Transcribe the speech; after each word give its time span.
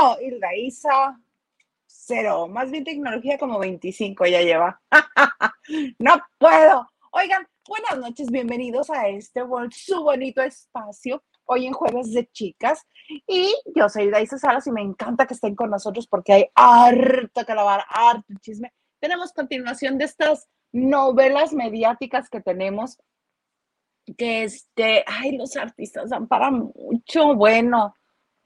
Bueno, 0.00 0.16
Hilda 0.22 0.56
Isa, 0.56 1.20
cero, 1.84 2.48
más 2.48 2.70
bien 2.70 2.84
tecnología 2.84 3.36
como 3.36 3.58
25 3.58 4.24
ya 4.26 4.40
lleva. 4.40 4.80
no 5.98 6.12
puedo. 6.38 6.88
Oigan, 7.10 7.46
buenas 7.68 7.98
noches, 7.98 8.30
bienvenidos 8.30 8.88
a 8.88 9.08
este 9.08 9.42
su 9.72 10.02
bonito 10.02 10.40
espacio, 10.40 11.22
hoy 11.44 11.66
en 11.66 11.74
Jueves 11.74 12.14
de 12.14 12.26
Chicas. 12.30 12.82
Y 13.26 13.54
yo 13.74 13.90
soy 13.90 14.04
Hilda 14.04 14.22
Isa 14.22 14.38
Salas 14.38 14.66
y 14.66 14.72
me 14.72 14.80
encanta 14.80 15.26
que 15.26 15.34
estén 15.34 15.54
con 15.54 15.68
nosotros 15.68 16.06
porque 16.06 16.32
hay 16.32 16.46
harto 16.54 17.44
que 17.44 17.54
lavar, 17.54 17.84
harto 17.90 18.32
chisme. 18.40 18.72
Tenemos 19.00 19.34
continuación 19.34 19.98
de 19.98 20.06
estas 20.06 20.48
novelas 20.72 21.52
mediáticas 21.52 22.30
que 22.30 22.40
tenemos 22.40 22.96
que 24.16 24.44
este, 24.44 25.04
ay, 25.06 25.36
los 25.36 25.56
artistas 25.56 26.08
dan 26.08 26.26
para 26.26 26.50
mucho, 26.50 27.34
bueno, 27.34 27.94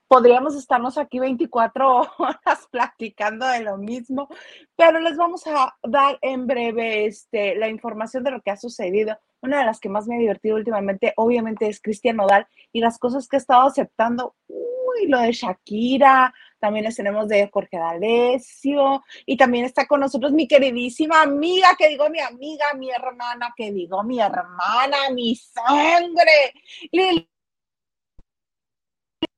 podríamos 0.08 0.54
estarnos 0.54 0.98
aquí 0.98 1.18
24 1.18 2.00
horas 2.18 2.68
platicando 2.70 3.46
de 3.46 3.60
lo 3.60 3.76
mismo, 3.76 4.28
pero 4.76 5.00
les 5.00 5.16
vamos 5.16 5.46
a 5.46 5.76
dar 5.82 6.18
en 6.22 6.46
breve 6.46 7.06
este, 7.06 7.56
la 7.56 7.68
información 7.68 8.24
de 8.24 8.30
lo 8.30 8.40
que 8.40 8.50
ha 8.50 8.56
sucedido. 8.56 9.18
Una 9.40 9.58
de 9.58 9.66
las 9.66 9.78
que 9.78 9.90
más 9.90 10.06
me 10.06 10.16
ha 10.16 10.18
divertido 10.18 10.56
últimamente, 10.56 11.12
obviamente, 11.16 11.68
es 11.68 11.80
Cristian 11.80 12.16
Nodal 12.16 12.46
y 12.72 12.80
las 12.80 12.98
cosas 12.98 13.28
que 13.28 13.36
ha 13.36 13.38
estado 13.38 13.66
aceptando. 13.66 14.34
Uy, 14.48 15.06
lo 15.06 15.18
de 15.18 15.32
Shakira, 15.32 16.32
también 16.58 16.86
les 16.86 16.96
tenemos 16.96 17.28
de 17.28 17.50
Jorge 17.52 17.76
D'Alessio 17.76 19.04
y 19.26 19.36
también 19.36 19.66
está 19.66 19.86
con 19.86 20.00
nosotros 20.00 20.32
mi 20.32 20.48
queridísima 20.48 21.20
amiga, 21.20 21.68
que 21.76 21.88
digo 21.88 22.08
mi 22.08 22.20
amiga, 22.20 22.72
mi 22.74 22.90
hermana, 22.90 23.52
que 23.54 23.70
digo 23.70 24.02
mi 24.02 24.18
hermana, 24.18 25.10
mi 25.12 25.36
sangre, 25.36 26.54
Lili 26.90 27.28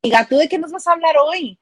amiga, 0.06 0.26
¿tú 0.28 0.38
de 0.38 0.48
qué 0.48 0.58
nos 0.58 0.70
vas 0.70 0.86
a 0.86 0.92
hablar 0.92 1.16
hoy? 1.18 1.58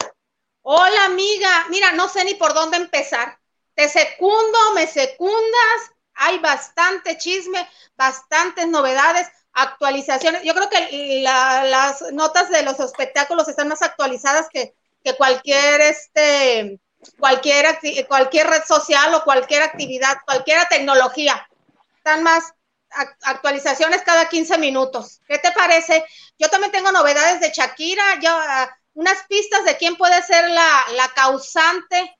Hola, 0.63 1.07
amiga. 1.07 1.67
Mira, 1.71 1.93
no 1.93 2.09
sé 2.09 2.25
ni 2.25 2.35
por 2.35 2.55
dónde 2.55 2.77
empezar. 2.77 3.39
Te 3.75 3.89
secundo, 3.89 4.59
me 4.75 4.87
secundas. 4.87 5.91
Hay 6.15 6.39
bastante 6.39 7.17
chisme, 7.17 7.67
bastantes 7.97 8.69
novedades, 8.69 9.29
actualizaciones. 9.53 10.43
Yo 10.43 10.55
creo 10.55 10.69
que 10.69 11.23
las 11.23 12.03
notas 12.13 12.51
de 12.51 12.63
los 12.63 12.79
espectáculos 12.81 13.49
están 13.49 13.69
más 13.69 13.83
actualizadas 13.83 14.49
que, 14.53 14.75
que 15.03 15.17
cualquier 15.17 15.81
este 15.81 16.81
cualquier 17.19 17.79
cualquier 18.09 18.47
red 18.47 18.63
social 18.67 19.15
o 19.15 19.25
cualquier 19.25 19.63
actividad, 19.63 20.19
cualquier 20.25 20.67
tecnología. 20.69 21.49
Están 21.97 22.23
más 22.23 22.55
actualizaciones 23.23 24.03
cada 24.03 24.29
15 24.29 24.59
minutos. 24.59 25.21
¿Qué 25.27 25.39
te 25.39 25.53
parece? 25.53 26.05
Yo 26.39 26.49
también 26.49 26.73
tengo 26.73 26.93
novedades 26.93 27.41
de 27.41 27.51
Shakira, 27.51 28.03
ya 28.21 28.77
unas 28.95 29.25
pistas 29.29 29.65
de 29.65 29.77
quién 29.77 29.97
puede 29.97 30.23
ser 30.23 30.49
la, 30.51 30.85
la 30.97 31.09
causante 31.15 32.17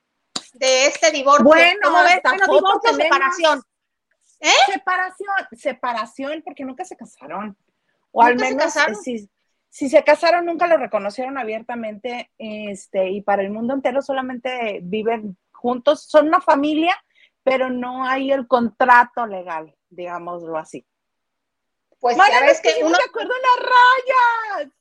de 0.53 0.87
este 0.87 1.11
divorcio. 1.11 1.43
Bueno, 1.43 1.79
¿Cómo 1.83 2.03
ves? 2.03 2.19
Bueno, 2.23 2.45
divorcio 2.47 2.93
separación. 2.93 3.61
¿Eh? 4.39 4.71
Separación, 4.71 5.35
separación, 5.53 6.41
porque 6.43 6.65
nunca 6.65 6.85
se 6.85 6.95
casaron. 6.95 7.57
O 8.11 8.21
al 8.21 8.35
menos 8.35 8.73
si, 9.03 9.29
si, 9.69 9.89
se 9.89 10.03
casaron, 10.03 10.45
nunca 10.45 10.67
lo 10.67 10.77
reconocieron 10.77 11.37
abiertamente, 11.37 12.31
este, 12.37 13.09
y 13.09 13.21
para 13.21 13.41
el 13.41 13.49
mundo 13.49 13.73
entero 13.73 14.01
solamente 14.01 14.79
viven 14.83 15.37
juntos, 15.51 16.03
son 16.03 16.27
una 16.27 16.41
familia, 16.41 16.95
pero 17.43 17.69
no 17.69 18.05
hay 18.05 18.31
el 18.31 18.47
contrato 18.47 19.25
legal 19.25 19.75
digámoslo 19.89 20.57
así. 20.57 20.85
Pues 21.99 22.17
sabes 22.17 22.61
que 22.61 22.83
uno 22.83 22.97
te 22.97 23.03
acuerdo 23.03 23.33
las 23.33 23.65
rayas. 23.65 24.73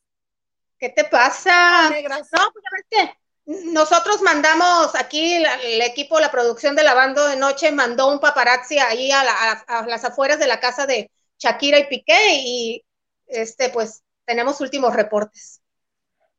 ¿Qué 0.79 0.91
te 0.91 1.05
pasa? 1.05 1.91
No, 1.91 2.53
pues 2.53 2.85
que 2.91 3.17
nosotros 3.47 4.23
mandamos 4.23 4.95
aquí 4.95 5.35
el 5.35 5.83
equipo, 5.83 6.19
la 6.19 6.31
producción 6.31 6.75
de 6.75 6.83
Lavando 6.83 7.29
de 7.29 7.37
Noche 7.37 7.73
mandó 7.73 8.11
un 8.11 8.19
paparazzi 8.19 8.79
ahí 8.79 9.11
a, 9.11 9.85
las 9.87 10.05
afueras 10.05 10.39
de 10.39 10.47
la 10.47 10.61
casa 10.61 10.87
de 10.87 11.11
Shakira 11.39 11.79
y 11.79 11.87
Piqué 11.87 12.37
y 12.39 12.85
este 13.27 13.69
pues 13.69 14.03
tenemos 14.25 14.61
últimos 14.61 14.95
reportes. 14.95 15.61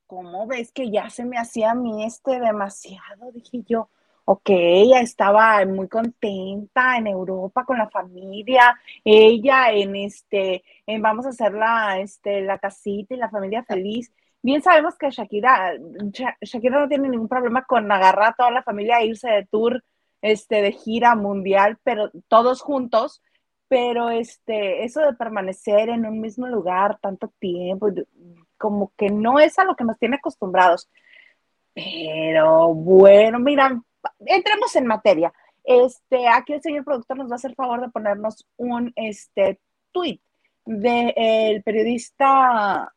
¿Cómo 0.07 0.47
ves 0.47 0.71
que 0.71 0.91
ya 0.91 1.09
se 1.09 1.25
me 1.25 1.37
hacía 1.37 1.71
a 1.71 1.75
mí 1.75 2.05
este 2.05 2.39
demasiado? 2.39 3.31
Dije 3.31 3.63
yo, 3.67 3.89
ok, 4.25 4.49
ella 4.49 5.01
estaba 5.01 5.63
muy 5.65 5.87
contenta 5.87 6.97
en 6.97 7.07
Europa 7.07 7.63
con 7.63 7.77
la 7.77 7.89
familia, 7.89 8.77
ella 9.03 9.71
en 9.71 9.95
este, 9.95 10.63
en 10.87 11.01
vamos 11.01 11.25
a 11.27 11.29
hacer 11.29 11.53
la, 11.53 11.99
este, 11.99 12.41
la 12.41 12.57
casita 12.57 13.13
y 13.13 13.17
la 13.17 13.29
familia 13.29 13.63
feliz. 13.63 14.11
Bien 14.41 14.61
sabemos 14.61 14.97
que 14.97 15.11
Shakira, 15.11 15.73
Shakira 16.41 16.79
no 16.79 16.87
tiene 16.87 17.09
ningún 17.09 17.27
problema 17.27 17.63
con 17.65 17.91
agarrar 17.91 18.29
a 18.29 18.35
toda 18.35 18.51
la 18.51 18.63
familia 18.63 18.99
e 18.99 19.07
irse 19.07 19.29
de 19.29 19.45
tour, 19.45 19.83
este, 20.21 20.61
de 20.61 20.71
gira 20.71 21.15
mundial, 21.15 21.77
pero 21.83 22.09
todos 22.27 22.61
juntos, 22.61 23.21
pero 23.67 24.09
este, 24.09 24.83
eso 24.85 25.01
de 25.01 25.13
permanecer 25.13 25.89
en 25.89 26.05
un 26.05 26.19
mismo 26.19 26.47
lugar 26.47 26.99
tanto 26.99 27.31
tiempo, 27.39 27.89
como 28.57 28.91
que 28.97 29.09
no 29.09 29.39
es 29.39 29.57
a 29.59 29.65
lo 29.65 29.75
que 29.75 29.83
nos 29.83 29.99
tiene 29.99 30.15
acostumbrados. 30.17 30.89
Pero 31.73 32.73
bueno, 32.73 33.39
mira, 33.39 33.81
entremos 34.25 34.75
en 34.75 34.87
materia. 34.87 35.33
Este, 35.63 36.27
aquí 36.27 36.53
el 36.53 36.61
señor 36.61 36.85
productor 36.85 37.17
nos 37.17 37.29
va 37.29 37.33
a 37.33 37.35
hacer 37.35 37.55
favor 37.55 37.81
de 37.81 37.89
ponernos 37.89 38.45
un 38.57 38.93
este, 38.95 39.59
tweet 39.91 40.19
del 40.65 41.63
periodista. 41.63 42.93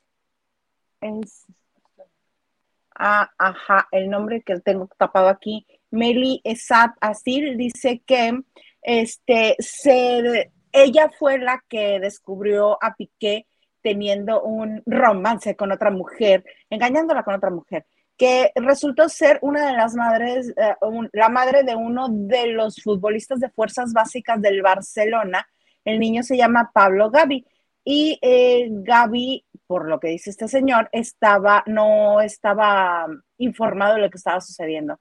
ah, 2.95 3.31
ajá, 3.39 3.89
el 3.93 4.11
nombre 4.11 4.43
que 4.43 4.61
tengo 4.61 4.89
tapado 4.99 5.29
aquí, 5.29 5.67
Meli 5.91 6.41
Esat 6.45 6.93
Asil, 7.01 7.57
dice 7.57 8.03
que 8.05 8.43
este, 8.83 9.57
se, 9.59 10.53
ella 10.73 11.11
fue 11.19 11.39
la 11.39 11.65
que 11.69 12.01
descubrió 12.01 12.83
a 12.83 12.95
Piqué 12.95 13.47
teniendo 13.81 14.43
un 14.43 14.83
romance 14.85 15.57
con 15.57 15.73
otra 15.73 15.91
mujer, 15.91 16.45
engañándola 16.69 17.23
con 17.23 17.35
otra 17.35 17.51
mujer 17.51 17.87
que 18.19 18.51
resultó 18.57 19.09
ser 19.09 19.39
una 19.43 19.69
de 19.69 19.77
las 19.77 19.95
madres, 19.95 20.53
eh, 20.57 20.75
la 21.13 21.29
madre 21.29 21.63
de 21.63 21.77
uno 21.77 22.09
de 22.11 22.49
los 22.49 22.83
futbolistas 22.83 23.39
de 23.39 23.49
fuerzas 23.49 23.93
básicas 23.93 24.43
del 24.43 24.61
Barcelona. 24.61 25.49
El 25.85 26.01
niño 26.01 26.25
se 26.25 26.37
llama 26.37 26.73
Pablo 26.75 27.11
Gavi. 27.11 27.47
Y 27.85 28.19
eh, 28.21 28.69
Gaby, 28.71 29.47
por 29.69 29.89
lo 29.89 30.01
que 30.01 30.09
dice 30.09 30.31
este 30.31 30.49
señor, 30.49 30.89
estaba, 30.91 31.63
no 31.67 32.21
estaba 32.21 33.07
informado 33.39 33.95
de 33.95 34.01
lo 34.01 34.11
que 34.11 34.19
estaba 34.19 34.41
sucediendo. 34.41 34.99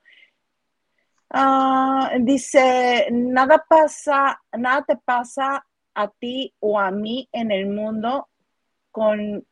Ah, 1.32 2.12
dice, 2.20 3.08
nada 3.12 3.66
pasa, 3.68 4.40
nada 4.56 4.86
te 4.88 4.96
pasa 4.96 5.66
a 5.96 6.08
ti 6.08 6.54
o 6.60 6.80
a 6.80 6.92
mí 6.92 7.28
en 7.32 7.52
el 7.52 7.66
mundo 7.66 8.30
con 8.92 9.44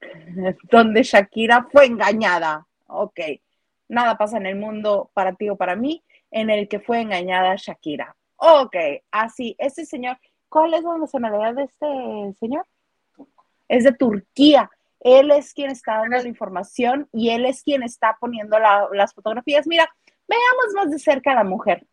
donde 0.70 1.02
Shakira 1.02 1.66
fue 1.72 1.86
engañada 1.86 2.67
ok, 2.88 3.20
nada 3.88 4.18
pasa 4.18 4.36
en 4.36 4.46
el 4.46 4.56
mundo 4.56 5.10
para 5.14 5.34
ti 5.34 5.48
o 5.48 5.56
para 5.56 5.76
mí 5.76 6.04
en 6.30 6.50
el 6.50 6.68
que 6.68 6.80
fue 6.80 7.00
engañada 7.00 7.54
Shakira. 7.56 8.16
Ok, 8.36 8.76
así, 9.10 9.56
este 9.58 9.84
señor, 9.84 10.18
¿cuál 10.48 10.74
es 10.74 10.82
la 10.82 10.98
nacionalidad 10.98 11.54
de 11.54 11.64
este 11.64 12.38
señor? 12.38 12.66
Es 13.68 13.84
de 13.84 13.92
Turquía. 13.92 14.70
Él 15.00 15.30
es 15.30 15.54
quien 15.54 15.70
está 15.70 15.98
dando 15.98 16.16
la 16.16 16.28
información 16.28 17.08
y 17.12 17.30
él 17.30 17.46
es 17.46 17.62
quien 17.62 17.82
está 17.82 18.16
poniendo 18.20 18.58
las 18.58 19.14
fotografías. 19.14 19.66
Mira, 19.66 19.88
veamos 20.26 20.74
más 20.74 20.90
de 20.90 20.98
cerca 20.98 21.32
a 21.32 21.36
la 21.36 21.44
mujer 21.44 21.86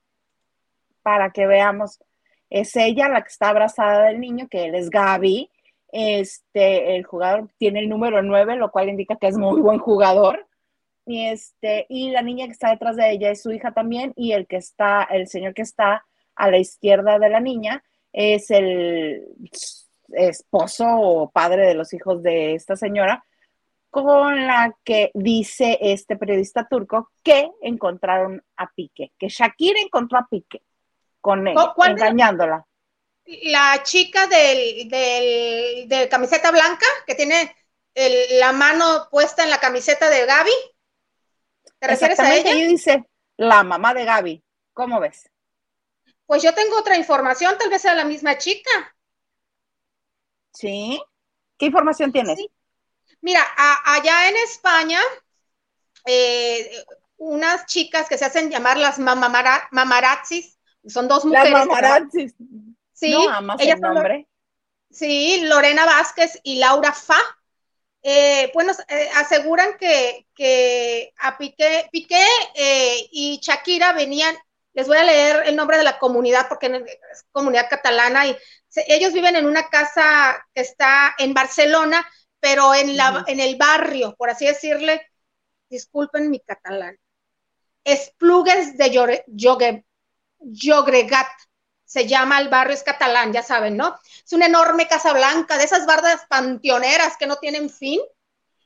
para 1.04 1.32
que 1.32 1.46
veamos. 1.46 2.00
Es 2.50 2.76
ella 2.76 3.10
la 3.10 3.22
que 3.22 3.30
está 3.30 3.50
abrazada 3.50 4.06
del 4.06 4.20
niño, 4.20 4.48
que 4.50 4.66
él 4.66 4.76
es 4.76 4.90
Gaby. 4.90 5.52
Este, 5.92 6.96
el 6.96 7.06
jugador 7.06 7.50
tiene 7.58 7.80
el 7.80 7.90
número 7.90 8.22
9, 8.22 8.56
lo 8.56 8.72
cual 8.72 8.90
indica 8.90 9.16
que 9.16 9.28
es 9.28 9.38
muy 9.38 9.62
buen 9.62 9.80
jugador 9.80 10.48
y 11.06 11.28
este, 11.28 11.86
y 11.90 12.12
la 12.12 12.22
niña 12.22 12.46
que 12.46 12.54
está 12.54 12.70
detrás 12.70 12.96
de 12.96 13.12
ella 13.12 13.32
es 13.32 13.42
su 13.42 13.52
hija 13.52 13.74
también, 13.74 14.14
y 14.16 14.32
el 14.32 14.48
que 14.48 14.58
está, 14.58 15.04
el 15.04 15.28
señor 15.28 15.54
que 15.54 15.62
está 15.62 16.06
a 16.36 16.50
la 16.50 16.58
izquierda 16.58 17.20
de 17.20 17.30
la 17.30 17.40
niña 17.40 17.84
es 18.12 18.50
el 18.52 19.28
esposo 20.14 20.86
o 20.88 21.30
padre 21.30 21.68
de 21.68 21.74
los 21.74 21.94
hijos 21.94 22.24
de 22.24 22.56
esta 22.56 22.76
señora, 22.76 23.24
con 23.90 24.46
la 24.46 24.76
que 24.84 25.12
dice 25.14 25.78
este 25.80 26.18
periodista 26.18 26.68
turco 26.68 27.12
que 27.24 27.50
encontraron 27.62 28.44
a 28.58 28.70
Pique, 28.72 29.14
que 29.18 29.30
Shakira 29.30 29.80
encontró 29.80 30.20
a 30.20 30.28
Pique 30.30 30.64
con 31.22 31.48
él, 31.48 31.56
engañándola. 31.88 32.66
La 33.26 33.82
chica 33.84 34.28
del, 34.28 34.90
del, 34.90 35.88
de 35.88 36.08
camiseta 36.10 36.52
blanca 36.52 36.86
que 37.08 37.16
tiene 37.16 37.56
la 38.40 38.52
mano 38.52 39.08
puesta 39.10 39.44
en 39.44 39.50
la 39.50 39.60
camiseta 39.60 40.10
de 40.10 40.26
Gaby. 40.26 40.52
¿Te 41.80 41.88
refieres 41.88 42.20
a 42.20 42.36
ella? 42.36 42.52
Y 42.52 42.68
dice 42.68 43.06
la 43.38 43.64
mamá 43.64 43.94
de 43.94 44.06
Gaby. 44.06 44.44
¿Cómo 44.74 45.00
ves? 45.00 45.30
Pues 46.26 46.42
yo 46.42 46.54
tengo 46.54 46.78
otra 46.78 46.98
información, 46.98 47.58
tal 47.58 47.70
vez 47.70 47.82
sea 47.82 47.94
la 47.94 48.06
misma 48.06 48.38
chica. 48.38 48.96
¿Sí? 50.54 51.02
¿Qué 51.58 51.68
información 51.68 52.12
tienes? 52.12 52.40
Mira, 53.22 53.42
allá 53.86 54.30
en 54.30 54.38
España, 54.38 55.00
eh, 56.06 56.84
unas 57.18 57.66
chicas 57.66 58.08
que 58.08 58.18
se 58.18 58.26
hacen 58.26 58.50
llamar 58.50 58.78
las 58.78 59.00
mamarazzis, 59.00 60.58
son 60.88 61.08
dos 61.08 61.26
mujeres. 61.26 61.52
Las 61.52 61.68
mamarazzis. 61.68 62.36
Sí, 62.94 63.12
no 63.12 63.56
ellas 63.60 63.80
nombre. 63.80 64.28
Sí, 64.90 65.42
Lorena 65.44 65.86
Vázquez 65.86 66.40
y 66.44 66.58
Laura 66.58 66.94
Fa. 66.94 67.18
Eh, 68.08 68.52
bueno, 68.54 68.72
eh, 68.88 69.10
aseguran 69.16 69.80
que, 69.80 70.28
que, 70.36 71.12
a 71.18 71.40
Piqué, 71.40 71.90
Piqué 71.92 72.24
eh, 72.54 73.08
y 73.12 73.40
Shakira 73.42 73.94
venían, 73.94 74.36
les 74.74 74.88
voy 74.88 74.98
a 74.98 75.04
leer 75.04 75.48
el 75.48 75.56
nombre 75.56 75.80
de 75.80 75.84
la 75.84 75.98
comunidad 75.98 76.48
porque 76.48 76.68
es 76.68 77.26
comunidad 77.32 77.68
catalana 77.68 78.28
y 78.28 78.38
ellos 78.88 79.12
viven 79.12 79.36
en 79.36 79.48
una 79.48 79.70
casa 79.70 80.46
que 80.54 80.62
está 80.62 81.16
en 81.18 81.34
Barcelona, 81.34 82.08
pero 82.40 82.76
en, 82.76 82.96
la, 82.96 83.24
en 83.26 83.40
el 83.40 83.56
barrio, 83.56 84.14
por 84.16 84.30
así 84.30 84.46
decirle, 84.46 85.10
disculpen 85.68 86.30
mi 86.30 86.40
catalán, 86.42 87.00
Esplugues 87.84 88.78
de 88.78 88.92
Llobregat, 90.38 91.32
se 91.96 92.08
llama 92.08 92.42
el 92.42 92.50
barrio, 92.50 92.74
es 92.74 92.84
catalán, 92.84 93.32
ya 93.32 93.42
saben, 93.42 93.78
¿no? 93.78 93.98
Es 94.26 94.34
una 94.34 94.48
enorme 94.48 94.86
casa 94.86 95.14
blanca, 95.14 95.58
de 95.58 95.64
esas 95.64 95.86
bardas 95.86 96.26
panteoneras 96.28 97.16
que 97.18 97.26
no 97.26 97.38
tienen 97.38 97.70
fin. 97.70 98.02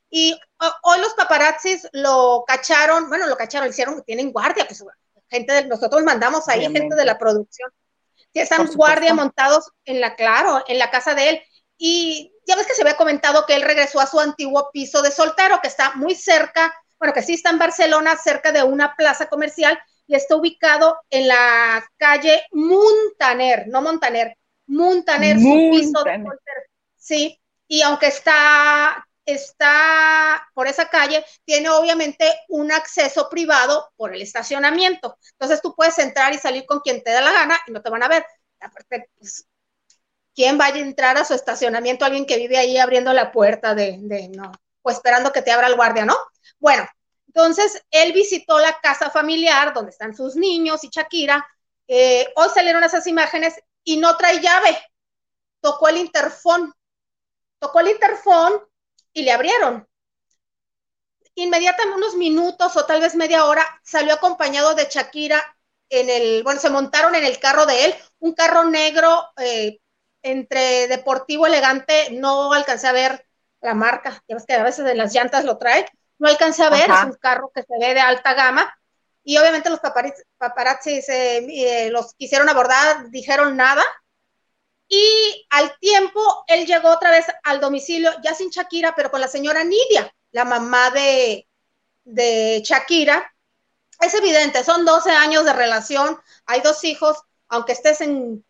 Y 0.09 0.35
hoy 0.81 0.99
los 0.99 1.13
paparazzis 1.13 1.87
lo 1.91 2.43
cacharon, 2.47 3.07
bueno, 3.07 3.27
lo 3.27 3.37
cacharon, 3.37 3.69
hicieron 3.69 3.97
que 3.97 4.01
tienen 4.01 4.31
guardia, 4.31 4.65
pues 4.65 4.83
gente 5.29 5.53
de, 5.53 5.67
nosotros 5.67 6.01
mandamos 6.01 6.49
ahí 6.49 6.61
gente 6.61 6.95
de 6.95 7.05
la 7.05 7.19
producción. 7.19 7.69
Que 8.33 8.41
están 8.41 8.65
guardia 8.73 9.13
montados 9.13 9.69
en 9.85 10.01
la, 10.01 10.15
claro, 10.15 10.63
en 10.67 10.79
la 10.79 10.89
casa 10.89 11.13
de 11.13 11.29
él. 11.29 11.41
Y 11.77 12.33
ya 12.47 12.55
ves 12.55 12.65
que 12.65 12.73
se 12.73 12.81
había 12.81 12.97
comentado 12.97 13.45
que 13.45 13.53
él 13.53 13.61
regresó 13.61 13.99
a 13.99 14.07
su 14.07 14.19
antiguo 14.19 14.71
piso 14.73 15.03
de 15.03 15.11
soltero, 15.11 15.59
que 15.61 15.67
está 15.67 15.93
muy 15.93 16.15
cerca, 16.15 16.73
bueno, 16.97 17.13
que 17.13 17.21
sí 17.21 17.35
está 17.35 17.51
en 17.51 17.59
Barcelona, 17.59 18.17
cerca 18.17 18.51
de 18.51 18.63
una 18.63 18.95
plaza 18.95 19.29
comercial, 19.29 19.79
y 20.09 20.15
está 20.15 20.35
ubicado 20.35 20.97
en 21.11 21.27
la 21.27 21.87
calle 21.95 22.43
Montaner, 22.51 23.67
no 23.67 23.83
Montaner, 23.83 24.35
Montaner, 24.65 25.37
su 25.37 25.69
piso 25.71 26.03
de. 26.03 26.25
Sí, 26.97 27.39
y 27.67 27.83
aunque 27.83 28.07
está, 28.07 29.07
está 29.23 30.49
por 30.55 30.67
esa 30.67 30.89
calle, 30.89 31.23
tiene 31.45 31.69
obviamente 31.69 32.25
un 32.47 32.71
acceso 32.71 33.29
privado 33.29 33.91
por 33.95 34.13
el 34.13 34.23
estacionamiento. 34.23 35.15
Entonces 35.33 35.61
tú 35.61 35.75
puedes 35.75 35.99
entrar 35.99 36.33
y 36.33 36.39
salir 36.39 36.65
con 36.65 36.79
quien 36.79 37.03
te 37.03 37.11
dé 37.11 37.21
la 37.21 37.31
gana 37.31 37.59
y 37.67 37.71
no 37.71 37.83
te 37.83 37.91
van 37.91 38.01
a 38.01 38.07
ver. 38.07 38.25
Aparte, 38.59 39.09
pues, 39.19 39.45
¿quién 40.33 40.57
vaya 40.57 40.77
a 40.77 40.79
entrar 40.79 41.17
a 41.19 41.25
su 41.25 41.35
estacionamiento? 41.35 42.03
Alguien 42.03 42.25
que 42.25 42.37
vive 42.37 42.57
ahí 42.57 42.79
abriendo 42.79 43.13
la 43.13 43.31
puerta 43.31 43.75
de, 43.75 43.97
de 44.01 44.27
no, 44.29 44.51
pues 44.81 44.95
esperando 44.95 45.31
que 45.31 45.43
te 45.43 45.51
abra 45.51 45.67
el 45.67 45.75
guardia, 45.75 46.05
¿no? 46.05 46.17
Bueno, 46.57 46.89
entonces, 47.29 47.85
él 47.91 48.11
visitó 48.11 48.57
la 48.57 48.79
casa 48.81 49.11
familiar 49.11 49.71
donde 49.71 49.91
están 49.91 50.15
sus 50.15 50.35
niños 50.35 50.83
y 50.83 50.89
Shakira. 50.89 51.47
Eh, 51.87 52.27
hoy 52.35 52.47
salieron 52.51 52.83
esas 52.83 53.05
imágenes 53.05 53.53
y 53.83 53.97
no 53.97 54.17
trae 54.17 54.41
llave. 54.41 54.75
Tocó 55.61 55.89
el 55.89 55.97
interfón. 55.97 56.73
Tocó 57.59 57.81
el 57.81 57.89
interfón 57.89 58.59
y 59.13 59.21
le 59.21 59.31
abrieron. 59.31 59.87
Inmediatamente, 61.35 61.97
unos 61.97 62.15
minutos 62.15 62.75
o 62.75 62.85
tal 62.87 62.99
vez 62.99 63.13
media 63.13 63.45
hora, 63.45 63.63
salió 63.83 64.15
acompañado 64.15 64.73
de 64.73 64.87
Shakira 64.89 65.55
en 65.89 66.09
el, 66.09 66.41
bueno, 66.41 66.59
se 66.59 66.71
montaron 66.71 67.13
en 67.13 67.25
el 67.25 67.37
carro 67.37 67.67
de 67.67 67.85
él, 67.85 67.95
un 68.17 68.33
carro 68.33 68.65
negro 68.65 69.27
eh, 69.37 69.79
entre 70.23 70.87
deportivo 70.87 71.45
elegante, 71.45 72.09
no 72.11 72.53
alcancé 72.53 72.87
a 72.87 72.91
ver 72.91 73.27
la 73.61 73.75
marca, 73.75 74.23
ya 74.27 74.35
ves 74.35 74.45
que 74.47 74.53
a 74.53 74.63
veces 74.63 74.85
de 74.85 74.95
las 74.95 75.13
llantas 75.13 75.45
lo 75.45 75.57
trae, 75.59 75.85
no 76.19 76.27
alcancé 76.27 76.63
a 76.63 76.69
ver, 76.69 76.89
es 76.89 77.03
un 77.05 77.13
carro 77.13 77.51
que 77.53 77.63
se 77.63 77.79
ve 77.79 77.93
de 77.93 77.99
alta 78.01 78.33
gama. 78.33 78.71
Y 79.23 79.37
obviamente 79.37 79.69
los 79.69 79.79
paparazzi, 80.37 81.01
eh, 81.07 81.89
los 81.91 82.13
quisieron 82.13 82.49
abordar, 82.49 83.09
dijeron 83.09 83.55
nada. 83.55 83.83
Y 84.87 85.47
al 85.51 85.77
tiempo, 85.79 86.43
él 86.47 86.65
llegó 86.65 86.89
otra 86.89 87.11
vez 87.11 87.25
al 87.43 87.59
domicilio, 87.59 88.11
ya 88.23 88.33
sin 88.33 88.49
Shakira, 88.49 88.95
pero 88.95 89.11
con 89.11 89.21
la 89.21 89.27
señora 89.27 89.63
Nidia, 89.63 90.13
la 90.31 90.45
mamá 90.45 90.89
de, 90.91 91.47
de 92.03 92.61
Shakira. 92.63 93.33
Es 94.01 94.13
evidente, 94.13 94.63
son 94.63 94.85
12 94.85 95.11
años 95.11 95.45
de 95.45 95.53
relación, 95.53 96.19
hay 96.45 96.61
dos 96.61 96.83
hijos, 96.83 97.21
aunque 97.49 97.73
estés 97.73 98.01
en 98.01 98.45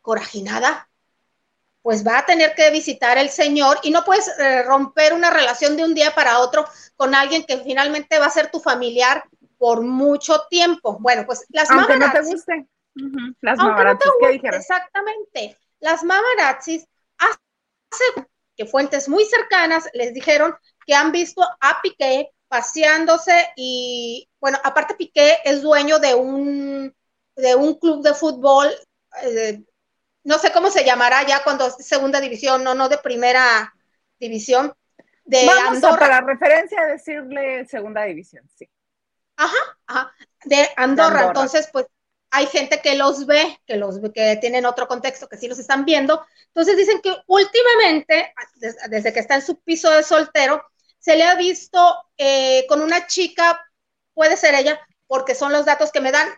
corajinada, 0.00 0.87
pues 1.88 2.06
va 2.06 2.18
a 2.18 2.26
tener 2.26 2.54
que 2.54 2.70
visitar 2.70 3.16
el 3.16 3.30
Señor 3.30 3.78
y 3.82 3.90
no 3.90 4.04
puedes 4.04 4.28
eh, 4.38 4.62
romper 4.62 5.14
una 5.14 5.30
relación 5.30 5.74
de 5.74 5.84
un 5.84 5.94
día 5.94 6.14
para 6.14 6.40
otro 6.40 6.66
con 6.96 7.14
alguien 7.14 7.44
que 7.44 7.56
finalmente 7.60 8.18
va 8.18 8.26
a 8.26 8.30
ser 8.30 8.50
tu 8.50 8.60
familiar 8.60 9.24
por 9.56 9.80
mucho 9.80 10.42
tiempo. 10.50 10.98
Bueno, 11.00 11.24
pues 11.24 11.46
las 11.48 11.70
Aunque 11.70 11.96
no 11.96 12.12
te 12.12 12.20
guste. 12.20 12.68
Las 13.40 13.56
mamarazzis, 13.56 14.12
¿qué 14.20 14.28
dijeron? 14.32 14.60
Exactamente. 14.60 15.56
Las 15.80 16.04
mamarazzis 16.04 16.84
hace 17.16 18.26
que 18.54 18.66
fuentes 18.66 19.08
muy 19.08 19.24
cercanas 19.24 19.88
les 19.94 20.12
dijeron 20.12 20.54
que 20.86 20.94
han 20.94 21.10
visto 21.10 21.40
a 21.58 21.80
Piqué 21.80 22.32
paseándose 22.48 23.48
y, 23.56 24.28
bueno, 24.38 24.58
aparte 24.62 24.94
Piqué 24.94 25.38
es 25.42 25.62
dueño 25.62 25.98
de 26.00 26.14
un, 26.14 26.94
de 27.34 27.54
un 27.54 27.78
club 27.78 28.02
de 28.02 28.12
fútbol 28.12 28.68
eh, 29.22 29.62
no 30.28 30.38
sé 30.38 30.52
cómo 30.52 30.70
se 30.70 30.84
llamará 30.84 31.26
ya 31.26 31.42
cuando 31.42 31.66
es 31.66 31.86
segunda 31.86 32.20
división, 32.20 32.62
no, 32.62 32.74
no 32.74 32.90
de 32.90 32.98
primera 32.98 33.74
división. 34.20 34.74
De 35.24 35.46
Vamos 35.46 35.76
Andorra. 35.76 35.98
para 35.98 36.20
referencia 36.20 36.84
decirle 36.84 37.64
segunda 37.64 38.02
división, 38.02 38.46
sí. 38.54 38.68
Ajá, 39.36 39.56
ajá, 39.86 40.12
de 40.44 40.68
Andorra. 40.76 41.28
Entonces, 41.28 41.70
pues 41.72 41.86
hay 42.30 42.44
gente 42.46 42.82
que 42.82 42.94
los 42.94 43.24
ve, 43.24 43.58
que 43.66 43.76
los 43.76 44.00
que 44.14 44.36
tienen 44.36 44.66
otro 44.66 44.86
contexto, 44.86 45.30
que 45.30 45.38
sí 45.38 45.48
los 45.48 45.58
están 45.58 45.86
viendo. 45.86 46.22
Entonces 46.48 46.76
dicen 46.76 47.00
que 47.00 47.16
últimamente, 47.26 48.34
desde, 48.90 49.14
que 49.14 49.20
está 49.20 49.36
en 49.36 49.42
su 49.42 49.58
piso 49.60 49.90
de 49.90 50.02
soltero, 50.02 50.62
se 50.98 51.16
le 51.16 51.24
ha 51.24 51.36
visto 51.36 52.04
eh, 52.18 52.66
con 52.68 52.82
una 52.82 53.06
chica, 53.06 53.64
puede 54.12 54.36
ser 54.36 54.54
ella, 54.54 54.78
porque 55.06 55.34
son 55.34 55.52
los 55.52 55.64
datos 55.64 55.90
que 55.90 56.02
me 56.02 56.12
dan, 56.12 56.28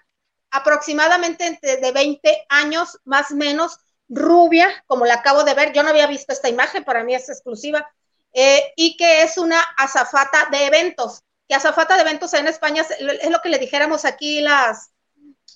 aproximadamente 0.51 1.59
de 1.63 1.93
20 1.93 2.47
años, 2.49 2.99
más 3.05 3.31
o 3.31 3.37
menos, 3.37 3.79
rubia, 4.09 4.69
como 4.87 5.07
la 5.07 5.15
acabo 5.15 5.45
de 5.45 5.55
ver. 5.55 5.73
Yo 5.73 5.83
no 5.83 5.91
había 5.91 6.07
visto 6.07 6.33
esta 6.33 6.49
imagen, 6.49 6.85
para 6.85 7.05
mí 7.05 7.15
es 7.15 7.29
exclusiva, 7.29 7.89
eh, 8.33 8.73
y 8.77 8.97
que 8.97 9.23
es 9.23 9.39
una 9.39 9.61
azafata 9.77 10.49
de 10.51 10.67
eventos. 10.67 11.23
Que 11.49 11.55
azafata 11.55 11.95
de 11.95 12.03
eventos 12.03 12.33
en 12.35 12.47
España 12.49 12.85
es 12.99 13.31
lo 13.31 13.41
que 13.41 13.49
le 13.49 13.59
dijéramos 13.59 14.05
aquí 14.05 14.41
las, 14.41 14.91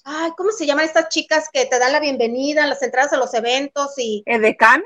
ay, 0.05 0.33
¿cómo 0.37 0.51
se 0.51 0.67
llaman 0.67 0.85
estas 0.85 1.09
chicas 1.09 1.49
que 1.53 1.67
te 1.67 1.79
dan 1.79 1.93
la 1.93 2.01
bienvenida, 2.01 2.67
las 2.67 2.83
entradas 2.83 3.13
a 3.13 3.17
los 3.17 3.33
eventos 3.35 3.95
y... 3.97 4.23
¿Edecán? 4.27 4.83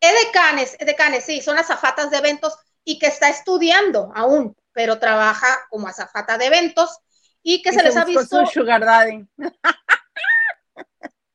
Edecanes, 0.00 0.76
edecanes, 0.78 1.24
sí, 1.24 1.40
son 1.40 1.58
azafatas 1.58 2.10
de 2.10 2.18
eventos 2.18 2.56
y 2.84 2.98
que 2.98 3.06
está 3.06 3.28
estudiando 3.28 4.12
aún, 4.14 4.54
pero 4.72 4.98
trabaja 4.98 5.58
como 5.70 5.88
azafata 5.88 6.36
de 6.38 6.46
eventos 6.46 6.98
y 7.48 7.62
que 7.62 7.72
se, 7.72 7.80
les 7.80 7.96
ha 7.96 8.04
visto. 8.04 8.44
sugar 8.46 8.84
daddy. 8.84 9.24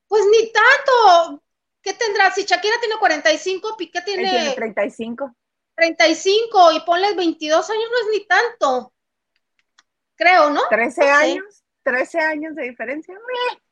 Pues 0.08 0.24
ni 0.26 0.52
tanto. 0.52 1.42
¿Qué 1.82 1.94
tendrá? 1.94 2.30
Si 2.32 2.44
Shakira 2.44 2.76
tiene 2.82 2.98
45, 3.00 3.78
Piqué 3.78 4.02
tiene, 4.02 4.30
tiene 4.30 4.52
35. 4.52 5.34
35 5.74 6.72
y 6.74 6.82
ponle 6.82 7.16
22 7.16 7.70
años, 7.70 7.84
no 7.90 7.98
es 7.98 8.20
ni 8.20 8.28
tanto. 8.28 8.94
Creo, 10.16 10.50
¿no? 10.50 10.64
13 10.70 11.10
años, 11.10 11.64
13 11.84 12.20
años 12.20 12.56
de 12.56 12.64
diferencia. 12.64 13.18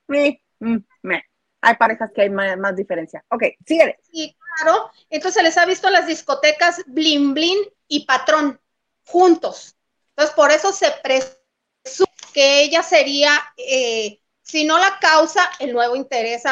Me, 0.07 0.41
me, 0.59 0.83
me. 1.01 1.25
Hay 1.59 1.75
parejas 1.75 2.09
que 2.15 2.21
hay 2.21 2.29
más, 2.29 2.73
diferencia. 2.73 3.21
Ok, 3.31 3.43
síguele. 3.67 3.99
Sí, 4.09 4.33
claro. 4.55 4.89
Entonces 5.09 5.43
les 5.43 5.57
ha 5.57 5.65
visto 5.65 5.89
las 5.89 6.07
discotecas 6.07 6.83
Blin 6.87 7.33
Blin 7.33 7.59
y 7.89 8.05
Patrón 8.05 8.61
juntos. 9.03 9.75
Entonces 10.11 10.33
por 10.33 10.51
eso 10.51 10.71
se 10.71 10.89
presume 11.03 12.09
que 12.33 12.61
ella 12.61 12.83
sería, 12.83 13.31
eh, 13.57 14.19
si 14.41 14.65
no 14.65 14.77
la 14.77 14.99
causa, 14.99 15.49
el 15.59 15.73
nuevo 15.73 15.95
interés 15.95 16.43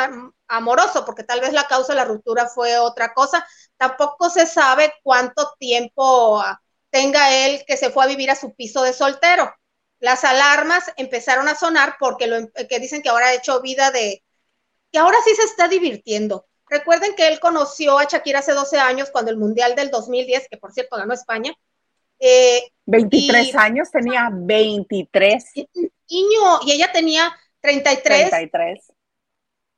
amoroso, 0.47 1.05
porque 1.05 1.23
tal 1.23 1.41
vez 1.41 1.53
la 1.53 1.67
causa 1.67 1.93
de 1.93 1.97
la 1.97 2.05
ruptura 2.05 2.47
fue 2.47 2.77
otra 2.77 3.13
cosa. 3.13 3.45
Tampoco 3.77 4.29
se 4.29 4.45
sabe 4.45 4.93
cuánto 5.03 5.53
tiempo 5.59 6.39
ah, 6.39 6.61
tenga 6.89 7.33
él 7.45 7.63
que 7.67 7.77
se 7.77 7.89
fue 7.89 8.03
a 8.03 8.07
vivir 8.07 8.31
a 8.31 8.35
su 8.35 8.55
piso 8.55 8.83
de 8.83 8.93
soltero. 8.93 9.53
Las 9.99 10.23
alarmas 10.23 10.91
empezaron 10.97 11.47
a 11.47 11.55
sonar 11.55 11.95
porque 11.99 12.27
lo, 12.27 12.35
em, 12.37 12.51
que 12.69 12.79
dicen 12.79 13.01
que 13.01 13.09
ahora 13.09 13.27
ha 13.27 13.33
hecho 13.33 13.61
vida 13.61 13.91
de, 13.91 14.23
que 14.91 14.99
ahora 14.99 15.17
sí 15.25 15.35
se 15.35 15.43
está 15.43 15.67
divirtiendo. 15.67 16.47
Recuerden 16.69 17.15
que 17.15 17.27
él 17.27 17.39
conoció 17.39 17.97
a 17.97 18.05
Shakira 18.05 18.39
hace 18.39 18.53
12 18.53 18.77
años 18.79 19.09
cuando 19.11 19.31
el 19.31 19.37
Mundial 19.37 19.75
del 19.75 19.89
2010, 19.89 20.47
que 20.49 20.57
por 20.57 20.73
cierto 20.73 20.97
ganó 20.97 21.13
España, 21.13 21.53
eh, 22.19 22.71
23 22.85 23.55
años, 23.55 23.91
tenía 23.91 24.29
23. 24.31 25.53
Niño, 26.09 26.59
y 26.65 26.71
ella 26.71 26.91
tenía 26.91 27.31
33. 27.61 28.29
33. 28.29 28.93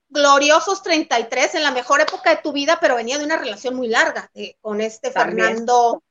Gloriosos 0.10 0.82
33 0.84 1.56
en 1.56 1.64
la 1.64 1.72
mejor 1.72 2.02
época 2.02 2.32
de 2.32 2.42
tu 2.42 2.52
vida, 2.52 2.78
pero 2.82 2.96
venía 2.96 3.18
de 3.18 3.26
una 3.26 3.38
relación 3.38 3.76
muy 3.76 3.88
larga 3.88 4.30
eh, 4.34 4.56
con 4.62 4.82
este 4.82 5.12
Fernando, 5.12 6.04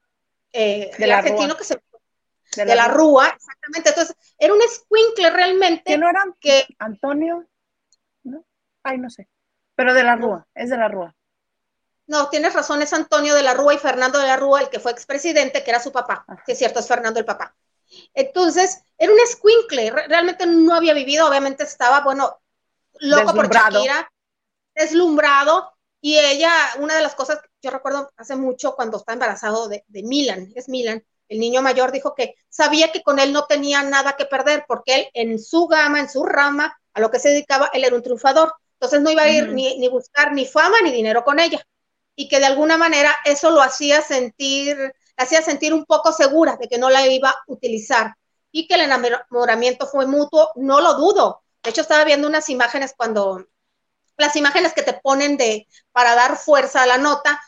eh, 0.52 0.90
el 0.99 1.12
argentino 1.12 1.56
que 1.56 1.64
se 1.64 1.80
de, 2.56 2.75
la, 2.75 2.88
Rúa, 2.88 3.28
exactamente. 3.28 3.90
Entonces, 3.90 4.16
era 4.38 4.54
un 4.54 4.62
escuincle 4.62 5.30
realmente. 5.30 5.82
¿Que 5.85 5.99
no 5.99 6.08
eran 6.08 6.35
que 6.40 6.66
Antonio? 6.78 7.47
¿No? 8.23 8.44
Ay, 8.82 8.99
no 8.99 9.11
sé. 9.11 9.28
Pero 9.75 9.94
de 9.94 10.02
la 10.02 10.16
Rúa, 10.16 10.47
es 10.54 10.70
de 10.70 10.76
la 10.76 10.88
Rúa. 10.88 11.14
No, 12.09 12.29
tienes 12.29 12.55
razón, 12.55 12.83
es 12.83 12.93
Antonio 12.93 13.35
de 13.35 13.43
la 13.43 13.55
Rúa 13.55 13.75
y 13.75 13.79
Fernando 13.79 14.19
de 14.19 14.27
la 14.27 14.37
Rúa, 14.37 14.61
el 14.61 14.69
que 14.69 14.81
fue 14.81 14.91
expresidente, 14.91 15.62
que 15.62 15.71
era 15.71 15.79
su 15.79 15.93
papá. 15.93 16.27
Que 16.45 16.53
es 16.53 16.59
cierto, 16.59 16.81
es 16.81 16.88
Fernando 16.88 17.21
el 17.21 17.25
papá. 17.25 17.55
Entonces, 18.12 18.83
era 18.99 19.12
un 19.12 19.21
escuincle, 19.21 19.91
realmente 19.91 20.47
no 20.47 20.75
había 20.75 20.95
vivido, 20.95 21.29
obviamente 21.29 21.62
estaba, 21.62 22.00
bueno, 22.00 22.41
loco 22.95 23.33
por 23.35 23.49
Shakira, 23.49 24.11
deslumbrado, 24.75 25.73
y 26.00 26.19
ella, 26.19 26.53
una 26.79 26.97
de 26.97 27.03
las 27.03 27.15
cosas, 27.15 27.41
yo 27.62 27.71
recuerdo 27.71 28.11
hace 28.17 28.37
mucho 28.37 28.75
cuando 28.75 28.99
estaba 28.99 29.15
embarazado 29.15 29.69
de, 29.69 29.85
de 29.87 30.03
Milan, 30.03 30.53
es 30.55 30.69
Milan, 30.69 31.05
el 31.29 31.41
niño 31.41 31.62
mayor 31.62 31.93
dijo 31.93 32.15
que 32.15 32.35
sabía 32.49 32.91
que 32.91 33.03
con 33.03 33.19
él 33.19 33.33
no 33.33 33.45
tenía 33.45 33.83
nada 33.83 34.17
que 34.17 34.25
perder, 34.25 34.65
porque 34.67 34.95
él 34.95 35.09
en 35.15 35.38
su 35.38 35.67
gama, 35.67 36.00
en 36.00 36.09
su 36.09 36.25
rama, 36.25 36.79
a 36.95 37.00
lo 37.00 37.11
que 37.11 37.19
se 37.19 37.29
dedicaba, 37.29 37.71
él 37.73 37.85
era 37.85 37.95
un 37.95 38.03
triunfador. 38.03 38.55
Entonces 38.75 39.00
no 39.03 39.11
iba 39.11 39.23
a 39.23 39.29
ir 39.29 39.49
ni, 39.50 39.79
ni, 39.79 39.88
buscar 39.88 40.33
ni 40.33 40.47
fama 40.47 40.81
ni 40.83 40.91
dinero 40.91 41.25
con 41.25 41.38
ella. 41.38 41.65
Y 42.20 42.26
que 42.26 42.40
de 42.40 42.46
alguna 42.46 42.76
manera 42.76 43.14
eso 43.25 43.52
lo 43.52 43.62
hacía 43.62 44.02
sentir, 44.02 44.92
hacía 45.16 45.40
sentir 45.40 45.72
un 45.72 45.84
poco 45.84 46.10
segura 46.10 46.56
de 46.56 46.68
que 46.68 46.76
no 46.76 46.90
la 46.90 47.06
iba 47.06 47.30
a 47.30 47.44
utilizar. 47.46 48.16
Y 48.50 48.66
que 48.66 48.75
el 48.75 48.80
enamoramiento 48.80 49.87
fue 49.87 50.04
mutuo, 50.04 50.50
no 50.56 50.80
lo 50.80 50.94
dudo. 50.94 51.44
De 51.62 51.70
hecho, 51.70 51.82
estaba 51.82 52.02
viendo 52.02 52.26
unas 52.26 52.48
imágenes 52.50 52.92
cuando, 52.96 53.46
las 54.16 54.34
imágenes 54.34 54.75
que 54.75 54.82
te 54.82 54.94
ponen 54.94 55.37
de, 55.37 55.68
para 55.92 56.16
dar 56.16 56.37
fuerza 56.37 56.82
a 56.82 56.87
la 56.87 56.98
nota, 56.98 57.40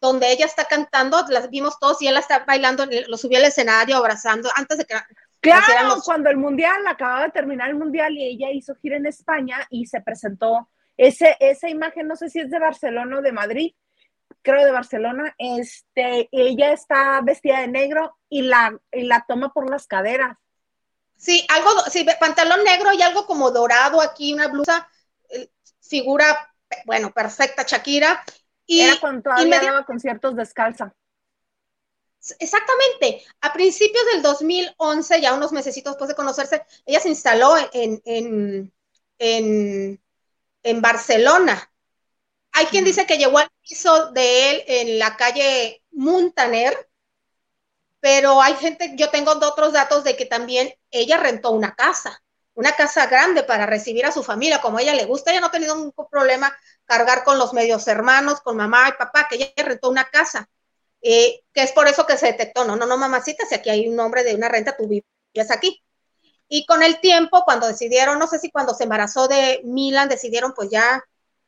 donde 0.00 0.30
ella 0.30 0.46
está 0.46 0.66
cantando, 0.66 1.24
las 1.28 1.50
vimos 1.50 1.80
todos 1.80 2.00
y 2.00 2.06
él 2.06 2.16
está 2.16 2.44
bailando, 2.46 2.86
lo 3.08 3.16
subió 3.16 3.38
al 3.38 3.46
escenario 3.46 3.96
abrazando 3.96 4.48
antes 4.54 4.78
de 4.78 4.84
que... 4.84 4.94
Claro, 5.40 5.96
cuando 6.04 6.30
el 6.30 6.36
mundial, 6.36 6.86
acababa 6.86 7.24
de 7.24 7.30
terminar 7.30 7.70
el 7.70 7.74
mundial 7.74 8.16
y 8.16 8.24
ella 8.24 8.52
hizo 8.52 8.76
gira 8.76 8.96
en 8.96 9.06
España 9.06 9.66
y 9.68 9.86
se 9.86 10.00
presentó 10.00 10.68
ese, 10.96 11.36
esa 11.40 11.68
imagen, 11.68 12.06
no 12.06 12.14
sé 12.14 12.30
si 12.30 12.38
es 12.38 12.50
de 12.50 12.60
Barcelona 12.60 13.18
o 13.18 13.22
de 13.22 13.32
Madrid, 13.32 13.72
creo 14.42 14.64
de 14.64 14.72
Barcelona, 14.72 15.34
este, 15.38 16.28
ella 16.32 16.72
está 16.72 17.20
vestida 17.22 17.60
de 17.60 17.68
negro 17.68 18.16
y 18.28 18.42
la, 18.42 18.78
y 18.90 19.02
la 19.02 19.24
toma 19.26 19.52
por 19.52 19.70
las 19.70 19.86
caderas. 19.86 20.36
Sí, 21.16 21.46
algo, 21.48 21.70
sí, 21.90 22.04
pantalón 22.18 22.64
negro 22.64 22.92
y 22.92 23.00
algo 23.00 23.26
como 23.26 23.50
dorado 23.50 24.00
aquí, 24.00 24.34
una 24.34 24.48
blusa, 24.48 24.88
figura, 25.80 26.52
bueno, 26.84 27.12
perfecta, 27.12 27.64
Shakira, 27.66 28.22
y, 28.66 28.80
Era 28.80 28.98
cuando 29.00 29.22
todavía 29.22 29.60
daba 29.60 29.84
conciertos 29.84 30.36
descalza. 30.36 30.94
Exactamente. 32.38 33.24
A 33.40 33.52
principios 33.52 34.04
del 34.12 34.22
2011, 34.22 35.20
ya 35.20 35.34
unos 35.34 35.52
meses 35.52 35.74
después 35.74 36.08
de 36.08 36.14
conocerse, 36.14 36.64
ella 36.86 37.00
se 37.00 37.08
instaló 37.08 37.56
en, 37.72 38.00
en, 38.04 38.72
en, 39.18 40.00
en 40.62 40.80
Barcelona. 40.80 41.71
Hay 42.52 42.66
quien 42.66 42.84
dice 42.84 43.06
que 43.06 43.18
llegó 43.18 43.38
al 43.38 43.50
piso 43.62 44.12
de 44.12 44.50
él 44.50 44.64
en 44.66 44.98
la 44.98 45.16
calle 45.16 45.82
Muntaner, 45.90 46.88
pero 48.00 48.42
hay 48.42 48.54
gente, 48.54 48.92
yo 48.96 49.10
tengo 49.10 49.32
otros 49.32 49.72
datos 49.72 50.04
de 50.04 50.16
que 50.16 50.26
también 50.26 50.74
ella 50.90 51.16
rentó 51.16 51.50
una 51.50 51.74
casa 51.74 52.22
una 52.54 52.72
casa 52.72 53.06
grande 53.06 53.42
para 53.42 53.66
recibir 53.66 54.04
a 54.06 54.12
su 54.12 54.22
familia, 54.22 54.60
como 54.60 54.78
a 54.78 54.82
ella 54.82 54.94
le 54.94 55.06
gusta. 55.06 55.30
Ella 55.30 55.40
no 55.40 55.46
ha 55.46 55.50
tenido 55.50 55.74
ningún 55.74 56.06
problema 56.10 56.54
cargar 56.84 57.24
con 57.24 57.38
los 57.38 57.52
medios 57.52 57.86
hermanos, 57.88 58.40
con 58.40 58.56
mamá 58.56 58.88
y 58.88 58.92
papá, 58.92 59.26
que 59.28 59.36
ella 59.36 59.52
rentó 59.56 59.88
una 59.88 60.04
casa, 60.04 60.48
eh, 61.00 61.42
que 61.52 61.62
es 61.62 61.72
por 61.72 61.88
eso 61.88 62.06
que 62.06 62.16
se 62.16 62.26
detectó, 62.26 62.64
no, 62.64 62.76
no, 62.76 62.86
no, 62.86 62.96
mamacita, 62.96 63.46
si 63.46 63.54
aquí 63.54 63.70
hay 63.70 63.88
un 63.88 63.96
nombre 63.96 64.24
de 64.24 64.34
una 64.34 64.48
renta, 64.48 64.76
tú 64.76 64.86
vives 64.88 65.50
aquí. 65.50 65.82
Y 66.48 66.66
con 66.66 66.82
el 66.82 67.00
tiempo, 67.00 67.44
cuando 67.44 67.66
decidieron, 67.66 68.18
no 68.18 68.26
sé 68.26 68.38
si 68.38 68.50
cuando 68.50 68.74
se 68.74 68.84
embarazó 68.84 69.28
de 69.28 69.62
Milan, 69.64 70.08
decidieron 70.08 70.52
pues 70.52 70.68
ya 70.70 71.02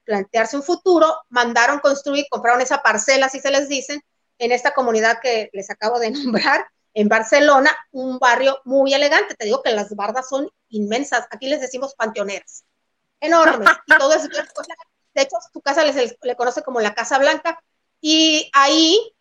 plantearse 0.04 0.56
un 0.56 0.62
futuro, 0.62 1.16
mandaron 1.28 1.80
construir, 1.80 2.26
compraron 2.30 2.60
esa 2.60 2.82
parcela, 2.82 3.26
así 3.26 3.40
se 3.40 3.50
les 3.50 3.68
dicen, 3.68 4.02
en 4.38 4.52
esta 4.52 4.74
comunidad 4.74 5.20
que 5.20 5.50
les 5.52 5.70
acabo 5.70 5.98
de 5.98 6.10
nombrar, 6.12 6.66
en 6.94 7.08
Barcelona, 7.08 7.76
un 7.90 8.18
barrio 8.18 8.60
muy 8.64 8.94
elegante. 8.94 9.34
Te 9.34 9.46
digo 9.46 9.62
que 9.62 9.72
las 9.72 9.94
bardas 9.94 10.28
son 10.28 10.48
inmensas. 10.68 11.26
Aquí 11.30 11.48
les 11.48 11.60
decimos 11.60 11.94
panteoneras. 11.96 12.64
Enormes. 13.20 13.68
Y 13.86 13.98
todo 13.98 14.14
es 14.14 14.28
De 14.28 15.22
hecho, 15.22 15.36
su 15.52 15.60
casa 15.60 15.84
les, 15.84 16.16
le 16.22 16.36
conoce 16.36 16.62
como 16.62 16.80
la 16.80 16.94
Casa 16.94 17.18
Blanca. 17.18 17.60
Y 18.00 18.48
ahí 18.52 19.14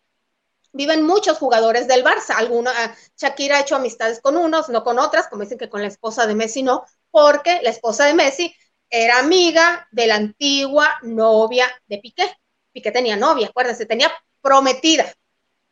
viven 0.71 1.03
muchos 1.03 1.37
jugadores 1.39 1.87
del 1.87 2.03
Barça. 2.03 2.35
Alguna, 2.35 2.71
Shakira 3.17 3.57
ha 3.57 3.61
hecho 3.61 3.75
amistades 3.75 4.21
con 4.21 4.37
unos, 4.37 4.69
no 4.69 4.83
con 4.83 4.99
otras, 4.99 5.27
como 5.27 5.43
dicen 5.43 5.57
que 5.57 5.69
con 5.69 5.81
la 5.81 5.87
esposa 5.87 6.27
de 6.27 6.35
Messi 6.35 6.63
no, 6.63 6.85
porque 7.11 7.59
la 7.63 7.69
esposa 7.69 8.05
de 8.05 8.13
Messi 8.13 8.55
era 8.95 9.17
amiga 9.17 9.87
de 9.89 10.05
la 10.05 10.15
antigua 10.15 10.87
novia 11.01 11.65
de 11.87 11.97
Piqué. 11.97 12.31
Piqué 12.71 12.91
tenía 12.91 13.15
novia, 13.15 13.47
acuérdense, 13.47 13.87
tenía 13.87 14.11
prometida 14.39 15.11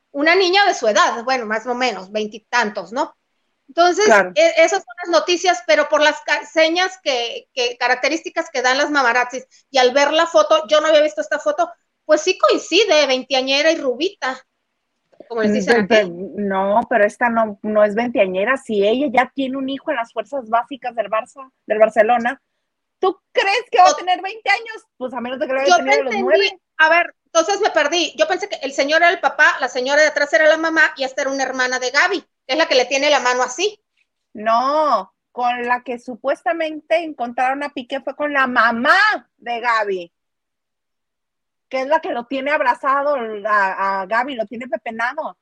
una 0.09 0.33
niña 0.33 0.65
de 0.65 0.73
su 0.73 0.87
edad, 0.87 1.23
bueno, 1.23 1.45
más 1.45 1.67
o 1.67 1.75
menos, 1.75 2.11
veintitantos, 2.11 2.91
¿no? 2.91 3.15
Entonces, 3.67 4.07
e, 4.35 4.53
esas 4.57 4.83
son 4.83 4.95
las 5.03 5.19
noticias, 5.19 5.63
pero 5.67 5.87
por 5.87 6.01
las 6.01 6.15
señas 6.51 6.99
que, 7.03 7.47
características 7.79 8.49
que 8.51 8.63
dan 8.63 8.79
las 8.79 8.89
mamarazzis, 8.89 9.45
y 9.69 9.77
al 9.77 9.93
ver 9.93 10.11
la 10.11 10.25
foto, 10.25 10.67
yo 10.67 10.81
no 10.81 10.87
había 10.87 11.03
visto 11.03 11.21
esta 11.21 11.37
foto, 11.37 11.71
pues 12.05 12.21
sí 12.21 12.39
coincide, 12.39 13.05
veintiañera 13.05 13.71
y 13.71 13.77
rubita, 13.77 14.43
como 15.29 15.43
les 15.43 15.53
dicen 15.53 15.87
No, 16.35 16.81
pero 16.89 17.05
esta 17.05 17.29
no, 17.29 17.59
no 17.61 17.83
es 17.83 17.93
veintiañera, 17.93 18.57
si 18.57 18.85
ella 18.85 19.07
ya 19.13 19.31
tiene 19.33 19.57
un 19.57 19.69
hijo 19.69 19.91
en 19.91 19.97
las 19.97 20.11
fuerzas 20.11 20.49
básicas 20.49 20.95
del 20.95 21.07
Barça, 21.07 21.51
del 21.67 21.77
Barcelona, 21.77 22.41
¿tú 23.01 23.19
crees 23.33 23.65
que 23.69 23.79
va 23.79 23.89
a 23.89 23.95
tener 23.95 24.21
20 24.21 24.49
años? 24.49 24.85
Pues 24.95 25.13
a 25.13 25.19
menos 25.19 25.39
de 25.39 25.47
que 25.47 25.53
lo 25.53 25.59
haya 25.59 25.75
tenido 25.75 26.03
los 26.03 26.15
nueve. 26.15 26.61
A 26.77 26.89
ver, 26.89 27.13
entonces 27.25 27.59
me 27.59 27.71
perdí. 27.71 28.13
Yo 28.15 28.27
pensé 28.27 28.47
que 28.47 28.57
el 28.61 28.71
señor 28.71 29.01
era 29.01 29.09
el 29.09 29.19
papá, 29.19 29.57
la 29.59 29.67
señora 29.67 30.01
de 30.01 30.07
atrás 30.07 30.31
era 30.31 30.47
la 30.47 30.57
mamá 30.57 30.93
y 30.95 31.03
esta 31.03 31.23
era 31.23 31.31
una 31.31 31.43
hermana 31.43 31.79
de 31.79 31.89
Gaby, 31.89 32.21
que 32.21 32.53
es 32.53 32.57
la 32.57 32.67
que 32.67 32.75
le 32.75 32.85
tiene 32.85 33.09
la 33.09 33.19
mano 33.19 33.43
así. 33.43 33.83
No, 34.33 35.13
con 35.31 35.63
la 35.63 35.83
que 35.83 35.99
supuestamente 35.99 36.97
encontraron 36.97 37.63
a 37.63 37.69
Piqué 37.69 38.01
fue 38.01 38.15
con 38.15 38.31
la 38.31 38.47
mamá 38.47 38.97
de 39.37 39.59
Gaby, 39.59 40.13
que 41.67 41.81
es 41.81 41.87
la 41.87 41.99
que 41.99 42.11
lo 42.11 42.25
tiene 42.27 42.51
abrazado 42.51 43.15
a, 43.45 44.05
Gaby, 44.07 44.35
lo 44.35 44.45
tiene 44.45 44.67
pepenado. 44.67 45.37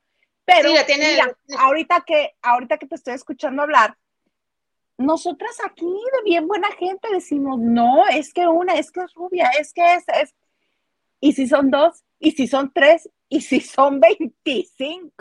Pero 0.46 0.72
tiene, 0.86 1.20
ahorita 1.60 2.04
que 2.08 2.36
ahorita 2.42 2.78
que 2.80 2.88
te 2.88 2.96
estoy 2.96 3.14
escuchando 3.14 3.62
hablar, 3.62 3.96
nosotras 5.00 5.58
aquí 5.66 5.86
de 5.86 6.24
bien 6.24 6.48
buena 6.48 6.70
gente 6.74 7.08
decimos, 7.12 7.60
no, 7.60 8.06
es 8.08 8.34
que 8.34 8.48
una, 8.48 8.74
es 8.74 8.92
que 8.92 9.02
es 9.02 9.14
rubia, 9.14 9.50
es 9.60 9.74
que 9.74 9.96
es, 9.96 10.04
es 10.10 10.36
¿Y 11.20 11.34
si 11.34 11.48
son 11.48 11.70
dos? 11.70 12.04
¿Y 12.20 12.32
si 12.32 12.48
son 12.48 12.72
tres? 12.74 13.10
¿Y 13.28 13.42
si 13.42 13.60
son 13.62 14.00
25? 14.00 15.12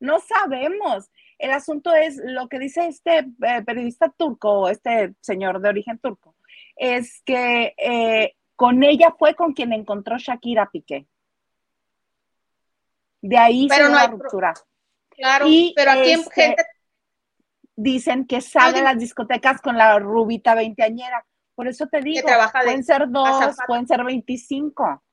No 0.00 0.20
sabemos. 0.20 1.10
El 1.38 1.52
asunto 1.52 1.94
es 1.94 2.20
lo 2.22 2.48
que 2.48 2.58
dice 2.58 2.86
este 2.86 3.18
eh, 3.18 3.62
periodista 3.64 4.08
turco, 4.10 4.68
este 4.68 5.14
señor 5.20 5.60
de 5.60 5.68
origen 5.68 5.98
turco, 5.98 6.34
es 6.76 7.22
que 7.24 7.74
eh, 7.76 8.34
con 8.56 8.82
ella 8.82 9.14
fue 9.16 9.34
con 9.34 9.52
quien 9.52 9.72
encontró 9.72 10.18
Shakira 10.18 10.68
Piqué. 10.70 11.06
De 13.20 13.36
ahí 13.36 13.68
se 13.68 13.82
no 13.82 14.08
ruptura. 14.08 14.54
Claro, 15.10 15.46
pero 15.74 15.90
aquí 15.90 16.10
este, 16.12 16.42
gente... 16.42 16.64
Dicen 17.80 18.26
que 18.26 18.40
sale 18.40 18.80
a 18.80 18.82
las 18.82 18.98
discotecas 18.98 19.60
con 19.60 19.78
la 19.78 20.00
rubita 20.00 20.56
veinteañera. 20.56 21.24
Por 21.54 21.68
eso 21.68 21.86
te 21.86 22.00
digo, 22.00 22.26
pueden 22.52 22.82
ser 22.82 23.08
dos, 23.08 23.56
pueden 23.68 23.86
ser 23.86 24.02
veinticinco. 24.02 25.04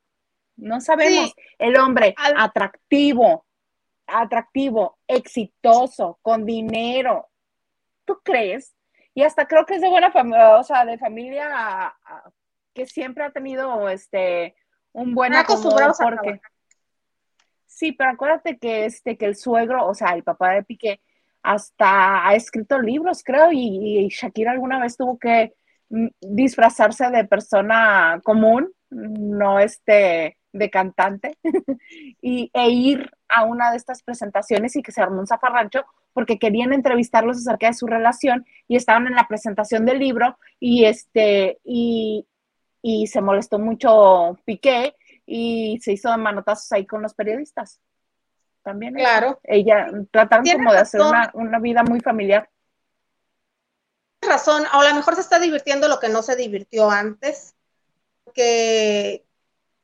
No 0.56 0.82
sabemos. 0.82 1.32
El 1.60 1.78
hombre 1.78 2.16
atractivo, 2.18 3.46
atractivo, 4.08 4.98
exitoso, 5.08 6.18
con 6.24 6.44
dinero. 6.44 7.30
¿Tú 8.04 8.20
crees? 8.24 8.74
Y 9.14 9.22
hasta 9.22 9.48
creo 9.48 9.64
que 9.68 9.76
es 9.76 9.82
de 9.82 9.90
buena 9.90 10.12
familia, 10.12 10.58
o 10.58 10.64
sea, 10.64 10.86
de 10.86 10.98
familia 10.98 11.96
que 12.74 12.88
siempre 12.88 13.26
ha 13.26 13.32
tenido 13.32 13.90
este 13.90 14.56
un 14.92 15.14
buen 15.14 15.36
acomodo 15.36 15.94
porque 16.02 16.42
Sí, 17.68 17.92
pero 17.92 18.10
acuérdate 18.10 18.58
que 18.58 18.86
este 18.86 19.18
que 19.18 19.26
el 19.26 19.36
suegro, 19.36 19.86
o 19.86 19.94
sea, 19.94 20.16
el 20.16 20.24
papá 20.24 20.54
de 20.54 20.64
Piqué 20.64 21.02
hasta 21.46 22.28
ha 22.28 22.36
escrito 22.36 22.80
libros, 22.82 23.24
creo, 23.24 23.50
y, 23.52 24.08
Shakira 24.10 24.52
alguna 24.52 24.80
vez 24.80 24.98
tuvo 24.98 25.20
que 25.20 25.54
mm, 25.90 26.08
disfrazarse 26.22 27.10
de 27.10 27.26
persona 27.26 28.20
común, 28.24 28.72
no 28.90 29.60
este 29.60 30.38
de 30.54 30.70
cantante 30.70 31.38
y, 32.22 32.50
e 32.54 32.70
ir 32.70 33.12
a 33.28 33.44
una 33.44 33.72
de 33.72 33.78
estas 33.78 34.02
presentaciones 34.04 34.76
y 34.76 34.82
que 34.82 34.92
se 34.92 35.02
armó 35.02 35.20
un 35.20 35.28
zafarrancho 35.28 35.86
porque 36.14 36.40
querían 36.40 36.72
entrevistarlos 36.72 37.38
acerca 37.38 37.68
de 37.68 37.74
su 37.74 37.88
relación 37.88 38.46
y 38.68 38.78
estaban 38.78 39.06
en 39.08 39.16
la 39.16 39.28
presentación 39.28 39.86
del 39.86 40.00
libro 40.00 40.38
y 40.60 40.86
este 40.86 41.60
y, 41.64 42.26
y 42.82 43.08
se 43.08 43.22
molestó 43.22 43.60
mucho 43.60 44.40
Piqué 44.46 44.96
y 45.26 45.78
se 45.82 45.94
hizo 45.94 46.10
de 46.10 46.18
manotazos 46.18 46.72
ahí 46.72 46.86
con 46.86 47.02
los 47.02 47.14
periodistas. 47.14 47.82
También. 48.66 48.96
Claro. 48.96 49.40
Ella 49.44 49.88
trataron 50.12 50.46
como 50.46 50.74
de 50.74 50.80
hacer 50.80 51.00
una, 51.00 51.32
una 51.36 51.60
vida 51.60 51.84
muy 51.84 52.02
familiar. 52.02 52.50
razón, 54.22 54.64
a 54.70 54.84
lo 54.84 54.96
mejor 54.96 55.16
se 55.16 55.22
está 55.22 55.40
divirtiendo 55.40 55.88
lo 55.88 56.00
que 56.00 56.10
no 56.10 56.24
se 56.24 56.36
divirtió 56.36 56.90
antes, 56.90 57.56
que 58.34 59.24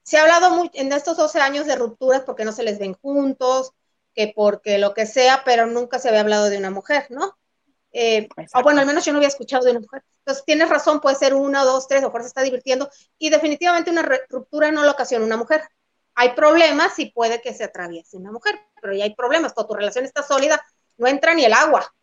se 0.04 0.18
ha 0.18 0.24
hablado 0.24 0.50
muy, 0.50 0.72
en 0.74 0.92
estos 0.92 1.16
12 1.16 1.40
años 1.40 1.68
de 1.68 1.76
rupturas 1.76 2.24
porque 2.24 2.44
no 2.44 2.52
se 2.52 2.64
les 2.64 2.80
ven 2.80 2.96
juntos, 2.96 3.72
que 4.16 4.34
porque 4.36 4.80
lo 4.80 4.94
que 4.94 5.06
sea, 5.06 5.44
pero 5.46 5.68
nunca 5.68 6.00
se 6.00 6.10
había 6.10 6.22
hablado 6.22 6.50
de 6.50 6.58
una 6.58 6.72
mujer, 6.72 7.06
¿no? 7.10 7.38
Eh, 7.94 8.28
o 8.56 8.64
bueno, 8.64 8.82
al 8.82 8.88
menos 8.88 9.06
yo 9.06 9.12
no 9.12 9.20
había 9.20 9.28
escuchado 9.28 9.64
de 9.64 9.72
una 9.72 9.82
mujer. 9.82 10.04
Entonces, 10.20 10.44
tienes 10.44 10.70
razón, 10.70 11.02
puede 11.02 11.16
ser 11.16 11.36
una, 11.36 11.64
dos, 11.64 11.88
tres, 11.88 12.02
o 12.04 12.08
mejor 12.08 12.24
se 12.24 12.30
está 12.30 12.42
divirtiendo, 12.42 12.90
y 13.20 13.30
definitivamente 13.30 13.92
una 13.92 14.02
ruptura 14.30 14.72
no 14.72 14.84
lo 14.84 14.92
ocasiona 14.92 15.26
una 15.26 15.38
mujer. 15.38 15.62
Hay 16.16 16.34
problemas 16.34 16.98
y 17.00 17.12
puede 17.12 17.42
que 17.42 17.54
se 17.54 17.64
atraviese 17.64 18.18
una 18.18 18.32
mujer, 18.32 18.60
pero 18.82 18.94
ya 18.94 19.06
hay 19.06 19.16
problemas. 19.16 19.54
Cuando 19.54 19.70
tu 19.70 19.76
relación 19.76 20.06
está 20.06 20.24
sólida, 20.24 20.62
no 20.98 21.08
entra 21.08 21.34
ni 21.34 21.46
el 21.46 21.54
agua. 21.54 21.94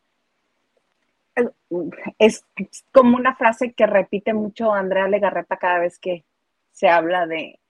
Es 2.18 2.44
como 2.92 3.16
una 3.16 3.36
frase 3.36 3.72
que 3.72 3.86
repite 3.86 4.32
mucho 4.32 4.72
Andrea 4.72 5.06
Legarreta 5.08 5.56
cada 5.56 5.78
vez 5.78 5.98
que 5.98 6.24
se 6.72 6.88
habla 6.88 7.26
de, 7.26 7.60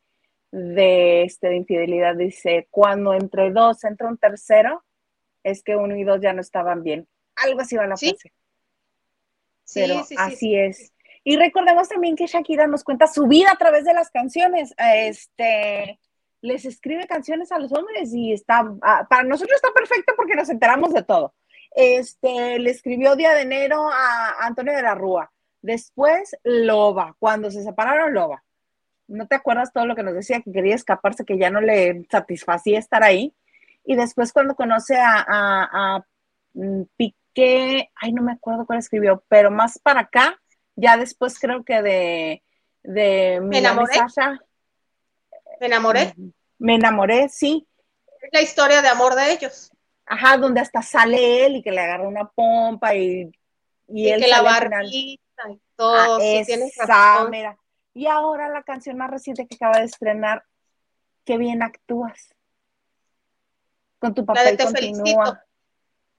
de, 0.50 1.24
este, 1.24 1.48
de 1.48 1.56
infidelidad. 1.56 2.14
Dice, 2.16 2.66
cuando 2.70 3.12
entre 3.12 3.50
dos 3.50 3.84
entra 3.84 4.08
un 4.08 4.16
tercero, 4.16 4.84
es 5.42 5.62
que 5.62 5.76
uno 5.76 5.96
y 5.96 6.04
dos 6.04 6.20
ya 6.20 6.32
no 6.32 6.40
estaban 6.40 6.82
bien 6.82 7.06
algo 7.44 7.60
así 7.60 7.76
va 7.76 7.86
la 7.86 7.96
frase. 7.96 8.32
Sí, 9.64 9.80
Pero 9.80 10.04
sí, 10.04 10.14
así 10.18 10.56
es. 10.56 10.92
Y 11.24 11.36
recordemos 11.36 11.88
también 11.88 12.16
que 12.16 12.26
Shakira 12.26 12.66
nos 12.66 12.84
cuenta 12.84 13.06
su 13.06 13.26
vida 13.26 13.50
a 13.52 13.58
través 13.58 13.84
de 13.84 13.92
las 13.92 14.10
canciones. 14.10 14.74
Este, 14.78 15.98
les 16.40 16.64
escribe 16.64 17.06
canciones 17.06 17.52
a 17.52 17.58
los 17.58 17.72
hombres 17.72 18.12
y 18.14 18.32
está, 18.32 18.72
ah, 18.82 19.06
para 19.08 19.24
nosotros 19.24 19.56
está 19.56 19.72
perfecto 19.72 20.14
porque 20.16 20.34
nos 20.34 20.48
enteramos 20.48 20.92
de 20.92 21.02
todo. 21.02 21.34
Este, 21.74 22.58
le 22.58 22.70
escribió 22.70 23.16
Día 23.16 23.34
de 23.34 23.42
Enero 23.42 23.88
a 23.90 24.46
Antonio 24.46 24.74
de 24.74 24.82
la 24.82 24.94
Rúa. 24.94 25.30
Después, 25.60 26.36
Loba, 26.44 27.16
cuando 27.18 27.50
se 27.50 27.62
separaron, 27.62 28.14
Loba. 28.14 28.44
¿No 29.06 29.26
te 29.26 29.34
acuerdas 29.34 29.72
todo 29.72 29.86
lo 29.86 29.96
que 29.96 30.02
nos 30.02 30.14
decía? 30.14 30.40
Que 30.40 30.52
quería 30.52 30.74
escaparse, 30.74 31.24
que 31.24 31.38
ya 31.38 31.50
no 31.50 31.60
le 31.60 32.06
satisfacía 32.10 32.78
estar 32.78 33.02
ahí. 33.02 33.34
Y 33.84 33.96
después, 33.96 34.32
cuando 34.32 34.54
conoce 34.54 34.96
a, 34.96 35.24
a, 35.26 35.96
a 35.96 36.06
mm, 36.54 36.82
que, 37.34 37.90
ay, 37.94 38.12
no 38.12 38.22
me 38.22 38.32
acuerdo 38.32 38.66
cuál 38.66 38.80
escribió, 38.80 39.24
pero 39.28 39.50
más 39.50 39.78
para 39.78 40.00
acá, 40.00 40.40
ya 40.74 40.96
después 40.96 41.38
creo 41.38 41.64
que 41.64 41.82
de, 41.82 42.42
de 42.82 43.40
¿Me 43.40 43.58
enamoré? 43.58 43.94
¿Me 45.60 45.66
enamoré? 45.66 46.14
Me 46.58 46.74
enamoré, 46.74 47.28
sí. 47.28 47.66
Es 48.20 48.30
la 48.32 48.42
historia 48.42 48.82
de 48.82 48.88
amor 48.88 49.14
de 49.14 49.32
ellos. 49.32 49.70
Ajá, 50.06 50.36
donde 50.38 50.60
hasta 50.60 50.82
sale 50.82 51.46
él 51.46 51.56
y 51.56 51.62
que 51.62 51.70
le 51.70 51.80
agarra 51.80 52.08
una 52.08 52.28
pompa 52.28 52.94
y, 52.94 53.30
y, 53.88 54.08
él 54.08 54.20
que 54.22 54.28
la 54.28 54.42
barbita 54.42 54.82
y 55.50 55.60
todo. 55.76 56.16
Ah, 56.16 56.18
esa, 56.20 57.28
mira. 57.28 57.56
Y 57.94 58.06
ahora 58.06 58.48
la 58.48 58.62
canción 58.62 58.96
más 58.96 59.10
reciente 59.10 59.46
que 59.46 59.56
acaba 59.56 59.78
de 59.78 59.84
estrenar, 59.84 60.44
qué 61.24 61.36
bien 61.36 61.62
actúas. 61.62 62.34
Con 63.98 64.14
tu 64.14 64.24
papel 64.24 64.56
te 64.56 64.64
continúa. 64.64 64.94
Felicito. 65.04 65.38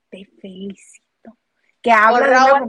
Te 0.09 0.25
felicito 0.41 1.09
que 1.81 1.91
habla 1.91 2.67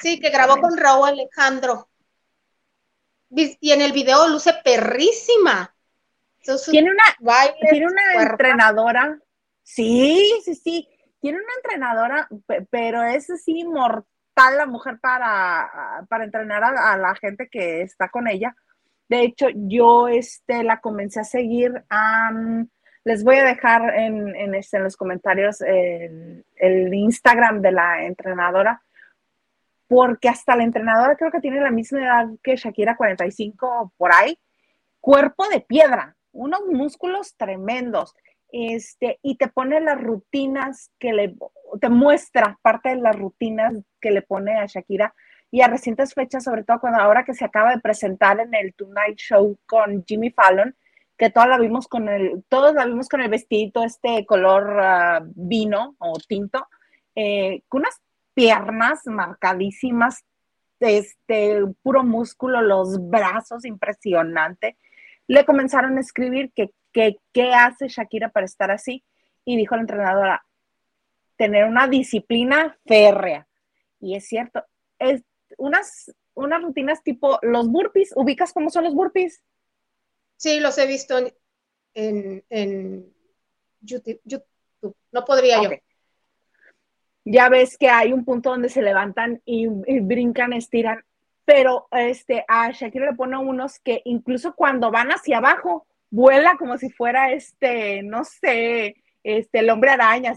Sí, 0.00 0.20
que 0.20 0.30
grabó 0.30 0.60
con 0.60 0.76
Raúl 0.76 1.08
Alejandro. 1.08 1.89
Y 3.30 3.72
en 3.72 3.80
el 3.80 3.92
video 3.92 4.28
luce 4.28 4.52
perrísima. 4.64 5.74
tiene 6.70 6.90
una, 6.90 7.48
tiene 7.70 7.86
una 7.86 8.22
entrenadora. 8.22 9.18
Sí, 9.62 10.40
sí, 10.44 10.54
sí. 10.54 10.88
Tiene 11.20 11.38
una 11.38 11.54
entrenadora, 11.56 12.28
pero 12.70 13.02
es 13.02 13.30
así 13.30 13.64
mortal 13.64 14.56
la 14.56 14.66
mujer 14.66 14.98
para, 15.00 16.04
para 16.08 16.24
entrenar 16.24 16.64
a, 16.64 16.96
la 16.96 17.14
gente 17.14 17.48
que 17.48 17.82
está 17.82 18.08
con 18.08 18.26
ella. 18.26 18.56
De 19.08 19.22
hecho, 19.22 19.48
yo 19.54 20.08
este, 20.08 20.64
la 20.64 20.80
comencé 20.80 21.20
a 21.20 21.24
seguir 21.24 21.84
les 23.04 23.24
voy 23.24 23.36
a 23.36 23.44
dejar 23.44 23.94
en, 23.94 24.34
en, 24.36 24.54
este, 24.54 24.76
en 24.76 24.84
los 24.84 24.96
comentarios 24.96 25.60
el, 25.62 26.44
el, 26.56 26.92
Instagram 26.92 27.62
de 27.62 27.72
la 27.72 28.04
entrenadora, 28.04 28.82
porque 29.90 30.28
hasta 30.28 30.54
la 30.54 30.62
entrenadora 30.62 31.16
creo 31.16 31.32
que 31.32 31.40
tiene 31.40 31.60
la 31.60 31.72
misma 31.72 32.00
edad 32.00 32.28
que 32.44 32.54
Shakira, 32.54 32.96
45 32.96 33.92
por 33.96 34.12
ahí. 34.14 34.38
Cuerpo 35.00 35.48
de 35.48 35.62
piedra, 35.62 36.16
unos 36.30 36.60
músculos 36.70 37.34
tremendos. 37.36 38.14
Este, 38.52 39.18
y 39.20 39.36
te 39.36 39.48
pone 39.48 39.80
las 39.80 40.00
rutinas 40.00 40.92
que 41.00 41.12
le, 41.12 41.34
te 41.80 41.88
muestra 41.88 42.56
parte 42.62 42.90
de 42.90 43.00
las 43.00 43.16
rutinas 43.16 43.74
que 44.00 44.12
le 44.12 44.22
pone 44.22 44.60
a 44.60 44.66
Shakira 44.66 45.12
y 45.50 45.62
a 45.62 45.66
recientes 45.66 46.14
fechas, 46.14 46.44
sobre 46.44 46.62
todo 46.62 46.78
cuando 46.78 47.00
ahora 47.00 47.24
que 47.24 47.34
se 47.34 47.44
acaba 47.44 47.74
de 47.74 47.80
presentar 47.80 48.38
en 48.38 48.54
el 48.54 48.72
Tonight 48.74 49.18
Show 49.18 49.58
con 49.66 50.04
Jimmy 50.06 50.30
Fallon, 50.30 50.76
que 51.18 51.30
todas 51.30 51.48
la 51.48 51.58
vimos 51.58 51.88
con 51.88 52.08
el, 52.08 52.44
todos 52.48 52.74
la 52.74 52.86
vimos 52.86 53.08
con 53.08 53.22
el 53.22 53.28
vestidito 53.28 53.82
este 53.82 54.24
color 54.24 54.78
ah, 54.80 55.20
vino 55.24 55.96
o 55.98 56.16
tinto, 56.28 56.68
eh, 57.16 57.64
con 57.66 57.80
unas 57.80 58.00
piernas 58.40 59.00
marcadísimas, 59.04 60.24
este, 60.80 61.62
puro 61.82 62.04
músculo, 62.04 62.62
los 62.62 62.96
brazos, 63.10 63.66
impresionante. 63.66 64.78
Le 65.26 65.44
comenzaron 65.44 65.98
a 65.98 66.00
escribir 66.00 66.50
que, 66.54 66.70
qué 66.92 67.52
hace 67.52 67.88
Shakira 67.88 68.30
para 68.30 68.46
estar 68.46 68.70
así 68.70 69.04
y 69.44 69.58
dijo 69.58 69.74
la 69.74 69.82
entrenadora, 69.82 70.46
tener 71.36 71.66
una 71.66 71.86
disciplina 71.86 72.78
férrea. 72.86 73.46
Y 74.00 74.16
es 74.16 74.26
cierto, 74.26 74.64
es 74.98 75.22
unas, 75.58 76.10
unas 76.32 76.62
rutinas 76.62 77.02
tipo 77.02 77.38
los 77.42 77.68
burpees, 77.68 78.12
¿ubicas 78.16 78.54
cómo 78.54 78.70
son 78.70 78.84
los 78.84 78.94
burpees? 78.94 79.42
Sí, 80.36 80.60
los 80.60 80.78
he 80.78 80.86
visto 80.86 81.18
en, 81.92 83.14
YouTube, 83.82 84.44
No 85.12 85.24
podría 85.26 85.62
yo. 85.62 85.70
Ya 87.24 87.48
ves 87.48 87.76
que 87.76 87.88
hay 87.88 88.12
un 88.12 88.24
punto 88.24 88.50
donde 88.50 88.68
se 88.68 88.82
levantan 88.82 89.42
y, 89.44 89.66
brincan, 89.66 90.52
estiran, 90.52 91.04
pero 91.44 91.88
este, 91.92 92.44
a 92.48 92.70
Shakira 92.70 93.10
le 93.10 93.16
pone 93.16 93.36
unos 93.36 93.78
que 93.78 94.02
incluso 94.04 94.54
cuando 94.54 94.90
van 94.90 95.08
hacia 95.08 95.38
abajo, 95.38 95.86
vuela 96.10 96.56
como 96.58 96.78
si 96.78 96.90
fuera 96.90 97.32
este, 97.32 98.02
no 98.02 98.24
sé, 98.24 98.96
este, 99.22 99.58
el 99.58 99.70
hombre 99.70 99.90
araña, 99.90 100.34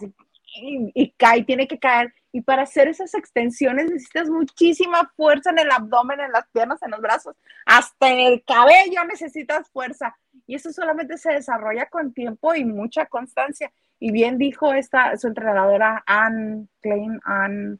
y, 0.55 0.91
y, 0.93 1.11
cae, 1.11 1.43
tiene 1.43 1.67
que 1.67 1.79
caer. 1.79 2.13
Y 2.31 2.41
para 2.41 2.63
hacer 2.63 2.87
esas 2.87 3.13
extensiones 3.13 3.91
necesitas 3.91 4.29
muchísima 4.29 5.11
fuerza 5.15 5.51
en 5.51 5.59
el 5.59 5.71
abdomen, 5.71 6.19
en 6.19 6.31
las 6.31 6.47
piernas, 6.49 6.81
en 6.81 6.91
los 6.91 6.99
brazos, 6.99 7.35
hasta 7.65 8.09
en 8.09 8.19
el 8.19 8.43
cabello 8.43 9.03
necesitas 9.05 9.69
fuerza. 9.69 10.15
Y 10.47 10.55
eso 10.55 10.71
solamente 10.71 11.17
se 11.17 11.31
desarrolla 11.31 11.85
con 11.87 12.13
tiempo 12.13 12.55
y 12.55 12.65
mucha 12.65 13.05
constancia. 13.05 13.71
Y 14.03 14.11
bien 14.11 14.37
dijo 14.37 14.73
esta, 14.73 15.15
su 15.15 15.27
entrenadora, 15.27 16.03
Ann 16.05 16.67
Klein, 16.81 17.21
Ann, 17.23 17.79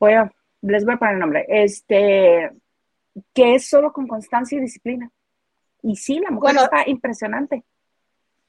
bueno, 0.00 0.32
les 0.62 0.84
voy 0.84 0.94
a 0.94 0.96
poner 0.96 1.14
el 1.14 1.20
nombre, 1.20 1.46
este, 1.48 2.50
que 3.32 3.54
es 3.54 3.68
solo 3.68 3.92
con 3.92 4.08
constancia 4.08 4.58
y 4.58 4.62
disciplina. 4.62 5.10
Y 5.82 5.94
sí, 5.94 6.18
la 6.18 6.30
mujer 6.30 6.56
está 6.56 6.88
impresionante. 6.88 7.62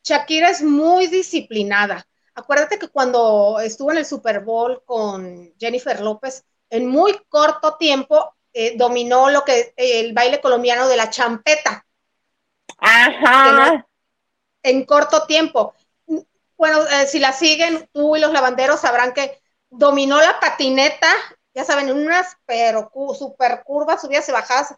Shakira 0.04 0.49
es 0.49 0.63
muy 0.63 1.06
disciplinada 1.08 2.08
Acuérdate 2.39 2.80
que 2.80 2.88
cuando 2.88 3.60
estuvo 3.60 3.91
en 3.91 3.97
el 3.97 4.06
Super 4.06 4.39
Bowl 4.39 4.82
con 4.86 5.54
Jennifer 5.60 5.99
López, 5.99 6.45
en 6.69 6.88
muy 6.88 7.13
corto 7.28 7.75
tiempo 7.75 8.34
eh, 8.54 8.78
dominó 8.78 9.30
lo 9.30 9.43
que 9.43 9.73
el 9.75 10.13
baile 10.13 10.39
colombiano 10.39 10.88
de 10.88 10.95
la 10.95 11.10
champeta. 11.10 11.86
Ajá. 12.78 13.86
en 14.63 14.86
corto 14.86 15.25
tiempo. 15.25 15.75
Bueno, 16.59 16.85
eh, 16.89 17.07
si 17.07 17.19
la 17.19 17.31
siguen, 17.31 17.89
tú 17.93 18.17
y 18.17 18.19
los 18.19 18.33
lavanderos 18.33 18.81
sabrán 18.81 19.13
que 19.13 19.41
dominó 19.69 20.19
la 20.19 20.41
patineta, 20.41 21.07
ya 21.53 21.63
saben, 21.63 21.87
en 21.87 21.95
unas 21.95 22.35
pero 22.45 22.91
super 23.17 23.63
curvas, 23.63 24.01
subidas 24.01 24.27
y 24.27 24.33
bajadas, 24.33 24.75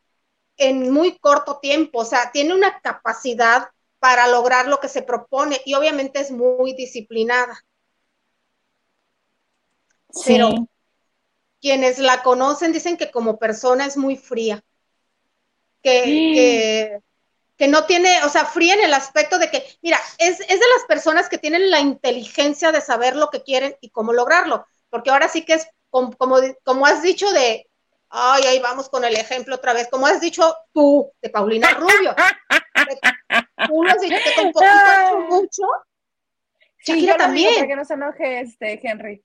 en 0.57 0.93
muy 0.93 1.17
corto 1.17 1.57
tiempo. 1.57 2.01
O 2.01 2.05
sea, 2.05 2.31
tiene 2.31 2.53
una 2.53 2.79
capacidad 2.81 3.69
para 3.97 4.27
lograr 4.27 4.67
lo 4.67 4.79
que 4.79 4.89
se 4.89 5.01
propone 5.01 5.59
y 5.65 5.73
obviamente 5.73 6.19
es 6.19 6.29
muy 6.29 6.73
disciplinada. 6.73 7.65
Pero 10.23 10.67
quienes 11.59 11.97
la 11.97 12.21
conocen 12.21 12.73
dicen 12.73 12.95
que 12.95 13.09
como 13.09 13.39
persona 13.39 13.87
es 13.87 13.97
muy 13.97 14.17
fría, 14.17 14.63
que, 15.81 16.03
que, 16.03 17.01
no 17.67 17.85
tiene, 17.85 18.23
o 18.23 18.29
sea, 18.29 18.45
fría 18.45 18.73
en 18.73 18.83
el 18.83 18.93
aspecto 18.93 19.37
de 19.39 19.49
que, 19.49 19.63
mira, 19.81 19.99
es, 20.17 20.39
es 20.39 20.47
de 20.47 20.55
las 20.75 20.85
personas 20.87 21.29
que 21.29 21.37
tienen 21.37 21.69
la 21.69 21.79
inteligencia 21.79 22.71
de 22.71 22.81
saber 22.81 23.15
lo 23.15 23.29
que 23.29 23.43
quieren 23.43 23.75
y 23.81 23.89
cómo 23.89 24.13
lograrlo, 24.13 24.65
porque 24.89 25.09
ahora 25.09 25.27
sí 25.27 25.43
que 25.43 25.53
es 25.53 25.67
como, 25.89 26.15
como, 26.17 26.37
como 26.63 26.85
has 26.85 27.01
dicho 27.01 27.31
de, 27.31 27.67
ay, 28.09 28.43
ahí 28.43 28.59
vamos 28.59 28.89
con 28.89 29.03
el 29.03 29.15
ejemplo 29.15 29.55
otra 29.55 29.73
vez, 29.73 29.87
como 29.89 30.07
has 30.07 30.21
dicho 30.21 30.55
tú, 30.73 31.11
de 31.21 31.29
Paulina 31.29 31.71
Rubio. 31.71 32.15
tú 33.67 33.83
lo 33.83 33.91
has 33.91 34.01
dicho 34.01 34.15
que 34.23 34.35
con 34.35 34.51
poquito 34.51 35.19
mucho, 35.29 35.63
Sí, 36.83 37.05
yo 37.05 37.15
también. 37.15 37.53
Para 37.55 37.67
que 37.67 37.75
no 37.75 37.85
se 37.85 37.93
enoje 37.93 38.41
este 38.41 38.79
Henry. 38.81 39.23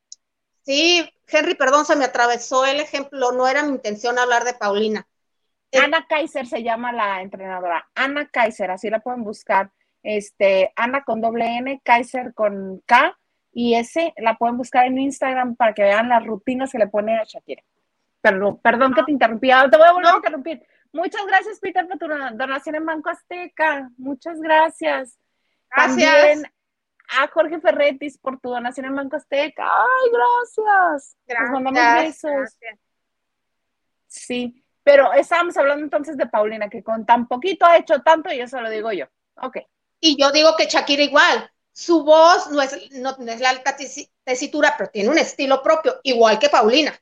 Sí, 0.63 1.09
Henry, 1.27 1.55
perdón, 1.55 1.87
se 1.87 1.97
me 1.97 2.05
atravesó 2.05 2.67
el 2.67 2.81
ejemplo. 2.81 3.33
No 3.33 3.49
era 3.49 3.63
mi 3.63 3.71
intención 3.71 4.19
hablar 4.19 4.45
de 4.45 4.55
Paulina. 4.55 5.07
Eh, 5.71 5.79
Ana 5.79 6.07
Kaiser 6.09 6.47
se 6.47 6.63
llama 6.63 6.93
la 6.93 7.23
entrenadora. 7.23 7.89
Ana 7.95 8.29
Kaiser, 8.29 8.71
así 8.71 8.91
la 8.91 9.01
pueden 9.01 9.25
buscar. 9.25 9.71
Este, 10.03 10.73
Ana 10.77 11.03
con 11.03 11.21
doble 11.21 11.57
N, 11.57 11.81
Kaiser 11.85 12.33
con 12.35 12.81
K 12.87 13.19
y 13.53 13.75
S, 13.75 14.15
la 14.19 14.37
pueden 14.37 14.57
buscar 14.57 14.87
en 14.87 14.99
Instagram 14.99 15.57
para 15.57 15.75
que 15.75 15.83
vean 15.83 16.09
las 16.09 16.25
rutinas 16.25 16.71
que 16.71 16.79
le 16.79 16.87
pone 16.87 17.19
a 17.19 17.25
Shakira. 17.25 17.63
Perdón, 18.21 18.61
perdón 18.63 18.95
que 18.95 19.03
te 19.03 19.13
interrumpí, 19.13 19.49
te 19.49 19.77
voy 19.77 19.87
a 19.87 19.93
volver 19.93 20.13
a 20.13 20.17
interrumpir. 20.17 20.63
Muchas 20.93 21.27
gracias, 21.27 21.59
Peter, 21.61 21.87
por 21.87 21.99
tu 21.99 22.07
donación 22.07 22.75
en 22.75 22.87
Banco 22.87 23.11
Azteca. 23.11 23.91
Muchas 23.99 24.41
gracias. 24.41 25.19
Gracias. 25.71 26.13
También 26.13 26.53
a 27.09 27.29
Jorge 27.29 27.61
Ferretis 27.61 28.19
por 28.19 28.41
tu 28.41 28.51
donación 28.51 28.87
en 28.87 28.97
Banco 28.97 29.17
Azteca. 29.17 29.65
Ay, 29.65 30.11
gracias. 30.11 31.17
Gracias. 31.27 31.51
Nos 31.51 31.63
mandamos 31.63 32.05
besos. 32.05 32.59
Sí. 34.07 34.66
Pero 34.87 35.13
estábamos 35.15 35.57
hablando 35.57 35.83
entonces 35.83 36.17
de 36.17 36.29
Paulina, 36.29 36.71
que 36.71 36.85
con 36.85 37.05
tan 37.05 37.27
poquito 37.27 37.67
ha 37.67 37.77
hecho 37.77 38.03
tanto 38.03 38.33
y 38.33 38.39
eso 38.39 38.61
lo 38.61 38.71
digo 38.71 38.93
yo. 38.93 39.07
Ok. 39.43 39.57
Y 39.99 40.17
yo 40.17 40.31
digo 40.31 40.55
que 40.57 40.67
Shakira 40.67 41.03
igual. 41.03 41.51
Su 41.73 42.05
voz 42.05 42.53
no 42.53 42.63
es, 42.63 42.93
no, 42.93 43.17
es 43.27 43.41
la 43.41 43.51
alta 43.51 43.77
tesitura, 44.23 44.77
pero 44.79 44.89
tiene 44.91 45.09
un 45.09 45.19
estilo 45.19 45.61
propio, 45.61 45.99
igual 46.05 46.39
que 46.39 46.51
Paulina. 46.51 46.97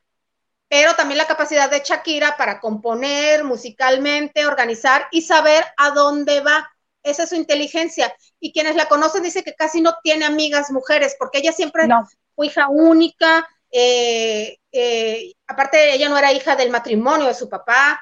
Pero 0.67 0.95
también 0.95 1.19
la 1.19 1.27
capacidad 1.27 1.71
de 1.71 1.83
Shakira 1.85 2.39
para 2.39 2.59
componer 2.59 3.45
musicalmente, 3.45 4.47
organizar 4.47 5.07
y 5.11 5.21
saber 5.21 5.63
a 5.77 5.91
dónde 5.91 6.41
va. 6.41 6.67
Esa 7.03 7.25
es 7.25 7.29
su 7.29 7.35
inteligencia. 7.35 8.17
Y 8.41 8.55
quienes 8.55 8.77
la 8.77 8.89
conocen 8.89 9.23
dicen 9.23 9.45
que 9.45 9.57
casi 9.57 9.83
no 9.83 9.95
tiene 10.03 10.25
amigas 10.25 10.71
mujeres, 10.71 11.17
porque 11.19 11.41
ella 11.41 11.53
siempre 11.53 11.87
fue 12.35 12.47
hija 12.47 12.67
única, 12.71 13.47
eh, 13.77 14.61
eh, 14.71 15.35
aparte 15.49 15.95
ella 15.95 16.09
no 16.09 16.17
era 16.17 16.33
hija 16.33 16.55
del 16.55 16.71
matrimonio 16.71 17.27
de 17.27 17.35
su 17.35 17.49
papá, 17.49 18.01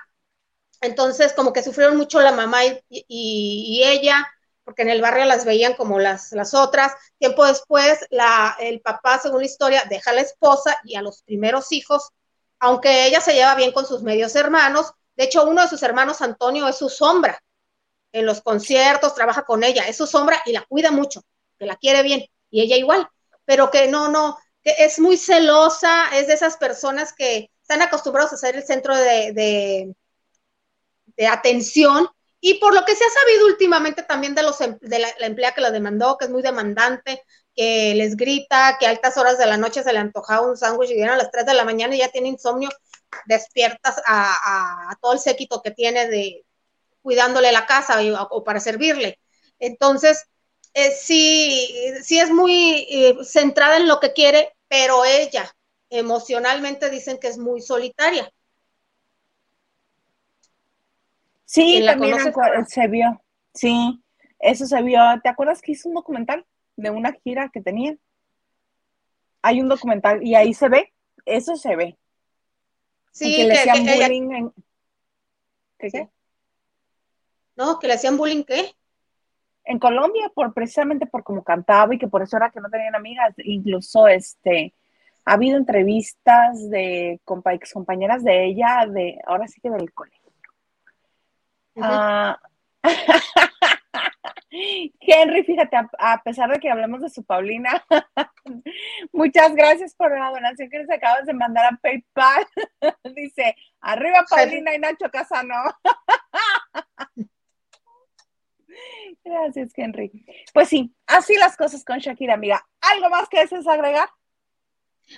entonces 0.82 1.32
como 1.32 1.50
que 1.54 1.62
sufrieron 1.62 1.96
mucho 1.96 2.20
la 2.20 2.32
mamá 2.32 2.58
y, 2.90 3.82
ella, 3.82 4.28
porque 4.64 4.82
en 4.82 4.90
el 4.90 5.00
barrio 5.00 5.24
las 5.24 5.46
veían 5.46 5.72
como 5.72 5.98
las, 5.98 6.32
las 6.32 6.52
otras. 6.52 6.92
Tiempo 7.18 7.46
después, 7.46 8.00
el 8.58 8.82
papá, 8.82 9.18
según 9.18 9.40
la 9.40 9.46
historia, 9.46 9.84
deja 9.88 10.10
a 10.10 10.14
la 10.14 10.20
esposa 10.20 10.76
y 10.84 10.94
a 10.96 11.00
los 11.00 11.22
primeros 11.22 11.72
hijos, 11.72 12.10
aunque 12.58 13.06
ella 13.06 13.22
se 13.22 13.32
lleva 13.32 13.54
bien 13.54 13.72
con 13.72 13.86
sus 13.86 14.02
medios 14.02 14.36
hermanos. 14.36 14.92
De 15.16 15.24
hecho, 15.24 15.46
uno 15.46 15.62
de 15.62 15.68
sus 15.68 15.82
hermanos, 15.82 16.20
Antonio, 16.20 16.68
es 16.68 16.76
su 16.76 16.90
sombra. 16.90 17.42
En 18.12 18.26
los 18.26 18.42
conciertos 18.42 19.14
trabaja 19.14 19.46
con 19.46 19.64
ella, 19.64 19.88
es 19.88 19.96
su 19.96 20.06
sombra 20.06 20.42
y 20.44 20.52
la 20.52 20.66
cuida 20.68 20.90
mucho, 20.90 21.22
que 21.58 21.64
la 21.64 21.76
quiere 21.76 22.02
bien, 22.02 22.26
y 22.50 22.60
ella 22.60 22.76
igual, 22.76 23.08
pero 23.46 23.70
que 23.70 23.88
no, 23.88 24.10
no, 24.10 24.36
que 24.62 24.74
es 24.78 24.98
muy 24.98 25.16
celosa, 25.16 26.08
es 26.16 26.26
de 26.28 26.34
esas 26.34 26.56
personas 26.56 27.12
que 27.12 27.50
están 27.62 27.82
acostumbrados 27.82 28.32
a 28.32 28.36
ser 28.36 28.56
el 28.56 28.64
centro 28.64 28.96
de, 28.96 29.32
de, 31.16 31.26
atención. 31.26 32.08
Y 32.40 32.54
por 32.54 32.74
lo 32.74 32.84
que 32.84 32.96
se 32.96 33.04
ha 33.04 33.08
sabido 33.08 33.46
últimamente 33.46 34.02
también 34.02 34.34
de, 34.34 34.42
los, 34.42 34.60
em, 34.60 34.76
de 34.80 34.98
la, 34.98 35.08
empleada 35.20 35.54
que 35.54 35.60
la 35.60 35.70
demandó, 35.70 36.18
que 36.18 36.24
es 36.24 36.30
muy 36.30 36.42
demandante, 36.42 37.22
que 37.54 37.94
les 37.94 38.16
grita, 38.16 38.76
que 38.78 38.86
a 38.86 38.90
altas 38.90 39.16
horas 39.16 39.38
de 39.38 39.46
la 39.46 39.56
noche 39.56 39.82
se 39.82 39.92
le 39.92 40.00
antojaba 40.00 40.46
un 40.46 40.56
sándwich 40.56 40.90
y 40.90 40.94
vienen 40.94 41.14
a 41.14 41.16
las 41.16 41.30
3 41.30 41.46
de 41.46 41.54
la 41.54 41.64
mañana 41.64 41.94
y 41.94 41.98
ya 41.98 42.08
tiene 42.08 42.28
insomnio, 42.28 42.70
despiertas 43.26 44.00
a, 44.06 44.96
todo 45.00 45.12
el 45.12 45.18
séquito 45.20 45.62
que 45.62 45.70
tiene 45.70 46.08
de 46.08 46.44
cuidándole 47.02 47.52
la 47.52 47.66
casa 47.66 47.98
o, 48.30 48.44
para 48.44 48.60
servirle. 48.60 49.18
Entonces, 49.58 50.26
eh, 50.74 50.90
sí, 50.92 51.94
sí 52.02 52.18
es 52.18 52.30
muy 52.30 52.86
eh, 52.90 53.16
centrada 53.24 53.76
en 53.76 53.88
lo 53.88 54.00
que 54.00 54.12
quiere, 54.12 54.54
pero 54.68 55.04
ella 55.04 55.54
emocionalmente 55.90 56.88
dicen 56.88 57.18
que 57.18 57.28
es 57.28 57.38
muy 57.38 57.60
solitaria. 57.60 58.32
Sí, 61.44 61.84
también 61.84 62.16
se 62.66 62.88
vio, 62.88 63.22
sí, 63.52 64.02
eso 64.38 64.66
se 64.66 64.82
vio. 64.82 65.00
¿Te 65.22 65.28
acuerdas 65.28 65.60
que 65.60 65.72
hizo 65.72 65.90
un 65.90 65.94
documental 65.96 66.46
de 66.76 66.88
una 66.88 67.12
gira 67.12 67.50
que 67.52 67.60
tenía? 67.60 67.94
Hay 69.42 69.60
un 69.60 69.68
documental 69.68 70.22
y 70.22 70.34
ahí 70.34 70.54
se 70.54 70.70
ve, 70.70 70.94
eso 71.26 71.56
se 71.56 71.76
ve. 71.76 71.98
Sí, 73.10 73.36
que, 73.36 73.44
le 73.44 73.54
hacían 73.54 73.84
bullying. 73.84 74.50
¿Qué, 75.78 76.08
No, 77.56 77.78
que 77.78 77.88
le 77.88 77.94
hacían 77.94 78.16
bullying, 78.16 78.44
¿qué? 78.44 78.74
En 79.64 79.78
Colombia, 79.78 80.30
por 80.34 80.52
precisamente 80.52 81.06
por 81.06 81.22
cómo 81.22 81.42
cantaba 81.44 81.94
y 81.94 81.98
que 81.98 82.08
por 82.08 82.22
eso 82.22 82.36
era 82.36 82.50
que 82.50 82.60
no 82.60 82.68
tenían 82.68 82.94
amigas, 82.94 83.34
incluso 83.38 84.08
este, 84.08 84.74
ha 85.24 85.34
habido 85.34 85.56
entrevistas 85.56 86.68
de 86.70 87.20
ex 87.52 87.72
compañeras 87.72 88.24
de 88.24 88.44
ella, 88.44 88.86
de 88.88 89.18
ahora 89.26 89.46
sí 89.46 89.60
que 89.60 89.70
del 89.70 89.92
colegio. 89.92 90.20
Ah, 91.80 92.38
Henry, 95.00 95.44
fíjate, 95.44 95.76
a, 95.98 96.22
pesar 96.22 96.50
de 96.50 96.58
que 96.58 96.70
hablemos 96.70 97.00
de 97.00 97.08
su 97.08 97.24
Paulina, 97.24 97.82
muchas 99.12 99.54
gracias 99.54 99.94
por 99.94 100.16
la 100.16 100.30
donación 100.30 100.68
que 100.68 100.80
nos 100.80 100.90
acabas 100.90 101.24
de 101.24 101.32
mandar 101.32 101.72
a 101.72 101.76
PayPal. 101.76 102.46
Dice, 103.14 103.56
arriba 103.80 104.24
Paulina 104.28 104.74
y 104.74 104.78
Nacho 104.78 105.10
Casano. 105.10 105.54
Gracias, 109.24 109.72
Henry. 109.76 110.24
Pues 110.52 110.68
sí, 110.68 110.94
así 111.06 111.36
las 111.36 111.56
cosas 111.56 111.84
con 111.84 111.98
Shakira, 111.98 112.34
amiga. 112.34 112.66
¿Algo 112.80 113.08
más 113.08 113.28
que 113.28 113.40
desees 113.40 113.66
agregar? 113.66 114.08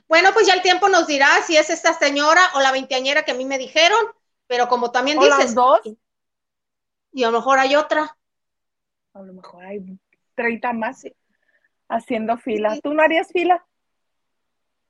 Bueno, 0.08 0.30
pues 0.32 0.46
ya 0.46 0.54
el 0.54 0.62
tiempo 0.62 0.88
nos 0.88 1.06
dirá 1.06 1.28
si 1.46 1.56
es 1.56 1.70
esta 1.70 1.92
señora 1.94 2.40
o 2.54 2.60
la 2.60 2.72
veinteañera 2.72 3.24
que 3.24 3.32
a 3.32 3.34
mí 3.34 3.44
me 3.44 3.58
dijeron, 3.58 3.98
pero 4.46 4.68
como 4.68 4.90
también 4.90 5.18
¿O 5.18 5.24
dices. 5.24 5.54
dos? 5.54 5.80
Y 7.12 7.22
a 7.22 7.30
lo 7.30 7.38
mejor 7.38 7.58
hay 7.58 7.76
otra. 7.76 8.16
A 9.12 9.22
lo 9.22 9.32
mejor 9.32 9.64
hay 9.64 9.80
30 10.34 10.72
más 10.72 11.04
haciendo 11.88 12.36
fila. 12.38 12.78
¿Tú 12.82 12.92
no 12.92 13.02
harías 13.02 13.28
fila? 13.28 13.64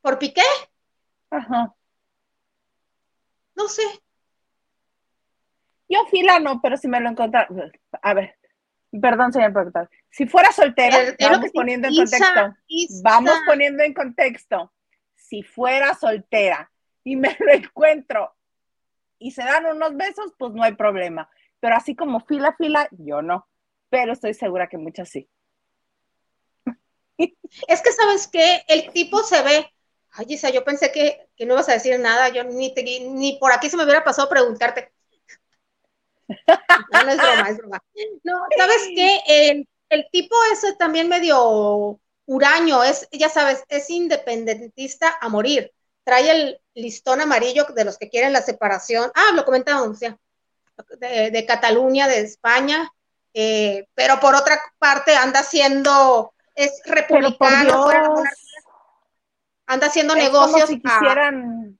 ¿Por 0.00 0.18
Piqué? 0.18 0.42
Ajá. 1.30 1.74
No 3.54 3.68
sé. 3.68 3.82
Yo 5.88 6.04
fila 6.06 6.40
no, 6.40 6.60
pero 6.62 6.76
si 6.76 6.88
me 6.88 7.00
lo 7.00 7.10
encontrara. 7.10 7.48
A 8.02 8.14
ver, 8.14 8.36
Perdón, 9.00 9.32
señor 9.32 9.52
productor. 9.52 9.90
Si 10.10 10.26
fuera 10.26 10.52
soltera, 10.52 10.98
vamos 11.20 11.50
poniendo 11.52 11.88
en 11.88 11.96
contexto. 11.96 12.56
Vamos 13.02 13.34
poniendo 13.46 13.82
en 13.82 13.94
contexto. 13.94 14.72
Si 15.14 15.42
fuera 15.42 15.94
soltera 15.94 16.70
y 17.02 17.16
me 17.16 17.36
lo 17.40 17.52
encuentro 17.52 18.34
y 19.18 19.32
se 19.32 19.42
dan 19.42 19.66
unos 19.66 19.96
besos, 19.96 20.32
pues 20.38 20.52
no 20.52 20.62
hay 20.62 20.74
problema. 20.74 21.28
Pero 21.60 21.76
así 21.76 21.96
como 21.96 22.20
fila 22.20 22.54
fila, 22.56 22.88
yo 22.92 23.22
no. 23.22 23.48
Pero 23.88 24.12
estoy 24.12 24.34
segura 24.34 24.68
que 24.68 24.78
muchas 24.78 25.08
sí. 25.08 25.28
Es 27.68 27.82
que, 27.82 27.92
¿sabes 27.92 28.28
qué? 28.28 28.64
El 28.68 28.90
tipo 28.92 29.22
se 29.22 29.42
ve. 29.42 29.70
Ay, 30.12 30.26
Isa, 30.28 30.50
yo 30.50 30.64
pensé 30.64 30.92
que, 30.92 31.28
no 31.44 31.54
ibas 31.54 31.68
a 31.68 31.74
decir 31.74 31.98
nada. 31.98 32.28
Yo 32.28 32.44
ni, 32.44 32.72
ni 33.10 33.38
por 33.38 33.52
aquí 33.52 33.68
se 33.68 33.76
me 33.76 33.84
hubiera 33.84 34.04
pasado 34.04 34.28
preguntarte 34.28 34.93
no, 36.28 37.02
no 37.04 37.10
es 37.10 37.16
broma, 37.18 37.48
es 37.48 37.58
broma. 37.58 37.82
No, 38.22 38.46
¿sabes 38.56 38.88
qué? 38.94 39.20
El, 39.26 39.68
el 39.90 40.06
tipo 40.10 40.34
ese 40.52 40.74
también 40.74 41.08
medio 41.08 41.98
huraño, 42.26 42.82
es, 42.82 43.08
ya 43.12 43.28
sabes, 43.28 43.64
es 43.68 43.90
independentista 43.90 45.16
a 45.20 45.28
morir. 45.28 45.72
Trae 46.04 46.30
el 46.30 46.60
listón 46.74 47.20
amarillo 47.20 47.64
de 47.74 47.84
los 47.84 47.98
que 47.98 48.10
quieren 48.10 48.32
la 48.32 48.42
separación. 48.42 49.10
Ah, 49.14 49.32
lo 49.34 49.44
comentábamos, 49.44 50.00
ya. 50.00 50.18
De, 50.98 51.30
de 51.30 51.46
Cataluña, 51.46 52.08
de 52.08 52.20
España. 52.20 52.90
Eh, 53.32 53.88
pero 53.94 54.20
por 54.20 54.34
otra 54.34 54.60
parte 54.78 55.16
anda 55.16 55.42
siendo, 55.42 56.32
es 56.54 56.80
republicano, 56.84 57.88
anda 59.66 59.86
haciendo 59.88 60.14
negocios. 60.14 60.68
si 60.68 60.80
quisieran. 60.80 61.78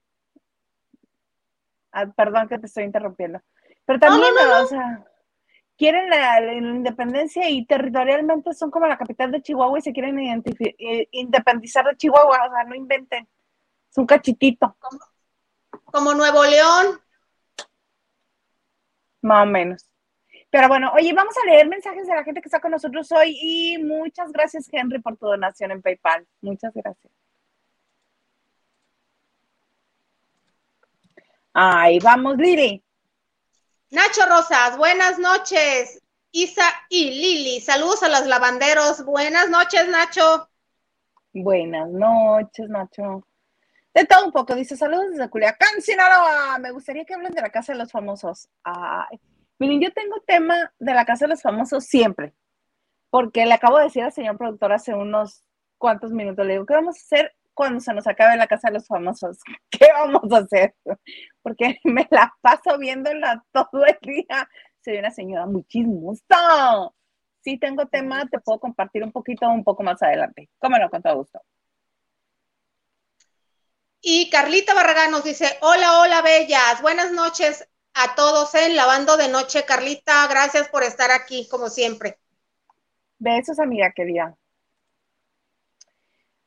Ah, 1.93 2.07
perdón 2.07 2.49
que 2.49 2.59
te 2.59 2.67
estoy 2.67 2.85
interrumpiendo. 2.85 3.41
Pero 3.87 3.99
también, 3.99 4.33
o 4.62 4.66
sea, 4.66 5.05
quieren 5.77 6.09
la, 6.09 6.55
independencia 6.55 7.49
y 7.49 7.66
territorialmente 7.66 8.55
son 8.55 8.70
como 8.70 8.87
la 8.87 8.99
capital 8.99 9.31
de 9.31 9.42
Chihuahua 9.42 9.79
y 9.79 9.83
se 9.83 9.92
quieren 9.92 10.18
eh, 10.18 11.09
independizar 11.12 11.85
de 11.85 11.97
Chihuahua, 11.97 12.47
o 12.47 12.51
sea, 12.51 12.64
no 12.64 12.75
inventen. 12.75 13.29
Es 13.90 13.99
un 13.99 14.07
cachitito. 14.07 14.77
Como, 15.85 16.14
Nuevo 16.14 16.44
León. 16.44 17.01
Más 19.23 19.42
o 19.42 19.47
menos. 19.47 19.88
Pero 20.51 20.68
bueno, 20.68 20.92
oye, 20.94 21.12
vamos 21.12 21.35
a 21.37 21.47
leer 21.47 21.68
mensajes 21.68 22.07
de 22.07 22.14
la 22.14 22.25
gente 22.25 22.40
que 22.40 22.49
está 22.49 22.61
con 22.61 22.70
nosotros 22.70 23.11
hoy 23.12 23.37
y 23.40 23.79
muchas 23.79 24.31
gracias, 24.33 24.68
Henry, 24.73 25.01
por 25.01 25.16
tu 25.16 25.27
donación 25.27 25.73
en 25.73 25.83
PayPal. 25.83 26.27
Muchas 26.40 26.73
gracias. 26.75 27.12
Ahí 31.53 31.99
vamos, 32.01 32.37
Lili. 32.37 32.85
Nacho 33.95 34.27
Rosas, 34.29 34.77
buenas 34.77 35.21
noches. 35.21 36.03
Isa 36.33 36.65
y 36.89 37.13
Lili, 37.13 37.61
saludos 37.61 38.03
a 38.03 38.09
los 38.09 38.27
lavanderos. 38.27 39.05
Buenas 39.05 39.49
noches, 39.49 39.87
Nacho. 39.89 40.49
Buenas 41.33 41.89
noches, 41.91 42.69
Nacho. 42.69 43.25
De 43.95 44.05
todo 44.05 44.25
un 44.27 44.33
poco, 44.33 44.57
dice 44.57 44.77
saludos 44.77 45.13
desde 45.13 45.31
Culiacán, 45.31 45.81
Sinaloa. 45.81 46.59
Me 46.59 46.73
gustaría 46.73 47.05
que 47.05 47.15
hablen 47.15 47.31
de 47.31 47.41
la 47.41 47.51
Casa 47.51 47.73
de 47.73 47.79
los 47.79 47.93
Famosos. 47.93 48.49
Ay, 48.65 49.21
miren, 49.61 49.81
yo 49.81 49.93
tengo 49.93 50.21
tema 50.27 50.73
de 50.81 50.93
la 50.93 51.05
Casa 51.05 51.27
de 51.27 51.29
los 51.29 51.43
Famosos 51.43 51.85
siempre, 51.85 52.35
porque 53.11 53.47
le 53.47 53.55
acabo 53.55 53.79
de 53.79 53.85
decir 53.85 54.03
al 54.03 54.13
señor 54.13 54.37
productor 54.37 54.73
hace 54.73 54.93
unos 54.93 55.45
cuantos 55.79 56.11
minutos, 56.11 56.45
le 56.45 56.55
digo, 56.55 56.67
¿qué 56.67 56.75
vamos 56.75 56.97
a 56.97 57.01
hacer 57.01 57.33
cuando 57.55 57.81
se 57.81 57.95
nos 57.95 58.07
acabe 58.07 58.37
la 58.37 58.47
Casa 58.47 58.69
de 58.69 58.75
los 58.75 58.87
Famosos? 58.87 59.38
¿Qué 59.71 59.88
vamos 59.93 60.33
a 60.33 60.38
hacer? 60.38 60.75
Porque 61.43 61.79
me 61.85 62.07
la 62.11 62.33
paso 62.40 62.79
viéndola 62.79 63.45
todo 63.53 63.85
el 63.87 63.99
día. 64.03 64.49
Soy 64.85 64.99
una 64.99 65.11
señora 65.11 65.47
muy 65.47 65.64
chismosa. 65.64 66.90
Sí 67.43 67.59
tengo 67.59 67.87
tema, 67.87 68.27
te 68.29 68.38
puedo 68.40 68.59
compartir 68.61 69.03
un 69.05 69.12
poquito, 69.12 69.49
un 69.49 69.64
poco 69.64 69.83
más 69.83 70.03
adelante. 70.03 70.49
Cómo 70.59 70.77
con 70.90 71.03
todo 71.03 71.17
gusto. 71.17 71.40
Y 74.01 74.29
Carlita 74.31 74.75
Barragán 74.75 75.11
nos 75.11 75.25
dice, 75.25 75.47
hola, 75.62 76.01
hola, 76.01 76.21
bellas, 76.21 76.83
buenas 76.83 77.12
noches 77.12 77.67
a 77.95 78.14
todos 78.14 78.55
en 78.55 78.77
Lavando 78.77 79.17
de 79.17 79.29
Noche. 79.29 79.64
Carlita, 79.64 80.27
gracias 80.29 80.69
por 80.69 80.83
estar 80.83 81.11
aquí, 81.11 81.49
como 81.49 81.69
siempre. 81.69 82.19
Besos, 83.19 83.59
amiga 83.59 83.93
querida. 83.95 84.37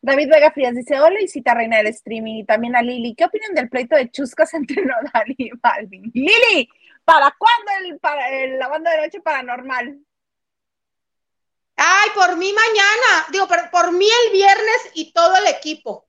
David 0.08 0.30
Vega 0.30 0.52
Frías 0.52 0.74
dice, 0.74 0.98
hola 1.02 1.20
Isita 1.20 1.54
Reina 1.54 1.78
del 1.78 1.88
Streaming 1.88 2.36
y 2.36 2.46
también 2.46 2.78
a 2.78 2.82
Lili. 2.82 3.14
¿Qué 3.14 3.26
opinan 3.26 3.54
del 3.54 3.68
pleito 3.68 3.94
de 3.94 4.10
chuscas 4.10 4.54
entre 4.54 4.82
Nodal 4.86 5.36
y 5.38 5.52
Balvin? 5.58 6.10
Lili, 6.14 6.70
¿para 7.04 7.36
cuándo 7.38 7.72
el, 7.84 8.00
para, 8.00 8.30
el 8.30 8.58
lavando 8.58 8.90
de 8.90 9.02
noche 9.02 9.20
paranormal? 9.20 10.00
Ay, 11.76 12.10
por 12.16 12.38
mí 12.38 12.54
mañana, 12.54 13.28
digo, 13.34 13.50
por, 13.50 13.70
por 13.70 13.92
mí 13.92 14.08
el 14.26 14.32
viernes 14.32 14.92
y 14.94 15.12
todo 15.12 15.36
el 15.36 15.48
equipo. 15.48 16.08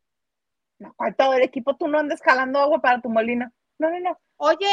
No, 0.79 0.95
todo 1.17 1.35
el 1.35 1.43
equipo, 1.43 1.75
tú 1.75 1.89
no 1.89 1.99
andes 1.99 2.23
jalando 2.23 2.61
agua 2.61 2.81
para 2.81 3.01
tu 3.01 3.09
molino. 3.09 3.51
No, 3.79 3.91
no, 3.91 3.99
no. 3.99 4.21
Oye, 4.37 4.69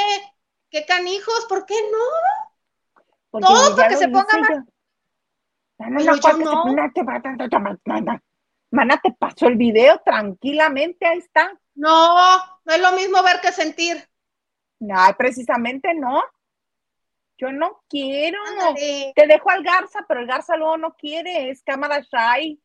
qué 0.69 0.85
canijos, 0.85 1.47
¿por 1.49 1.65
qué 1.65 1.73
no? 1.91 3.03
Porque 3.31 3.47
todo 3.47 3.75
para 3.75 3.89
que 3.89 3.97
se 3.97 4.07
ponga 4.07 4.38
más. 4.38 4.51
No, 5.79 5.89
no, 5.89 6.15
no, 8.01 8.24
Mana, 8.75 8.99
te 9.01 9.11
pasó 9.13 9.47
el 9.47 9.55
video 9.55 10.01
tranquilamente, 10.03 11.05
ahí 11.05 11.19
está. 11.19 11.57
No, 11.75 12.38
no 12.65 12.73
es 12.73 12.81
lo 12.81 12.91
mismo 12.91 13.23
ver 13.23 13.39
que 13.41 13.53
sentir. 13.53 14.07
No, 14.79 14.97
precisamente 15.17 15.93
no. 15.93 16.21
Yo 17.38 17.51
no 17.51 17.83
quiero. 17.89 18.38
Te 19.15 19.27
dejo 19.27 19.49
al 19.49 19.63
Garza, 19.63 20.05
pero 20.07 20.19
el 20.19 20.27
Garza 20.27 20.57
luego 20.57 20.77
no 20.77 20.93
quiere, 20.95 21.49
es 21.49 21.63
cámara 21.63 22.01
shy. 22.01 22.61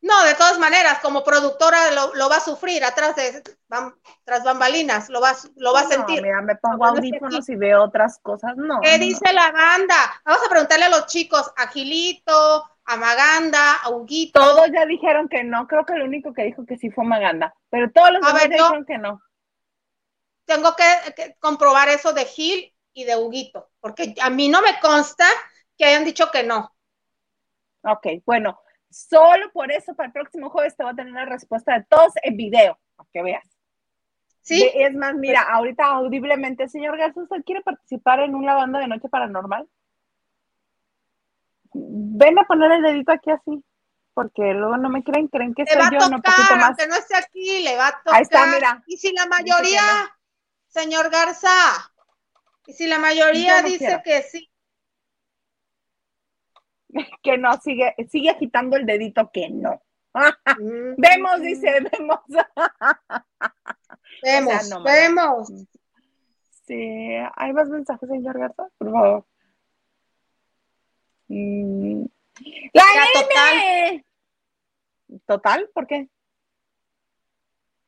No, 0.00 0.24
de 0.24 0.34
todas 0.34 0.58
maneras, 0.58 0.98
como 1.00 1.24
productora 1.24 1.90
lo, 1.90 2.28
va 2.28 2.36
a 2.36 2.40
sufrir 2.40 2.84
atrás 2.84 3.16
de 3.16 3.42
tras 4.24 4.44
bambalinas, 4.44 5.08
lo 5.08 5.20
va, 5.20 5.34
lo 5.56 5.72
va 5.72 5.80
a 5.80 5.88
sentir. 5.88 6.22
mira, 6.22 6.42
me 6.42 6.54
pongo 6.56 6.84
audífonos 6.84 7.48
y 7.48 7.56
veo 7.56 7.84
otras 7.84 8.18
cosas, 8.20 8.56
no. 8.56 8.80
¿Qué 8.82 8.98
dice 8.98 9.32
la 9.32 9.50
banda? 9.50 9.96
Vamos 10.24 10.46
a 10.46 10.50
preguntarle 10.50 10.84
a 10.84 10.90
los 10.90 11.06
chicos, 11.06 11.50
a 11.56 11.68
Gilito, 11.68 12.70
a 12.86 12.96
Maganda, 12.96 13.74
a 13.82 13.90
Huguito. 13.90 14.40
Todos 14.40 14.70
ya 14.72 14.86
dijeron 14.86 15.28
que 15.28 15.44
no, 15.44 15.66
creo 15.66 15.84
que 15.84 15.94
el 15.94 16.02
único 16.02 16.32
que 16.32 16.44
dijo 16.44 16.64
que 16.64 16.78
sí 16.78 16.90
fue 16.90 17.04
Maganda, 17.04 17.54
pero 17.68 17.90
todos 17.90 18.12
los 18.12 18.20
demás 18.26 18.48
dijeron 18.48 18.84
que 18.84 18.98
no. 18.98 19.20
Tengo 20.44 20.74
que, 20.76 21.14
que, 21.14 21.36
comprobar 21.40 21.88
eso 21.88 22.12
de 22.12 22.24
Gil 22.24 22.72
y 22.92 23.04
de 23.04 23.16
Huguito, 23.16 23.68
porque 23.80 24.14
a 24.22 24.30
mí 24.30 24.48
no 24.48 24.62
me 24.62 24.78
consta 24.80 25.26
que 25.76 25.84
hayan 25.84 26.04
dicho 26.04 26.30
que 26.30 26.44
no. 26.44 26.72
Ok, 27.82 28.06
bueno, 28.24 28.58
Solo 28.96 29.50
por 29.52 29.70
eso 29.70 29.94
para 29.94 30.06
el 30.06 30.12
próximo 30.12 30.48
jueves 30.48 30.74
te 30.74 30.82
voy 30.82 30.92
a 30.92 30.96
tener 30.96 31.12
la 31.12 31.26
respuesta 31.26 31.78
de 31.78 31.84
todos 31.84 32.14
en 32.22 32.36
video, 32.36 32.78
para 32.96 33.08
que 33.12 33.22
veas. 33.22 33.44
Sí. 34.40 34.70
es 34.74 34.94
más, 34.94 35.14
mira, 35.14 35.42
ahorita 35.42 35.84
audiblemente, 35.84 36.68
señor 36.68 36.96
Garza, 36.96 37.20
¿usted 37.20 37.42
quiere 37.44 37.62
participar 37.62 38.20
en 38.20 38.34
un 38.34 38.46
lavando 38.46 38.78
de 38.78 38.86
noche 38.86 39.08
paranormal? 39.08 39.68
Ven 41.78 42.38
a 42.38 42.44
poner 42.44 42.72
el 42.72 42.82
dedito 42.82 43.12
aquí 43.12 43.30
así, 43.30 43.62
porque 44.14 44.54
luego 44.54 44.76
no 44.78 44.88
me 44.88 45.02
creen, 45.04 45.28
creen 45.28 45.54
que 45.54 45.66
soy 45.66 45.82
yo, 45.92 46.08
no 46.08 46.22
poquito 46.22 46.56
más. 46.56 46.76
no 46.88 46.96
esté 46.96 47.16
aquí, 47.16 47.62
le 47.62 47.76
va 47.76 47.88
a 47.88 48.02
tocar. 48.02 48.14
Ahí 48.14 48.22
está, 48.22 48.46
mira. 48.46 48.82
Y 48.86 48.96
si 48.96 49.12
la 49.12 49.26
mayoría, 49.26 49.82
señor 50.68 51.10
Garza, 51.10 51.50
y 52.66 52.72
si 52.72 52.86
la 52.86 52.98
mayoría 52.98 53.62
dice 53.62 54.00
que 54.04 54.22
sí, 54.22 54.50
que 57.22 57.38
no, 57.38 57.56
sigue, 57.60 57.94
sigue 58.10 58.30
agitando 58.30 58.76
el 58.76 58.86
dedito 58.86 59.30
que 59.32 59.50
no. 59.50 59.82
vemos, 60.96 61.40
dice, 61.40 61.80
vemos. 61.92 62.20
vemos, 64.22 64.82
vemos. 64.82 65.48
Sí, 66.66 67.16
¿hay 67.34 67.52
más 67.52 67.68
mensajes, 67.68 68.08
señor 68.08 68.38
Garza? 68.38 68.66
Por 68.78 68.90
favor. 68.90 69.26
Mm. 71.28 72.04
¡La 72.72 72.82
total. 73.14 74.04
¿Total? 75.26 75.70
¿Por 75.72 75.86
qué? 75.86 76.08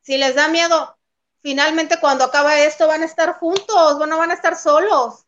Si 0.01 0.17
les 0.17 0.35
da 0.35 0.49
miedo, 0.49 0.97
finalmente 1.43 1.97
cuando 2.01 2.25
acaba 2.25 2.59
esto 2.61 2.87
van 2.89 3.03
a 3.03 3.07
estar 3.07 3.35
juntos, 3.35 3.99
no 4.09 4.19
van 4.19 4.31
a 4.31 4.35
estar 4.35 4.57
solos. 4.57 5.27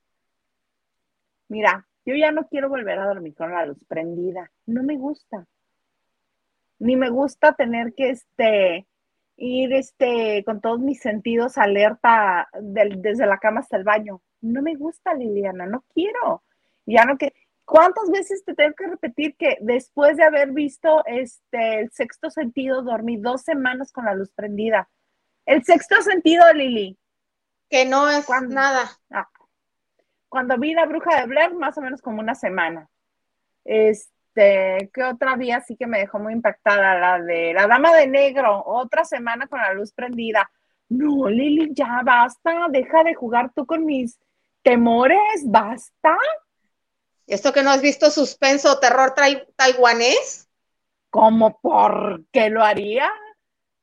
Mira, 1.49 1.87
yo 2.05 2.15
ya 2.15 2.33
no 2.33 2.49
quiero 2.49 2.69
volver 2.69 2.99
a 2.99 3.07
dormir 3.07 3.35
con 3.35 3.53
la 3.53 3.67
luz 3.67 3.85
prendida. 3.87 4.51
No 4.67 4.83
me 4.83 4.97
gusta. 4.97 5.47
Ni 6.79 6.97
me 6.97 7.11
gusta 7.11 7.53
tener 7.53 7.93
que 7.95 8.11
este, 8.11 8.87
ir 9.37 9.73
este, 9.73 10.43
con 10.45 10.61
todos 10.61 10.81
mis 10.81 11.01
sentidos 11.01 11.59
alerta 11.59 12.49
desde 12.61 13.27
la 13.27 13.39
cama 13.39 13.61
hasta 13.61 13.77
el 13.77 13.85
baño. 13.85 14.23
No 14.41 14.63
me 14.63 14.77
gusta, 14.77 15.13
Liliana, 15.15 15.67
no 15.67 15.85
quiero. 15.93 16.43
Ya 16.87 17.05
no 17.05 17.19
que. 17.19 17.35
¿Cuántas 17.71 18.11
veces 18.11 18.45
te 18.45 18.53
tengo 18.53 18.75
que 18.75 18.89
repetir 18.89 19.37
que 19.37 19.57
después 19.61 20.17
de 20.17 20.25
haber 20.25 20.51
visto 20.51 21.05
este, 21.07 21.79
el 21.79 21.93
sexto 21.93 22.29
sentido, 22.29 22.83
dormí 22.83 23.17
dos 23.17 23.43
semanas 23.43 23.93
con 23.93 24.07
la 24.07 24.15
luz 24.15 24.33
prendida? 24.35 24.89
El 25.47 25.63
sexto 25.63 26.03
sentido, 26.03 26.53
Lili. 26.53 26.99
Que 27.69 27.85
no 27.85 28.11
es 28.11 28.27
nada. 28.49 28.91
Ah, 29.13 29.29
cuando 30.29 30.59
vi 30.59 30.75
la 30.75 30.87
bruja 30.87 31.21
de 31.21 31.29
Blair, 31.29 31.55
más 31.55 31.79
o 31.79 31.81
menos 31.81 32.03
como 32.03 32.19
una 32.19 32.35
semana. 32.35 32.89
Este, 33.65 34.91
¿qué 34.93 35.05
otra 35.05 35.37
vía 35.37 35.61
sí 35.61 35.77
que 35.77 35.87
me 35.87 36.01
dejó 36.01 36.19
muy 36.19 36.33
impactada? 36.33 36.99
La 36.99 37.23
de 37.23 37.55
la 37.55 37.69
dama 37.69 37.95
de 37.95 38.09
negro, 38.09 38.65
otra 38.67 39.05
semana 39.05 39.47
con 39.47 39.61
la 39.61 39.75
luz 39.75 39.93
prendida. 39.93 40.51
No, 40.89 41.29
Lili, 41.29 41.71
ya 41.73 42.03
basta, 42.05 42.67
deja 42.69 43.05
de 43.05 43.15
jugar 43.15 43.53
tú 43.55 43.65
con 43.65 43.85
mis 43.85 44.19
temores, 44.65 45.45
basta. 45.45 46.17
¿Esto 47.31 47.53
que 47.53 47.63
no 47.63 47.71
has 47.71 47.81
visto 47.81 48.11
suspenso 48.11 48.73
o 48.73 48.81
terror 48.81 49.15
taiwanés? 49.55 50.49
¿Cómo 51.11 51.61
por 51.61 52.25
qué 52.33 52.51
lo 52.51 52.65
haría? 52.65 53.09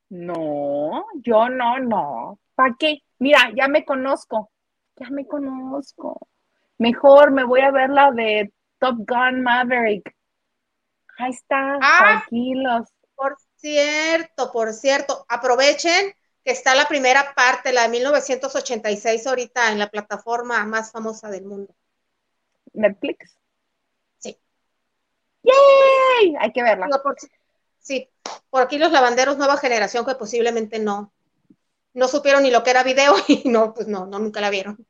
No, 0.09 1.05
yo 1.15 1.47
no, 1.47 1.79
no. 1.79 2.39
¿Para 2.55 2.75
qué? 2.77 3.03
Mira, 3.19 3.49
ya 3.55 3.69
me 3.69 3.85
conozco, 3.85 4.51
ya 4.97 5.09
me 5.11 5.25
conozco. 5.25 6.27
Mejor 6.77 7.31
me 7.31 7.45
voy 7.45 7.61
a 7.61 7.71
ver 7.71 7.89
la 7.89 8.11
de 8.11 8.51
Top 8.79 8.97
Gun 9.07 9.41
Maverick. 9.41 10.13
Ahí 11.17 11.31
está, 11.31 11.79
ah, 11.81 11.99
tranquilos. 12.27 12.89
Por 13.15 13.37
cierto, 13.55 14.51
por 14.51 14.73
cierto, 14.73 15.25
aprovechen 15.29 16.13
que 16.43 16.51
está 16.51 16.75
la 16.75 16.89
primera 16.89 17.33
parte, 17.33 17.71
la 17.71 17.83
de 17.83 17.89
1986, 17.89 19.25
ahorita 19.25 19.71
en 19.71 19.79
la 19.79 19.87
plataforma 19.87 20.65
más 20.65 20.91
famosa 20.91 21.29
del 21.29 21.45
mundo. 21.45 21.73
Netflix. 22.77 23.37
Sí. 24.17 24.37
¡Yay! 25.43 26.35
Hay 26.39 26.51
que 26.53 26.63
verla. 26.63 26.87
sí, 27.79 28.09
por 28.49 28.61
aquí 28.61 28.77
los 28.77 28.91
lavanderos 28.91 29.37
nueva 29.37 29.57
generación 29.57 30.05
que 30.05 30.15
posiblemente 30.15 30.79
no, 30.79 31.13
no 31.93 32.07
supieron 32.07 32.43
ni 32.43 32.51
lo 32.51 32.63
que 32.63 32.71
era 32.71 32.83
video 32.83 33.15
y 33.27 33.43
no, 33.49 33.73
pues 33.73 33.87
no, 33.87 34.05
no 34.05 34.19
nunca 34.19 34.41
la 34.41 34.49
vieron. 34.49 34.85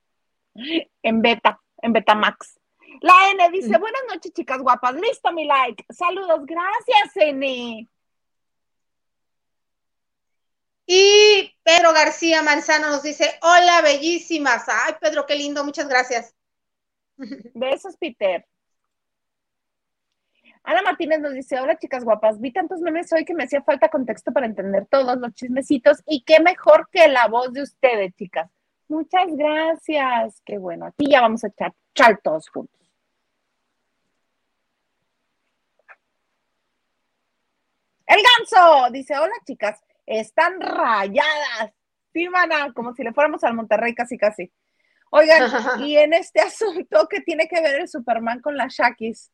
En 1.02 1.22
beta 1.22 1.62
en 1.82 1.94
Betamax. 1.94 2.60
La 3.02 3.14
N 3.32 3.50
dice, 3.52 3.78
buenas 3.78 4.02
noches, 4.10 4.34
chicas 4.34 4.60
guapas. 4.60 4.96
Listo 4.96 5.32
mi 5.32 5.46
like. 5.46 5.86
Saludos. 5.90 6.42
Gracias, 6.46 7.16
N. 7.16 7.88
Y 10.88 11.56
Pedro 11.64 11.94
García 11.94 12.42
Manzano 12.42 12.90
nos 12.90 13.04
dice, 13.04 13.38
hola, 13.42 13.82
bellísimas. 13.82 14.64
Ay, 14.68 14.96
Pedro, 15.00 15.26
qué 15.26 15.36
lindo. 15.36 15.64
Muchas 15.64 15.88
gracias. 15.88 16.34
Besos, 17.54 17.98
Peter. 17.98 18.46
Ana 20.64 20.82
Martínez 20.82 21.22
nos 21.22 21.34
dice, 21.34 21.60
hola 21.60 21.78
chicas 21.78 22.04
guapas, 22.04 22.42
vi 22.42 22.52
tantos 22.52 22.82
memes 22.82 23.12
hoy 23.14 23.24
que 23.24 23.34
me 23.34 23.46
hacía 23.46 23.64
falta 23.64 23.88
contexto 23.88 24.34
para 24.34 24.46
entender 24.46 24.86
todos 24.88 25.18
los 25.18 25.34
chismecitos 25.34 26.04
y 26.06 26.24
qué 26.24 26.42
mejor 26.42 26.90
que 26.92 27.08
la 27.08 27.28
voz 27.28 27.54
de 27.54 27.62
ustedes, 27.62 28.14
chicas. 28.16 28.52
Muchas 28.90 29.28
gracias. 29.36 30.42
Qué 30.46 30.58
bueno. 30.58 30.88
Aquí 30.88 31.10
ya 31.10 31.22
vamos 31.22 31.44
a 31.44 31.48
echar, 31.48 31.74
todos 32.22 32.50
juntos. 32.50 32.76
El 38.06 38.20
ganso 38.22 38.92
dice, 38.92 39.18
hola 39.18 39.34
chicas, 39.46 39.82
están 40.06 40.60
rayadas. 40.60 41.74
Sí, 42.14 42.28
mana, 42.30 42.74
como 42.74 42.94
si 42.94 43.04
le 43.04 43.14
fuéramos 43.14 43.44
al 43.44 43.54
Monterrey 43.54 43.94
casi 43.94 44.18
casi. 44.18 44.52
Oigan, 45.12 45.42
y 45.86 45.98
en 45.98 46.14
este 46.14 46.42
asunto, 46.42 47.08
¿qué 47.10 47.22
tiene 47.22 47.48
que 47.48 47.62
ver 47.62 47.82
el 47.82 47.88
Superman 47.88 48.42
con 48.42 48.58
las 48.58 48.74
Shakis? 48.74 49.32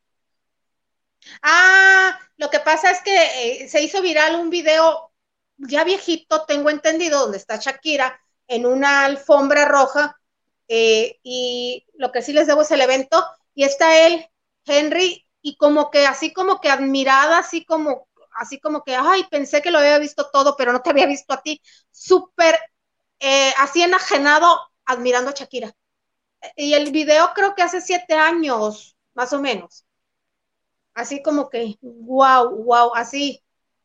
Ah, 1.41 2.19
lo 2.37 2.49
que 2.49 2.59
pasa 2.59 2.91
es 2.91 3.01
que 3.01 3.63
eh, 3.63 3.69
se 3.69 3.81
hizo 3.81 4.01
viral 4.01 4.35
un 4.35 4.49
video 4.49 5.11
ya 5.57 5.83
viejito, 5.83 6.45
tengo 6.45 6.69
entendido, 6.69 7.19
donde 7.19 7.37
está 7.37 7.57
Shakira 7.57 8.19
en 8.47 8.65
una 8.65 9.05
alfombra 9.05 9.65
roja 9.65 10.19
eh, 10.67 11.19
y 11.23 11.85
lo 11.95 12.11
que 12.11 12.21
sí 12.21 12.33
les 12.33 12.47
debo 12.47 12.63
es 12.63 12.71
el 12.71 12.81
evento 12.81 13.25
y 13.53 13.63
está 13.63 14.05
él, 14.05 14.25
Henry, 14.65 15.25
y 15.41 15.55
como 15.57 15.91
que 15.91 16.05
así 16.05 16.33
como 16.33 16.59
que 16.59 16.69
admirada, 16.69 17.39
así 17.39 17.65
como, 17.65 18.07
así 18.35 18.59
como 18.59 18.83
que, 18.83 18.95
ay, 18.95 19.25
pensé 19.29 19.61
que 19.61 19.71
lo 19.71 19.79
había 19.79 19.99
visto 19.99 20.29
todo, 20.31 20.55
pero 20.57 20.73
no 20.73 20.81
te 20.81 20.89
había 20.89 21.05
visto 21.05 21.33
a 21.33 21.41
ti, 21.41 21.61
súper 21.91 22.59
eh, 23.19 23.53
así 23.59 23.81
enajenado 23.83 24.59
admirando 24.85 25.29
a 25.29 25.33
Shakira. 25.33 25.73
Y 26.55 26.73
el 26.73 26.91
video 26.91 27.31
creo 27.33 27.55
que 27.55 27.63
hace 27.63 27.81
siete 27.81 28.13
años, 28.13 28.97
más 29.13 29.31
o 29.33 29.39
menos. 29.39 29.85
Así 30.93 31.21
como 31.23 31.49
que, 31.49 31.77
wow, 31.81 32.63
wow, 32.63 32.93
así, 32.95 33.43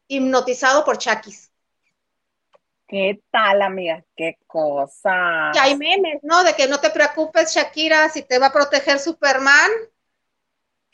hipnotizado 0.09 0.85
por 0.85 0.99
Shakis. 0.99 1.51
¿Qué 2.87 3.23
tal, 3.31 3.63
amiga? 3.63 4.03
¿Qué 4.17 4.39
cosa? 4.47 5.53
Y 5.55 5.59
hay 5.59 5.77
memes, 5.77 6.21
¿no? 6.23 6.43
De 6.43 6.55
que 6.55 6.67
no 6.67 6.81
te 6.81 6.91
preocupes, 6.91 7.55
Shakira, 7.55 8.09
si 8.09 8.23
te 8.23 8.39
va 8.39 8.47
a 8.47 8.53
proteger 8.53 8.99
Superman. 8.99 9.71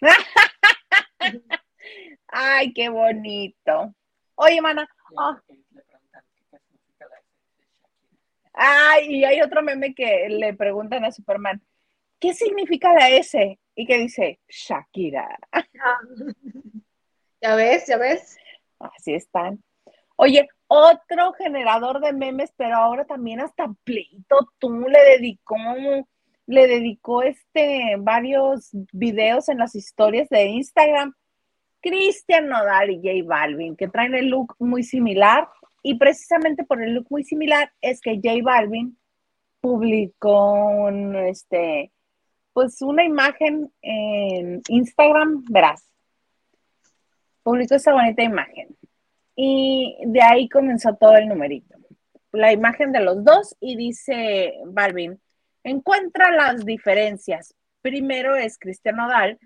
Ay, 2.29 2.73
qué 2.73 2.89
bonito. 2.89 3.95
Oye, 4.35 4.61
mana. 4.61 4.89
Oh. 5.17 5.37
Ay, 8.55 9.17
y 9.17 9.25
hay 9.25 9.41
otro 9.41 9.63
meme 9.63 9.95
que 9.95 10.29
le 10.29 10.55
preguntan 10.55 11.05
a 11.05 11.13
Superman, 11.13 11.61
¿qué 12.21 12.33
significa 12.33 12.95
la 12.95 13.11
S? 13.11 13.59
Y 13.75 13.87
que 13.87 13.99
dice, 13.99 14.41
Shakira. 14.49 15.39
Ya 17.41 17.57
ves, 17.57 17.87
ya 17.87 17.99
ves. 17.99 18.39
Así 18.79 19.13
están. 19.13 19.63
Oye, 20.17 20.49
otro 20.67 21.35
generador 21.35 22.01
de 22.01 22.15
memes, 22.15 22.55
pero 22.57 22.77
ahora 22.77 23.05
también 23.05 23.41
hasta 23.41 23.71
Pleito 23.85 24.51
tú 24.59 24.89
le 24.89 24.99
dedicó, 25.19 25.57
le 26.47 26.67
dedicó 26.67 27.23
este 27.23 27.97
varios 27.99 28.71
videos 28.93 29.51
en 29.51 29.59
las 29.59 29.75
historias 29.75 30.31
de 30.31 30.47
Instagram. 30.47 31.13
Cristian 31.83 32.49
Nodal 32.49 32.93
y 32.93 32.97
J 32.97 33.29
Balvin, 33.29 33.77
que 33.77 33.89
traen 33.89 34.15
el 34.15 34.29
look 34.29 34.57
muy 34.59 34.83
similar, 34.83 35.47
y 35.87 35.97
precisamente 35.99 36.65
por 36.65 36.83
el 36.83 36.95
look 36.95 37.07
muy 37.11 37.25
similar 37.25 37.71
es 37.83 38.01
que 38.01 38.17
J 38.17 38.43
Balvin 38.43 38.99
publicó 39.61 40.89
este, 41.27 41.93
pues 42.55 42.81
una 42.81 43.05
imagen 43.05 43.71
en 43.83 44.63
Instagram, 44.69 45.45
verás. 45.51 45.87
Publicó 47.43 47.75
esa 47.75 47.93
bonita 47.93 48.23
imagen 48.23 48.75
y 49.37 49.95
de 50.07 50.23
ahí 50.23 50.49
comenzó 50.49 50.97
todo 50.97 51.17
el 51.17 51.29
numerito. 51.29 51.77
La 52.33 52.51
imagen 52.51 52.91
de 52.91 53.01
los 53.01 53.23
dos 53.23 53.55
y 53.61 53.77
dice 53.77 54.55
Balvin, 54.65 55.21
encuentra 55.65 56.31
las 56.31 56.65
diferencias. 56.65 57.55
Primero 57.83 58.37
es 58.37 58.59
Cristian 58.59 58.97
Nodal, 58.97 59.39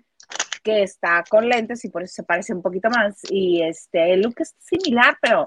que 0.63 0.83
está 0.83 1.21
con 1.29 1.49
lentes 1.49 1.83
y 1.83 1.89
por 1.89 2.03
eso 2.03 2.13
se 2.13 2.23
parece 2.23 2.53
un 2.53 2.61
poquito 2.61 2.89
más. 2.89 3.19
Y 3.29 3.61
este, 3.61 4.13
el 4.13 4.21
look 4.21 4.35
es 4.37 4.55
similar, 4.57 5.17
pero 5.21 5.43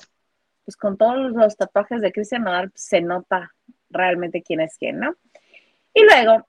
pues 0.65 0.77
con 0.77 0.97
todos 0.97 1.33
los 1.33 1.57
tatuajes 1.57 2.01
de 2.01 2.13
Cristian 2.13 2.45
Nodal 2.45 2.71
pues, 2.71 2.85
se 2.85 3.01
nota 3.01 3.53
realmente 3.91 4.43
quién 4.43 4.61
es 4.61 4.77
quién, 4.79 5.01
¿no? 5.01 5.15
Y 5.95 6.03
luego 6.05 6.47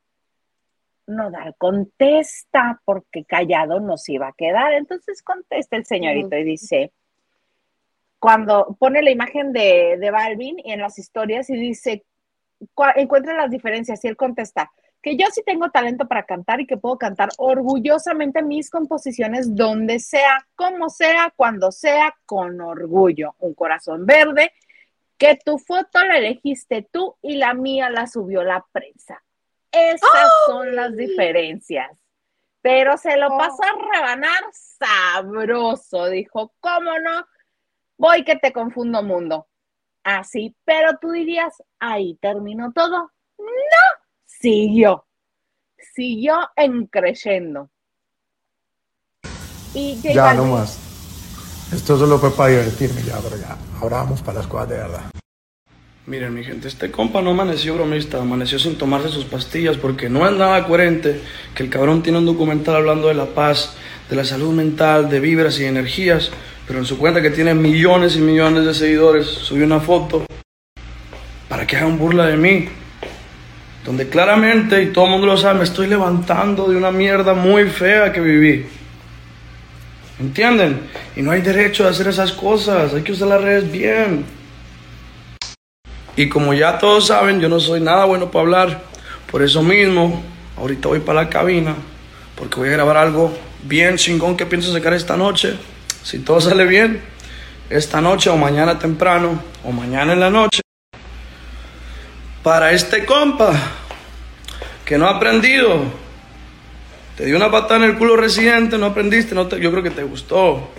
Nodal 1.08 1.56
contesta 1.58 2.82
porque 2.86 3.26
callado 3.26 3.80
nos 3.80 4.08
iba 4.10 4.28
a 4.28 4.34
quedar. 4.34 4.74
Entonces 4.74 5.22
contesta 5.22 5.76
el 5.76 5.86
señorito 5.86 6.38
y 6.38 6.44
dice, 6.44 6.94
cuando 8.20 8.76
pone 8.80 9.02
la 9.02 9.12
imagen 9.12 9.52
de, 9.52 9.98
de 10.00 10.12
Balvin 10.12 10.58
en 10.64 10.80
las 10.80 10.98
historias 10.98 11.50
y 11.50 11.58
dice, 11.58 12.06
encuentra 12.96 13.36
las 13.36 13.52
diferencias 13.52 14.04
y 14.06 14.08
él 14.08 14.16
contesta, 14.16 14.72
que 15.04 15.16
yo 15.16 15.28
sí 15.32 15.44
tengo 15.46 15.70
talento 15.70 16.08
para 16.08 16.24
cantar 16.24 16.62
y 16.62 16.66
que 16.66 16.78
puedo 16.78 16.98
cantar 16.98 17.30
orgullosamente 17.38 18.42
mis 18.42 18.72
composiciones 18.72 19.56
donde 19.56 20.00
sea, 20.00 20.48
como 20.56 20.90
sea, 20.90 21.32
cuando 21.36 21.72
sea, 21.72 22.16
con 22.26 22.60
orgullo. 22.62 23.36
Un 23.40 23.54
corazón 23.54 24.08
verde, 24.08 24.52
que 25.18 25.38
tu 25.46 25.60
foto 25.60 26.04
la 26.04 26.18
elegiste 26.18 26.88
tú 26.92 27.16
y 27.22 27.36
la 27.36 27.54
mía 27.54 27.92
la 27.92 28.08
subió 28.08 28.44
la 28.44 28.66
prensa. 28.72 29.22
Esas 29.72 30.30
son 30.48 30.76
las 30.76 30.96
diferencias. 30.96 31.92
Pero 32.62 32.98
se 32.98 33.18
lo 33.18 33.38
pasó 33.38 33.62
a 33.62 33.94
rebanar 33.94 34.42
sabroso. 34.52 36.08
Dijo, 36.08 36.54
¿cómo 36.62 36.98
no? 36.98 37.26
voy 37.98 38.24
que 38.24 38.36
te 38.36 38.52
confundo 38.52 39.04
mundo. 39.04 39.48
Así, 40.04 40.56
pero 40.66 40.98
tú 41.00 41.12
dirías, 41.12 41.64
ahí 41.80 42.16
terminó 42.16 42.74
todo. 42.74 43.12
No, 43.38 44.03
siguió. 44.44 45.06
Siguió 45.96 46.36
encreyendo. 46.58 47.70
Y 49.74 49.96
ya, 50.02 50.34
no 50.34 50.46
más. 50.46 50.80
Esto 51.74 51.98
solo 51.98 52.20
fue 52.20 52.32
para 52.36 52.50
divertirme 52.50 53.02
ya, 53.04 53.18
pero 53.24 53.38
ya. 53.38 53.58
Ahora 53.80 53.98
vamos 53.98 54.22
para 54.22 54.40
las 54.40 54.48
cosas 54.48 54.70
de 54.70 54.78
verdad. 54.78 55.02
Miren, 56.06 56.34
mi 56.34 56.44
gente, 56.44 56.68
este 56.68 56.92
compa 56.92 57.22
no 57.22 57.30
amaneció 57.30 57.76
bromista, 57.76 58.22
amaneció 58.22 58.60
sin 58.60 58.78
tomarse 58.78 59.08
sus 59.08 59.24
pastillas 59.24 59.78
porque 59.78 60.10
no 60.10 60.28
es 60.28 60.34
nada 60.34 60.68
coherente 60.68 61.22
que 61.56 61.64
el 61.64 61.70
cabrón 61.70 62.04
tiene 62.04 62.18
un 62.18 62.26
documental 62.26 62.76
hablando 62.76 63.08
de 63.08 63.14
la 63.14 63.28
paz, 63.28 63.76
de 64.10 64.18
la 64.18 64.26
salud 64.26 64.54
mental, 64.54 65.10
de 65.10 65.22
vibras 65.22 65.58
y 65.60 65.66
energías 65.66 66.30
pero 66.68 66.80
en 66.80 66.86
su 66.86 66.98
cuenta 66.98 67.22
que 67.22 67.30
tiene 67.30 67.54
millones 67.54 68.16
y 68.16 68.20
millones 68.20 68.66
de 68.66 68.74
seguidores, 68.74 69.28
subió 69.28 69.66
una 69.66 69.80
foto 69.80 70.26
para 71.50 71.68
que 71.68 71.76
hagan 71.76 71.98
burla 71.98 72.28
de 72.28 72.38
mí, 72.38 72.70
donde 73.86 74.08
claramente, 74.08 74.82
y 74.82 74.88
todo 74.88 75.06
el 75.06 75.12
mundo 75.12 75.28
lo 75.28 75.38
sabe, 75.38 75.60
me 75.60 75.64
estoy 75.66 75.88
levantando 75.88 76.70
de 76.70 76.78
una 76.78 76.92
mierda 76.92 77.34
muy 77.34 77.66
fea 77.66 78.14
que 78.14 78.22
viví. 78.22 78.66
¿Entienden? 80.20 80.82
Y 81.16 81.22
no 81.22 81.32
hay 81.32 81.42
derecho 81.42 81.86
a 81.86 81.90
hacer 81.90 82.08
esas 82.08 82.32
cosas, 82.32 82.94
hay 82.94 83.02
que 83.02 83.12
usar 83.12 83.28
las 83.28 83.42
redes 83.42 83.70
bien. 83.72 84.26
Y 86.16 86.30
como 86.30 86.54
ya 86.54 86.78
todos 86.78 87.08
saben, 87.08 87.42
yo 87.42 87.50
no 87.50 87.60
soy 87.60 87.82
nada 87.82 88.06
bueno 88.06 88.32
para 88.32 88.44
hablar. 88.44 88.84
Por 89.30 89.42
eso 89.42 89.64
mismo, 89.64 90.24
ahorita 90.58 90.88
voy 90.88 91.00
para 91.00 91.24
la 91.24 91.30
cabina, 91.30 91.76
porque 92.38 92.58
voy 92.58 92.70
a 92.70 92.74
grabar 92.74 92.98
algo 92.98 93.36
bien 93.64 93.98
chingón 93.98 94.38
que 94.38 94.46
pienso 94.46 94.72
sacar 94.72 94.94
esta 94.94 95.18
noche. 95.18 95.56
Si 96.04 96.20
todo 96.20 96.40
sale 96.40 96.66
bien, 96.66 97.02
esta 97.70 98.00
noche 98.00 98.30
o 98.30 98.38
mañana 98.38 98.78
temprano 98.80 99.42
o 99.64 99.72
mañana 99.72 100.14
en 100.14 100.20
la 100.20 100.30
noche, 100.30 100.63
para 102.44 102.72
este 102.72 103.06
compa 103.06 103.54
que 104.86 104.98
no 104.98 105.08
ha 105.08 105.12
aprendido, 105.12 105.84
te 107.18 107.26
dio 107.26 107.38
una 107.38 107.50
patada 107.50 107.78
en 107.78 107.92
el 107.92 107.98
culo 107.98 108.16
residente, 108.18 108.78
no 108.78 108.88
aprendiste, 108.88 109.34
no 109.34 109.50
yo 109.50 109.72
creo 109.72 109.84
que 109.84 109.92
te 109.92 110.04
gustó. 110.04 110.70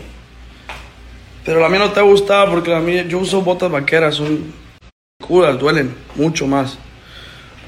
Pero 1.44 1.60
la 1.60 1.68
mía 1.68 1.80
no 1.80 1.90
te 1.90 2.00
ha 2.00 2.04
gustado 2.04 2.50
porque 2.50 2.70
la 2.70 2.80
mía, 2.80 3.04
yo 3.06 3.18
uso 3.18 3.42
botas 3.42 3.70
vaqueras, 3.70 4.14
son 4.14 4.52
curas, 5.20 5.58
duelen 5.58 5.94
mucho 6.14 6.46
más. 6.46 6.78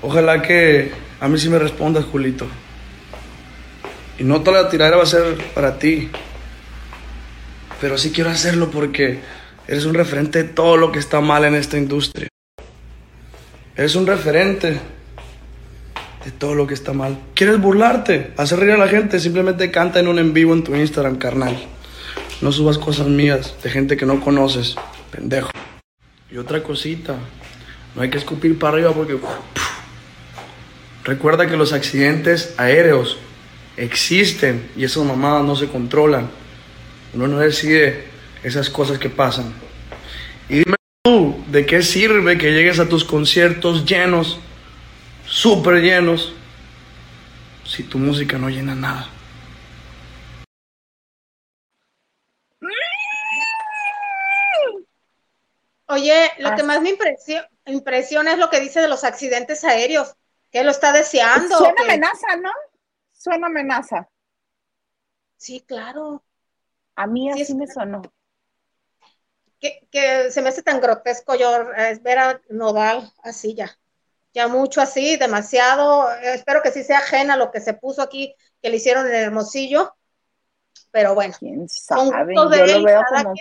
Ojalá 0.03 0.43
que 0.43 0.93
a 1.21 1.29
mí 1.29 1.39
sí 1.39 1.49
me 1.49 1.59
respondas, 1.59 2.05
Julito. 2.05 2.47
Y 4.19 4.25
no 4.25 4.43
toda 4.43 4.63
la 4.63 4.69
tiradera 4.69 4.97
va 4.97 5.03
a 5.03 5.07
ser 5.07 5.37
para 5.55 5.79
ti 5.79 6.11
pero 7.81 7.99
sí 7.99 8.11
quiero 8.11 8.31
hacerlo 8.31 8.71
porque 8.71 9.21
eres 9.69 9.85
un 9.85 9.95
referente 9.95 10.43
de 10.43 10.49
todo 10.49 10.77
lo 10.77 10.93
que 10.93 10.99
está 10.99 11.21
mal 11.21 11.45
en 11.45 11.55
esta 11.55 11.77
industria. 11.77 12.29
Eres 13.77 13.95
un 13.95 14.07
referente 14.07 14.81
de 16.25 16.31
todo 16.31 16.55
lo 16.55 16.67
que 16.67 16.73
está 16.73 16.95
mal. 16.95 17.19
¿Quieres 17.35 17.61
burlarte? 17.61 18.33
Hacer 18.39 18.59
reír 18.59 18.73
a 18.73 18.79
la 18.79 18.89
gente, 18.89 19.21
simplemente 19.21 19.71
canta 19.71 20.01
en 20.01 20.09
un 20.09 20.19
en 20.19 20.33
vivo 20.33 20.55
en 20.55 20.65
tu 20.65 20.75
Instagram, 20.75 21.17
carnal. 21.19 21.57
No 22.41 22.53
subas 22.53 22.79
cosas 22.79 23.07
mías 23.07 23.55
de 23.63 23.69
gente 23.69 23.99
que 23.99 24.07
no 24.07 24.21
conoces, 24.21 24.77
pendejo. 25.11 25.51
Y 26.31 26.39
otra 26.39 26.63
cosita, 26.63 27.17
no 27.95 28.03
hay 28.03 28.09
que 28.09 28.19
escupir 28.19 28.59
para 28.59 28.75
arriba 28.75 28.93
porque... 28.93 29.19
Recuerda 31.05 31.47
que 31.47 31.57
los 31.57 31.73
accidentes 31.73 32.55
aéreos 32.57 33.19
existen 33.77 34.71
y 34.75 34.85
esas 34.85 35.05
mamadas 35.05 35.45
no 35.45 35.55
se 35.55 35.69
controlan. 35.69 36.31
Uno 37.15 37.29
no 37.29 37.39
decide 37.39 38.05
esas 38.43 38.71
cosas 38.71 38.99
que 38.99 39.11
pasan. 39.11 39.53
Y 40.49 40.61
dime 40.61 40.76
tú, 41.07 41.41
¿de 41.47 41.65
qué 41.65 41.83
sirve 41.83 42.37
que 42.37 42.51
llegues 42.51 42.81
a 42.81 42.89
tus 42.89 43.05
conciertos 43.05 43.85
llenos, 43.85 44.41
súper 45.25 45.77
llenos, 45.77 46.35
si 47.65 47.85
tu 47.85 47.97
música 47.97 48.39
no 48.39 48.49
llena 48.49 48.75
nada? 48.75 49.09
Oye, 55.87 56.33
lo 56.39 56.57
que 56.57 56.65
más 56.65 56.83
me 56.83 56.91
impresiona, 56.91 58.33
es 58.33 58.39
lo 58.39 58.51
que 58.51 58.59
dice 58.59 58.81
de 58.81 58.89
los 58.89 59.05
accidentes 59.05 59.63
aéreos, 59.63 60.17
que 60.51 60.65
lo 60.65 60.73
está 60.73 60.93
deseando. 60.93 61.57
Suena 61.57 61.83
amenaza, 61.85 62.37
¿no? 62.43 62.51
Suena 63.13 63.47
amenaza. 63.47 64.09
Sí, 65.37 65.61
claro. 65.61 66.25
A 66.97 67.07
mí 67.07 67.31
así 67.31 67.55
me 67.55 67.69
sonó. 67.69 68.03
Que, 69.61 69.87
que, 69.91 70.31
se 70.31 70.43
me 70.43 70.51
hace 70.51 70.63
tan 70.63 70.81
grotesco 70.81 71.35
yo 71.35 71.71
es 71.73 72.03
ver 72.03 72.19
a 72.19 72.41
Nodal 72.51 73.11
así 73.23 73.55
ya. 73.55 73.79
Ya 74.35 74.49
mucho 74.49 74.83
así, 74.83 75.17
demasiado. 75.17 76.13
Espero 76.13 76.61
que 76.63 76.71
sí 76.71 76.85
sea 76.85 76.99
ajena 76.99 77.37
lo 77.37 77.51
que 77.51 77.61
se 77.61 77.73
puso 77.73 78.03
aquí, 78.03 78.35
que 78.61 78.69
le 78.69 78.77
hicieron 78.77 79.07
en 79.07 79.15
Hermosillo. 79.15 79.95
Pero 80.91 81.15
bueno, 81.15 81.35
¿Quién 81.39 81.69
sabe? 81.69 82.35
Yo 82.35 82.45
lo 82.45 82.85
veo 82.85 83.03
como... 83.09 83.35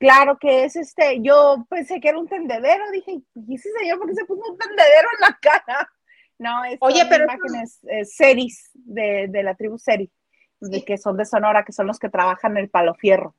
Claro 0.00 0.38
que 0.40 0.64
es 0.64 0.76
este, 0.76 1.20
yo 1.20 1.66
pensé 1.68 2.00
que 2.00 2.08
era 2.08 2.18
un 2.18 2.26
tendedero, 2.26 2.90
dije, 2.90 3.20
¿y 3.34 3.54
ese 3.54 3.70
señor 3.78 3.98
por 3.98 4.08
qué 4.08 4.14
se 4.14 4.24
puso 4.24 4.50
un 4.50 4.56
tendedero 4.56 5.08
en 5.14 5.20
la 5.20 5.38
cara? 5.40 5.90
No, 6.38 6.64
es 6.64 6.78
Oye, 6.80 7.04
pero 7.06 7.24
imágenes 7.24 7.80
eh, 7.86 8.06
seris 8.06 8.70
de, 8.72 9.26
de, 9.28 9.42
la 9.42 9.54
tribu 9.54 9.76
seri, 9.76 10.10
de 10.58 10.82
que 10.86 10.96
son 10.96 11.18
de 11.18 11.26
Sonora, 11.26 11.66
que 11.66 11.72
son 11.72 11.86
los 11.86 11.98
que 11.98 12.08
trabajan 12.08 12.56
el 12.56 12.70
palo 12.70 12.94
fierro. 12.94 13.34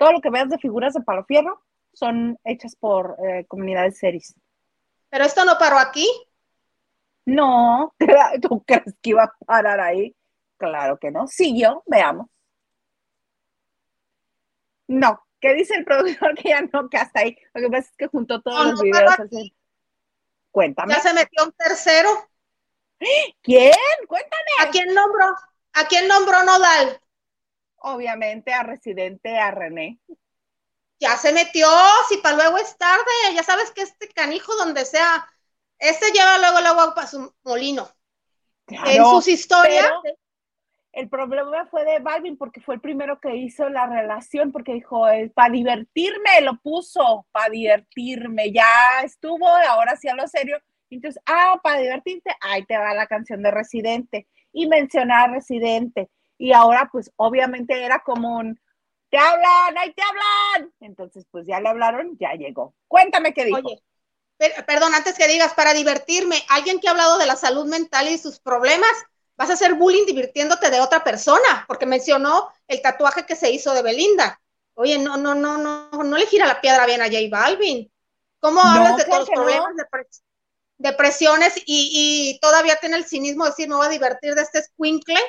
Todo 0.00 0.12
lo 0.12 0.22
que 0.22 0.30
veas 0.30 0.48
de 0.48 0.56
figuras 0.56 0.94
de 0.94 1.02
palo 1.02 1.26
fierro 1.26 1.62
son 1.92 2.38
hechas 2.44 2.74
por 2.74 3.18
eh, 3.22 3.44
comunidades 3.46 3.98
seris. 3.98 4.34
¿Pero 5.10 5.26
esto 5.26 5.44
no 5.44 5.58
paró 5.58 5.78
aquí? 5.78 6.08
No, 7.26 7.94
¿tú 8.40 8.64
crees 8.64 8.94
que 9.02 9.10
iba 9.10 9.24
a 9.24 9.32
parar 9.44 9.78
ahí? 9.78 10.16
Claro 10.56 10.98
que 10.98 11.10
no. 11.10 11.26
Siguió, 11.26 11.82
veamos. 11.84 12.28
No, 14.88 15.22
¿qué 15.38 15.52
dice 15.52 15.74
el 15.74 15.84
productor 15.84 16.34
que 16.42 16.48
ya 16.48 16.62
no, 16.62 16.88
que 16.88 16.96
hasta 16.96 17.20
ahí? 17.20 17.36
Lo 17.52 17.60
que 17.60 17.68
pasa 17.68 17.90
es 17.90 17.96
que 17.98 18.06
juntó 18.06 18.40
todos 18.40 18.70
los 18.70 18.80
videos. 18.80 19.20
Así. 19.20 19.54
Cuéntame. 20.50 20.94
¿Ya 20.94 21.00
se 21.00 21.12
metió 21.12 21.44
un 21.44 21.52
tercero? 21.52 22.08
¿Quién? 23.42 23.74
Cuéntame. 24.08 24.50
¿A 24.62 24.70
quién 24.70 24.94
nombró? 24.94 25.26
¿A 25.74 25.84
quién 25.88 26.08
nombró 26.08 26.42
Nodal? 26.42 27.02
Obviamente 27.80 28.52
a 28.52 28.62
Residente, 28.62 29.38
a 29.38 29.50
René. 29.50 29.98
Ya 30.98 31.16
se 31.16 31.32
metió, 31.32 31.66
si 32.08 32.18
para 32.18 32.36
luego 32.36 32.58
es 32.58 32.76
tarde, 32.76 33.34
ya 33.34 33.42
sabes 33.42 33.70
que 33.70 33.82
este 33.82 34.08
canijo 34.08 34.54
donde 34.56 34.84
sea, 34.84 35.26
este 35.78 36.12
lleva 36.12 36.38
luego 36.38 36.60
luego 36.60 36.94
para 36.94 37.06
su 37.06 37.34
molino. 37.42 37.88
en 38.68 39.04
sus 39.06 39.28
historias, 39.28 39.90
el 40.92 41.08
problema 41.08 41.66
fue 41.66 41.84
de 41.84 42.00
Balvin 42.00 42.36
porque 42.36 42.60
fue 42.60 42.74
el 42.74 42.80
primero 42.80 43.20
que 43.20 43.36
hizo 43.36 43.68
la 43.68 43.86
relación, 43.86 44.50
porque 44.50 44.74
dijo, 44.74 45.06
para 45.34 45.52
divertirme, 45.52 46.40
lo 46.42 46.58
puso, 46.58 47.26
para 47.30 47.48
divertirme, 47.48 48.52
ya 48.52 49.02
estuvo, 49.04 49.46
ahora 49.46 49.96
sí 49.96 50.08
a 50.08 50.14
lo 50.14 50.26
serio. 50.26 50.58
Entonces, 50.90 51.22
ah, 51.26 51.60
para 51.62 51.80
divertirte, 51.80 52.34
ahí 52.40 52.64
te 52.66 52.76
va 52.76 52.92
la 52.94 53.06
canción 53.06 53.42
de 53.42 53.52
Residente 53.52 54.26
y 54.52 54.66
mencionar 54.66 55.30
Residente. 55.30 56.10
Y 56.40 56.54
ahora, 56.54 56.88
pues, 56.90 57.12
obviamente 57.16 57.84
era 57.84 58.00
como 58.00 58.38
un, 58.38 58.58
te 59.10 59.18
hablan, 59.18 59.76
ahí 59.76 59.92
te 59.92 60.02
hablan. 60.02 60.72
Entonces, 60.80 61.26
pues 61.30 61.46
ya 61.46 61.60
le 61.60 61.68
hablaron, 61.68 62.16
ya 62.18 62.32
llegó. 62.32 62.74
Cuéntame 62.88 63.34
qué 63.34 63.44
dijo. 63.44 63.58
Oye, 63.58 63.82
perdón, 64.66 64.94
antes 64.94 65.18
que 65.18 65.28
digas, 65.28 65.52
para 65.52 65.74
divertirme, 65.74 66.42
alguien 66.48 66.80
que 66.80 66.88
ha 66.88 66.92
hablado 66.92 67.18
de 67.18 67.26
la 67.26 67.36
salud 67.36 67.66
mental 67.66 68.08
y 68.08 68.16
sus 68.16 68.40
problemas, 68.40 68.90
vas 69.36 69.50
a 69.50 69.52
hacer 69.52 69.74
bullying 69.74 70.06
divirtiéndote 70.06 70.70
de 70.70 70.80
otra 70.80 71.04
persona, 71.04 71.66
porque 71.68 71.84
mencionó 71.84 72.48
el 72.68 72.80
tatuaje 72.80 73.26
que 73.26 73.36
se 73.36 73.50
hizo 73.50 73.74
de 73.74 73.82
Belinda. 73.82 74.40
Oye, 74.72 74.98
no, 74.98 75.18
no, 75.18 75.34
no, 75.34 75.58
no, 75.58 75.90
no 75.90 76.16
le 76.16 76.24
gira 76.24 76.46
la 76.46 76.62
piedra 76.62 76.86
bien 76.86 77.02
a 77.02 77.08
J 77.08 77.18
Balvin. 77.30 77.92
¿Cómo 78.38 78.62
hablas 78.62 78.96
de 78.96 79.04
todos 79.04 79.18
los 79.18 79.28
problemas, 79.28 79.76
de 79.76 79.84
depresiones 80.78 81.54
y, 81.66 82.32
y, 82.36 82.40
todavía 82.40 82.76
tiene 82.76 82.96
el 82.96 83.04
cinismo 83.04 83.44
de 83.44 83.50
decir, 83.50 83.68
me 83.68 83.74
voy 83.74 83.88
a 83.88 83.90
divertir 83.90 84.34
de 84.34 84.40
este 84.40 84.62
squinkle? 84.62 85.20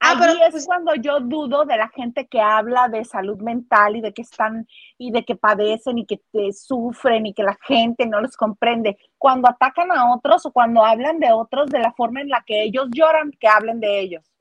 Ah, 0.00 0.14
Ahí 0.16 0.40
es 0.42 0.50
pues 0.52 0.66
cuando 0.66 0.94
yo 0.94 1.18
dudo 1.18 1.64
de 1.64 1.76
la 1.76 1.88
gente 1.88 2.28
que 2.28 2.40
habla 2.40 2.88
de 2.88 3.04
salud 3.04 3.38
mental 3.40 3.96
y 3.96 4.00
de 4.00 4.12
que 4.12 4.22
están 4.22 4.68
y 4.96 5.10
de 5.10 5.24
que 5.24 5.34
padecen 5.34 5.98
y 5.98 6.06
que 6.06 6.20
te 6.30 6.52
sufren 6.52 7.26
y 7.26 7.34
que 7.34 7.42
la 7.42 7.58
gente 7.66 8.06
no 8.06 8.20
los 8.20 8.36
comprende. 8.36 8.96
Cuando 9.18 9.48
atacan 9.48 9.90
a 9.90 10.14
otros 10.14 10.46
o 10.46 10.52
cuando 10.52 10.84
hablan 10.84 11.18
de 11.18 11.32
otros 11.32 11.68
de 11.70 11.80
la 11.80 11.92
forma 11.92 12.20
en 12.20 12.28
la 12.28 12.44
que 12.46 12.62
ellos 12.62 12.86
lloran, 12.92 13.32
que 13.32 13.48
hablen 13.48 13.80
de 13.80 13.98
ellos. 13.98 14.32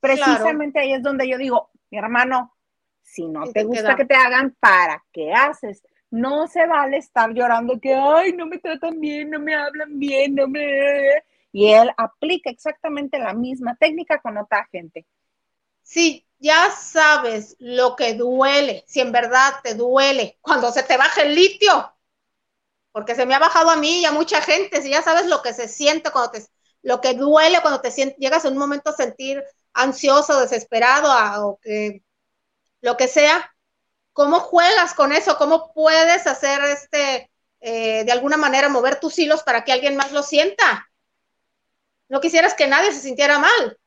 Precisamente 0.00 0.80
ahí 0.80 0.94
es 0.94 1.02
donde 1.02 1.28
yo 1.28 1.36
digo, 1.36 1.70
mi 1.90 1.98
hermano, 1.98 2.54
si 3.02 3.26
no 3.26 3.46
te, 3.52 3.64
gusta 3.64 3.94
que 3.94 4.06
te 4.06 4.14
hagan, 4.14 4.56
¿para 4.58 5.04
qué 5.12 5.32
haces? 5.32 5.82
No 6.10 6.46
se 6.46 6.66
vale 6.66 6.96
estar 6.96 7.30
llorando 7.34 7.78
que, 7.78 7.94
ay, 7.94 8.32
no 8.32 8.46
me 8.46 8.58
tratan 8.58 8.98
bien, 9.00 9.30
no 9.30 9.38
me 9.38 9.54
hablan 9.54 9.98
bien, 9.98 10.34
no 10.34 10.48
me 10.48 11.24
y 11.58 11.72
él 11.72 11.90
aplica 11.96 12.50
exactamente 12.50 13.18
la 13.18 13.34
misma 13.34 13.74
técnica 13.74 14.20
con 14.20 14.38
otra 14.38 14.68
gente. 14.70 15.04
Sí, 15.82 16.24
ya 16.38 16.70
sabes 16.70 17.56
lo 17.58 17.96
que 17.96 18.14
duele, 18.14 18.84
si 18.86 19.00
en 19.00 19.10
verdad 19.10 19.54
te 19.64 19.74
duele, 19.74 20.38
cuando 20.40 20.70
se 20.70 20.84
te 20.84 20.96
baja 20.96 21.22
el 21.22 21.34
litio, 21.34 21.92
porque 22.92 23.16
se 23.16 23.26
me 23.26 23.34
ha 23.34 23.40
bajado 23.40 23.70
a 23.70 23.76
mí 23.76 24.02
y 24.02 24.04
a 24.04 24.12
mucha 24.12 24.40
gente, 24.40 24.80
si 24.82 24.90
ya 24.90 25.02
sabes 25.02 25.26
lo 25.26 25.42
que 25.42 25.52
se 25.52 25.66
siente 25.66 26.12
cuando 26.12 26.30
te, 26.30 26.46
lo 26.82 27.00
que 27.00 27.14
duele 27.14 27.60
cuando 27.60 27.80
te 27.80 27.90
sientes, 27.90 28.18
llegas 28.18 28.44
en 28.44 28.52
un 28.52 28.58
momento 28.58 28.90
a 28.90 28.96
sentir 28.96 29.42
ansioso, 29.72 30.38
desesperado, 30.38 31.48
o 31.48 31.58
que 31.60 32.04
lo 32.82 32.96
que 32.96 33.08
sea, 33.08 33.52
¿cómo 34.12 34.38
juegas 34.38 34.94
con 34.94 35.10
eso? 35.10 35.36
¿Cómo 35.38 35.72
puedes 35.74 36.28
hacer 36.28 36.62
este, 36.66 37.32
eh, 37.58 38.04
de 38.04 38.12
alguna 38.12 38.36
manera, 38.36 38.68
mover 38.68 39.00
tus 39.00 39.18
hilos 39.18 39.42
para 39.42 39.64
que 39.64 39.72
alguien 39.72 39.96
más 39.96 40.12
lo 40.12 40.22
sienta? 40.22 40.87
No 42.08 42.20
quisieras 42.20 42.54
que 42.54 42.66
nadie 42.66 42.92
se 42.92 43.00
sintiera 43.00 43.38
mal. 43.38 43.78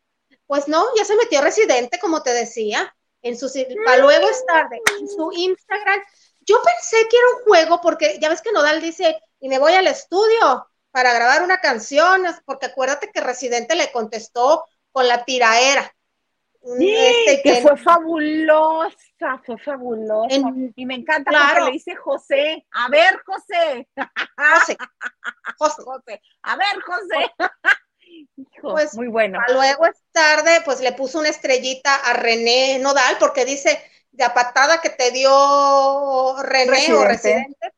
Pues 0.46 0.68
no, 0.68 0.86
ya 0.96 1.06
se 1.06 1.16
metió 1.16 1.42
residente, 1.42 2.00
como 2.00 2.24
te 2.24 2.32
decía, 2.34 2.94
en 3.22 3.38
su 3.38 3.50
para 3.86 4.02
luego 4.02 4.28
es 4.28 4.46
tarde, 4.46 4.82
en 5.00 5.08
su 5.08 5.32
Instagram. 5.32 6.02
Yo 6.42 6.62
pensé 6.62 6.98
que 7.10 7.18
era 7.18 7.26
un 7.38 7.44
juego, 7.44 7.82
porque 7.82 8.20
ya 8.22 8.30
ves 8.30 8.42
que 8.42 8.52
Nodal 8.52 8.82
dice, 8.82 9.20
y 9.40 9.48
me 9.48 9.60
voy 9.60 9.74
al 9.74 9.88
estudio 9.88 10.68
para 10.92 11.14
grabar 11.14 11.44
una 11.44 11.60
canción, 11.60 12.26
porque 12.46 12.66
acuérdate 12.68 13.12
que 13.12 13.22
Residente 13.22 13.76
le 13.76 13.92
contestó 13.92 14.66
con 14.92 15.08
la 15.08 15.24
tiraera. 15.24 15.92
Sí, 16.78 16.96
este, 16.96 17.42
que, 17.42 17.62
fue 17.62 17.76
fabulosa, 17.76 19.42
fue 19.44 19.58
fabulosa. 19.58 20.36
y 20.76 20.86
me 20.86 20.96
encanta 20.96 21.32
porque 21.32 21.66
le 21.66 21.72
dice 21.72 21.96
José, 21.96 22.68
a 22.72 22.88
ver, 22.90 23.20
José. 23.26 23.88
José. 24.38 24.78
José. 25.58 25.84
José. 25.86 26.22
A 26.44 26.56
ver, 26.58 26.82
José 26.86 27.34
pues 28.62 28.96
muy 28.96 29.08
bueno. 29.08 29.40
Luego 29.52 29.86
es 29.86 29.98
tarde, 30.12 30.62
pues 30.66 30.82
le 30.82 30.94
puso 30.94 31.20
una 31.20 31.30
estrellita 31.30 31.96
a 31.96 32.14
René 32.14 32.80
Nodal 32.80 33.18
porque 33.20 33.46
dice 33.46 33.82
de 34.12 34.30
patada 34.30 34.82
que 34.82 34.90
te 34.90 35.12
dio 35.12 36.36
René 36.44 36.94
o 36.94 37.04
Residente. 37.04 37.74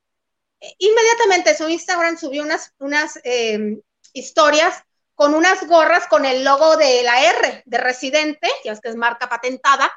Inmediatamente 0.78 1.56
su 1.56 1.68
Instagram 1.68 2.18
subió 2.18 2.44
unas, 2.44 2.74
unas 2.80 3.20
em, 3.24 3.82
historias 4.14 4.84
con 5.16 5.36
unas 5.36 5.68
gorras 5.68 6.08
con 6.08 6.26
el 6.26 6.44
logo 6.44 6.78
de 6.78 7.04
la 7.04 7.22
R 7.24 7.64
de 7.66 7.78
Residente, 7.78 8.48
ya 8.64 8.72
es 8.72 8.82
que 8.82 8.90
es 8.90 8.96
marca 8.96 9.30
patentada. 9.30 9.92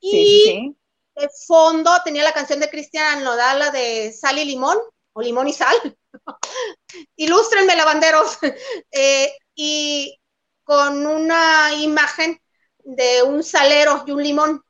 Y 0.00 0.74
de 1.14 1.28
fondo 1.46 1.90
tenía 2.04 2.24
la 2.24 2.32
canción 2.32 2.60
de 2.60 2.68
Cristian 2.68 3.22
Nodal, 3.22 3.58
la 3.58 3.70
de 3.70 4.12
Sal 4.12 4.38
y 4.38 4.44
Limón, 4.44 4.78
o 5.12 5.22
Limón 5.22 5.48
y 5.48 5.52
Sal. 5.52 5.76
Ilústrenme, 7.16 7.76
lavanderos. 7.76 8.38
Eh, 8.90 9.32
y 9.54 10.18
con 10.64 11.06
una 11.06 11.72
imagen 11.74 12.40
de 12.84 13.22
un 13.22 13.42
salero 13.42 14.04
y 14.06 14.12
un 14.12 14.22
limón, 14.22 14.62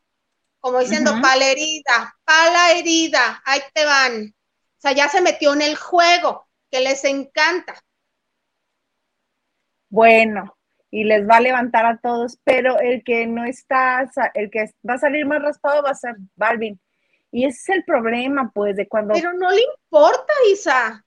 como 0.61 0.79
diciendo, 0.79 1.13
pala 1.21 1.47
herida, 1.47 2.17
pala 2.25 2.73
herida, 2.73 3.43
ahí 3.45 3.61
te 3.75 3.85
van. 3.85 4.27
O 4.27 4.81
sea, 4.81 4.93
ya 4.93 5.09
se 5.09 5.21
metió 5.21 5.53
en 5.53 5.63
el 5.63 5.77
juego, 5.77 6.47
que 6.71 6.81
les 6.81 7.05
encanta. 7.05 7.75
Bueno, 9.89 10.57
y 10.91 11.05
les 11.05 11.29
va 11.29 11.37
a 11.37 11.41
levantar 11.41 11.85
a 11.87 11.99
todos, 11.99 12.39
pero 12.45 12.79
el 12.79 13.03
que 13.05 13.27
no 13.27 13.45
está, 13.45 14.11
el 14.35 14.51
que 14.51 14.73
va 14.89 14.95
a 14.95 14.99
salir 14.99 15.27
más 15.27 15.43
raspado 15.43 15.83
va 15.83 15.91
a 15.91 15.95
ser 15.95 16.17
Balvin. 16.37 16.81
Y 17.31 17.47
ese 17.47 17.59
es 17.59 17.69
el 17.79 17.85
problema, 17.85 18.51
pues, 18.53 18.77
de 18.77 18.87
cuando... 18.87 19.15
Pero 19.15 19.33
no 19.33 19.51
le 19.51 19.63
importa, 19.63 20.33
Isa. 20.53 21.05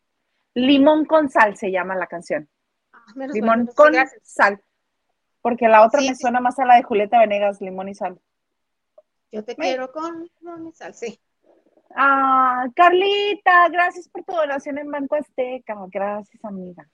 Limón 0.55 1.05
con 1.05 1.29
sal 1.29 1.55
se 1.55 1.69
llama 1.69 1.95
la 1.95 2.07
canción 2.07 2.49
limón 3.15 3.67
con 3.75 3.93
sal. 4.23 4.61
Porque 5.41 5.67
la 5.67 5.85
otra 5.85 6.01
me 6.01 6.15
suena 6.15 6.39
más 6.39 6.57
a 6.59 6.65
la 6.65 6.75
de 6.75 6.83
Julieta 6.83 7.19
Venegas, 7.19 7.61
limón 7.61 7.89
y 7.89 7.95
sal. 7.95 8.19
Yo 9.31 9.43
te 9.43 9.55
quiero 9.55 9.91
con 9.91 10.27
limón 10.39 10.67
y 10.67 10.71
sal, 10.71 10.93
sí. 10.93 11.19
Ah, 11.95 12.67
Carlita, 12.75 13.69
gracias 13.69 14.09
por 14.09 14.23
tu 14.23 14.33
donación 14.33 14.77
en 14.77 14.91
Banco 14.91 15.15
Azteca. 15.15 15.75
Gracias, 15.87 16.43
amiga. 16.43 16.87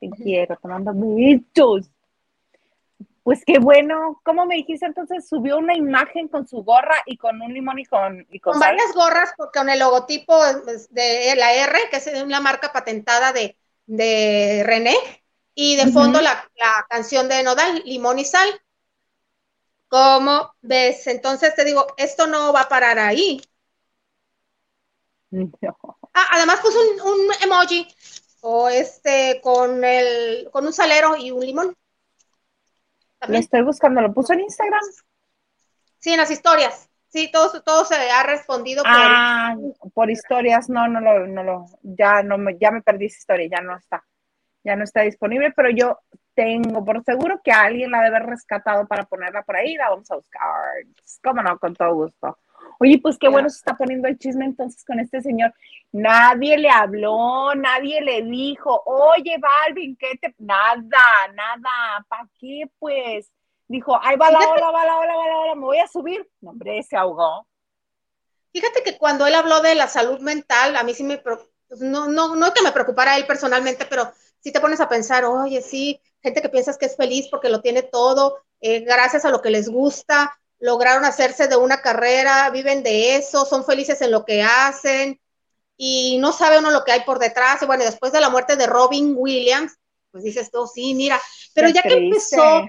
Te 0.00 0.10
quiero, 0.10 0.56
te 0.56 0.68
mando 0.68 0.92
muchos. 0.92 1.90
Pues 3.22 3.44
qué 3.44 3.58
bueno. 3.58 4.20
¿Cómo 4.24 4.44
me 4.44 4.56
dijiste 4.56 4.86
entonces? 4.86 5.28
Subió 5.28 5.58
una 5.58 5.76
imagen 5.76 6.28
con 6.28 6.46
su 6.48 6.64
gorra 6.64 6.96
y 7.06 7.16
con 7.16 7.40
un 7.40 7.54
limón 7.54 7.78
y 7.78 7.84
con. 7.84 8.26
Y 8.30 8.40
con, 8.40 8.58
varias 8.58 8.92
gorras, 8.94 9.32
porque 9.36 9.60
con 9.60 9.70
el 9.70 9.78
logotipo 9.78 10.34
de 10.90 11.34
la 11.36 11.54
R, 11.54 11.78
que 11.90 11.96
es 11.98 12.22
una 12.24 12.40
marca 12.40 12.72
patentada 12.72 13.32
de, 13.32 13.56
de 13.92 14.62
René, 14.64 14.96
y 15.54 15.76
de 15.76 15.92
fondo 15.92 16.20
la, 16.22 16.50
la, 16.56 16.86
canción 16.88 17.28
de 17.28 17.42
Nodal, 17.42 17.82
Limón 17.84 18.18
y 18.18 18.24
Sal. 18.24 18.48
¿Cómo 19.88 20.54
ves? 20.62 21.06
Entonces 21.06 21.54
te 21.54 21.64
digo, 21.64 21.86
esto 21.98 22.26
no 22.26 22.52
va 22.54 22.62
a 22.62 22.68
parar 22.68 22.98
ahí. 22.98 23.42
Ah, 26.14 26.26
además 26.32 26.60
puso 26.60 26.78
un, 26.80 27.00
un, 27.00 27.26
emoji 27.42 27.86
o 28.40 28.68
este 28.68 29.40
con 29.42 29.84
el 29.84 30.48
con 30.50 30.66
un 30.66 30.72
salero 30.72 31.16
y 31.16 31.30
un 31.30 31.44
limón. 31.44 31.76
Lo 33.28 33.38
estoy 33.38 33.62
buscando, 33.62 34.00
¿lo 34.00 34.12
puso 34.12 34.32
en 34.32 34.40
Instagram? 34.40 34.82
Sí, 35.98 36.10
en 36.10 36.18
las 36.18 36.30
historias. 36.30 36.88
Sí, 37.12 37.30
todo, 37.30 37.62
todo 37.62 37.84
se 37.84 37.94
ha 37.94 38.22
respondido 38.22 38.82
por, 38.82 38.92
ah, 38.94 39.54
por 39.92 40.10
historias. 40.10 40.70
No, 40.70 40.88
no 40.88 40.98
lo, 40.98 41.26
no 41.26 41.42
lo, 41.42 41.66
ya 41.82 42.22
no 42.22 42.38
me, 42.38 42.56
ya 42.58 42.70
me 42.70 42.80
perdí 42.80 43.06
esa 43.06 43.18
historia, 43.18 43.48
ya 43.50 43.60
no 43.60 43.76
está, 43.76 44.02
ya 44.64 44.76
no 44.76 44.84
está 44.84 45.02
disponible, 45.02 45.52
pero 45.54 45.68
yo 45.68 45.98
tengo 46.34 46.82
por 46.82 47.04
seguro 47.04 47.42
que 47.44 47.52
alguien 47.52 47.90
la 47.90 48.02
debe 48.02 48.16
haber 48.16 48.30
rescatado 48.30 48.86
para 48.86 49.04
ponerla 49.04 49.42
por 49.42 49.56
ahí, 49.56 49.74
la 49.74 49.90
vamos 49.90 50.10
a 50.10 50.16
buscar. 50.16 50.40
Cómo 51.22 51.42
no, 51.42 51.58
con 51.58 51.74
todo 51.74 51.94
gusto. 51.94 52.38
Oye, 52.78 52.98
pues 52.98 53.18
qué 53.18 53.28
bueno 53.28 53.50
se 53.50 53.58
está 53.58 53.76
poniendo 53.76 54.08
el 54.08 54.18
chisme 54.18 54.46
entonces 54.46 54.82
con 54.82 54.98
este 54.98 55.20
señor. 55.20 55.52
Nadie 55.92 56.56
le 56.56 56.70
habló, 56.70 57.54
nadie 57.54 58.00
le 58.00 58.22
dijo, 58.22 58.82
oye, 58.86 59.36
Balvin, 59.38 59.96
¿qué 59.96 60.16
te...? 60.18 60.34
Nada, 60.38 60.80
nada, 61.34 62.06
¿para 62.08 62.26
qué, 62.40 62.64
pues? 62.78 63.30
Dijo, 63.72 63.98
ay, 64.02 64.16
va 64.16 64.30
la 64.30 64.38
ola, 64.38 64.70
va 64.70 64.84
la 64.84 64.98
ola, 64.98 65.16
va 65.16 65.26
la 65.26 65.38
ola, 65.38 65.54
me 65.54 65.62
voy 65.62 65.78
a 65.78 65.88
subir. 65.88 66.28
No, 66.42 66.50
hombre, 66.50 66.82
se 66.82 66.94
ahogó. 66.94 67.46
Fíjate 68.52 68.82
que 68.82 68.98
cuando 68.98 69.26
él 69.26 69.34
habló 69.34 69.62
de 69.62 69.74
la 69.74 69.88
salud 69.88 70.20
mental, 70.20 70.76
a 70.76 70.82
mí 70.82 70.92
sí 70.92 71.02
me... 71.02 71.16
Pues, 71.16 71.38
no, 71.80 72.06
no, 72.06 72.36
no 72.36 72.52
que 72.52 72.60
me 72.60 72.70
preocupara 72.70 73.16
él 73.16 73.26
personalmente, 73.26 73.86
pero 73.86 74.12
sí 74.40 74.52
te 74.52 74.60
pones 74.60 74.78
a 74.80 74.90
pensar, 74.90 75.24
oye, 75.24 75.62
sí, 75.62 75.98
gente 76.20 76.42
que 76.42 76.50
piensas 76.50 76.76
que 76.76 76.84
es 76.84 76.96
feliz 76.98 77.28
porque 77.30 77.48
lo 77.48 77.62
tiene 77.62 77.82
todo, 77.82 78.42
eh, 78.60 78.80
gracias 78.80 79.24
a 79.24 79.30
lo 79.30 79.40
que 79.40 79.48
les 79.48 79.70
gusta, 79.70 80.38
lograron 80.58 81.06
hacerse 81.06 81.48
de 81.48 81.56
una 81.56 81.80
carrera, 81.80 82.50
viven 82.50 82.82
de 82.82 83.16
eso, 83.16 83.46
son 83.46 83.64
felices 83.64 84.02
en 84.02 84.10
lo 84.10 84.26
que 84.26 84.42
hacen 84.42 85.18
y 85.78 86.18
no 86.18 86.32
sabe 86.32 86.58
uno 86.58 86.70
lo 86.70 86.84
que 86.84 86.92
hay 86.92 87.04
por 87.04 87.18
detrás. 87.18 87.62
Y 87.62 87.64
bueno, 87.64 87.84
después 87.84 88.12
de 88.12 88.20
la 88.20 88.28
muerte 88.28 88.56
de 88.56 88.66
Robin 88.66 89.14
Williams, 89.16 89.78
pues 90.10 90.24
dices 90.24 90.50
tú, 90.50 90.66
sí, 90.66 90.92
mira, 90.92 91.18
pero 91.54 91.70
ya 91.70 91.80
que 91.80 91.94
empezó, 91.94 92.66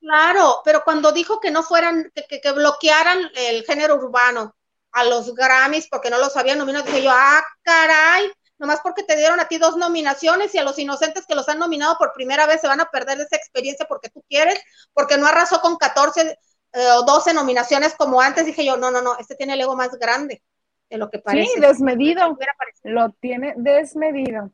claro, 0.00 0.60
pero 0.64 0.82
cuando 0.84 1.12
dijo 1.12 1.40
que 1.40 1.50
no 1.50 1.62
fueran, 1.62 2.10
que, 2.14 2.40
que, 2.40 2.52
bloquearan 2.52 3.30
el 3.34 3.64
género 3.64 3.96
urbano 3.96 4.54
a 4.92 5.04
los 5.04 5.34
Grammys 5.34 5.88
porque 5.88 6.10
no 6.10 6.18
los 6.18 6.36
habían 6.36 6.58
nominado, 6.58 6.84
dije 6.84 7.02
yo, 7.02 7.10
ah, 7.12 7.42
caray, 7.62 8.30
nomás 8.58 8.80
porque 8.82 9.02
te 9.02 9.16
dieron 9.16 9.40
a 9.40 9.48
ti 9.48 9.58
dos 9.58 9.76
nominaciones 9.76 10.54
y 10.54 10.58
a 10.58 10.64
los 10.64 10.78
inocentes 10.78 11.26
que 11.26 11.34
los 11.34 11.48
han 11.48 11.58
nominado 11.58 11.96
por 11.96 12.12
primera 12.12 12.46
vez 12.46 12.60
se 12.60 12.68
van 12.68 12.80
a 12.80 12.90
perder 12.90 13.20
esa 13.20 13.36
experiencia 13.36 13.86
porque 13.86 14.10
tú 14.10 14.22
quieres, 14.28 14.60
porque 14.92 15.16
no 15.16 15.26
arrasó 15.26 15.60
con 15.60 15.76
14 15.76 16.38
eh, 16.72 16.88
o 16.96 17.02
12 17.02 17.34
nominaciones 17.34 17.94
como 17.94 18.20
antes, 18.20 18.46
dije 18.46 18.64
yo, 18.64 18.76
no, 18.76 18.90
no, 18.90 19.00
no, 19.02 19.16
este 19.18 19.34
tiene 19.34 19.54
el 19.54 19.60
ego 19.60 19.76
más 19.76 19.90
grande 19.98 20.42
de 20.90 20.98
lo 20.98 21.08
que 21.08 21.18
parece. 21.20 21.54
Sí, 21.54 21.60
desmedido. 21.60 22.36
Lo 22.82 23.10
tiene 23.20 23.54
desmedido. 23.56 24.50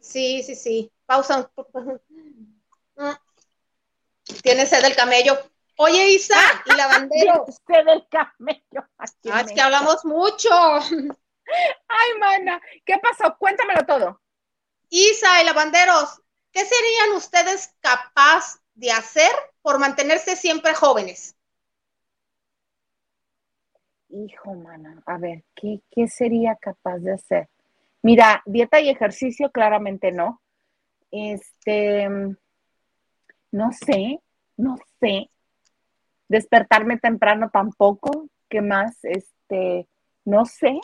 Sí, 0.00 0.42
sí, 0.42 0.54
sí. 0.54 0.92
Pausa. 1.06 1.50
Tiene 4.44 4.66
sed 4.66 4.82
del 4.82 4.94
camello. 4.94 5.38
Oye, 5.78 6.10
Isa, 6.10 6.38
y 6.66 6.76
la 6.76 6.86
bandera. 6.86 7.42
sed 7.66 7.84
del 7.86 8.06
camello. 8.08 8.86
Ah, 8.98 9.40
es 9.40 9.52
que 9.52 9.60
hablamos 9.60 10.04
mucho. 10.04 10.50
Ay, 10.52 12.18
mana, 12.20 12.60
¿qué 12.84 12.98
pasó? 12.98 13.34
Cuéntamelo 13.38 13.86
todo. 13.86 14.20
Isa 14.90 15.40
y 15.40 15.46
lavanderos, 15.46 16.20
¿qué 16.52 16.62
serían 16.62 17.16
ustedes 17.16 17.74
capaz 17.80 18.60
de 18.74 18.92
hacer 18.92 19.32
por 19.62 19.78
mantenerse 19.78 20.36
siempre 20.36 20.74
jóvenes? 20.74 21.36
Hijo, 24.10 24.54
mana, 24.54 25.02
a 25.06 25.16
ver, 25.16 25.42
¿qué, 25.54 25.80
¿qué 25.90 26.06
sería 26.06 26.54
capaz 26.56 26.98
de 26.98 27.14
hacer? 27.14 27.48
Mira, 28.02 28.42
dieta 28.44 28.78
y 28.78 28.90
ejercicio 28.90 29.50
claramente 29.50 30.12
no. 30.12 30.42
Este, 31.10 32.08
no 33.50 33.72
sé, 33.72 34.20
no 34.56 34.76
sé. 35.00 35.30
Despertarme 36.28 36.98
temprano 36.98 37.50
tampoco. 37.52 38.28
¿Qué 38.48 38.60
más? 38.60 38.96
Este, 39.02 39.88
no 40.24 40.44
sé. 40.44 40.80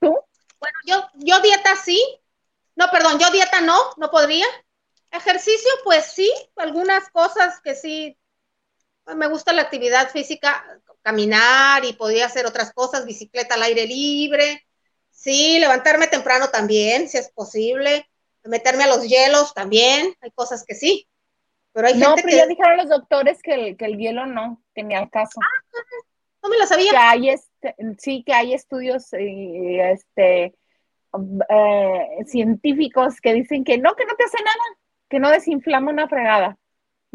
¿Tú? 0.00 0.16
Bueno, 0.58 0.78
yo, 0.86 1.04
yo 1.14 1.40
dieta 1.40 1.76
sí. 1.76 2.02
No, 2.76 2.86
perdón, 2.90 3.18
yo 3.18 3.30
dieta 3.30 3.60
no, 3.60 3.76
no 3.96 4.10
podría. 4.10 4.46
Ejercicio, 5.10 5.70
pues 5.84 6.06
sí, 6.06 6.32
algunas 6.56 7.08
cosas 7.10 7.60
que 7.60 7.76
sí, 7.76 8.18
pues 9.04 9.16
me 9.16 9.28
gusta 9.28 9.52
la 9.52 9.62
actividad 9.62 10.10
física, 10.10 10.64
caminar 11.02 11.84
y 11.84 11.92
podría 11.92 12.26
hacer 12.26 12.46
otras 12.46 12.72
cosas, 12.72 13.06
bicicleta 13.06 13.54
al 13.54 13.62
aire 13.62 13.86
libre, 13.86 14.66
sí, 15.10 15.60
levantarme 15.60 16.08
temprano 16.08 16.48
también, 16.48 17.08
si 17.08 17.18
es 17.18 17.30
posible, 17.30 18.10
meterme 18.42 18.84
a 18.84 18.88
los 18.88 19.06
hielos 19.06 19.54
también, 19.54 20.16
hay 20.20 20.30
cosas 20.32 20.64
que 20.64 20.74
sí. 20.74 21.08
Pero 21.74 21.88
hay 21.88 21.98
no, 21.98 22.14
pero 22.14 22.28
ya 22.28 22.46
dijeron 22.46 22.78
los 22.78 22.88
doctores 22.88 23.42
que 23.42 23.52
el, 23.52 23.76
que 23.76 23.84
el 23.84 23.98
hielo 23.98 24.24
no 24.24 24.62
tenía 24.74 25.06
caso. 25.10 25.38
Ah, 25.42 25.82
no 26.42 26.48
me 26.48 26.56
lo 26.56 26.66
sabía. 26.66 26.92
Que 26.92 26.96
hay 26.96 27.28
este, 27.28 27.74
sí, 27.98 28.22
que 28.24 28.32
hay 28.32 28.54
estudios 28.54 29.12
eh, 29.12 29.92
este, 29.92 30.54
eh, 31.50 32.24
científicos 32.26 33.20
que 33.20 33.34
dicen 33.34 33.64
que 33.64 33.76
no, 33.76 33.94
que 33.94 34.06
no 34.06 34.14
te 34.14 34.24
hace 34.24 34.38
nada 34.42 34.78
que 35.14 35.20
no 35.20 35.30
desinflama 35.30 35.92
una 35.92 36.08
fregada, 36.08 36.58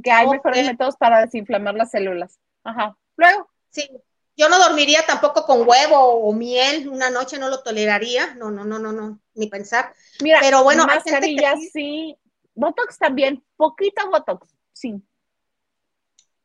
que 0.01 0.09
hay 0.09 0.27
mejores 0.27 0.65
métodos 0.65 0.95
para 0.95 1.19
desinflamar 1.19 1.75
las 1.75 1.91
células. 1.91 2.39
Ajá. 2.63 2.97
Luego. 3.17 3.49
Sí, 3.69 3.89
yo 4.37 4.47
no 4.47 4.57
dormiría 4.57 5.05
tampoco 5.05 5.43
con 5.43 5.67
huevo 5.67 5.97
o 5.97 6.33
miel 6.33 6.87
una 6.87 7.09
noche, 7.09 7.37
no 7.37 7.49
lo 7.49 7.61
toleraría. 7.61 8.35
No, 8.35 8.51
no, 8.51 8.63
no, 8.63 8.79
no, 8.79 8.93
no, 8.93 9.19
ni 9.33 9.47
pensar. 9.47 9.93
Mira, 10.23 10.39
pero 10.41 10.63
bueno, 10.63 10.85
mascarilla 10.85 11.55
sí, 11.73 12.17
Botox 12.59 12.97
también, 12.97 13.43
poquito 13.55 14.09
Botox, 14.09 14.53
sí. 14.73 15.01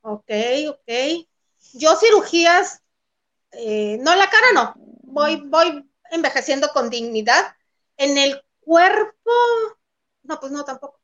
Ok, 0.02 0.30
ok. 0.68 1.26
Yo 1.72 1.96
cirugías, 1.96 2.82
eh, 3.52 3.98
no 4.00 4.12
en 4.12 4.18
la 4.18 4.30
cara 4.30 4.46
no, 4.54 4.74
voy, 4.76 5.42
voy 5.46 5.84
envejeciendo 6.10 6.68
con 6.68 6.90
dignidad. 6.90 7.56
En 7.96 8.18
el 8.18 8.42
cuerpo, 8.60 9.32
no, 10.22 10.40
pues 10.40 10.52
no, 10.52 10.64
tampoco 10.64 11.00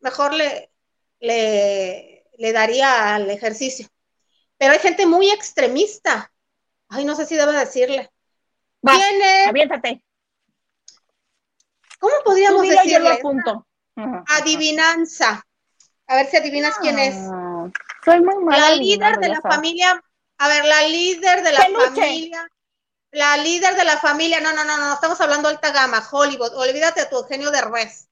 mejor 0.00 0.34
le, 0.34 0.70
le, 1.18 2.52
daría 2.52 3.14
al 3.14 3.30
ejercicio. 3.30 3.88
Pero 4.58 4.72
hay 4.72 4.78
gente 4.78 5.06
muy 5.06 5.30
extremista. 5.30 6.30
Ay, 6.88 7.04
no 7.04 7.16
sé 7.16 7.26
si 7.26 7.36
debo 7.36 7.52
decirle. 7.52 8.10
Viene. 8.82 9.46
Aviéntate. 9.46 10.04
¿Cómo 11.98 12.14
podríamos 12.22 12.68
decirle? 12.68 13.18
Adivinanza. 13.96 15.44
A 16.06 16.16
ver 16.16 16.26
si 16.26 16.36
adivinas 16.36 16.76
quién 16.78 16.98
es. 16.98 17.16
Ah, 17.16 17.70
soy 18.04 18.20
muy 18.20 18.44
mala. 18.44 18.70
La 18.70 18.76
líder 18.76 19.18
de 19.18 19.28
la 19.28 19.40
familia. 19.40 20.02
A 20.38 20.48
ver, 20.48 20.64
la 20.64 20.82
líder 20.88 21.42
de 21.42 21.52
la 21.52 21.60
familia. 21.60 22.48
La 23.10 23.36
líder 23.36 23.76
de 23.76 23.84
la 23.84 23.96
familia. 23.98 24.40
No, 24.40 24.52
no, 24.52 24.64
no, 24.64 24.76
no. 24.76 24.94
Estamos 24.94 25.20
hablando 25.20 25.48
alta 25.48 25.70
gama, 25.70 26.02
Hollywood. 26.10 26.54
Olvídate 26.56 27.00
de 27.00 27.06
tu 27.06 27.16
Eugenio 27.16 27.50
de 27.50 27.60
Res 27.62 28.08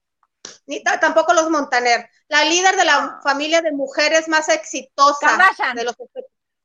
ni 0.65 0.83
tampoco 0.83 1.33
los 1.33 1.49
Montaner, 1.49 2.09
la 2.27 2.45
líder 2.45 2.75
de 2.75 2.85
la 2.85 2.95
ah. 2.95 3.19
familia 3.23 3.61
de 3.61 3.71
mujeres 3.71 4.27
más 4.27 4.49
exitosa 4.49 5.37
de 5.75 5.83
los 5.83 5.95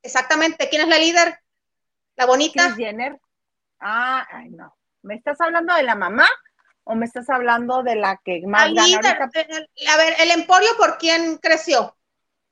Exactamente, 0.03 0.69
¿quién 0.69 0.83
es 0.83 0.89
la 0.89 0.99
líder? 0.99 1.41
La 2.17 2.27
bonita. 2.27 2.75
Jenner. 2.75 3.21
Ah, 3.81 4.27
ay, 4.31 4.51
no. 4.51 4.77
¿Me 5.03 5.15
estás 5.15 5.41
hablando 5.41 5.75
de 5.75 5.83
la 5.83 5.95
mamá 5.95 6.29
o 6.89 6.95
me 6.95 7.05
estás 7.05 7.29
hablando 7.29 7.83
de 7.83 7.97
la 7.97 8.19
que 8.25 8.41
más 8.47 8.73
la 8.73 8.83
líder, 8.83 9.19
a 9.19 9.97
ver, 9.99 10.15
el 10.21 10.31
emporio 10.31 10.71
por 10.79 10.97
quién 10.97 11.37
creció? 11.37 11.95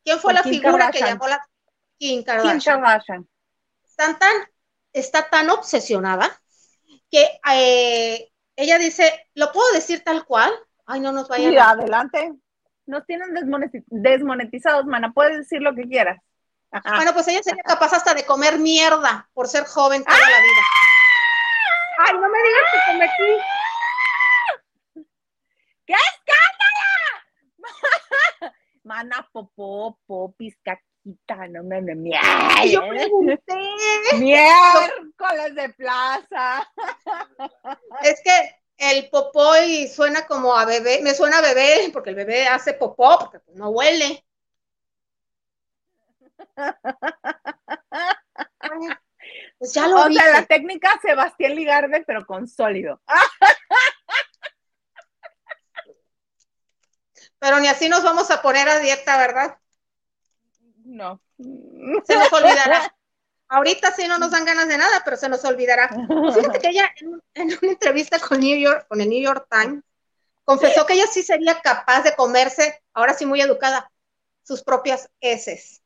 ¿Quién 0.05 0.20
fue 0.20 0.34
la 0.34 0.43
figura 0.43 0.91
que 0.91 1.01
llamó 1.01 1.26
la 1.26 1.43
Kim 1.99 2.22
Kardashian? 2.22 2.59
Kim 2.59 2.74
Kardashian. 2.74 3.28
Están 3.82 4.18
tan, 4.18 4.37
está 4.93 5.30
tan 5.30 5.49
obsesionada 5.49 6.39
que 7.11 7.26
eh, 7.51 8.30
ella 8.57 8.78
dice, 8.78 9.26
¿lo 9.34 9.53
puedo 9.53 9.72
decir 9.72 10.05
tal 10.05 10.26
cual? 10.26 10.53
Ay, 10.84 11.01
no 11.01 11.12
nos 11.12 11.28
vayan. 11.28 11.53
Sí, 11.53 11.57
adelante. 11.57 12.34
Nos 12.84 13.07
tienen 13.07 13.30
desmonetizados, 13.87 14.84
mana. 14.84 15.12
Puedes 15.14 15.39
decir 15.39 15.62
lo 15.62 15.74
que 15.74 15.89
quieras. 15.89 16.20
Bueno, 16.84 17.14
pues 17.14 17.26
ella 17.28 17.43
sería 17.43 17.62
capaz 17.62 17.95
hasta 17.95 18.12
de 18.12 18.26
comer 18.26 18.59
mierda 18.59 19.30
por 19.32 19.49
ser 19.49 19.64
joven 19.64 20.05
toda 20.05 20.18
la 20.18 20.26
vida. 20.26 20.62
Ay, 22.01 22.14
no 22.16 22.28
me 22.28 22.39
digas 22.43 22.62
que 22.70 22.93
cometí. 22.93 23.43
¡Qué 25.87 25.95
escándalo! 25.95 27.59
Mana, 28.84 29.28
popó, 29.32 29.99
popis, 30.07 30.57
caquita, 30.62 31.49
no 31.49 31.64
me 31.64 31.80
me 31.80 31.95
miel. 31.95 32.20
Yo 32.70 32.87
pregunté. 32.89 33.55
Miércoles 34.18 35.55
de 35.55 35.68
plaza. 35.70 36.70
Es 38.03 38.20
que 38.22 38.57
el 38.78 39.09
popó 39.09 39.57
y 39.57 39.89
suena 39.89 40.26
como 40.26 40.55
a 40.55 40.66
bebé, 40.66 41.01
me 41.03 41.14
suena 41.14 41.39
a 41.39 41.43
bebé, 41.43 41.89
porque 41.93 42.11
el 42.11 42.16
bebé 42.16 42.47
hace 42.47 42.74
popó, 42.74 43.18
porque 43.18 43.41
pues, 43.41 43.57
no 43.57 43.70
huele. 43.70 44.22
Pues 49.59 49.72
ya 49.72 49.87
lo 49.89 50.03
O 50.03 50.09
dije. 50.09 50.22
sea, 50.22 50.41
la 50.41 50.47
técnica 50.47 50.91
Sebastián 51.01 51.55
Ligarde, 51.55 52.05
pero 52.07 52.26
con 52.26 52.47
sólido. 52.47 53.01
Pero 57.47 57.61
ni 57.61 57.68
así 57.68 57.88
nos 57.88 58.03
vamos 58.03 58.28
a 58.32 58.42
poner 58.42 58.68
a 58.68 58.80
dieta, 58.80 59.16
¿verdad? 59.18 59.57
No. 60.84 61.20
Se 61.38 62.16
nos 62.16 62.32
olvidará. 62.32 62.92
Ahorita 63.47 63.92
sí 63.92 64.09
no 64.09 64.18
nos 64.18 64.32
dan 64.32 64.44
ganas 64.44 64.66
de 64.66 64.76
nada, 64.76 65.03
pero 65.05 65.16
se 65.16 65.28
nos 65.28 65.44
olvidará. 65.44 65.88
Fíjate 66.34 66.59
que 66.59 66.68
ella 66.70 66.92
en, 66.97 67.07
un- 67.07 67.22
en 67.34 67.47
una 67.62 67.70
entrevista 67.70 68.18
con 68.18 68.40
New 68.40 68.59
York, 68.59 68.86
con 68.88 69.01
el 69.01 69.09
New 69.09 69.22
York 69.22 69.47
Times, 69.49 69.84
confesó 70.42 70.84
que 70.86 70.94
ella 70.94 71.07
sí 71.07 71.22
sería 71.22 71.61
capaz 71.61 72.03
de 72.03 72.16
comerse, 72.16 72.82
ahora 72.92 73.14
sí 73.14 73.26
muy 73.26 73.40
educada, 73.40 73.92
sus 74.42 74.64
propias 74.64 75.09
heces. 75.20 75.80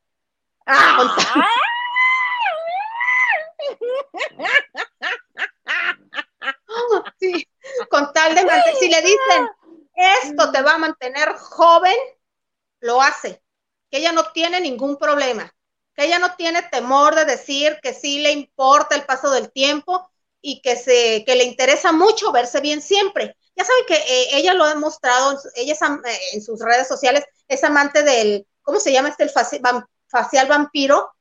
Ah. 0.64 1.12
Con 7.90 8.12
tal 8.12 8.34
de 8.34 8.44
mantener, 8.44 8.76
si 8.76 8.88
le 8.88 9.02
dicen, 9.02 9.48
esto 10.22 10.51
te 10.53 10.62
va 10.62 10.74
a 10.74 10.78
mantener 10.78 11.34
joven, 11.34 11.94
lo 12.80 13.03
hace. 13.03 13.42
Que 13.90 13.98
ella 13.98 14.12
no 14.12 14.30
tiene 14.32 14.61
ningún 14.61 14.96
problema. 14.96 15.53
Que 15.94 16.05
ella 16.07 16.18
no 16.18 16.34
tiene 16.36 16.62
temor 16.62 17.14
de 17.14 17.24
decir 17.24 17.78
que 17.82 17.92
sí 17.94 18.20
le 18.20 18.32
importa 18.32 18.94
el 18.94 19.05
paso 19.05 19.30
del 19.30 19.51
tiempo 19.53 20.09
y 20.40 20.62
que, 20.62 20.76
se, 20.76 21.24
que 21.26 21.34
le 21.36 21.44
interesa 21.44 21.92
mucho 21.92 22.32
verse 22.32 22.61
bien 22.61 22.80
siempre. 22.80 23.36
Ya 23.57 23.64
saben 23.64 23.84
que 23.86 23.94
eh, 23.94 24.28
ella 24.38 24.55
lo 24.55 24.64
ha 24.64 24.74
mostrado, 24.76 25.32
en 25.32 25.38
su- 25.38 25.51
ella 25.57 25.72
es 25.74 25.82
eh, 25.82 26.18
en 26.32 26.42
sus 26.42 26.61
redes 26.61 26.88
sociales, 26.88 27.24
es 27.48 27.62
amante 27.64 28.03
del, 28.03 28.46
¿cómo 28.62 28.80
se 28.80 28.92
llama 28.92 29.09
este? 29.11 29.24
El 29.24 29.30
faci- 29.32 29.86
facial 30.09 30.46
vampiro. 30.46 31.12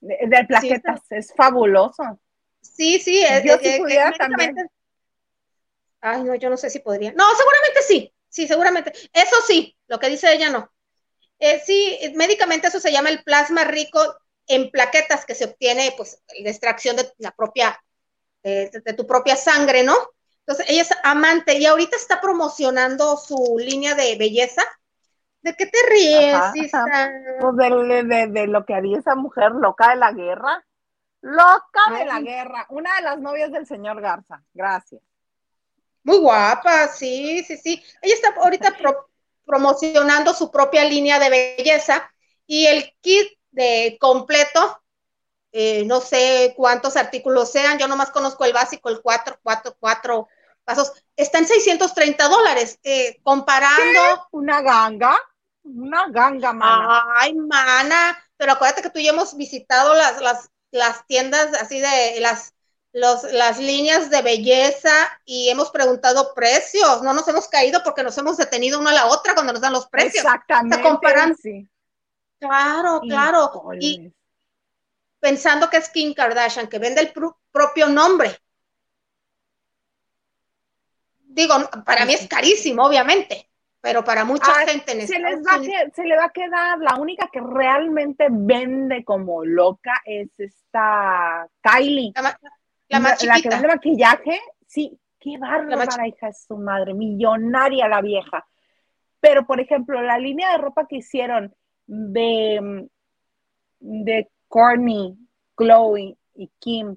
De, 0.00 0.18
de 0.26 0.44
plaquetas, 0.44 1.00
es 1.10 1.32
fabuloso. 1.34 2.02
Sí, 2.60 2.98
sí, 2.98 3.22
es, 3.22 3.42
Yo 3.44 3.54
es- 3.54 3.60
si 3.60 3.68
es- 3.68 3.78
pudiera 3.78 4.10
es 4.10 4.18
también. 4.18 4.54
Ay, 6.04 6.22
no, 6.22 6.34
yo 6.34 6.50
no 6.50 6.56
sé 6.58 6.68
si 6.68 6.80
podría. 6.80 7.12
No, 7.12 7.24
seguramente 7.34 7.82
sí, 7.82 8.14
sí, 8.28 8.46
seguramente. 8.46 8.92
Eso 9.10 9.36
sí, 9.46 9.74
lo 9.86 9.98
que 9.98 10.10
dice 10.10 10.30
ella 10.30 10.50
no. 10.50 10.70
Eh, 11.38 11.62
sí, 11.64 11.96
eh, 11.98 12.12
médicamente 12.14 12.68
eso 12.68 12.78
se 12.78 12.92
llama 12.92 13.08
el 13.08 13.24
plasma 13.24 13.64
rico 13.64 14.00
en 14.46 14.70
plaquetas 14.70 15.24
que 15.24 15.34
se 15.34 15.46
obtiene, 15.46 15.94
pues, 15.96 16.22
de 16.28 16.50
extracción 16.50 16.96
de 16.96 17.10
la 17.16 17.30
propia, 17.30 17.82
eh, 18.42 18.70
de, 18.84 18.92
tu 18.92 19.06
propia 19.06 19.34
sangre, 19.34 19.82
¿no? 19.82 19.96
Entonces, 20.40 20.66
ella 20.68 20.82
es 20.82 20.90
amante 21.04 21.56
y 21.56 21.64
ahorita 21.64 21.96
está 21.96 22.20
promocionando 22.20 23.16
su 23.16 23.56
línea 23.58 23.94
de 23.94 24.16
belleza. 24.16 24.62
¿De 25.40 25.54
qué 25.54 25.64
te 25.66 25.78
ríes, 25.88 26.74
Ajá? 26.74 27.10
Pues 27.40 27.56
de, 27.56 28.02
de- 28.04 28.26
de 28.28 28.46
lo 28.46 28.66
que 28.66 28.74
haría 28.74 28.98
esa 28.98 29.14
mujer 29.14 29.52
loca 29.52 29.88
de 29.88 29.96
la 29.96 30.12
guerra. 30.12 30.62
Loca 31.22 31.80
de 31.98 32.04
la 32.04 32.20
guerra. 32.20 32.66
Una 32.68 32.94
de 32.96 33.02
las 33.02 33.18
novias 33.18 33.50
del 33.50 33.66
señor 33.66 34.02
Garza. 34.02 34.42
Gracias. 34.52 35.00
Muy 36.04 36.18
guapa, 36.18 36.88
sí, 36.88 37.44
sí, 37.44 37.56
sí. 37.56 37.84
Ella 38.02 38.14
está 38.14 38.34
ahorita 38.36 38.76
pro- 38.78 39.08
promocionando 39.46 40.34
su 40.34 40.50
propia 40.50 40.84
línea 40.84 41.18
de 41.18 41.30
belleza 41.30 42.10
y 42.46 42.66
el 42.66 42.92
kit 43.00 43.28
de 43.52 43.96
completo, 44.00 44.82
eh, 45.52 45.84
no 45.86 46.00
sé 46.00 46.54
cuántos 46.56 46.96
artículos 46.96 47.52
sean, 47.52 47.78
yo 47.78 47.88
nomás 47.88 48.10
conozco 48.12 48.44
el 48.44 48.52
básico, 48.54 48.90
el 48.90 49.02
4, 49.02 49.38
4, 49.42 49.76
4 49.80 50.28
pasos, 50.64 50.92
está 51.16 51.38
en 51.38 51.46
630 51.48 52.28
dólares, 52.28 52.78
eh, 52.84 53.20
comparando, 53.22 54.00
Una 54.40 54.60
ganga. 54.62 55.16
Una 55.64 56.06
ganga, 56.18 56.52
mana. 56.52 56.94
ay, 57.16 57.34
mana, 57.34 58.18
pero 58.36 58.52
acuérdate 58.52 58.82
que 58.82 58.90
tú 58.90 58.98
y 58.98 59.04
yo 59.06 59.12
hemos 59.12 59.36
visitado 59.36 59.94
las, 59.94 60.20
las, 60.20 60.50
las 60.70 61.06
tiendas 61.06 61.54
así 61.60 61.80
de 61.80 62.20
las 62.20 62.53
los, 62.94 63.24
las 63.32 63.58
líneas 63.58 64.08
de 64.08 64.22
belleza 64.22 64.92
y 65.26 65.48
hemos 65.50 65.70
preguntado 65.70 66.32
precios. 66.32 67.02
No 67.02 67.12
nos 67.12 67.26
hemos 67.28 67.48
caído 67.48 67.82
porque 67.84 68.02
nos 68.04 68.16
hemos 68.18 68.36
detenido 68.38 68.78
una 68.80 68.90
a 68.90 68.94
la 68.94 69.06
otra 69.06 69.34
cuando 69.34 69.52
nos 69.52 69.60
dan 69.60 69.72
los 69.72 69.86
precios. 69.88 70.24
Exactamente. 70.24 70.76
Está 70.76 70.88
comparando. 70.88 71.36
sí. 71.36 71.68
Claro, 72.38 73.00
claro. 73.00 73.50
Y 73.80 74.12
pensando 75.18 75.68
que 75.70 75.78
es 75.78 75.88
Kim 75.88 76.14
Kardashian, 76.14 76.68
que 76.68 76.78
vende 76.78 77.00
el 77.00 77.12
propio 77.50 77.88
nombre. 77.88 78.38
Digo, 81.18 81.54
para 81.84 82.04
mí 82.04 82.12
es 82.14 82.28
carísimo, 82.28 82.84
obviamente, 82.84 83.48
pero 83.80 84.04
para 84.04 84.24
mucha 84.24 84.52
Ah, 84.52 84.66
gente 84.66 84.92
en 84.92 85.08
se, 85.08 85.18
les 85.18 85.40
va 85.40 85.60
que- 85.60 85.90
se 85.94 86.04
le 86.04 86.16
va 86.16 86.26
a 86.26 86.30
quedar, 86.32 86.78
la 86.78 86.96
única 86.96 87.28
que 87.32 87.40
realmente 87.40 88.26
vende 88.30 89.04
como 89.04 89.44
loca 89.44 89.92
es 90.04 90.28
esta 90.38 91.48
Kylie. 91.62 92.12
la, 92.14 92.38
la 92.88 93.00
más 93.00 93.24
La 93.24 93.34
que 93.34 93.40
chiquita. 93.42 93.56
vende 93.56 93.68
maquillaje, 93.68 94.40
sí, 94.66 94.98
qué 95.18 95.38
La 95.38 95.48
bárbara, 95.48 96.06
hija 96.08 96.26
de 96.28 96.34
su 96.34 96.56
madre, 96.56 96.94
millonaria 96.94 97.88
la 97.88 98.00
vieja. 98.02 98.46
Pero, 99.20 99.46
por 99.46 99.60
ejemplo, 99.60 100.02
la 100.02 100.18
línea 100.18 100.50
de 100.52 100.58
ropa 100.58 100.86
que 100.86 100.96
hicieron 100.96 101.54
de, 101.86 102.88
de 103.80 104.30
Courtney, 104.48 105.16
Chloe 105.56 106.16
y 106.34 106.48
Kim, 106.58 106.96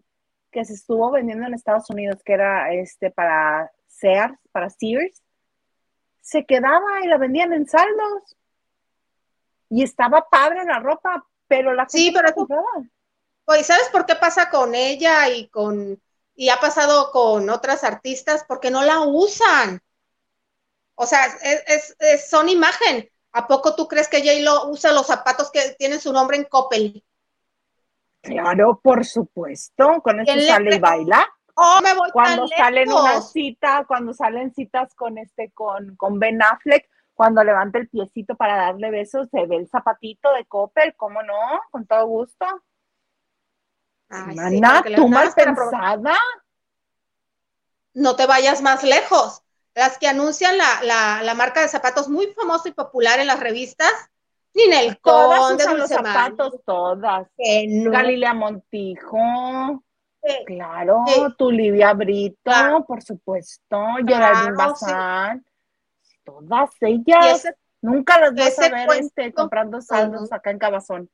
que 0.52 0.66
se 0.66 0.74
estuvo 0.74 1.12
vendiendo 1.12 1.48
en 1.48 1.54
Estados 1.54 1.90
Unidos, 1.90 2.22
que 2.24 2.34
era 2.34 2.74
este 2.74 3.12
para 3.12 3.72
Sears, 3.88 4.38
para 4.52 4.70
Sears, 4.70 5.24
se 6.22 6.46
quedaba 6.46 7.02
y 7.04 7.08
la 7.08 7.18
vendían 7.18 7.54
en 7.54 7.66
saldos. 7.68 8.36
Y 9.70 9.84
estaba 9.84 10.28
padre 10.30 10.64
la 10.66 10.80
ropa, 10.80 11.26
pero 11.48 11.74
la 11.74 11.88
Sí, 11.88 12.06
gente 12.06 12.20
pero 12.20 12.24
no 12.24 12.30
eso- 12.30 12.36
compraba. 12.36 12.90
Oye, 13.48 13.64
¿sabes 13.64 13.90
por 13.92 14.06
qué 14.06 14.16
pasa 14.16 14.50
con 14.52 14.76
ella 14.76 15.28
y 15.30 15.50
con 15.50 16.00
y 16.36 16.50
ha 16.50 16.58
pasado 16.58 17.10
con 17.12 17.50
otras 17.50 17.84
artistas? 17.84 18.46
Porque 18.48 18.70
no 18.70 18.84
la 18.84 19.00
usan. 19.02 19.82
O 20.96 21.06
sea, 21.06 21.26
es, 21.28 21.64
es- 21.68 21.96
es- 22.00 22.30
son 22.30 22.50
imagen. 22.50 23.10
¿A 23.32 23.48
poco 23.48 23.74
tú 23.76 23.88
crees 23.88 24.10
que 24.10 24.20
J-Lo 24.20 24.68
usa 24.70 24.92
los 24.92 25.08
zapatos 25.08 25.50
que 25.52 25.76
tienen 25.80 26.02
su 26.02 26.12
nombre 26.12 26.36
en 26.38 26.44
Coppel? 26.44 27.04
Claro, 28.22 28.80
por 28.84 29.06
supuesto, 29.06 30.02
con 30.04 30.20
eso 30.20 30.34
¿Quién 30.34 30.46
le 30.46 30.54
sale 30.54 30.76
y 30.76 30.80
baila. 30.80 31.26
Oh, 31.56 31.80
me 31.84 31.94
voy 31.96 32.10
Cuando 32.12 32.22
tan 32.22 32.48
salen 32.48 32.90
lejos. 32.90 32.94
unas 32.94 33.32
citas, 33.32 33.86
cuando 33.88 34.14
salen 34.14 34.54
citas 34.54 34.94
con 34.96 35.18
este, 35.18 35.52
con, 35.52 35.96
con 35.96 36.20
Ben 36.20 36.42
Affleck, 36.42 36.90
cuando 37.16 37.44
levanta 37.44 37.80
el 37.80 37.90
piecito 37.90 38.36
para 38.36 38.58
darle 38.58 38.92
besos, 38.92 39.28
se 39.32 39.46
ve 39.48 39.58
el 39.58 39.68
zapatito 39.70 40.32
de 40.34 40.46
Coppel, 40.46 40.96
¿cómo 40.96 41.24
no? 41.24 41.34
Con 41.72 41.88
todo 41.88 42.06
gusto. 42.08 42.46
Ay, 44.10 44.36
Mana, 44.36 44.84
tú 44.96 45.08
mal 45.08 45.32
pensada. 45.36 46.16
No 47.94 48.16
te 48.16 48.26
vayas 48.26 48.62
más 48.62 48.84
lejos. 48.84 49.42
Las 49.76 49.98
que 49.98 50.08
anuncian 50.08 50.58
la, 50.58 50.82
la, 50.84 51.22
la 51.24 51.34
marca 51.34 51.62
de 51.62 51.68
zapatos 51.68 52.08
muy 52.10 52.28
famosa 52.34 52.70
y 52.70 52.74
popular 52.74 53.20
en 53.20 53.28
las 53.28 53.40
revistas, 53.40 53.92
Ninel 54.54 54.98
Todas 55.04 55.40
Conde, 55.40 55.64
usan 55.64 55.78
los 55.78 55.90
zapatos, 55.90 56.54
todas. 56.66 57.28
no, 57.68 57.92
Galilea 57.92 58.34
Montijo, 58.34 59.84
claro, 60.48 61.04
Sí. 61.08 61.22
tu 61.38 61.52
Livia 61.52 61.94
Brito, 61.94 62.38
Claro. 62.44 62.86
por 62.86 63.04
supuesto, 63.04 63.80
Geraldine 64.08 64.56
Claro, 64.56 64.76
sí. 64.76 64.86
Bazán, 64.86 65.46
todas 66.24 66.70
ellas. 66.82 67.46
ese 67.46 67.56
Nunca 67.80 68.20
las 68.20 68.34
vas 68.34 68.58
a 68.58 68.62
ver 68.70 68.88
cuento- 68.88 68.94
este, 68.94 69.32
comprando 69.34 69.80
saldos 69.82 70.32
acá 70.34 70.50
en 70.50 70.58
Cabazón. 70.58 71.10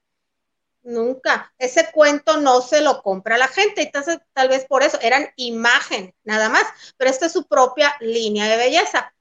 Nunca. 0.83 1.53
Ese 1.57 1.91
cuento 1.91 2.37
no 2.37 2.61
se 2.61 2.81
lo 2.81 3.01
compra 3.01 3.37
la 3.37 3.47
gente. 3.47 3.81
Entonces, 3.81 4.19
tal 4.33 4.49
vez 4.49 4.65
por 4.65 4.83
eso 4.83 4.99
eran 5.01 5.27
imagen, 5.37 6.13
nada 6.23 6.49
más. 6.49 6.63
Pero 6.97 7.09
esta 7.09 7.27
es 7.27 7.31
su 7.31 7.47
propia 7.47 7.95
línea 8.01 8.47
de 8.47 8.57
belleza. 8.57 9.13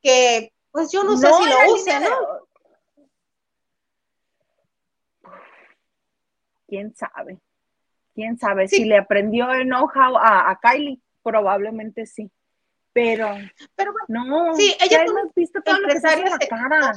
Que, 0.00 0.52
pues 0.70 0.92
yo 0.92 1.02
no, 1.02 1.16
sé 1.16 1.26
si 1.26 1.50
lo 1.50 1.72
use, 1.74 1.92
de- 1.92 2.00
¿no? 2.00 2.48
¿Quién 6.68 6.94
sabe? 6.94 7.38
¿Quién 8.14 8.38
sabe? 8.38 8.68
Sí. 8.68 8.76
Si 8.76 8.84
le 8.84 8.98
aprendió 8.98 9.50
el 9.52 9.64
know-how 9.64 10.16
a, 10.18 10.50
a 10.50 10.60
Kylie, 10.60 11.00
probablemente 11.22 12.06
sí. 12.06 12.30
Pero 12.92 13.28
Pero 13.74 13.92
bueno, 13.92 14.46
no, 14.48 14.54
Sí, 14.54 14.76
ella 14.80 15.04
hemos 15.04 15.34
visto 15.34 15.60
todo 15.62 15.78
lo 15.78 15.88
que 15.88 16.00
la 16.00 16.38
cara. 16.48 16.92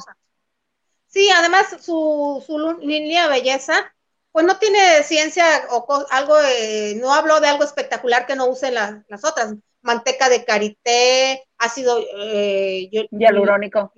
Sí, 1.08 1.30
además 1.30 1.76
su, 1.82 2.44
su 2.46 2.78
línea 2.80 3.28
de 3.28 3.34
belleza, 3.34 3.94
pues 4.32 4.46
no 4.46 4.58
tiene 4.58 5.04
ciencia 5.04 5.46
o 5.72 6.06
algo, 6.10 6.40
eh, 6.40 6.96
no 7.02 7.14
habló 7.14 7.40
de 7.40 7.48
algo 7.48 7.64
espectacular 7.64 8.26
que 8.26 8.36
no 8.36 8.48
usen 8.48 8.76
la- 8.76 9.04
las 9.08 9.24
otras. 9.26 9.54
Manteca 9.82 10.30
de 10.30 10.46
karité, 10.46 11.44
ácido 11.58 12.00
eh, 12.18 12.90
hialurónico, 13.18 13.92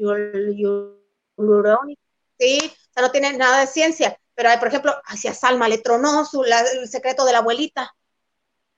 sí, 2.39 2.59
o 2.63 2.93
sea, 2.93 3.03
no 3.03 3.11
tiene 3.11 3.33
nada 3.37 3.61
de 3.61 3.67
ciencia, 3.67 4.19
pero 4.35 4.49
por 4.59 4.67
ejemplo, 4.69 4.93
hacia 5.05 5.33
Salma 5.33 5.67
le 5.67 5.77
tronó 5.79 6.25
su, 6.25 6.43
el 6.43 6.87
secreto 6.87 7.25
de 7.25 7.33
la 7.33 7.39
abuelita. 7.39 7.93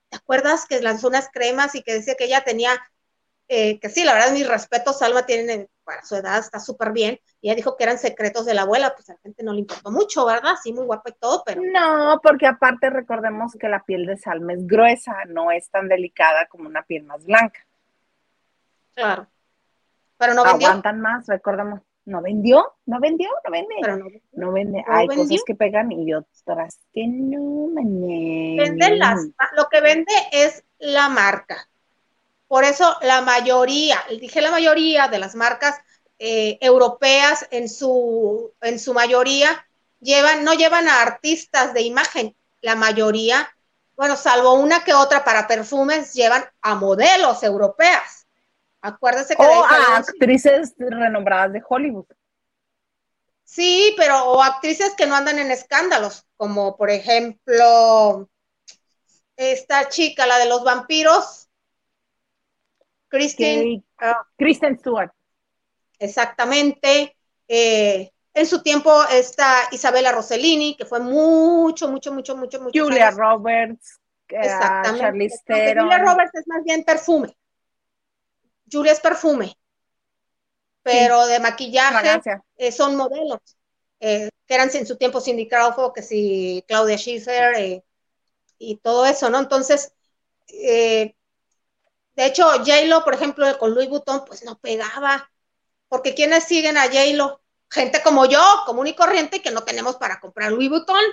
¿Te 0.10 0.18
acuerdas 0.18 0.66
que 0.68 0.82
lanzó 0.82 1.08
unas 1.08 1.30
cremas 1.32 1.76
y 1.76 1.84
que 1.84 1.93
decía 1.93 2.16
que 2.16 2.26
ella 2.26 2.43
tenía, 2.43 2.72
eh, 3.47 3.80
que 3.80 3.89
sí, 3.89 4.03
la 4.03 4.14
verdad, 4.14 4.32
mis 4.32 4.47
respetos, 4.47 4.99
Salma 4.99 5.26
tiene, 5.26 5.68
para 5.86 6.03
su 6.03 6.15
edad 6.15 6.39
está 6.39 6.59
súper 6.59 6.91
bien, 6.91 7.19
y 7.39 7.47
ella 7.47 7.55
dijo 7.55 7.77
que 7.77 7.83
eran 7.86 7.97
secretos 7.97 8.45
de 8.45 8.53
la 8.53 8.63
abuela, 8.63 8.93
pues 8.95 9.09
a 9.09 9.13
la 9.13 9.19
gente 9.19 9.43
no 9.43 9.53
le 9.53 9.59
importó 9.59 9.91
mucho, 9.91 10.25
¿verdad? 10.25 10.55
Sí, 10.61 10.73
muy 10.73 10.86
guapa 10.86 11.11
y 11.11 11.13
todo, 11.13 11.43
pero... 11.45 11.61
No, 11.63 12.19
porque 12.21 12.47
aparte 12.47 12.89
recordemos 12.89 13.53
que 13.53 13.69
la 13.69 13.83
piel 13.83 14.05
de 14.05 14.17
Salma 14.17 14.53
es 14.53 14.67
gruesa, 14.67 15.13
no 15.27 15.51
es 15.51 15.69
tan 15.69 15.88
delicada 15.88 16.47
como 16.47 16.67
una 16.67 16.83
piel 16.83 17.03
más 17.03 17.23
blanca. 17.23 17.65
Claro. 18.95 19.27
Pero 20.17 20.33
no 20.33 20.43
vendió. 20.43 20.67
Aguantan 20.67 21.01
más, 21.01 21.27
recordemos. 21.27 21.81
¿No 22.05 22.21
vendió? 22.21 22.73
¿No 22.86 22.99
vendió? 22.99 23.29
¿No 23.43 23.51
vende? 23.51 23.75
Pero 23.81 23.97
no, 23.97 24.05
no 24.33 24.51
vende. 24.51 24.83
Hay 24.88 25.07
cosas 25.07 25.41
que 25.43 25.55
pegan 25.55 25.91
y 25.91 26.13
otras 26.13 26.79
que 26.93 27.07
no, 27.07 27.67
mañana. 27.73 28.63
Venden 28.63 28.99
las, 28.99 29.25
lo 29.57 29.67
que 29.69 29.81
vende 29.81 30.13
es 30.31 30.63
la 30.77 31.09
marca. 31.09 31.67
Por 32.47 32.63
eso 32.63 32.97
la 33.01 33.21
mayoría, 33.21 34.03
dije 34.09 34.41
la 34.41 34.51
mayoría 34.51 35.07
de 35.07 35.19
las 35.19 35.35
marcas 35.35 35.79
eh, 36.19 36.57
europeas 36.61 37.47
en 37.51 37.67
su, 37.67 38.53
en 38.61 38.79
su 38.79 38.93
mayoría 38.93 39.65
llevan, 39.99 40.43
no 40.43 40.53
llevan 40.53 40.87
a 40.87 41.01
artistas 41.01 41.73
de 41.73 41.81
imagen, 41.81 42.35
la 42.61 42.75
mayoría, 42.75 43.49
bueno, 43.95 44.15
salvo 44.15 44.53
una 44.53 44.83
que 44.83 44.93
otra 44.93 45.23
para 45.23 45.47
perfumes, 45.47 46.13
llevan 46.13 46.45
a 46.61 46.75
modelos 46.75 47.43
europeas. 47.43 48.27
Acuérdese 48.81 49.35
que... 49.35 49.41
O 49.41 49.63
a 49.63 49.97
actrices 49.97 50.73
renombradas 50.77 51.53
de 51.53 51.63
Hollywood. 51.67 52.05
Sí, 53.43 53.93
pero 53.97 54.25
o 54.25 54.41
actrices 54.41 54.95
que 54.95 55.05
no 55.05 55.15
andan 55.15 55.39
en 55.39 55.51
escándalos, 55.51 56.25
como 56.35 56.75
por 56.75 56.89
ejemplo 56.89 58.29
esta 59.37 59.89
chica, 59.89 60.25
la 60.25 60.39
de 60.39 60.47
los 60.47 60.63
vampiros, 60.63 61.44
Kristen, 63.16 63.84
uh, 64.01 64.24
Kristen 64.38 64.78
Stewart. 64.80 65.11
Exactamente. 65.99 67.16
Eh, 67.47 68.11
en 68.34 68.45
su 68.45 68.61
tiempo 68.61 68.91
está 69.05 69.70
Isabela 69.72 70.11
Rossellini, 70.11 70.76
que 70.76 70.86
fue 70.86 70.99
mucho, 70.99 71.88
mucho, 71.88 72.11
mucho, 72.11 72.36
mucho, 72.36 72.61
mucho. 72.61 72.84
Julia 72.84 73.11
Roberts. 73.11 73.99
Uh, 74.30 74.36
Exactamente. 74.36 75.38
Julia 75.47 75.99
Roberts 75.99 76.36
es 76.36 76.47
más 76.47 76.63
bien 76.63 76.84
perfume. 76.84 77.36
Julia 78.70 78.91
es 78.91 78.99
perfume, 78.99 79.55
pero 80.82 81.28
de 81.28 81.39
maquillaje 81.39 82.20
eh, 82.57 82.72
son 82.72 82.95
modelos, 82.95 83.39
eh, 83.99 84.30
que 84.45 84.53
eran 84.53 84.70
en 84.74 84.88
su 84.88 84.97
tiempo 84.97 85.22
Cindy 85.22 85.47
Crawford, 85.47 85.93
que 85.93 86.01
si 86.01 86.63
Claudia 86.68 86.97
Schiffer 86.97 87.55
eh, 87.57 87.84
y 88.57 88.78
todo 88.78 89.05
eso, 89.05 89.30
¿no? 89.30 89.39
Entonces, 89.39 89.93
de 92.16 92.26
hecho, 92.26 92.43
J-Lo, 92.43 93.03
por 93.03 93.13
ejemplo, 93.13 93.45
con 93.57 93.74
Louis 93.74 93.89
Vuitton, 93.89 94.24
pues 94.26 94.43
no 94.43 94.57
pegaba, 94.57 95.30
porque 95.88 96.13
quienes 96.16 96.45
siguen 96.45 96.78
a 96.78 96.84
J-Lo? 96.84 97.41
Gente 97.70 98.01
como 98.03 98.26
yo, 98.26 98.41
común 98.66 98.88
y 98.88 98.95
corriente, 98.95 99.41
que 99.41 99.51
no 99.51 99.63
tenemos 99.63 99.97
para 99.97 100.20
comprar 100.20 100.51
Louis 100.51 100.70
Vuitton. 100.70 101.03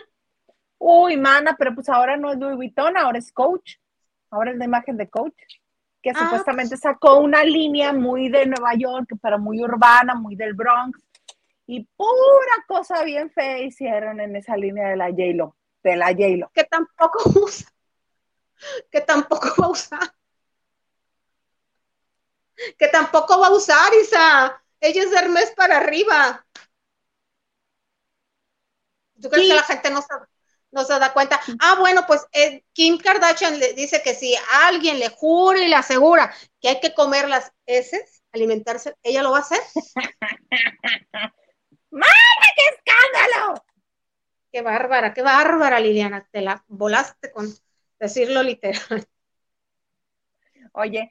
Uy, 0.79 1.17
mana, 1.17 1.57
pero 1.59 1.75
pues 1.75 1.89
ahora 1.89 2.17
no 2.17 2.33
es 2.33 2.39
Louis 2.39 2.57
Vuitton, 2.57 2.97
ahora 2.97 3.19
es 3.19 3.33
Coach. 3.33 3.77
Ahora 4.31 4.53
es 4.53 4.57
la 4.57 4.65
imagen 4.65 4.97
de 4.97 5.09
Coach 5.09 5.35
que 6.03 6.11
ah, 6.11 6.15
supuestamente 6.19 6.77
sacó 6.77 7.19
una 7.19 7.45
línea 7.45 7.93
muy 7.93 8.29
de 8.29 8.45
Nueva 8.47 8.75
York, 8.75 9.11
pero 9.23 9.39
muy 9.39 9.63
urbana, 9.63 10.15
muy 10.15 10.35
del 10.35 10.53
Bronx, 10.53 11.01
y 11.67 11.85
pura 11.97 12.65
cosa 12.67 13.05
bien 13.05 13.31
fea 13.31 13.61
hicieron 13.61 14.21
en 14.21 14.35
esa 14.35 14.57
línea 14.57 14.89
de 14.89 14.97
la 14.97 15.07
J-Lo, 15.07 15.57
de 15.83 15.97
la 15.97 16.09
J-Lo. 16.09 16.51
Que 16.53 16.65
tampoco 16.65 17.23
usa, 17.41 17.73
que 18.91 19.01
tampoco 19.01 19.49
va 19.61 19.67
a 19.67 19.71
usar. 19.71 20.13
Que 22.79 22.89
tampoco 22.89 23.39
va 23.41 23.49
a 23.49 23.53
usar, 23.53 23.93
Isa. 23.95 24.63
Ella 24.81 25.03
es 25.03 25.11
de 25.11 25.17
Hermes 25.19 25.53
para 25.57 25.79
arriba. 25.79 26.45
¿Tú 29.21 29.29
crees 29.31 29.49
que 29.49 29.55
la 29.55 29.63
gente 29.63 29.91
no 29.91 30.85
se 30.85 30.99
da 30.99 31.13
cuenta. 31.13 31.41
Ah, 31.61 31.77
bueno, 31.79 32.05
pues 32.07 32.27
eh, 32.33 32.65
Kim 32.73 32.99
Kardashian 32.99 33.61
le 33.61 33.75
dice 33.75 34.03
que 34.03 34.15
si 34.15 34.35
alguien 34.65 34.99
le 34.99 35.11
jura 35.11 35.61
y 35.61 35.69
le 35.69 35.77
asegura 35.77 36.35
que 36.61 36.71
hay 36.71 36.81
que 36.81 36.95
comer 36.95 37.29
las 37.29 37.53
heces, 37.67 38.23
alimentarse, 38.33 38.97
¿ella 39.03 39.23
lo 39.23 39.31
va 39.31 39.39
a 39.39 39.43
hacer? 39.43 39.61
¡Madre, 41.91 42.49
qué 42.57 42.63
escándalo! 42.75 43.65
Qué 44.51 44.63
bárbara, 44.63 45.15
qué 45.15 45.23
bárbara, 45.23 45.79
Liliana. 45.79 46.29
Te 46.31 46.41
la 46.41 46.65
volaste 46.69 47.31
con 47.31 47.55
decirlo 47.99 48.43
literal. 48.43 49.07
Oye, 50.73 51.11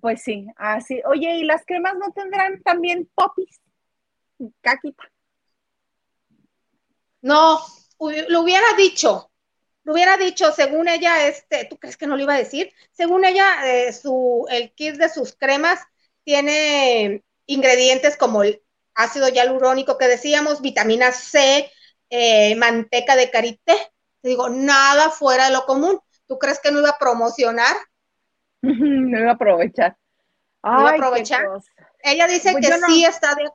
pues 0.00 0.22
sí, 0.22 0.46
así. 0.56 1.02
Oye, 1.04 1.38
¿y 1.38 1.44
las 1.44 1.64
cremas 1.66 1.94
no 1.94 2.12
tendrán 2.12 2.62
también 2.62 3.08
popis? 3.14 3.60
Caquita. 4.60 5.10
No, 7.22 7.60
lo 8.28 8.40
hubiera 8.40 8.72
dicho, 8.78 9.30
lo 9.84 9.92
hubiera 9.92 10.16
dicho, 10.16 10.52
según 10.52 10.88
ella, 10.88 11.26
este, 11.26 11.64
¿tú 11.66 11.76
crees 11.76 11.96
que 11.96 12.06
no 12.06 12.16
lo 12.16 12.22
iba 12.22 12.34
a 12.34 12.38
decir? 12.38 12.72
Según 12.92 13.24
ella, 13.24 13.66
eh, 13.66 13.92
su, 13.92 14.46
el 14.48 14.72
kit 14.72 14.94
de 14.96 15.08
sus 15.08 15.34
cremas 15.34 15.80
tiene 16.24 17.22
ingredientes 17.46 18.16
como 18.16 18.42
el 18.42 18.62
ácido 18.94 19.28
hialurónico 19.28 19.98
que 19.98 20.06
decíamos, 20.06 20.60
vitamina 20.62 21.12
C, 21.12 21.70
eh, 22.08 22.54
manteca 22.56 23.16
de 23.16 23.30
karité. 23.30 23.92
Digo, 24.22 24.48
nada 24.48 25.10
fuera 25.10 25.46
de 25.46 25.52
lo 25.52 25.64
común. 25.66 26.00
¿Tú 26.26 26.38
crees 26.38 26.60
que 26.60 26.70
no 26.70 26.80
iba 26.80 26.90
a 26.90 26.98
promocionar? 26.98 27.76
no 28.72 29.18
iba 29.18 29.30
a 29.30 29.34
aprovechar. 29.34 29.96
No 30.62 30.80
iba 30.80 30.90
a 30.90 30.94
aprovechar. 30.94 31.44
Ella 32.02 32.26
dice 32.26 32.52
pues 32.52 32.66
que 32.66 32.78
sí 32.86 33.04
está 33.04 33.34
de 33.34 33.50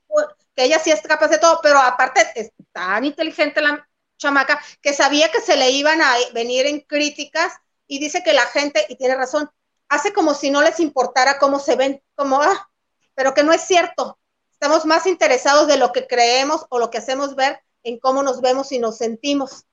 que 0.56 0.64
ella 0.64 0.80
sí 0.80 0.92
es 0.92 1.02
capaz 1.02 1.28
de 1.28 1.40
todo, 1.40 1.60
pero 1.62 1.80
aparte 1.80 2.22
es 2.36 2.52
tan 2.72 3.04
inteligente 3.04 3.62
la, 3.62 3.86
chamaca, 4.18 4.62
que 4.82 4.94
sabía 4.94 5.32
que 5.32 5.42
se 5.42 5.58
le 5.58 5.72
iban 5.72 6.02
a 6.02 6.14
venir 6.34 6.66
en 6.66 6.82
críticas 6.82 7.54
y 7.88 8.00
dice 8.00 8.24
que 8.24 8.34
la 8.34 8.46
gente, 8.48 8.86
y 8.90 8.96
tiene 8.96 9.16
razón, 9.16 9.50
hace 9.90 10.14
como 10.14 10.34
si 10.34 10.50
no 10.50 10.62
les 10.62 10.80
importara 10.80 11.38
cómo 11.38 11.60
se 11.60 11.76
ven, 11.76 12.02
como, 12.16 12.42
ah, 12.42 12.70
pero 13.14 13.34
que 13.34 13.44
no 13.44 13.54
es 13.54 13.62
cierto. 13.62 14.18
Estamos 14.52 14.86
más 14.86 15.06
interesados 15.06 15.68
de 15.68 15.78
lo 15.78 15.92
que 15.92 16.08
creemos 16.08 16.66
o 16.70 16.80
lo 16.80 16.90
que 16.90 16.98
hacemos 16.98 17.36
ver 17.36 17.62
en 17.84 18.00
cómo 18.00 18.24
nos 18.24 18.42
vemos 18.42 18.72
y 18.72 18.80
nos 18.80 18.98
sentimos. 18.98 19.66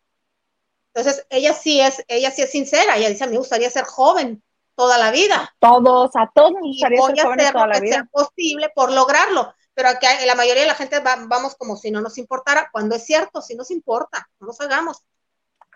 Entonces, 0.92 1.24
ella 1.30 1.54
sí 1.54 1.80
es, 1.80 2.04
ella 2.08 2.30
sí 2.30 2.42
es 2.42 2.50
sincera, 2.50 2.96
ella 2.96 3.08
dice, 3.08 3.24
a 3.24 3.26
mí 3.26 3.32
me 3.32 3.38
gustaría 3.38 3.70
ser 3.70 3.84
joven 3.84 4.42
toda 4.74 4.98
la 4.98 5.10
vida. 5.10 5.54
Todos, 5.58 6.10
a 6.14 6.30
todos 6.34 6.52
nos 6.52 6.62
gustaría 6.62 7.00
ser 7.00 7.24
joven 7.24 7.52
toda 7.52 7.66
la 7.66 7.80
vida. 7.80 8.08
posible 8.10 8.70
por 8.74 8.92
lograrlo 8.92 9.54
pero 9.74 9.88
aquí 9.88 10.06
la 10.26 10.34
mayoría 10.34 10.62
de 10.62 10.68
la 10.68 10.74
gente 10.74 11.00
vamos 11.00 11.56
como 11.56 11.76
si 11.76 11.90
no 11.90 12.00
nos 12.00 12.18
importara, 12.18 12.68
cuando 12.72 12.94
es 12.94 13.04
cierto, 13.04 13.40
si 13.40 13.54
nos 13.54 13.70
importa, 13.70 14.28
no 14.40 14.48
nos 14.48 14.60
hagamos. 14.60 15.02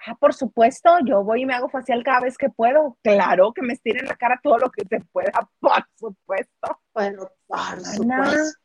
Ah, 0.07 0.14
por 0.14 0.34
supuesto, 0.34 0.99
yo 1.05 1.24
voy 1.24 1.42
y 1.42 1.47
me 1.47 1.55
hago 1.55 1.68
facial 1.68 2.05
cada 2.05 2.20
vez 2.20 2.36
que 2.36 2.51
puedo. 2.51 2.97
Claro 3.03 3.53
que 3.53 3.62
me 3.62 3.72
estiren 3.72 4.07
la 4.07 4.14
cara 4.14 4.38
todo 4.42 4.59
lo 4.59 4.70
que 4.70 4.84
se 4.86 5.01
pueda, 5.01 5.32
por 5.61 5.84
supuesto. 5.99 6.80
Bueno, 6.92 7.30
por 7.47 7.80
supuesto. 7.80 8.59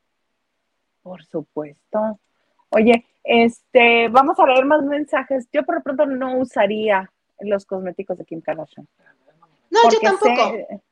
Por 1.01 1.25
supuesto. 1.25 2.19
Oye, 2.69 3.05
este, 3.23 4.09
vamos 4.09 4.37
a 4.39 4.45
leer 4.45 4.65
más 4.65 4.83
mensajes. 4.83 5.47
Yo 5.51 5.63
por 5.63 5.75
lo 5.75 5.81
pronto 5.81 6.05
no 6.05 6.37
usaría 6.37 7.11
los 7.39 7.65
cosméticos 7.65 8.17
de 8.17 8.25
Kim 8.25 8.41
Kardashian. 8.41 8.87
No, 9.71 9.89
yo 9.89 9.99
tampoco. 9.99 10.83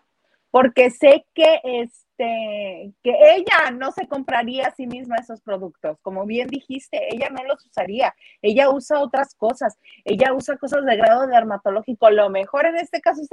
porque 0.49 0.89
sé 0.89 1.25
que 1.35 1.61
es 1.63 2.07
este, 2.19 2.93
que 3.01 3.35
ella 3.35 3.71
no 3.71 3.91
se 3.91 4.07
compraría 4.07 4.67
a 4.67 4.75
sí 4.75 4.87
misma 4.87 5.15
esos 5.15 5.41
productos. 5.41 5.97
Como 6.01 6.25
bien 6.25 6.47
dijiste, 6.49 7.13
ella 7.13 7.29
no 7.29 7.43
los 7.45 7.65
usaría. 7.65 8.13
Ella 8.41 8.69
usa 8.69 8.99
otras 8.99 9.35
cosas. 9.35 9.77
Ella 10.03 10.33
usa 10.33 10.57
cosas 10.57 10.83
de 10.85 10.97
grado 10.97 11.27
dermatológico. 11.27 12.09
Lo 12.09 12.29
mejor 12.29 12.65
en 12.65 12.75
este 12.77 12.99
caso 12.99 13.21
es 13.21 13.29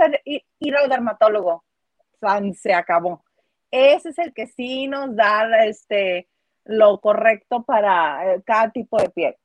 ir, 0.60 0.76
al 0.76 0.88
dermatólogo. 0.88 1.64
se 2.54 2.74
acabó. 2.74 3.24
Ese 3.70 4.10
es 4.10 4.18
el 4.18 4.32
que 4.32 4.46
sí 4.46 4.86
nos 4.86 5.16
da 5.16 5.64
este, 5.64 6.28
lo 6.64 7.00
correcto 7.00 7.64
para 7.64 8.34
eh, 8.34 8.42
cada 8.46 8.70
tipo 8.70 8.98
de 8.98 9.10
piel. 9.10 9.36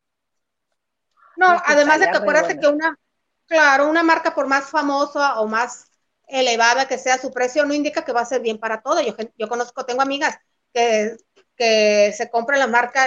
No, 1.36 1.48
además 1.66 2.00
de 2.00 2.12
que 2.12 2.18
acuérdate 2.18 2.60
que 2.60 2.68
una, 2.68 2.96
claro, 3.48 3.90
una 3.90 4.04
marca 4.04 4.36
por 4.36 4.48
más 4.48 4.70
famosa 4.70 5.40
o 5.40 5.48
más 5.48 5.91
elevada 6.32 6.88
que 6.88 6.98
sea 6.98 7.18
su 7.18 7.32
precio, 7.32 7.66
no 7.66 7.74
indica 7.74 8.04
que 8.04 8.14
va 8.14 8.22
a 8.22 8.26
ser 8.26 8.42
bien 8.42 8.58
para 8.58 8.82
todo. 8.82 9.02
Yo, 9.02 9.14
yo 9.38 9.48
conozco, 9.48 9.86
tengo 9.86 10.02
amigas 10.02 10.38
que, 10.74 11.18
que 11.56 12.14
se 12.16 12.30
compran 12.30 12.60
la 12.60 12.68
marca, 12.68 13.06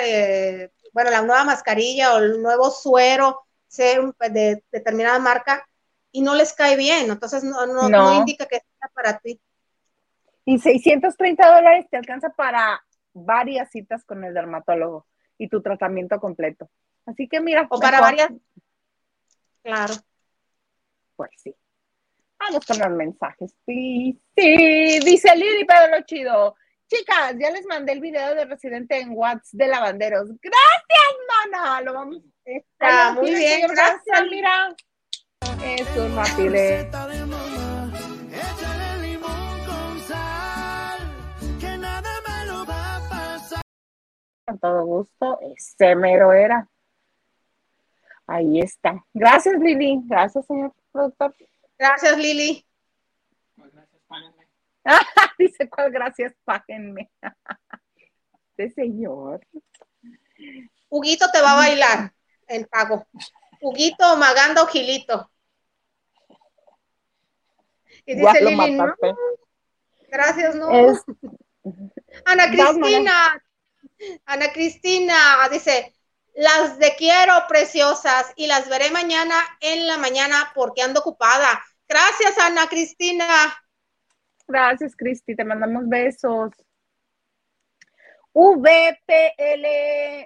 bueno, 0.93 1.11
la 1.11 1.23
nueva 1.23 1.45
mascarilla 1.45 2.15
o 2.15 2.19
el 2.19 2.43
nuevo 2.43 2.71
suero 2.71 3.45
de 3.77 4.63
determinada 4.71 5.19
marca 5.19 5.67
y 6.13 6.23
no 6.23 6.35
les 6.35 6.53
cae 6.53 6.77
bien, 6.77 7.11
entonces 7.11 7.43
no, 7.43 7.67
no, 7.67 7.89
no. 7.89 8.15
indica 8.15 8.47
que 8.47 8.61
sea 8.61 8.89
para 8.95 9.19
ti. 9.19 9.41
Y 10.45 10.59
630 10.59 11.55
dólares 11.55 11.87
te 11.91 11.97
alcanza 11.97 12.31
para 12.31 12.85
varias 13.13 13.71
citas 13.71 14.05
con 14.05 14.23
el 14.25 14.35
dermatólogo. 14.35 15.07
y 15.37 15.49
tu 15.49 15.61
tratamiento 15.61 16.21
completo. 16.21 16.71
Así 17.07 17.29
que 17.29 17.41
mira. 17.41 17.67
O 17.69 17.81
para 17.81 18.01
varias. 18.01 18.31
Claro. 19.63 19.95
Pues 21.17 21.31
sí. 21.37 21.57
Vamos 22.47 22.67
con 22.67 22.79
los 22.79 22.91
mensajes, 22.91 23.55
please. 23.65 24.19
Sí, 24.37 24.99
dice 25.01 25.35
Lili 25.35 25.65
Pedro 25.65 26.05
Chido. 26.05 26.57
Chicas, 26.87 27.35
ya 27.39 27.51
les 27.51 27.65
mandé 27.67 27.93
el 27.93 28.01
video 28.01 28.35
de 28.35 28.45
Residente 28.45 28.99
en 29.01 29.13
Watts 29.13 29.49
de 29.53 29.67
Lavanderos. 29.67 30.29
Gracias, 30.43 31.51
mana. 31.51 31.81
Lo 31.81 31.95
vamos. 31.95 32.19
Está 32.45 33.13
muy 33.15 33.35
bien, 33.35 33.67
gracias. 33.67 34.23
Mira. 34.31 34.75
Es 35.65 36.15
rapide. 36.15 36.91
Con 44.47 44.59
todo 44.59 44.85
gusto, 44.85 45.39
ese 45.57 45.97
mero 45.97 46.35
era. 46.35 46.69
Ahí 48.27 48.61
está. 48.61 49.03
Gracias, 49.15 49.59
Lili. 49.59 50.03
Gracias, 50.05 50.47
señor 50.47 50.75
productor. 50.93 51.35
Gracias, 51.79 52.17
Lili. 52.19 52.67
Gracias, 53.57 54.03
páguenme. 54.09 54.49
Dice, 55.39 55.69
¿cuál 55.69 55.91
gracias? 55.91 56.35
Páguenme. 56.45 57.11
Este 58.57 58.71
señor. 58.71 59.45
Huguito 60.89 61.29
te 61.33 61.43
va 61.43 61.55
a 61.55 61.57
bailar 61.57 62.15
el 62.47 62.69
pago. 62.69 63.05
Huguito, 63.61 64.17
Maganda 64.17 64.63
o 64.63 64.67
Gilito. 64.69 65.29
Y 68.07 68.15
dice 68.15 68.45
Lili, 68.45 68.75
no. 68.77 68.95
Gracias, 70.09 70.55
no. 70.55 70.69
Ana 72.25 72.47
Cristina. 72.49 73.43
Ana 74.25 74.53
Cristina 74.53 75.49
dice, 75.51 75.95
las 76.35 76.79
de 76.79 76.95
quiero 76.97 77.33
preciosas 77.49 78.33
y 78.37 78.47
las 78.47 78.69
veré 78.69 78.91
mañana 78.91 79.35
en 79.61 79.87
la 79.87 79.99
mañana 79.99 80.53
porque 80.55 80.83
ando 80.83 81.01
ocupada. 81.01 81.65
Gracias, 81.89 82.39
Ana 82.39 82.67
Cristina. 82.69 83.27
Gracias, 84.47 84.97
Cristi. 84.97 85.37
Te 85.37 85.45
mandamos 85.45 85.89
besos. 85.89 86.53
VPL, 88.35 89.67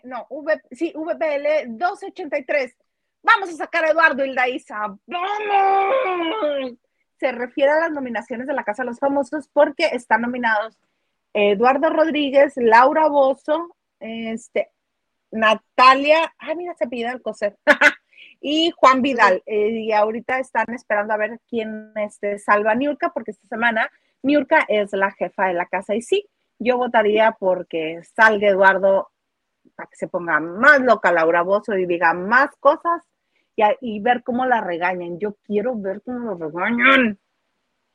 no, 0.04 0.26
v, 0.30 0.62
sí, 0.70 0.92
VPL 0.94 1.76
283. 1.76 2.74
Vamos 3.22 3.50
a 3.50 3.52
sacar 3.52 3.84
a 3.84 3.90
Eduardo 3.90 4.24
Daisa. 4.34 4.96
¡Vamos! 5.06 6.78
Se 7.20 7.32
refiere 7.32 7.72
a 7.72 7.80
las 7.80 7.90
nominaciones 7.90 8.46
de 8.46 8.54
la 8.54 8.64
Casa 8.64 8.82
de 8.82 8.86
los 8.86 8.98
Famosos 8.98 9.48
porque 9.52 9.86
están 9.92 10.22
nominados 10.22 10.78
Eduardo 11.34 11.90
Rodríguez, 11.90 12.54
Laura 12.56 13.08
Bozo, 13.08 13.76
este, 14.00 14.70
Natalia, 15.30 16.34
ay, 16.38 16.56
mira, 16.56 16.74
se 16.74 16.86
pide 16.86 17.08
el 17.10 17.22
coser, 17.22 17.56
y 18.40 18.72
Juan 18.76 19.02
Vidal. 19.02 19.42
Eh, 19.46 19.70
y 19.70 19.92
ahorita 19.92 20.38
están 20.38 20.72
esperando 20.74 21.14
a 21.14 21.18
ver 21.18 21.40
quién 21.48 21.92
este, 21.96 22.38
salva 22.38 22.72
a 22.72 22.74
Niurka, 22.74 23.12
porque 23.12 23.32
esta 23.32 23.46
semana 23.48 23.90
Niurka 24.22 24.64
es 24.68 24.92
la 24.92 25.10
jefa 25.12 25.46
de 25.46 25.54
la 25.54 25.66
casa. 25.66 25.94
Y 25.94 26.02
sí, 26.02 26.28
yo 26.58 26.76
votaría 26.76 27.36
porque 27.38 28.00
salga 28.14 28.48
Eduardo 28.48 29.10
para 29.74 29.88
que 29.88 29.96
se 29.96 30.08
ponga 30.08 30.40
más 30.40 30.80
loca 30.80 31.12
Laura 31.12 31.42
Bozo 31.42 31.76
y 31.76 31.86
diga 31.86 32.14
más 32.14 32.50
cosas 32.58 33.02
y, 33.54 33.62
y 33.80 34.00
ver 34.00 34.22
cómo 34.22 34.46
la 34.46 34.60
regañan. 34.60 35.18
Yo 35.18 35.36
quiero 35.44 35.76
ver 35.76 36.02
cómo 36.02 36.34
lo 36.34 36.48
regañan. 36.48 37.18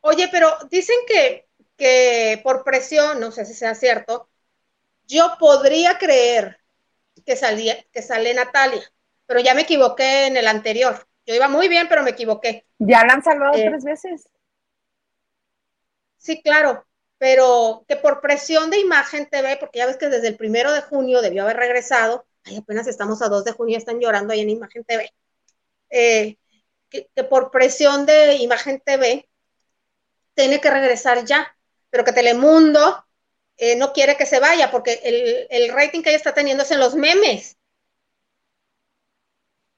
Oye, 0.02 0.28
pero 0.32 0.50
dicen 0.70 0.98
que, 1.08 1.48
que 1.78 2.40
por 2.44 2.64
presión, 2.64 3.20
no 3.20 3.32
sé 3.32 3.46
si 3.46 3.54
sea 3.54 3.74
cierto, 3.74 4.30
yo 5.08 5.36
podría 5.40 5.98
creer 5.98 6.60
que, 7.26 7.36
salía, 7.36 7.84
que 7.92 8.02
sale 8.02 8.34
Natalia, 8.34 8.84
pero 9.26 9.40
ya 9.40 9.54
me 9.54 9.62
equivoqué 9.62 10.28
en 10.28 10.38
el 10.38 10.48
anterior. 10.48 11.08
Yo 11.26 11.36
iba 11.36 11.48
muy 11.48 11.68
bien, 11.68 11.88
pero 11.88 12.04
me 12.04 12.12
equivoqué. 12.12 12.66
Ya 12.80 13.06
la 13.06 13.14
han 13.14 13.24
salvado 13.24 13.56
eh, 13.56 13.66
tres 13.68 13.84
veces. 13.84 14.28
Sí, 16.18 16.42
claro, 16.42 16.86
pero 17.18 17.86
que 17.88 17.96
por 17.96 18.22
presión 18.22 18.70
de 18.70 18.80
Imagen 18.80 19.30
TV, 19.30 19.58
porque 19.58 19.80
ya 19.80 19.86
ves 19.86 19.98
que 19.98 20.10
desde 20.10 20.28
el 20.28 20.38
primero 20.38 20.72
de 20.74 20.82
junio 20.82 21.22
debió 21.22 21.44
haber 21.44 21.58
regresado, 21.58 22.26
ay, 22.44 22.58
apenas 22.58 22.88
estamos 22.88 23.22
a 23.22 23.30
2 23.30 23.46
de 23.46 23.52
junio, 23.52 23.78
están 23.78 24.00
llorando 24.00 24.34
ahí 24.34 24.42
en 24.42 24.50
Imagen 24.50 24.84
TV, 24.84 25.10
eh, 25.90 26.38
que, 26.90 27.08
por 27.30 27.52
presión 27.52 28.06
de 28.06 28.36
Imagen 28.36 28.82
TV 28.84 29.30
tiene 30.34 30.60
que 30.60 30.70
regresar 30.70 31.26
ya, 31.26 31.56
pero 31.90 32.04
que 32.04 32.12
Telemundo 32.12 33.03
eh, 33.58 33.76
no 33.78 33.94
quiere 33.94 34.16
que 34.18 34.26
se 34.26 34.40
vaya 34.40 34.72
porque 34.72 35.00
el, 35.04 35.48
el, 35.50 35.74
rating 35.74 36.02
que 36.02 36.10
ella 36.10 36.18
está 36.18 36.34
teniendo 36.34 36.64
es 36.64 36.72
en 36.72 36.80
los 36.80 36.96
memes. 36.96 37.58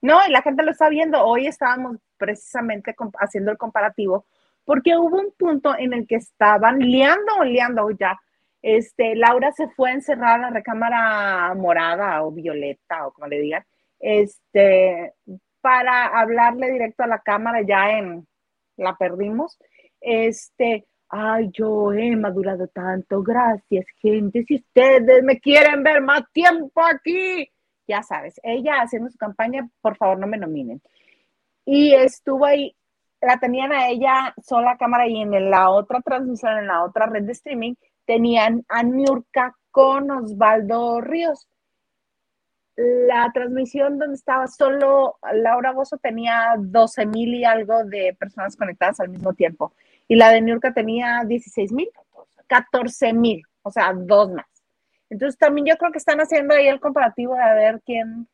No, 0.01 0.19
y 0.27 0.31
la 0.31 0.41
gente 0.41 0.63
lo 0.63 0.71
está 0.71 0.89
viendo. 0.89 1.23
Hoy 1.23 1.47
estábamos 1.47 1.97
precisamente 2.17 2.95
haciendo 3.19 3.51
el 3.51 3.57
comparativo 3.57 4.25
porque 4.65 4.97
hubo 4.97 5.19
un 5.19 5.31
punto 5.37 5.75
en 5.77 5.93
el 5.93 6.07
que 6.07 6.15
estaban 6.15 6.79
liando, 6.79 7.43
liando 7.43 7.89
ya. 7.91 8.19
Este, 8.61 9.15
Laura 9.15 9.51
se 9.51 9.69
fue 9.69 9.91
a 9.91 9.93
encerrar 9.93 10.39
a 10.39 10.43
la 10.43 10.49
recámara 10.49 11.53
morada 11.53 12.23
o 12.23 12.31
violeta 12.31 13.05
o 13.05 13.13
como 13.13 13.27
le 13.27 13.39
digan, 13.39 13.63
este, 13.99 15.13
para 15.61 16.07
hablarle 16.07 16.71
directo 16.71 17.03
a 17.03 17.07
la 17.07 17.19
cámara 17.19 17.61
ya 17.61 17.91
en, 17.91 18.27
la 18.75 18.95
perdimos. 18.97 19.57
Este, 20.01 20.85
Ay, 21.17 21.49
yo 21.53 21.93
he 21.93 22.13
madurado 22.17 22.67
tanto. 22.67 23.23
Gracias, 23.23 23.85
gente. 24.01 24.43
Si 24.43 24.55
ustedes 24.55 25.23
me 25.23 25.39
quieren 25.39 25.81
ver 25.81 26.01
más 26.01 26.23
tiempo 26.33 26.81
aquí, 26.81 27.49
ya 27.87 28.03
sabes, 28.03 28.37
ella 28.43 28.81
haciendo 28.81 29.09
su 29.09 29.17
campaña, 29.17 29.69
por 29.81 29.95
favor, 29.95 30.19
no 30.19 30.27
me 30.27 30.37
nominen. 30.37 30.81
Y 31.65 31.93
estuvo 31.93 32.45
ahí, 32.45 32.75
la 33.21 33.39
tenían 33.39 33.71
a 33.71 33.87
ella 33.87 34.33
sola 34.43 34.75
cámara 34.77 35.07
y 35.07 35.21
en 35.21 35.49
la 35.49 35.69
otra 35.69 36.01
transmisión, 36.01 36.57
en 36.57 36.67
la 36.67 36.83
otra 36.83 37.05
red 37.05 37.23
de 37.23 37.31
streaming, 37.31 37.75
tenían 38.05 38.65
a 38.67 38.83
Niurka 38.83 39.55
con 39.71 40.11
Osvaldo 40.11 40.99
Ríos. 40.99 41.47
La 42.75 43.31
transmisión 43.33 43.97
donde 43.99 44.15
estaba 44.15 44.47
solo 44.47 45.17
Laura 45.33 45.71
Bozo 45.71 45.97
tenía 45.97 46.55
12 46.59 47.05
mil 47.05 47.35
y 47.35 47.45
algo 47.45 47.85
de 47.85 48.13
personas 48.19 48.57
conectadas 48.57 48.99
al 48.99 49.09
mismo 49.09 49.33
tiempo 49.33 49.71
y 50.07 50.15
la 50.15 50.29
de 50.29 50.45
York 50.45 50.71
tenía 50.73 51.23
16 51.25 51.71
mil, 51.71 51.89
14 52.47 53.13
mil, 53.13 53.43
o 53.63 53.71
sea, 53.71 53.93
dos 53.93 54.31
más. 54.31 54.45
Entonces 55.09 55.37
también 55.37 55.67
yo 55.67 55.77
creo 55.77 55.91
que 55.91 55.97
están 55.97 56.19
haciendo 56.19 56.53
ahí 56.53 56.67
el 56.67 56.79
comparativo 56.79 57.35
de 57.35 57.53
ver 57.55 57.81
quién 57.85 58.27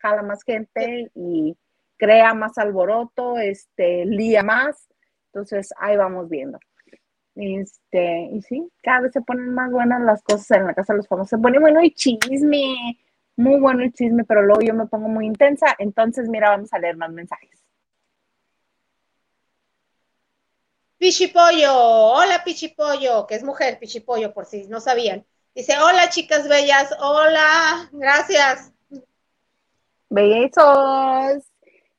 jala 0.00 0.22
más 0.22 0.42
gente 0.42 1.10
y 1.14 1.56
crea 1.96 2.34
más 2.34 2.56
alboroto, 2.58 3.38
este, 3.38 4.04
lía 4.06 4.42
más. 4.42 4.88
Entonces 5.26 5.72
ahí 5.78 5.96
vamos 5.96 6.28
viendo. 6.28 6.58
Este, 7.34 8.30
y 8.32 8.42
sí, 8.42 8.68
cada 8.82 9.02
vez 9.02 9.12
se 9.12 9.20
ponen 9.20 9.54
más 9.54 9.70
buenas 9.70 10.02
las 10.02 10.22
cosas 10.22 10.50
en 10.52 10.66
la 10.66 10.74
casa 10.74 10.92
de 10.92 10.98
los 10.98 11.08
famosos. 11.08 11.30
Se 11.30 11.38
pone 11.38 11.58
bueno 11.58 11.82
y 11.82 11.92
chisme, 11.92 12.74
muy 13.36 13.60
bueno 13.60 13.82
el 13.82 13.92
chisme, 13.92 14.24
pero 14.24 14.42
luego 14.42 14.60
yo 14.62 14.74
me 14.74 14.86
pongo 14.86 15.08
muy 15.08 15.26
intensa. 15.26 15.74
Entonces, 15.78 16.28
mira, 16.28 16.50
vamos 16.50 16.72
a 16.72 16.78
leer 16.78 16.96
más 16.96 17.10
mensajes. 17.10 17.57
Pichipollo, 20.98 21.72
hola 21.74 22.42
Pichipollo, 22.44 23.26
que 23.26 23.36
es 23.36 23.44
mujer, 23.44 23.78
Pichipollo, 23.78 24.34
por 24.34 24.46
si 24.46 24.66
no 24.66 24.80
sabían. 24.80 25.24
Dice, 25.54 25.78
hola 25.78 26.08
chicas 26.08 26.48
bellas, 26.48 26.92
hola, 26.98 27.88
gracias. 27.92 28.72
Besos. 30.08 31.44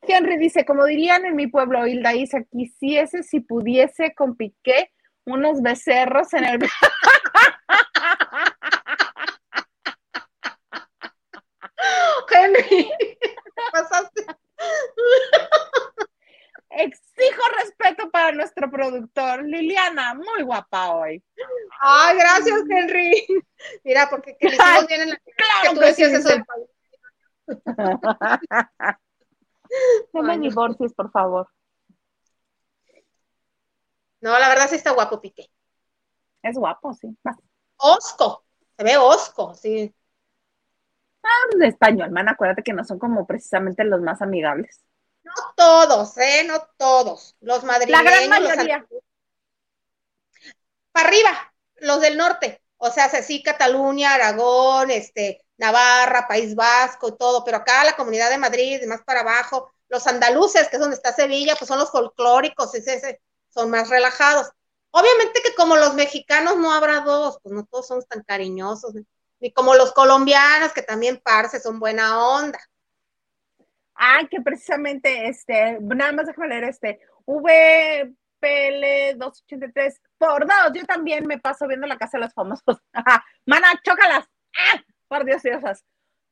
Henry 0.01 0.37
dice, 0.37 0.65
como 0.65 0.83
dirían 0.85 1.25
en 1.25 1.35
mi 1.35 1.47
pueblo, 1.47 1.87
Hilda 1.87 2.13
Isa, 2.13 2.43
quisiese 2.43 3.23
si 3.23 3.39
pudiese 3.39 4.13
con 4.13 4.35
Piqué 4.35 4.91
unos 5.25 5.61
becerros 5.61 6.33
en 6.33 6.43
el... 6.45 6.59
Henry, 12.31 12.91
pasaste. 13.71 14.25
Exijo 16.80 17.41
respeto 17.61 18.09
para 18.09 18.32
nuestro 18.32 18.71
productor. 18.71 19.43
Liliana, 19.43 20.13
muy 20.13 20.43
guapa 20.43 20.95
hoy. 20.95 21.21
Ay, 21.82 22.17
gracias, 22.17 22.61
Henry. 22.69 23.27
Mira, 23.84 24.09
porque 24.09 24.38
que 24.38 24.47
hicimos 24.55 24.88
bien 24.88 25.01
en 25.01 25.09
la 25.09 25.17
claro 25.36 25.61
que 25.63 25.75
tú 25.75 25.80
decías 25.82 26.13
eso 26.13 26.30
del 26.30 26.45
No 30.13 30.23
me 30.23 30.39
divorcies, 30.39 30.93
por 30.93 31.11
favor. 31.11 31.49
No, 34.21 34.39
la 34.39 34.47
verdad 34.47 34.69
sí 34.69 34.75
está 34.75 34.91
guapo, 34.91 35.19
Piqué. 35.19 35.49
Es 36.41 36.57
guapo, 36.57 36.93
sí. 36.93 37.13
Osco, 37.75 38.45
se 38.77 38.84
ve 38.86 38.95
osco, 38.97 39.53
sí. 39.53 39.93
Ah, 41.23 41.57
de 41.57 41.67
español, 41.67 42.11
man, 42.11 42.30
acuérdate 42.30 42.63
que 42.63 42.71
no 42.71 42.86
son 42.86 42.99
como 42.99 43.27
precisamente 43.27 43.84
los 43.84 44.01
más 44.01 44.21
amigables. 44.21 44.86
No 45.30 45.53
todos, 45.55 46.17
¿eh? 46.17 46.43
No 46.45 46.67
todos. 46.77 47.36
Los 47.41 47.63
madrileños. 47.63 48.03
La 48.03 48.11
gran 48.11 48.30
mayoría. 48.30 48.88
Para 50.91 51.07
arriba, 51.07 51.53
los 51.77 52.01
del 52.01 52.17
norte. 52.17 52.61
O 52.77 52.89
sea, 52.89 53.09
sí, 53.21 53.43
Cataluña, 53.43 54.13
Aragón, 54.13 54.89
este, 54.89 55.45
Navarra, 55.57 56.27
País 56.27 56.55
Vasco 56.55 57.09
y 57.09 57.17
todo, 57.17 57.43
pero 57.43 57.57
acá 57.57 57.84
la 57.84 57.95
comunidad 57.95 58.30
de 58.30 58.38
Madrid, 58.38 58.82
más 58.88 59.01
para 59.03 59.19
abajo, 59.19 59.71
los 59.89 60.07
andaluces, 60.07 60.69
que 60.69 60.77
es 60.77 60.80
donde 60.80 60.95
está 60.95 61.13
Sevilla, 61.13 61.55
pues 61.57 61.67
son 61.67 61.80
los 61.80 61.91
folclóricos, 61.91 62.73
ese, 62.75 63.21
son 63.49 63.69
más 63.69 63.89
relajados. 63.89 64.49
Obviamente 64.91 65.41
que 65.43 65.53
como 65.55 65.75
los 65.75 65.93
mexicanos 65.93 66.57
no 66.57 66.71
habrá 66.71 67.01
dos, 67.01 67.39
pues 67.43 67.53
no 67.53 67.65
todos 67.65 67.88
son 67.88 68.03
tan 68.03 68.23
cariñosos, 68.23 68.93
ni 69.39 69.51
como 69.51 69.75
los 69.75 69.91
colombianos, 69.91 70.71
que 70.71 70.82
también 70.82 71.21
parce, 71.23 71.59
son 71.59 71.80
buena 71.80 72.25
onda. 72.25 72.59
Ah, 74.01 74.21
que 74.31 74.39
precisamente, 74.39 75.27
este, 75.27 75.77
nada 75.81 76.13
más 76.13 76.25
déjame 76.25 76.47
leer 76.47 76.63
este, 76.63 77.01
VPL 77.25 79.17
283 79.17 80.01
por 80.17 80.47
dos, 80.47 80.71
yo 80.73 80.85
también 80.85 81.27
me 81.27 81.37
paso 81.37 81.67
viendo 81.67 81.85
la 81.85 81.97
casa 81.97 82.17
de 82.17 82.23
los 82.23 82.33
famosos. 82.33 82.77
Mana, 83.45 83.67
chócalas. 83.83 84.25
¡Ah! 84.55 84.81
Por 85.09 85.25
Dios, 85.25 85.43
diosas. 85.43 85.83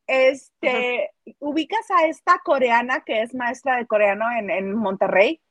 Este, 0.08 1.12
ubicas 1.40 1.92
a 1.92 2.06
esta 2.08 2.40
coreana 2.40 3.02
que 3.02 3.22
es 3.22 3.36
maestra 3.36 3.76
de 3.76 3.86
coreano 3.86 4.26
en, 4.32 4.74
Monterrey, 4.74 5.42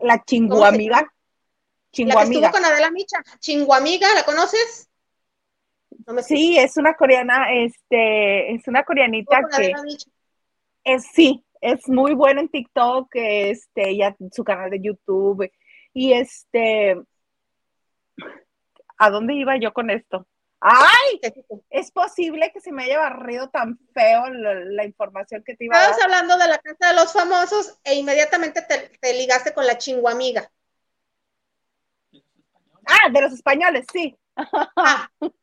la 0.00 0.22
chinguamiga. 0.24 1.10
Chinguamiga. 1.90 2.20
La 2.20 2.28
que 2.28 2.34
estuvo 2.34 2.50
con 2.50 2.64
Adela 2.66 2.90
Micha. 2.90 3.22
Chinguamiga, 3.38 4.12
¿la 4.14 4.24
conoces? 4.24 4.90
sí, 6.26 6.58
es 6.58 6.76
una 6.76 6.92
coreana, 6.94 7.50
este, 7.50 8.52
es 8.54 8.68
una 8.68 8.84
coreanita 8.84 9.40
que 9.56 9.72
es, 10.84 11.06
sí, 11.12 11.44
es 11.60 11.88
muy 11.88 12.14
buena 12.14 12.42
en 12.42 12.48
TikTok, 12.48 13.08
este, 13.14 13.96
ya 13.96 14.14
su 14.30 14.44
canal 14.44 14.70
de 14.70 14.80
YouTube, 14.80 15.50
y 15.92 16.12
este, 16.12 16.96
¿a 18.98 19.10
dónde 19.10 19.34
iba 19.34 19.56
yo 19.56 19.72
con 19.72 19.90
esto? 19.90 20.26
¡Ay! 20.60 21.20
Es 21.68 21.90
posible 21.90 22.50
que 22.52 22.60
se 22.60 22.72
me 22.72 22.84
haya 22.84 22.98
barrido 22.98 23.50
tan 23.50 23.78
feo 23.92 24.30
la, 24.30 24.84
información 24.84 25.42
que 25.44 25.56
te 25.56 25.66
iba 25.66 25.76
a 25.76 25.80
dar. 25.80 25.90
Estabas 25.90 26.04
hablando 26.04 26.38
de 26.38 26.48
la 26.48 26.58
casa 26.58 26.88
de 26.88 26.94
los 26.94 27.12
famosos 27.12 27.78
e 27.84 27.96
inmediatamente 27.96 28.62
te, 28.62 29.12
ligaste 29.12 29.52
con 29.52 29.66
la 29.66 29.76
chinguamiga. 29.76 30.50
Ah, 32.86 33.10
de 33.12 33.20
los 33.20 33.32
españoles, 33.34 33.84
sí. 33.92 34.16
Ah. 34.36 35.06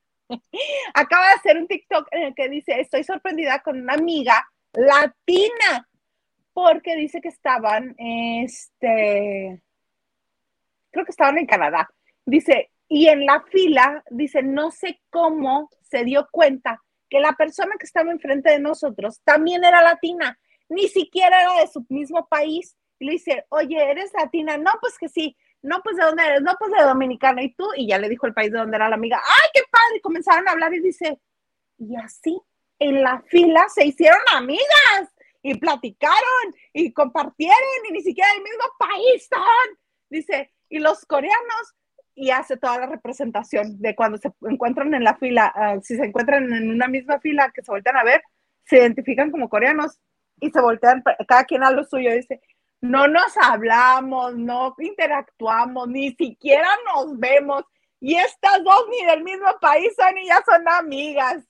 Acaba 0.96 1.28
de 1.28 1.34
hacer 1.34 1.58
un 1.58 1.68
TikTok 1.68 2.08
en 2.12 2.24
el 2.24 2.36
que 2.36 2.50
dice, 2.50 2.80
estoy 2.80 3.04
sorprendida 3.04 3.62
con 3.62 3.80
una 3.80 3.94
amiga 3.94 4.44
latina, 4.74 5.90
porque 6.54 6.96
dice 6.96 7.22
que 7.22 7.30
estaban, 7.30 7.96
este, 7.98 9.62
creo 10.92 11.06
que 11.06 11.12
estaban 11.12 11.38
en 11.38 11.46
Canadá. 11.46 11.90
Dice, 12.26 12.72
y 12.88 13.08
en 13.08 13.26
la 13.26 13.42
fila, 13.44 14.04
dice, 14.10 14.44
no 14.44 14.72
sé 14.72 15.02
cómo 15.10 15.70
se 15.82 16.04
dio 16.04 16.28
cuenta 16.32 16.82
que 17.10 17.20
la 17.20 17.34
persona 17.34 17.76
que 17.80 17.86
estaba 17.86 18.12
enfrente 18.12 18.52
de 18.52 18.60
nosotros 18.60 19.22
también 19.24 19.64
era 19.64 19.82
latina, 19.82 20.40
ni 20.70 20.88
siquiera 20.88 21.42
era 21.42 21.62
de 21.62 21.68
su 21.68 21.86
mismo 21.90 22.28
país. 22.28 22.78
Y 23.00 23.06
le 23.06 23.12
dice, 23.14 23.46
oye, 23.50 23.92
¿eres 23.92 24.12
latina? 24.14 24.58
No, 24.58 24.72
pues 24.80 24.98
que 24.98 25.10
sí. 25.10 25.36
No, 25.62 25.82
pues 25.84 25.98
de 25.98 26.04
dónde 26.04 26.24
eres? 26.24 26.42
No, 26.42 26.56
pues 26.58 26.72
de 26.72 26.84
Dominicana. 26.84 27.44
¿Y 27.44 27.54
tú? 27.54 27.66
Y 27.76 27.88
ya 27.88 27.98
le 27.98 28.10
dijo 28.10 28.28
el 28.28 28.34
país 28.34 28.52
de 28.52 28.60
dónde 28.60 28.78
era 28.78 28.90
la 28.90 28.96
amiga. 28.96 29.18
¡Ay, 29.18 29.50
qué 29.54 29.62
padre! 29.70 29.98
Y 29.98 30.02
comenzaron 30.02 30.48
a 30.48 30.52
hablar 30.52 30.74
y 30.74 30.80
dice, 30.80 31.20
y 31.78 31.96
así 31.96 32.42
en 32.82 33.04
la 33.04 33.22
fila 33.28 33.68
se 33.70 33.86
hicieron 33.86 34.20
amigas 34.34 35.14
y 35.44 35.54
platicaron 35.56 36.56
y 36.74 36.92
compartieron 36.92 37.56
y 37.88 37.94
ni 37.94 38.02
siquiera 38.02 38.30
el 38.36 38.42
mismo 38.42 38.64
país 38.80 39.28
son. 39.30 39.78
Dice, 40.10 40.52
y 40.68 40.80
los 40.80 41.06
coreanos 41.06 41.76
y 42.16 42.32
hace 42.32 42.58
toda 42.58 42.80
la 42.80 42.88
representación 42.88 43.80
de 43.80 43.96
cuando 43.96 44.18
se 44.18 44.32
encuentran 44.50 44.94
en 44.96 45.04
la 45.04 45.16
fila, 45.16 45.54
ah, 45.56 45.78
si 45.84 45.96
se 45.96 46.06
encuentran 46.06 46.52
en 46.52 46.72
una 46.72 46.88
misma 46.88 47.20
fila 47.20 47.52
que 47.54 47.62
se 47.62 47.72
voltean 47.72 47.98
a 47.98 48.04
ver, 48.04 48.24
se 48.66 48.78
identifican 48.78 49.30
como 49.30 49.48
coreanos 49.48 50.00
y 50.40 50.50
se 50.50 50.60
voltean, 50.60 51.04
cada 51.28 51.44
quien 51.44 51.64
a 51.64 51.70
lo 51.70 51.84
suyo, 51.84 52.12
dice, 52.12 52.42
no 52.82 53.08
nos 53.08 53.38
hablamos, 53.38 54.36
no 54.36 54.74
interactuamos, 54.80 55.88
ni 55.88 56.16
siquiera 56.16 56.68
nos 56.94 57.18
vemos, 57.20 57.64
y 58.00 58.16
estas 58.16 58.64
dos 58.64 58.86
ni 58.90 59.06
del 59.06 59.24
mismo 59.24 59.50
país 59.62 59.94
son 59.96 60.18
y 60.18 60.26
ya 60.26 60.42
son 60.44 60.68
amigas. 60.68 61.44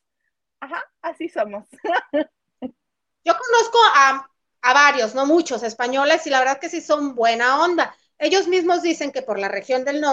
Ajá, 0.61 0.83
así 1.01 1.27
somos. 1.27 1.65
Yo 3.23 3.33
conozco 3.37 3.77
a, 3.95 4.31
a 4.61 4.73
varios, 4.73 5.13
no 5.13 5.25
muchos 5.25 5.61
españoles, 5.63 6.25
y 6.25 6.29
la 6.29 6.39
verdad 6.39 6.59
que 6.59 6.69
sí 6.69 6.79
son 6.79 7.13
buena 7.13 7.61
onda 7.61 7.93
ellos 8.21 8.47
mismos 8.47 8.83
dicen 8.83 9.11
que 9.11 9.23
por 9.23 9.39
la 9.39 9.47
región 9.47 9.83
del 9.83 10.05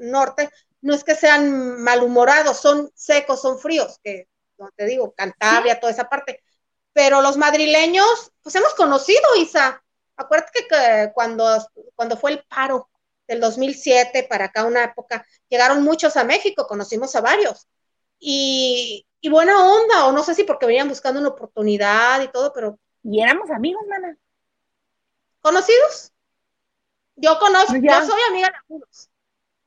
norte 0.00 0.50
no 0.80 0.92
es 0.92 1.04
que 1.04 1.14
sean 1.14 1.80
malhumorados, 1.80 2.58
son 2.58 2.90
secos, 2.94 3.40
son 3.40 3.60
fríos, 3.60 4.00
que, 4.02 4.28
te 4.74 4.86
digo, 4.86 5.14
Cantabria, 5.14 5.78
toda 5.78 5.92
esa 5.92 6.08
parte. 6.08 6.42
Pero 6.92 7.22
los 7.22 7.36
madrileños, 7.36 8.32
pues 8.42 8.56
hemos 8.56 8.74
conocido, 8.74 9.22
Isa. 9.38 9.82
Acuérdate 10.16 10.66
que, 10.68 11.12
cuando, 11.14 11.46
cuando 11.94 12.16
fue 12.16 12.32
el 12.32 12.44
paro 12.44 12.90
del 13.28 13.40
2007 13.40 14.26
para 14.28 14.46
acá, 14.46 14.64
una 14.64 14.84
época, 14.84 15.24
llegaron 15.48 15.84
muchos 15.84 16.16
a 16.16 16.24
México, 16.24 16.66
conocimos 16.66 17.14
a 17.14 17.20
varios. 17.20 17.68
Y, 18.18 19.06
y 19.24 19.30
buena 19.30 19.56
onda, 19.64 20.04
o 20.04 20.12
no 20.12 20.22
sé 20.22 20.34
si 20.34 20.44
porque 20.44 20.66
venían 20.66 20.86
buscando 20.86 21.18
una 21.18 21.30
oportunidad 21.30 22.20
y 22.20 22.28
todo, 22.28 22.52
pero... 22.52 22.78
Y 23.02 23.22
éramos 23.22 23.50
amigos, 23.50 23.82
mana. 23.88 24.18
¿Conocidos? 25.40 26.12
Yo 27.16 27.38
conozco, 27.38 27.74
yo 27.74 28.04
soy 28.04 28.20
amiga 28.28 28.50
de 28.50 28.56
algunos. 28.56 29.10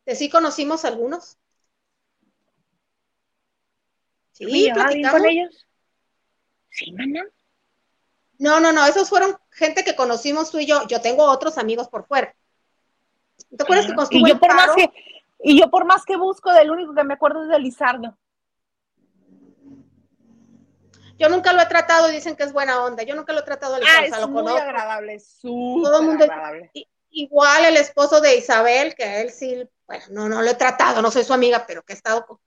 ¿De 0.06 0.16
sí 0.16 0.30
conocimos 0.30 0.86
algunos? 0.86 1.40
Sí, 4.34 4.70
platicamos. 4.72 5.22
con 5.22 5.28
ellos? 5.28 5.66
Sí, 6.70 6.92
mamá. 6.92 7.26
No, 8.38 8.60
no, 8.60 8.72
no, 8.72 8.86
esos 8.86 9.10
fueron 9.10 9.40
gente 9.50 9.84
que 9.84 9.96
conocimos 9.96 10.52
tú 10.52 10.60
y 10.60 10.68
yo. 10.68 10.86
Yo 10.88 11.02
tengo 11.02 11.24
otros 11.24 11.58
amigos 11.58 11.90
por 11.90 12.06
fuera. 12.06 12.36
¿Te 13.58 13.64
acuerdas 13.64 13.88
que 13.88 13.94
ah, 13.98 14.08
y 14.12 14.30
yo 14.30 14.40
por 14.40 14.54
más 14.54 14.76
que 14.76 14.92
Y 15.40 15.60
yo 15.60 15.72
por 15.72 15.86
más 15.86 16.06
que 16.06 16.16
busco, 16.16 16.54
del 16.54 16.70
único 16.70 16.94
que 16.94 17.04
me 17.04 17.16
acuerdo 17.16 17.42
es 17.42 17.50
de 17.50 17.58
Lizardo. 17.58 18.16
Yo 21.18 21.30
nunca 21.30 21.54
lo 21.54 21.62
he 21.62 21.66
tratado 21.66 22.10
y 22.10 22.14
dicen 22.14 22.36
que 22.36 22.44
es 22.44 22.54
buena 22.54 22.84
onda. 22.84 23.04
Yo 23.04 23.16
nunca 23.16 23.34
lo 23.34 23.40
he 23.40 23.44
tratado 23.44 23.76
a 23.76 23.80
ah, 23.80 24.06
es 24.06 24.28
muy 24.28 24.52
agradable, 24.56 25.20
súper 25.20 26.24
agradable 26.24 26.72
igual 27.18 27.66
el 27.66 27.78
esposo 27.78 28.22
de 28.22 28.38
Isabel, 28.38 28.96
que 28.96 29.22
él 29.22 29.32
sí, 29.32 29.68
bueno, 29.86 30.06
no, 30.12 30.30
no 30.30 30.42
lo 30.42 30.50
he 30.50 30.56
tratado, 30.56 31.02
no 31.02 31.12
soy 31.12 31.24
su 31.24 31.34
amiga, 31.34 31.66
pero 31.66 31.84
que 31.84 31.94
he 31.94 31.96
estado 31.96 32.26
con... 32.26 32.40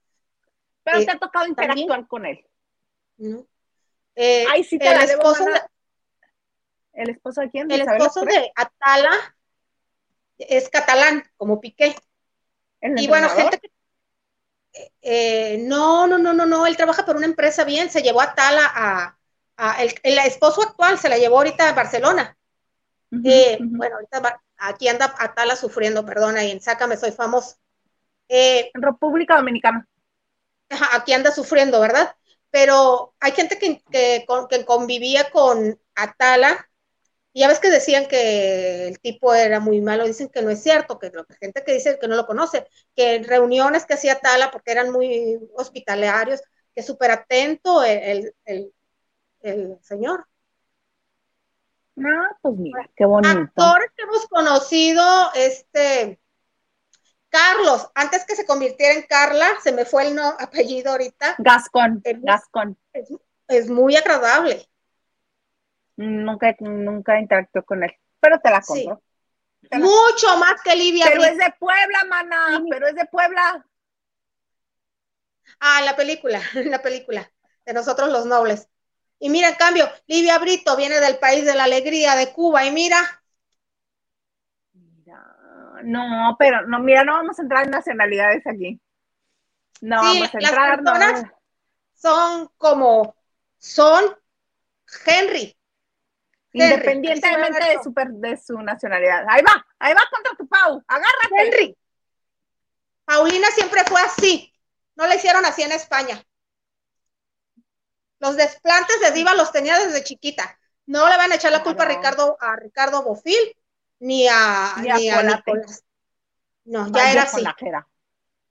Pero 0.83 1.03
te 1.03 1.11
ha 1.11 1.19
tocado 1.19 1.45
interactuar 1.47 2.07
con 2.07 2.25
él. 2.25 2.45
¿No? 3.17 3.45
Eh, 4.15 4.45
sí 4.67 4.79
te 4.79 4.87
el 4.87 5.01
esposo 5.01 5.45
de, 5.45 5.61
¿El 6.93 7.09
esposo 7.11 7.41
de 7.41 7.49
quién? 7.49 7.71
el 7.71 7.81
esposo 7.81 8.21
de 8.25 8.51
Atala 8.55 9.35
es 10.37 10.69
catalán, 10.69 11.23
como 11.37 11.61
Piqué. 11.61 11.95
y 12.81 13.07
bueno, 13.07 13.29
gente 13.29 13.59
que 13.59 13.70
eh, 15.01 15.57
no, 15.59 16.07
no, 16.07 16.17
no, 16.17 16.33
no, 16.33 16.45
no, 16.45 16.65
él 16.65 16.77
trabaja 16.77 17.05
por 17.05 17.17
una 17.17 17.25
empresa 17.25 17.63
bien, 17.63 17.89
se 17.89 18.01
llevó 18.01 18.21
a 18.21 18.25
Atala 18.25 18.71
a, 18.73 19.17
a 19.57 19.83
el, 19.83 19.93
el, 20.03 20.17
esposo 20.19 20.61
actual 20.61 20.97
se 20.97 21.09
la 21.09 21.17
llevó 21.17 21.37
ahorita 21.37 21.69
a 21.69 21.73
Barcelona. 21.73 22.37
Eh, 23.25 23.57
bueno, 23.59 23.95
ahorita 23.95 24.41
aquí 24.57 24.87
anda 24.87 25.13
Atala 25.19 25.55
sufriendo, 25.55 26.05
perdona, 26.05 26.45
y 26.45 26.51
en 26.51 26.61
Sácame 26.61 26.95
soy 26.95 27.11
famoso. 27.11 27.57
Eh, 28.29 28.71
en 28.73 28.81
República 28.81 29.35
Dominicana. 29.35 29.85
aquí 30.93 31.13
anda 31.13 31.31
sufriendo, 31.31 31.81
¿verdad? 31.81 32.15
Pero 32.49 33.13
hay 33.19 33.33
gente 33.33 33.59
que, 33.59 33.81
que, 33.91 34.25
convivía 34.65 35.29
con 35.31 35.79
Atala, 35.95 36.69
y 37.33 37.41
ya 37.41 37.47
ves 37.47 37.59
que 37.59 37.69
decían 37.69 38.07
que 38.07 38.87
el 38.87 38.99
tipo 38.99 39.33
era 39.33 39.59
muy 39.59 39.81
malo, 39.81 40.05
dicen 40.05 40.29
que 40.29 40.41
no 40.41 40.49
es 40.49 40.61
cierto, 40.61 40.99
que 40.99 41.11
la 41.11 41.25
gente 41.39 41.63
que 41.63 41.73
dice 41.73 41.97
que 41.99 42.07
no 42.07 42.15
lo 42.15 42.25
conoce, 42.25 42.67
que 42.95 43.15
en 43.15 43.23
reuniones 43.23 43.85
que 43.85 43.93
hacía 43.93 44.13
Atala, 44.13 44.51
porque 44.51 44.71
eran 44.71 44.91
muy 44.91 45.39
hospitalarios, 45.55 46.41
que 46.75 46.83
súper 46.83 47.11
atento 47.11 47.83
el, 47.83 48.33
el 48.45 49.77
señor. 49.81 50.27
Ah, 51.97 52.37
pues 52.41 52.55
mira, 52.57 52.89
qué 52.95 53.05
bonito. 53.05 53.29
Actor 53.29 53.91
que 53.95 54.03
hemos 54.03 54.27
conocido, 54.27 55.03
este, 55.35 56.19
Carlos, 57.29 57.89
antes 57.95 58.25
que 58.25 58.35
se 58.35 58.45
convirtiera 58.45 58.93
en 58.93 59.03
Carla, 59.03 59.47
se 59.63 59.71
me 59.71 59.85
fue 59.85 60.07
el 60.07 60.15
no, 60.15 60.35
apellido 60.39 60.91
ahorita. 60.91 61.35
Gascon, 61.39 62.01
Gascon. 62.03 62.77
Es, 63.47 63.69
muy 63.69 63.95
agradable. 63.95 64.67
Nunca, 66.01 66.55
nunca 66.59 67.19
interactué 67.19 67.63
con 67.63 67.83
él, 67.83 67.95
pero 68.19 68.39
te 68.39 68.49
la 68.49 68.61
compro. 68.61 69.01
Mucho 69.71 70.37
más 70.37 70.61
que 70.63 70.75
Livia. 70.75 71.05
Pero 71.07 71.23
es 71.23 71.37
de 71.37 71.53
Puebla, 71.59 72.03
mana, 72.09 72.63
pero 72.69 72.87
es 72.87 72.95
de 72.95 73.05
Puebla. 73.05 73.65
Ah, 75.59 75.81
la 75.83 75.95
película, 75.95 76.41
la 76.53 76.81
película, 76.81 77.31
de 77.65 77.73
nosotros 77.73 78.09
los 78.09 78.25
nobles. 78.25 78.67
Y 79.19 79.29
mira, 79.29 79.49
en 79.49 79.55
cambio, 79.55 79.87
Livia 80.07 80.39
Brito 80.39 80.75
viene 80.75 80.99
del 80.99 81.19
país 81.19 81.45
de 81.45 81.53
la 81.53 81.65
alegría 81.65 82.15
de 82.15 82.33
Cuba 82.33 82.65
y 82.65 82.71
mira. 82.71 83.23
Mira, 84.73 85.23
no, 85.83 86.35
pero 86.39 86.65
no, 86.65 86.79
mira, 86.79 87.03
no 87.03 87.13
vamos 87.13 87.37
a 87.37 87.43
entrar 87.43 87.65
en 87.65 87.71
nacionalidades 87.71 88.47
aquí. 88.47 88.81
No 89.81 89.97
vamos 89.97 90.33
a 90.33 90.39
entrar. 90.39 90.69
Las 90.69 90.77
personas, 90.77 91.25
son 91.93 92.49
como 92.57 93.15
son 93.59 94.03
Henry. 95.05 95.55
Henry, 96.53 96.73
Independientemente 96.73 97.59
de 97.69 97.83
su, 97.83 97.93
per- 97.93 98.09
de 98.11 98.37
su 98.37 98.61
nacionalidad. 98.61 99.25
Ahí 99.29 99.41
va, 99.41 99.65
ahí 99.79 99.93
va 99.93 100.01
contra 100.11 100.35
tu 100.37 100.47
Pau. 100.47 100.83
Agárrate. 100.87 101.35
Henry. 101.37 101.77
Paulina 103.05 103.47
siempre 103.51 103.83
fue 103.85 104.01
así. 104.01 104.53
No 104.95 105.07
le 105.07 105.15
hicieron 105.15 105.45
así 105.45 105.63
en 105.63 105.71
España. 105.71 106.21
Los 108.19 108.37
desplantes 108.37 108.99
de 109.01 109.11
diva 109.11 109.33
los 109.33 109.51
tenía 109.51 109.79
desde 109.79 110.03
chiquita. 110.03 110.57
No 110.85 111.09
le 111.09 111.17
van 111.17 111.31
a 111.31 111.35
echar 111.35 111.51
la 111.51 111.63
culpa 111.63 111.83
a. 111.83 111.87
Ricardo, 111.87 112.37
a 112.39 112.55
Ricardo 112.55 113.03
Bofil 113.03 113.55
ni 113.99 114.27
a, 114.27 114.73
Ni 114.81 114.89
a 114.89 114.95
ni 114.97 115.09
a 115.09 115.15
Colate. 115.15 115.43
Nicolás. 115.53 115.83
No, 116.65 116.91
ya 116.91 117.11
era 117.11 117.23
así. 117.23 117.41
la. 117.41 117.55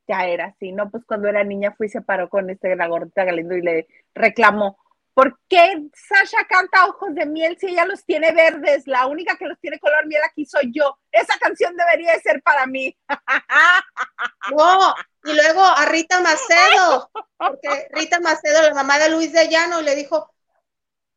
Ya 0.09 0.27
era 0.27 0.47
así. 0.47 0.73
No, 0.73 0.91
pues 0.91 1.05
cuando 1.05 1.29
era 1.29 1.45
niña 1.45 1.73
fui 1.77 1.87
y 1.87 1.91
se 1.91 2.01
paró 2.01 2.29
con 2.29 2.51
este, 2.51 2.75
la 2.75 2.89
gordita 2.89 3.25
Galindo 3.25 3.55
y 3.55 3.63
le 3.63 3.87
reclamó. 4.15 4.79
¿Por 5.15 5.39
qué 5.49 5.89
Sasha 5.93 6.47
canta 6.49 6.87
Ojos 6.87 7.15
de 7.15 7.27
Miel 7.27 7.57
si 7.59 7.69
ella 7.69 7.85
los 7.85 8.05
tiene 8.05 8.33
verdes? 8.33 8.87
La 8.87 9.07
única 9.07 9.37
que 9.37 9.47
los 9.47 9.59
tiene 9.59 9.79
color 9.79 10.07
miel 10.07 10.23
aquí 10.25 10.47
soy 10.47 10.71
yo. 10.73 10.99
Esa 11.11 11.39
canción 11.39 11.77
debería 11.77 12.13
de 12.13 12.21
ser 12.21 12.43
para 12.43 12.67
mí. 12.67 12.97
No, 14.57 14.95
y 15.25 15.35
luego 15.35 15.63
a 15.63 15.85
Rita 15.87 16.21
Macedo, 16.21 17.11
porque 17.37 17.89
Rita 17.93 18.21
Macedo, 18.21 18.63
la 18.63 18.75
mamá 18.75 18.99
de 18.99 19.11
Luis 19.11 19.33
de 19.33 19.49
Llano, 19.49 19.81
le 19.81 19.95
dijo 19.95 20.33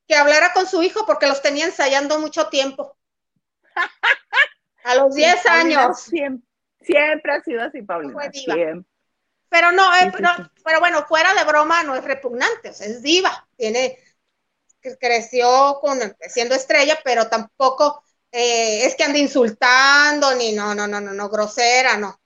que 0.08 0.16
hablara 0.16 0.54
con 0.54 0.68
su 0.68 0.84
hijo 0.84 1.06
porque 1.06 1.28
los 1.28 1.42
tenía 1.42 1.66
ensayando 1.66 2.20
mucho 2.20 2.48
tiempo. 2.50 2.98
A 4.84 4.96
los 4.96 5.16
10 5.16 5.40
Sí, 5.40 5.48
Paulina 5.48 5.82
años. 5.84 6.02
Siempre, 6.02 6.48
siempre 6.82 7.32
ha 7.32 7.42
sido 7.42 7.64
así, 7.64 7.82
Paulina. 7.82 8.30
Siempre. 8.32 8.86
Pero 9.54 9.72
no, 9.72 9.84
eh, 9.96 10.12
pero, 10.64 10.80
bueno, 10.80 11.06
fuera 11.06 11.32
de 11.36 11.44
broma, 11.44 11.84
no 11.84 11.96
es 11.96 12.04
repugnante, 12.04 12.70
o 12.70 12.74
sea, 12.74 12.88
es 12.88 13.04
diva, 13.04 13.48
tiene, 13.56 14.00
creció 15.00 15.80
con, 15.80 16.00
siendo 16.28 16.56
estrella, 16.56 16.98
pero 17.04 17.28
tampoco 17.30 18.04
eh, 18.32 18.86
es 18.88 18.96
que 18.96 19.04
ande 19.04 19.20
insultando, 19.20 20.34
ni 20.36 20.54
no, 20.54 20.74
no, 20.74 20.88
no, 20.88 21.00
no, 21.00 21.14
no, 21.14 21.30
grosera, 21.30 21.98
no. 21.98 22.20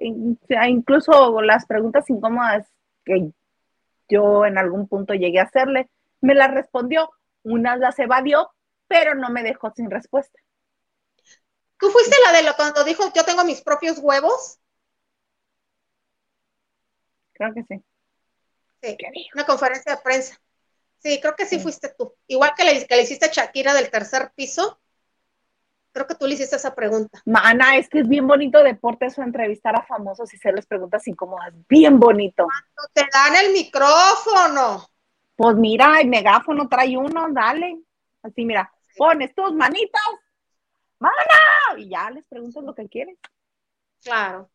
In- 0.00 0.38
Incluso 0.68 1.40
las 1.40 1.66
preguntas 1.66 2.08
incómodas 2.10 2.66
que 3.04 3.30
yo 4.08 4.46
en 4.46 4.58
algún 4.58 4.88
punto 4.88 5.14
llegué 5.14 5.40
a 5.40 5.44
hacerle, 5.44 5.90
me 6.20 6.34
las 6.34 6.52
respondió. 6.52 7.10
Unas 7.44 7.78
las 7.78 7.98
evadió, 7.98 8.50
pero 8.88 9.14
no 9.14 9.30
me 9.30 9.42
dejó 9.42 9.72
sin 9.74 9.90
respuesta. 9.90 10.38
¿Tú 11.78 11.90
fuiste 11.90 12.14
la 12.24 12.32
de 12.36 12.44
lo 12.44 12.54
cuando 12.56 12.84
dijo 12.84 13.04
yo 13.14 13.24
tengo 13.24 13.44
mis 13.44 13.62
propios 13.62 13.98
huevos? 13.98 14.57
Creo 17.38 17.54
que 17.54 17.62
sí. 17.64 17.82
Sí, 18.82 18.96
una 19.34 19.46
conferencia 19.46 19.96
de 19.96 20.02
prensa. 20.02 20.38
Sí, 20.98 21.20
creo 21.20 21.34
que 21.34 21.46
sí 21.46 21.56
Sí. 21.56 21.62
fuiste 21.62 21.94
tú. 21.96 22.14
Igual 22.26 22.52
que 22.56 22.64
le, 22.64 22.86
que 22.86 22.96
le 22.96 23.02
hiciste 23.02 23.26
a 23.26 23.32
Shakira 23.32 23.72
del 23.74 23.90
tercer 23.90 24.32
piso, 24.34 24.80
creo 25.92 26.06
que 26.06 26.14
tú 26.14 26.26
le 26.26 26.34
hiciste 26.34 26.56
esa 26.56 26.74
pregunta. 26.74 27.20
Mana, 27.24 27.76
es 27.76 27.88
que 27.88 28.00
es 28.00 28.08
bien 28.08 28.26
bonito 28.26 28.62
deporte 28.62 29.06
eso, 29.06 29.22
entrevistar 29.22 29.76
a 29.76 29.82
famosos 29.84 30.32
y 30.32 30.36
hacerles 30.36 30.66
preguntas 30.66 31.06
incómodas. 31.06 31.52
Bien 31.68 31.98
bonito. 31.98 32.44
No 32.44 32.82
te 32.92 33.02
dan 33.12 33.36
el 33.44 33.52
micrófono. 33.52 34.88
Pues 35.36 35.56
mira, 35.56 36.00
el 36.00 36.08
megáfono 36.08 36.68
trae 36.68 36.96
uno, 36.96 37.28
dale. 37.30 37.80
Así, 38.22 38.44
mira, 38.44 38.72
pones 38.96 39.32
tus 39.34 39.52
manitas, 39.54 40.02
mana, 40.98 41.22
y 41.76 41.88
ya 41.88 42.10
les 42.10 42.26
preguntas 42.26 42.62
lo 42.64 42.74
que 42.74 42.88
quieres. 42.88 43.16
Claro. 44.02 44.50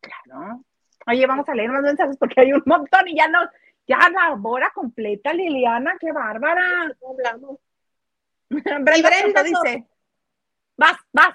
Claro. 0.00 0.64
Oye, 1.06 1.26
vamos 1.26 1.48
a 1.48 1.54
leer 1.54 1.70
más 1.70 1.82
mensajes 1.82 2.16
porque 2.16 2.40
hay 2.40 2.52
un 2.52 2.62
montón 2.64 3.08
y 3.08 3.16
ya 3.16 3.28
no, 3.28 3.40
ya 3.86 3.98
la 4.08 4.38
hora 4.42 4.70
completa, 4.74 5.32
Liliana, 5.32 5.96
qué 6.00 6.12
bárbara. 6.12 6.88
no 7.00 7.10
hablamos. 7.10 7.58
Brenda, 8.48 8.96
Y 8.96 9.02
Brenda 9.02 9.42
dice, 9.42 9.86
vas, 10.76 10.96
vas. 11.12 11.34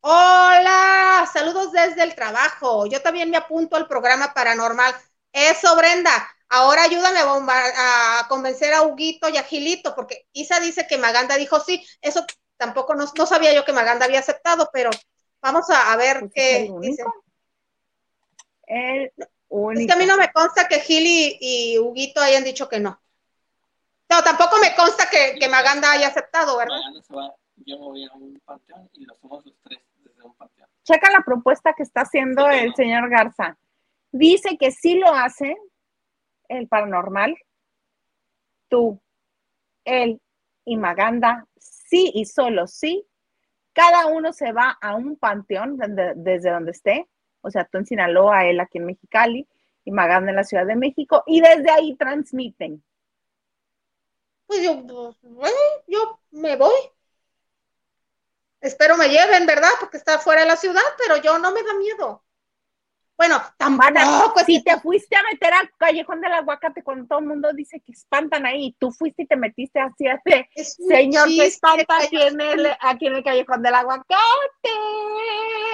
Hola, 0.00 1.28
saludos 1.32 1.72
desde 1.72 2.02
el 2.02 2.14
trabajo. 2.14 2.86
Yo 2.86 3.02
también 3.02 3.30
me 3.30 3.36
apunto 3.36 3.76
al 3.76 3.88
programa 3.88 4.32
paranormal. 4.32 4.94
Eso, 5.32 5.76
Brenda. 5.76 6.10
Ahora 6.50 6.84
ayúdame 6.84 7.20
a, 7.20 8.26
convencer 8.28 8.72
a 8.72 8.82
Huguito 8.82 9.28
y 9.28 9.36
a 9.36 9.42
Gilito, 9.42 9.94
porque 9.94 10.26
Isa 10.32 10.60
dice 10.60 10.86
que 10.86 10.98
Maganda 10.98 11.36
dijo 11.36 11.60
sí. 11.60 11.84
Eso 12.00 12.24
tampoco 12.56 12.94
no, 12.94 13.04
no 13.16 13.26
sabía 13.26 13.52
yo 13.54 13.64
que 13.64 13.72
Maganda 13.72 14.06
había 14.06 14.20
aceptado, 14.20 14.70
pero 14.72 14.90
vamos 15.42 15.68
a, 15.70 15.92
a 15.92 15.96
ver 15.96 16.20
Pues 16.20 16.32
es 16.32 16.34
qué 16.34 17.02
el 18.68 19.12
único. 19.48 19.80
Es 19.80 19.86
que 19.86 19.92
a 19.92 19.96
mí 19.96 20.06
no 20.06 20.16
me 20.16 20.30
consta 20.32 20.68
que 20.68 20.80
Gil 20.80 21.04
y, 21.06 21.38
y 21.40 21.78
Huguito 21.78 22.20
hayan 22.20 22.44
dicho 22.44 22.68
que 22.68 22.80
no. 22.80 23.00
No, 24.10 24.22
tampoco 24.22 24.56
me 24.60 24.74
consta 24.74 25.08
que, 25.10 25.38
que 25.38 25.48
Maganda 25.48 25.92
haya 25.92 26.08
aceptado, 26.08 26.56
¿verdad? 26.56 26.76
Mañana 26.76 27.02
se 27.02 27.14
va, 27.14 27.34
yo 27.56 27.78
me 27.78 27.84
voy 27.84 28.04
a 28.04 28.12
un 28.14 28.40
panteón 28.44 28.88
y 28.94 29.04
lo 29.04 29.14
somos 29.16 29.44
los 29.44 29.54
tres 29.62 29.80
desde 29.96 30.22
un 30.22 30.34
panteón. 30.34 30.68
Checa 30.84 31.10
la 31.10 31.22
propuesta 31.24 31.74
que 31.74 31.82
está 31.82 32.02
haciendo 32.02 32.46
Sí, 32.50 32.56
el 32.58 32.68
no. 32.70 32.74
señor 32.76 33.10
Garza. 33.10 33.58
Dice 34.10 34.56
que 34.56 34.70
sí 34.70 34.94
lo 34.94 35.12
hace 35.14 35.54
el 36.48 36.66
paranormal, 36.66 37.36
tú, 38.68 38.98
él 39.84 40.20
y 40.64 40.76
Maganda, 40.78 41.46
sí 41.58 42.10
y 42.14 42.24
solo 42.24 42.66
sí. 42.66 43.06
Cada 43.74 44.06
uno 44.06 44.32
se 44.32 44.52
va 44.52 44.78
a 44.80 44.96
un 44.96 45.16
panteón 45.16 45.76
desde 46.16 46.50
donde 46.50 46.70
esté, 46.72 47.06
o 47.40 47.50
sea, 47.50 47.64
tú 47.64 47.78
en 47.78 47.86
Sinaloa, 47.86 48.46
él 48.46 48.60
aquí 48.60 48.78
en 48.78 48.86
Mexicali 48.86 49.46
y 49.84 49.90
Maganda 49.90 50.30
en 50.30 50.36
la 50.36 50.44
Ciudad 50.44 50.66
de 50.66 50.76
México, 50.76 51.22
y 51.26 51.40
desde 51.40 51.70
ahí 51.70 51.96
transmiten. 51.96 52.82
Pues 54.46 54.62
yo, 54.62 54.76
bueno, 55.22 55.56
yo 55.86 56.20
me 56.30 56.56
voy. 56.56 56.74
Espero 58.60 58.96
me 58.96 59.08
lleven, 59.08 59.46
¿verdad? 59.46 59.70
Porque 59.78 59.98
está 59.98 60.18
fuera 60.18 60.42
de 60.42 60.48
la 60.48 60.56
ciudad, 60.56 60.82
pero 60.98 61.16
yo 61.18 61.38
no 61.38 61.52
me 61.52 61.62
da 61.62 61.74
miedo. 61.74 62.24
Bueno, 63.18 63.42
tampoco 63.56 64.44
si 64.46 64.62
te 64.62 64.78
fuiste 64.78 65.16
a 65.16 65.22
meter 65.24 65.52
al 65.52 65.68
callejón 65.76 66.20
del 66.20 66.32
aguacate 66.34 66.84
cuando 66.84 67.04
todo 67.06 67.18
el 67.18 67.26
mundo 67.26 67.52
dice 67.52 67.80
que 67.80 67.90
espantan 67.90 68.46
ahí, 68.46 68.76
tú 68.78 68.92
fuiste 68.92 69.22
y 69.22 69.26
te 69.26 69.34
metiste 69.34 69.80
así, 69.80 70.06
así, 70.06 70.46
es 70.54 70.76
un 70.78 70.88
Señor, 70.88 71.26
que 71.26 71.46
espanta 71.46 71.98
aquí 71.98 72.22
en, 72.22 72.40
el, 72.40 72.68
aquí 72.80 73.08
en 73.08 73.16
el 73.16 73.24
callejón 73.24 73.60
del 73.62 73.74
aguacate. 73.74 74.14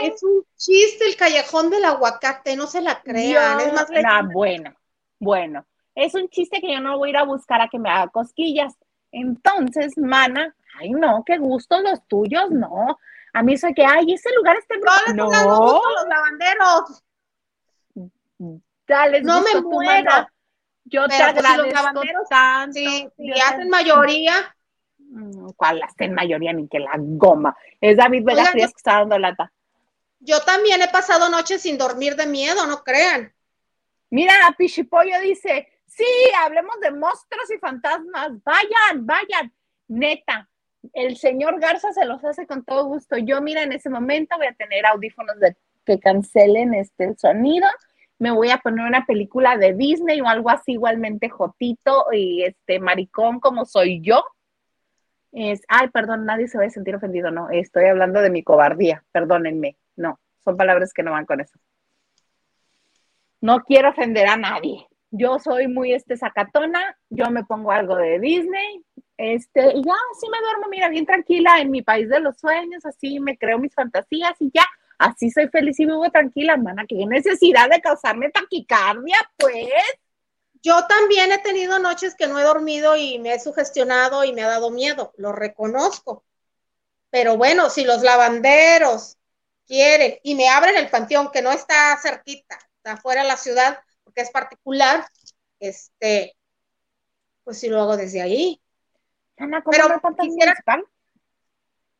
Es 0.00 0.22
un 0.22 0.42
chiste 0.56 1.06
el 1.06 1.16
callejón 1.16 1.68
del 1.68 1.84
aguacate, 1.84 2.56
no 2.56 2.66
se 2.66 2.80
la 2.80 3.02
crean. 3.02 3.58
Yo- 3.58 3.66
es 3.66 3.72
más, 3.74 3.90
no, 3.90 4.32
bueno, 4.32 4.74
bueno. 5.18 5.66
Es 5.94 6.14
un 6.14 6.28
chiste 6.30 6.62
que 6.62 6.72
yo 6.72 6.80
no 6.80 6.96
voy 6.96 7.10
a 7.10 7.10
ir 7.10 7.16
a 7.18 7.24
buscar 7.24 7.60
a 7.60 7.68
que 7.68 7.78
me 7.78 7.90
haga 7.90 8.08
cosquillas. 8.08 8.74
Entonces, 9.12 9.98
mana, 9.98 10.56
ay 10.80 10.90
no, 10.90 11.22
qué 11.26 11.36
gustos 11.36 11.82
los 11.82 12.08
tuyos, 12.08 12.50
no. 12.50 12.98
A 13.34 13.42
mí 13.42 13.54
eso 13.54 13.68
que, 13.74 13.84
ay, 13.84 14.12
ese 14.12 14.32
lugar 14.34 14.56
está 14.56 14.76
no 14.76 15.06
les 15.06 15.16
no, 15.16 15.30
a 15.30 15.92
los 15.92 16.08
lavanderos. 16.08 17.03
Dale 18.86 19.22
no 19.22 19.40
me 19.42 19.60
muero. 19.60 20.28
Yo 20.84 21.06
te 21.08 21.18
los 21.18 21.28
agradezco 21.28 21.72
lavanderos, 21.72 22.28
tanto. 22.28 22.78
Sí, 22.78 23.08
te- 23.16 23.42
hacen 23.42 23.68
mayoría, 23.68 24.54
Mm, 25.14 25.50
¿Cuál 25.56 25.80
hasta 25.82 26.04
en 26.04 26.14
mayoría? 26.14 26.52
Ni 26.52 26.66
que 26.66 26.80
la 26.80 26.92
goma. 26.96 27.56
Es 27.80 27.96
David 27.96 28.24
Vega 28.24 28.46
Frías 28.46 28.72
que 28.72 28.78
está 28.78 28.98
dando 28.98 29.18
lata. 29.18 29.52
yo 30.18 30.40
también 30.40 30.80
he 30.82 30.88
pasado 30.88 31.28
noches 31.28 31.62
sin 31.62 31.76
dormir 31.78 32.16
de 32.16 32.26
miedo, 32.26 32.66
no 32.66 32.82
crean. 32.82 33.32
Mira, 34.10 34.34
Pichipollo 34.56 35.20
dice, 35.20 35.68
sí, 35.86 36.06
hablemos 36.38 36.80
de 36.80 36.90
monstruos 36.90 37.50
y 37.54 37.58
fantasmas, 37.58 38.30
vayan, 38.42 39.06
vayan, 39.06 39.52
neta, 39.88 40.48
el 40.94 41.16
señor 41.16 41.60
Garza 41.60 41.92
se 41.92 42.06
los 42.06 42.24
hace 42.24 42.46
con 42.46 42.64
todo 42.64 42.86
gusto. 42.86 43.16
Yo, 43.18 43.40
mira, 43.40 43.62
en 43.62 43.72
ese 43.72 43.90
momento 43.90 44.36
voy 44.36 44.46
a 44.46 44.54
tener 44.54 44.86
audífonos 44.86 45.38
de, 45.38 45.56
que 45.84 46.00
cancelen 46.00 46.74
este 46.74 47.04
el 47.04 47.18
sonido, 47.18 47.68
me 48.24 48.30
voy 48.30 48.50
a 48.50 48.58
poner 48.58 48.86
una 48.86 49.04
película 49.04 49.58
de 49.58 49.74
Disney 49.74 50.20
o 50.20 50.26
algo 50.26 50.48
así 50.48 50.72
igualmente 50.72 51.28
jotito 51.28 52.06
y 52.10 52.42
este 52.42 52.80
maricón 52.80 53.38
como 53.38 53.66
soy 53.66 54.00
yo. 54.00 54.24
Es, 55.32 55.62
ay, 55.68 55.88
perdón, 55.88 56.24
nadie 56.24 56.48
se 56.48 56.56
va 56.56 56.64
a 56.64 56.70
sentir 56.70 56.94
ofendido, 56.94 57.30
no, 57.30 57.50
estoy 57.50 57.86
hablando 57.86 58.20
de 58.20 58.30
mi 58.30 58.42
cobardía, 58.42 59.04
perdónenme, 59.12 59.76
no, 59.96 60.20
son 60.44 60.56
palabras 60.56 60.92
que 60.94 61.02
no 61.02 61.10
van 61.10 61.26
con 61.26 61.40
eso 61.40 61.58
no 63.44 63.60
quiero 63.60 63.90
ofender 63.90 64.26
a 64.26 64.38
nadie. 64.38 64.86
Yo 65.10 65.38
soy 65.38 65.68
muy 65.68 65.92
este 65.92 66.16
sacatona, 66.16 66.96
yo 67.10 67.30
me 67.30 67.44
pongo 67.44 67.72
algo 67.72 67.94
de 67.94 68.18
Disney, 68.18 68.82
este, 69.18 69.60
y 69.60 69.82
ya 69.84 69.92
así 70.12 70.30
me 70.30 70.40
duermo, 70.40 70.68
mira, 70.70 70.88
bien 70.88 71.04
tranquila 71.04 71.60
en 71.60 71.70
mi 71.70 71.82
país 71.82 72.08
de 72.08 72.20
los 72.20 72.38
sueños, 72.38 72.86
así 72.86 73.20
me 73.20 73.36
creo 73.36 73.58
mis 73.58 73.74
fantasías 73.74 74.32
y 74.40 74.50
ya, 74.52 74.64
así 74.98 75.30
soy 75.30 75.48
feliz 75.48 75.78
y 75.80 75.86
vivo 75.86 76.08
tranquila, 76.10 76.56
mana, 76.56 76.84
qué 76.88 77.06
necesidad 77.06 77.68
de 77.68 77.80
causarme 77.80 78.30
taquicardia, 78.30 79.18
pues. 79.36 79.68
Yo 80.62 80.86
también 80.86 81.30
he 81.30 81.38
tenido 81.38 81.78
noches 81.78 82.14
que 82.14 82.26
no 82.26 82.38
he 82.38 82.42
dormido 82.42 82.96
y 82.96 83.18
me 83.18 83.34
he 83.34 83.40
sugestionado 83.40 84.24
y 84.24 84.32
me 84.32 84.42
ha 84.42 84.48
dado 84.48 84.70
miedo, 84.70 85.12
lo 85.18 85.30
reconozco. 85.32 86.24
Pero 87.10 87.36
bueno, 87.36 87.68
si 87.68 87.84
los 87.84 88.02
lavanderos 88.02 89.18
quieren 89.66 90.18
y 90.22 90.34
me 90.34 90.48
abren 90.48 90.76
el 90.76 90.88
panteón 90.88 91.30
que 91.30 91.42
no 91.42 91.52
está 91.52 91.96
cerquita, 92.00 92.58
está 92.78 92.96
fuera 92.96 93.22
de 93.22 93.28
la 93.28 93.36
ciudad, 93.36 93.78
porque 94.04 94.22
es 94.22 94.30
particular, 94.30 95.06
este, 95.60 96.34
pues 97.44 97.58
sí 97.58 97.68
lo 97.68 97.80
hago 97.82 97.96
desde 97.96 98.22
ahí. 98.22 98.60
Ana, 99.36 99.62
¿cómo 99.62 99.76
Pero 99.76 99.88
no 99.88 100.00
hay 100.18 100.28
quisiera-? 100.28 100.54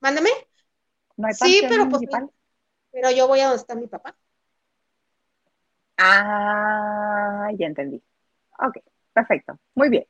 Mándame. 0.01 0.31
No 1.17 1.29
hay 1.29 1.35
Sí, 1.35 1.63
pero 1.69 1.89
pues. 1.89 2.03
Pero 2.95 3.11
yo 3.11 3.27
voy 3.27 3.41
a 3.41 3.47
donde 3.47 3.57
está 3.57 3.75
mi 3.75 3.89
papá. 3.89 4.17
Ah, 5.99 7.49
ya 7.59 7.67
entendí. 7.67 8.01
Ok, 8.61 8.79
perfecto. 9.13 9.59
Muy 9.75 9.89
bien. 9.91 10.07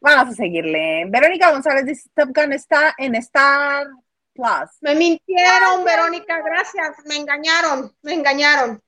Vamos 0.00 0.32
a 0.32 0.36
seguirle. 0.36 1.04
Verónica 1.08 1.52
González 1.52 1.84
dice, 1.84 2.08
Top 2.14 2.30
Gun 2.34 2.54
está 2.54 2.94
en 2.96 3.14
Star 3.16 3.88
Plus. 4.32 4.70
Me 4.80 4.94
mintieron, 4.94 5.84
Verónica, 5.84 6.40
gracias. 6.40 6.96
Me 7.04 7.16
engañaron, 7.16 7.94
me 8.00 8.14
engañaron. 8.14 8.82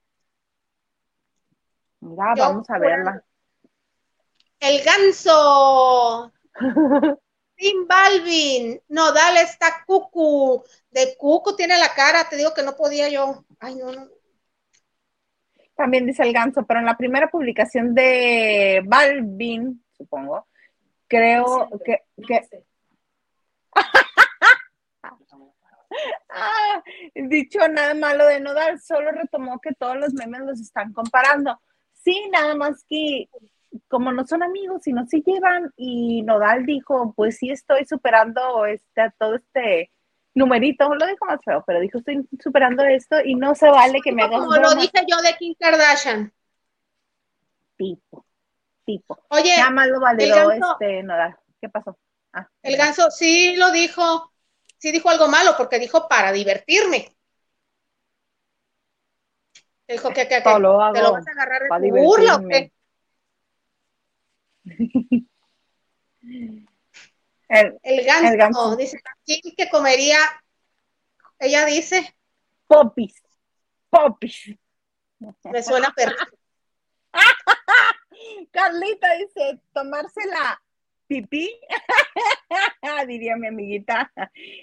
Mira, 2.00 2.34
Yo 2.36 2.42
vamos 2.42 2.70
a 2.70 2.78
verla. 2.78 3.22
El 4.60 4.82
ganso. 4.82 6.32
Tim 7.58 7.86
Balvin. 7.88 8.80
No, 8.88 9.12
dale, 9.12 9.42
está 9.42 9.84
Cucu. 9.84 10.64
De 10.90 11.16
Cucu 11.18 11.56
tiene 11.56 11.76
la 11.76 11.92
cara. 11.94 12.28
Te 12.28 12.36
digo 12.36 12.54
que 12.54 12.62
no 12.62 12.76
podía 12.76 13.08
yo. 13.08 13.44
Ay, 13.58 13.74
no, 13.74 13.92
no. 13.92 14.08
También 15.76 16.06
dice 16.06 16.22
el 16.22 16.32
ganso, 16.32 16.64
pero 16.66 16.80
en 16.80 16.86
la 16.86 16.96
primera 16.96 17.28
publicación 17.28 17.94
de 17.94 18.82
Balvin, 18.84 19.84
supongo, 19.96 20.48
creo 21.06 21.68
que, 21.84 22.02
que 22.26 22.48
Ah, 26.30 26.82
dicho 27.14 27.66
nada 27.68 27.94
malo 27.94 28.26
de 28.26 28.40
Nodal, 28.40 28.80
solo 28.80 29.10
retomó 29.10 29.58
que 29.60 29.72
todos 29.74 29.96
los 29.96 30.12
memes 30.12 30.42
los 30.42 30.60
están 30.60 30.92
comparando. 30.92 31.60
Sí, 31.94 32.28
nada 32.30 32.54
más 32.54 32.84
que 32.88 33.28
como 33.88 34.12
no 34.12 34.26
son 34.26 34.42
amigos 34.42 34.86
y 34.86 34.92
no 34.92 35.06
se 35.06 35.20
llevan, 35.20 35.72
y 35.76 36.22
Nodal 36.22 36.64
dijo, 36.66 37.12
pues 37.14 37.36
sí 37.38 37.50
estoy 37.50 37.84
superando 37.86 38.64
este, 38.66 39.12
todo 39.18 39.36
este 39.36 39.90
numerito, 40.34 40.94
lo 40.94 41.06
dijo 41.06 41.24
más 41.26 41.40
feo, 41.44 41.64
pero 41.66 41.80
dijo, 41.80 41.98
estoy 41.98 42.26
superando 42.40 42.84
esto 42.84 43.16
y 43.24 43.34
no 43.34 43.54
se 43.54 43.68
vale 43.68 44.00
que 44.02 44.12
me 44.12 44.22
hagas 44.22 44.40
Como 44.40 44.54
lo 44.54 44.60
bromas". 44.60 44.76
dije 44.76 45.04
yo 45.08 45.16
de 45.22 45.34
Kim 45.36 45.54
Kardashian. 45.58 46.32
tipo, 47.76 48.24
tipo. 48.84 49.18
Oye, 49.30 49.56
Nada 49.56 49.70
más 49.70 49.88
lo 49.88 50.00
validó 50.00 50.48
ganso- 50.48 50.72
este 50.80 51.02
Nodal. 51.02 51.36
¿Qué 51.60 51.68
pasó? 51.68 51.98
Ah, 52.32 52.48
el 52.62 52.76
ganso 52.76 53.10
sí 53.10 53.56
lo 53.56 53.70
dijo. 53.72 54.32
Sí 54.78 54.92
dijo 54.92 55.10
algo 55.10 55.26
malo 55.28 55.52
porque 55.56 55.78
dijo 55.78 56.06
para 56.08 56.30
divertirme. 56.30 57.08
Dijo 59.88 60.08
que, 60.10 60.28
que, 60.28 60.36
que 60.36 60.40
Todo 60.42 60.58
lo 60.60 60.92
te 60.92 61.02
lo 61.02 61.12
vas 61.12 61.26
a 61.26 61.30
agarrar 61.30 61.62
de 61.80 61.90
burla 61.90 62.36
o 62.36 62.48
qué. 62.48 62.72
El 67.48 67.78
El 67.82 68.04
ganso, 68.06 68.32
El 68.32 68.36
ganso. 68.36 68.76
dice 68.76 69.00
que 69.56 69.68
comería, 69.70 70.18
ella 71.38 71.64
dice, 71.64 72.14
popis, 72.66 73.22
popis. 73.90 74.54
me 75.18 75.62
suena 75.62 75.90
perfecto. 75.92 76.36
Carlita 78.52 79.14
dice, 79.14 79.60
tomársela 79.72 80.60
pipí, 81.08 81.58
diría 83.08 83.36
mi 83.36 83.48
amiguita. 83.48 84.12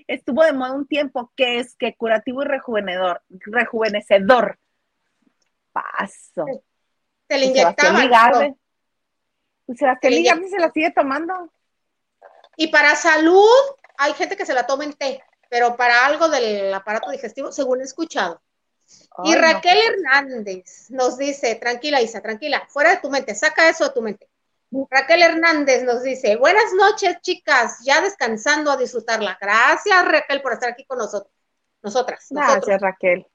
Estuvo 0.07 0.43
de 0.43 0.53
moda 0.53 0.73
un 0.73 0.87
tiempo 0.87 1.33
que 1.35 1.59
es 1.59 1.75
que 1.75 1.95
curativo 1.95 2.43
y 2.43 2.45
rejuvenedor, 2.45 3.21
rejuvenecedor. 3.29 4.57
Paso. 5.73 6.45
Se 7.27 7.37
le 7.37 7.47
Y 7.47 7.53
Sebastián 7.53 7.95
inyectaban. 7.95 8.01
Ligarde. 8.01 8.49
¿no? 8.49 8.57
Pues 9.65 9.79
Se 9.79 10.09
Ligarde 10.09 10.49
se 10.49 10.59
la 10.59 10.71
sigue 10.71 10.91
tomando. 10.91 11.51
Y 12.57 12.67
para 12.67 12.95
salud, 12.95 13.49
hay 13.97 14.13
gente 14.13 14.37
que 14.37 14.45
se 14.45 14.53
la 14.53 14.65
toma 14.65 14.83
en 14.83 14.93
té, 14.93 15.21
pero 15.49 15.75
para 15.75 16.05
algo 16.05 16.29
del 16.29 16.73
aparato 16.73 17.11
digestivo, 17.11 17.51
según 17.51 17.81
he 17.81 17.83
escuchado. 17.83 18.41
y 19.23 19.33
Ay, 19.33 19.41
Raquel 19.41 19.77
Hernández 19.77 20.89
nos 20.89 21.17
dice, 21.17 21.55
tranquila 21.55 22.01
Isa, 22.01 22.21
tranquila, 22.21 22.65
fuera 22.69 22.91
de 22.91 22.97
tu 22.97 23.09
mente, 23.09 23.35
saca 23.35 23.67
eso 23.67 23.85
de 23.85 23.93
tu 23.93 24.01
mente. 24.01 24.29
Raquel 24.89 25.21
Hernández 25.21 25.83
nos 25.83 26.03
dice, 26.03 26.35
buenas 26.37 26.73
noches 26.73 27.17
chicas, 27.21 27.79
ya 27.83 28.01
descansando 28.01 28.71
a 28.71 28.77
disfrutarla. 28.77 29.37
Gracias 29.39 30.05
Raquel 30.05 30.41
por 30.41 30.53
estar 30.53 30.71
aquí 30.71 30.85
con 30.85 30.97
nosotros. 30.97 31.33
Nosotras, 31.81 32.25
Gracias, 32.29 32.55
nosotros. 32.57 32.81
Raquel. 32.81 33.27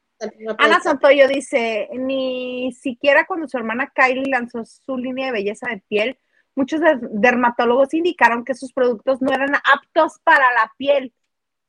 Ana. 0.59 0.81
Santoyo 0.81 1.27
dice, 1.29 1.89
ni 1.93 2.73
siquiera 2.73 3.27
cuando 3.27 3.49
su 3.49 3.57
hermana 3.57 3.91
Kylie 3.95 4.31
lanzó 4.31 4.65
su 4.65 4.97
línea 4.97 5.27
de 5.27 5.33
belleza 5.33 5.69
de 5.69 5.79
piel, 5.89 6.19
muchos 6.55 6.81
der- 6.81 7.01
dermatólogos 7.01 7.95
indicaron 7.95 8.45
que 8.45 8.55
sus 8.55 8.73
productos 8.73 9.23
no 9.23 9.33
eran 9.33 9.55
aptos 9.55 10.19
para 10.23 10.53
la 10.53 10.73
piel. 10.77 11.13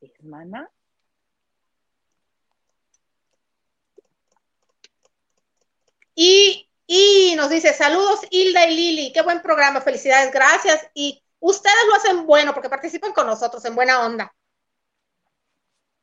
Hermana, 0.01 0.69
Y, 6.15 6.69
y 6.87 7.33
nos 7.37 7.49
dice, 7.49 7.73
saludos 7.73 8.19
Hilda 8.29 8.67
y 8.67 8.75
Lili, 8.75 9.13
qué 9.13 9.21
buen 9.21 9.41
programa, 9.41 9.81
felicidades, 9.81 10.31
gracias. 10.33 10.89
Y 10.93 11.23
ustedes 11.39 11.75
lo 11.87 11.95
hacen 11.95 12.25
bueno 12.25 12.53
porque 12.53 12.69
participan 12.69 13.13
con 13.13 13.27
nosotros 13.27 13.63
en 13.65 13.75
buena 13.75 14.05
onda. 14.05 14.33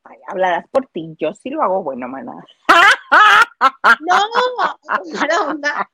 Ay, 0.09 0.18
hablarás 0.26 0.66
por 0.68 0.86
ti, 0.86 1.14
yo 1.18 1.35
sí 1.35 1.51
lo 1.51 1.62
hago 1.62 1.82
bueno, 1.82 2.09
mana. 2.09 2.32
No, 4.01 4.18
mala 5.12 5.40
onda. 5.47 5.90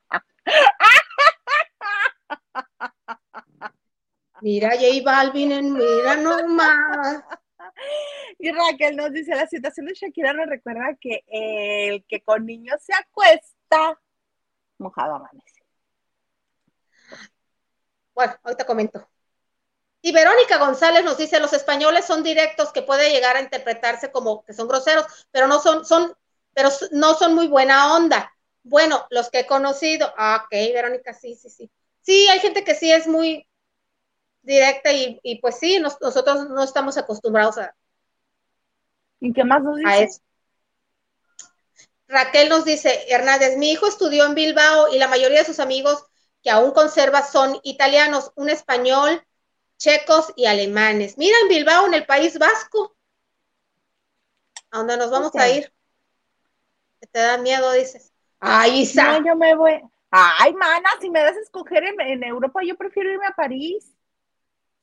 Mira, 4.40 4.70
J 4.72 5.02
Balvin, 5.04 5.72
mira 5.72 6.16
nomás. 6.16 7.22
Y 8.38 8.50
Raquel 8.52 8.96
nos 8.96 9.12
dice, 9.12 9.34
la 9.34 9.46
situación 9.46 9.86
de 9.86 9.94
Shakira 9.94 10.32
nos 10.32 10.46
recuerda 10.46 10.96
que 11.00 11.24
el 11.28 12.04
que 12.04 12.22
con 12.22 12.44
niños 12.44 12.76
se 12.82 12.94
acuesta, 12.94 14.00
mojado 14.78 15.14
amanece. 15.14 15.62
Bueno, 18.14 18.34
ahorita 18.42 18.66
comento. 18.66 19.08
Y 20.04 20.12
Verónica 20.12 20.58
González 20.58 21.02
nos 21.02 21.16
dice, 21.16 21.40
los 21.40 21.54
españoles 21.54 22.04
son 22.04 22.22
directos 22.22 22.72
que 22.72 22.82
puede 22.82 23.08
llegar 23.08 23.36
a 23.36 23.40
interpretarse 23.40 24.12
como 24.12 24.44
que 24.44 24.52
son 24.52 24.68
groseros, 24.68 25.06
pero 25.30 25.46
no 25.46 25.60
son, 25.60 25.86
son, 25.86 26.14
pero 26.52 26.68
no 26.90 27.14
son 27.14 27.34
muy 27.34 27.48
buena 27.48 27.94
onda. 27.96 28.30
Bueno, 28.64 29.06
los 29.08 29.30
que 29.30 29.40
he 29.40 29.46
conocido, 29.46 30.12
ah, 30.18 30.42
ok, 30.44 30.50
Verónica, 30.74 31.14
sí, 31.14 31.34
sí, 31.36 31.48
sí. 31.48 31.70
Sí, 32.02 32.28
hay 32.28 32.38
gente 32.40 32.64
que 32.64 32.74
sí 32.74 32.92
es 32.92 33.06
muy 33.06 33.48
directa 34.42 34.92
y, 34.92 35.20
y 35.22 35.40
pues 35.40 35.58
sí, 35.58 35.78
nos- 35.80 36.00
nosotros 36.00 36.48
no 36.50 36.62
estamos 36.64 36.98
acostumbrados 36.98 37.58
a, 37.58 37.74
¿Y 39.20 39.32
qué 39.32 39.42
más 39.44 39.62
nos 39.64 39.76
a 39.82 39.98
dice? 39.98 40.04
eso. 40.04 40.20
Raquel 42.08 42.48
nos 42.48 42.64
dice, 42.64 43.04
Hernández, 43.08 43.56
mi 43.56 43.70
hijo 43.72 43.86
estudió 43.86 44.24
en 44.26 44.34
Bilbao 44.34 44.88
y 44.92 44.98
la 44.98 45.08
mayoría 45.08 45.40
de 45.40 45.44
sus 45.44 45.58
amigos 45.60 46.04
que 46.42 46.50
aún 46.50 46.72
conserva 46.72 47.22
son 47.26 47.58
italianos, 47.62 48.32
un 48.36 48.50
español, 48.50 49.22
checos 49.78 50.32
y 50.36 50.46
alemanes. 50.46 51.18
Mira 51.18 51.36
en 51.42 51.48
Bilbao, 51.48 51.86
en 51.86 51.94
el 51.94 52.06
País 52.06 52.38
Vasco, 52.38 52.96
a 54.70 54.78
donde 54.78 54.96
nos 54.96 55.10
vamos 55.10 55.34
a 55.36 55.48
ir. 55.48 55.72
¿Que 57.00 57.06
¿Te 57.06 57.18
da 57.18 57.38
miedo, 57.38 57.72
dices? 57.72 58.12
Ay, 58.40 58.80
Isa. 58.82 59.18
No, 59.18 59.26
yo 59.26 59.36
me 59.36 59.54
voy. 59.54 59.80
Ay, 60.10 60.52
mana, 60.54 60.88
si 61.00 61.10
me 61.10 61.20
das 61.22 61.36
a 61.36 61.40
escoger 61.40 61.84
en, 61.84 62.00
en 62.00 62.24
Europa, 62.24 62.60
yo 62.64 62.76
prefiero 62.76 63.10
irme 63.12 63.26
a 63.26 63.32
París. 63.34 63.92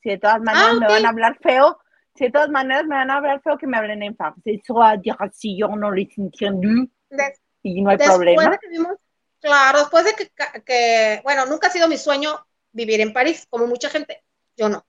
Si 0.01 0.09
de 0.09 0.17
todas 0.17 0.41
maneras 0.41 0.73
Ah, 0.73 0.79
me 0.79 0.87
van 0.87 1.05
a 1.05 1.09
hablar 1.09 1.37
feo, 1.41 1.79
si 2.15 2.25
de 2.25 2.31
todas 2.31 2.49
maneras 2.49 2.85
me 2.85 2.95
van 2.95 3.11
a 3.11 3.17
hablar 3.17 3.41
feo, 3.41 3.57
que 3.57 3.67
me 3.67 3.77
hablen 3.77 4.03
en 4.03 4.15
francés 4.15 4.61
o 4.69 4.81
a 4.83 4.97
dire 4.97 5.15
si 5.31 5.57
yo 5.57 5.67
no 5.69 5.91
les 5.91 6.17
entendí 6.17 6.91
Des- 7.09 7.39
y 7.63 7.81
no 7.81 7.91
hay 7.91 7.97
después 7.97 8.17
problema. 8.17 8.49
de 8.51 8.57
que 8.57 8.67
vimos, 8.69 8.97
claro, 9.39 9.79
después 9.79 10.05
de 10.05 10.13
que, 10.15 10.31
que, 10.65 11.21
bueno, 11.23 11.45
nunca 11.45 11.67
ha 11.67 11.71
sido 11.71 11.87
mi 11.87 11.97
sueño 11.97 12.45
vivir 12.71 12.99
en 13.01 13.13
París, 13.13 13.45
como 13.49 13.67
mucha 13.67 13.89
gente, 13.89 14.23
yo 14.57 14.69
no. 14.69 14.85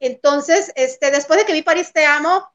Entonces, 0.00 0.72
este, 0.76 1.10
después 1.10 1.38
de 1.38 1.46
que 1.46 1.52
vi 1.52 1.62
París 1.62 1.92
Te 1.92 2.04
Amo, 2.06 2.48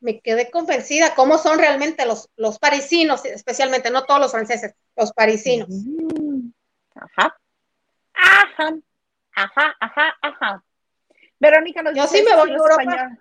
me 0.00 0.20
quedé 0.20 0.50
convencida 0.50 1.14
cómo 1.14 1.38
son 1.38 1.58
realmente 1.58 2.04
los, 2.06 2.28
los 2.36 2.58
parisinos, 2.58 3.24
especialmente, 3.24 3.90
no 3.90 4.04
todos 4.04 4.20
los 4.20 4.30
franceses, 4.32 4.74
los 4.96 5.12
parisinos. 5.12 5.68
Mm, 5.70 6.48
Ajá. 6.94 7.36
Ajá. 8.14 8.74
Ajá, 9.36 9.76
ajá, 9.80 10.16
ajá. 10.22 10.64
Verónica 11.40 11.82
nos 11.82 11.94
Yo 11.94 12.02
dice, 12.04 12.18
sí 12.18 12.22
me 12.24 12.30
"Esos 12.30 12.42
voy 12.42 12.50
a 12.50 12.54
Europa". 12.54 12.82
españoles- 12.82 13.18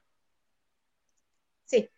Sí. 1.65 1.89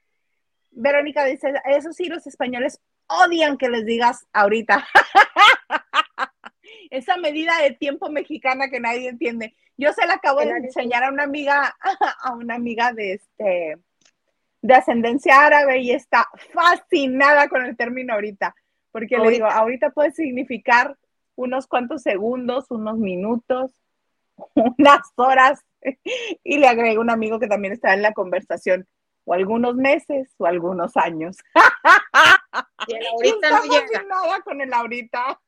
Verónica 0.71 1.25
dice, 1.25 1.53
eso 1.65 1.91
sí, 1.91 2.05
los 2.05 2.25
españoles 2.27 2.79
odian 3.07 3.57
que 3.57 3.69
les 3.69 3.85
digas 3.85 4.25
ahorita. 4.33 4.87
Esa 6.89 7.17
medida 7.17 7.53
de 7.61 7.71
tiempo 7.71 8.09
mexicana 8.09 8.69
que 8.69 8.79
nadie 8.79 9.09
entiende. 9.09 9.55
Yo 9.77 9.91
se 9.93 10.05
la 10.05 10.13
acabo 10.15 10.39
de 10.39 10.49
enseñar 10.49 11.03
a 11.03 11.09
una 11.09 11.23
amiga, 11.23 11.75
a 12.23 12.33
una 12.33 12.55
amiga 12.55 12.93
de 12.93 13.13
este, 13.13 13.77
de 14.65 14.73
ascendencia 14.73 15.45
árabe 15.45 15.79
y 15.79 15.91
está 15.91 16.27
fascinada 16.53 17.47
con 17.49 17.65
el 17.65 17.77
término 17.77 18.13
ahorita. 18.13 18.55
Porque 18.91 19.17
le 19.17 19.29
digo, 19.29 19.45
Ahorita. 19.45 19.89
puede 19.91 20.11
significar 20.11 20.97
unos 21.35 21.67
cuantos 21.67 22.01
segundos, 22.01 22.71
unos 22.71 22.97
minutos, 22.97 23.71
unas 24.55 25.01
horas. 25.15 25.61
Y 26.43 26.57
le 26.57 26.67
agrego 26.67 27.01
un 27.01 27.11
amigo 27.11 27.39
que 27.39 27.47
también 27.47 27.73
está 27.73 27.93
en 27.93 28.01
la 28.01 28.13
conversación, 28.13 28.87
o 29.23 29.35
algunos 29.35 29.75
meses 29.75 30.33
o 30.37 30.47
algunos 30.47 30.97
años. 30.97 31.37
Y 32.87 32.95
el 32.95 33.05
ahorita 33.05 33.49
no 33.51 33.63
llega. 33.65 34.41
con 34.43 34.61
el 34.61 34.73
ahorita. 34.73 35.39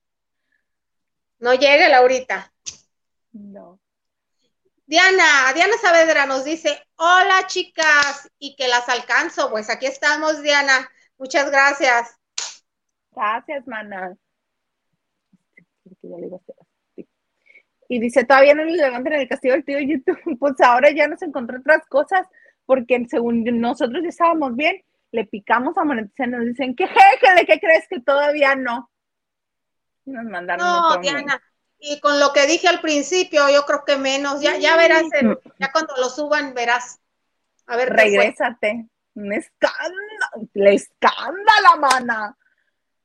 No 1.39 1.53
llega 1.53 1.85
el 1.85 1.93
ahorita. 1.93 2.51
No. 3.31 3.79
Diana, 4.85 5.51
Diana 5.53 5.73
Saavedra 5.81 6.25
nos 6.25 6.45
dice, 6.45 6.81
hola 6.95 7.45
chicas, 7.47 8.29
y 8.39 8.55
que 8.55 8.67
las 8.67 8.87
alcanzo. 8.87 9.49
Pues 9.49 9.69
aquí 9.69 9.85
estamos, 9.85 10.41
Diana. 10.41 10.89
Muchas 11.17 11.51
gracias. 11.51 12.17
Gracias, 13.11 13.67
mana. 13.67 14.15
Y 17.89 17.99
dice, 17.99 18.23
todavía 18.25 18.53
no 18.53 18.63
le 18.63 18.77
levantan 18.77 19.13
el 19.13 19.27
castigo 19.27 19.53
del 19.55 19.65
tío 19.65 19.79
YouTube. 19.79 20.19
Pues 20.39 20.59
ahora 20.61 20.91
ya 20.91 21.07
nos 21.07 21.21
encontró 21.21 21.59
otras 21.59 21.85
cosas, 21.87 22.27
porque 22.65 23.05
según 23.09 23.43
nosotros 23.59 24.03
ya 24.03 24.09
estábamos 24.09 24.55
bien, 24.55 24.83
le 25.11 25.25
picamos 25.25 25.77
a 25.77 25.83
monetizar 25.83 26.27
nos 26.27 26.45
dicen, 26.45 26.75
¿qué 26.75 26.87
jeje? 26.87 27.45
¿Qué 27.45 27.59
crees 27.59 27.87
que 27.89 27.99
todavía 27.99 28.55
no? 28.55 28.89
Mandaron 30.07 30.65
No, 30.65 30.97
Diana. 30.99 31.41
Y 31.79 31.99
con 31.99 32.19
lo 32.19 32.33
que 32.33 32.47
dije 32.47 32.67
al 32.67 32.81
principio, 32.81 33.49
yo 33.49 33.63
creo 33.65 33.83
que 33.85 33.97
menos. 33.97 34.41
Ya, 34.41 34.57
ya 34.57 34.75
verás, 34.77 35.03
en- 35.13 35.37
ya 35.59 35.71
cuando 35.71 35.95
lo 35.97 36.09
suban, 36.09 36.53
verás. 36.53 36.99
A 37.67 37.75
ver. 37.77 37.89
Regrésate. 37.89 38.87
Un 39.13 39.33
escándalo. 39.33 40.49
Le 40.53 40.73
escándala, 40.73 41.75
mana. 41.79 42.37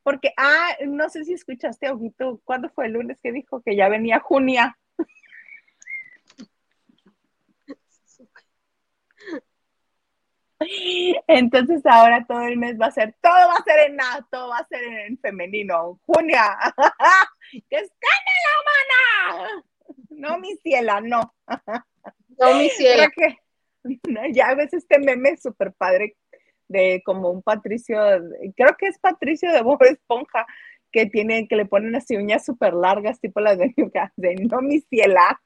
Porque, 0.02 0.32
ah, 0.36 0.68
no 0.86 1.08
sé 1.08 1.24
si 1.24 1.32
escuchaste, 1.34 1.90
Ojito, 1.90 2.40
¿cuándo 2.44 2.68
fue 2.70 2.86
el 2.86 2.92
lunes 2.92 3.20
que 3.22 3.30
dijo 3.32 3.62
que 3.62 3.76
ya 3.76 3.88
venía 3.88 4.18
Junia? 4.20 4.76
Entonces 11.26 11.84
ahora 11.84 12.24
todo 12.26 12.42
el 12.42 12.56
mes 12.56 12.78
va 12.80 12.86
a 12.86 12.92
ser, 12.92 13.14
todo 13.20 13.32
va 13.32 13.54
a 13.54 13.64
ser 13.64 13.90
en 13.90 13.96
nada, 13.96 14.26
todo 14.30 14.48
va 14.48 14.58
a 14.58 14.66
ser 14.68 14.82
en 14.82 15.18
femenino. 15.18 16.00
Junia, 16.06 16.56
¡qué 17.52 17.76
escándalo, 17.76 18.52
mana! 18.66 19.64
No, 20.10 20.38
mi 20.38 20.56
ciela, 20.56 21.00
no. 21.00 21.34
No, 22.38 22.54
mi. 22.54 22.68
Creo 22.70 23.10
que 23.14 24.32
ya 24.32 24.54
ves 24.54 24.72
este 24.72 24.98
meme 24.98 25.36
súper 25.36 25.72
padre 25.74 26.16
de 26.66 27.02
como 27.04 27.30
un 27.30 27.42
Patricio, 27.42 27.98
creo 28.56 28.74
que 28.78 28.86
es 28.86 28.98
Patricio 28.98 29.52
de 29.52 29.62
Bob 29.62 29.82
Esponja, 29.82 30.46
que 30.90 31.06
tiene, 31.06 31.46
que 31.46 31.56
le 31.56 31.66
ponen 31.66 31.94
así 31.94 32.16
uñas 32.16 32.44
súper 32.44 32.74
largas, 32.74 33.20
tipo 33.20 33.40
las 33.40 33.58
de, 33.58 33.74
de 34.16 34.34
no 34.36 34.60
mi 34.60 34.80
ciela. 34.80 35.40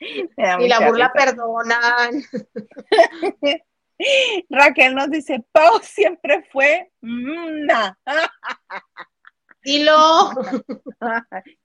Y 0.58 0.68
la 0.68 0.80
burla 0.80 1.12
risa. 1.12 1.12
perdonan. 1.12 2.22
Raquel 4.48 4.94
nos 4.94 5.10
dice, 5.10 5.44
Pau 5.52 5.80
siempre 5.82 6.48
fue 6.52 6.90
una. 7.02 7.98
Dilo. 9.62 10.30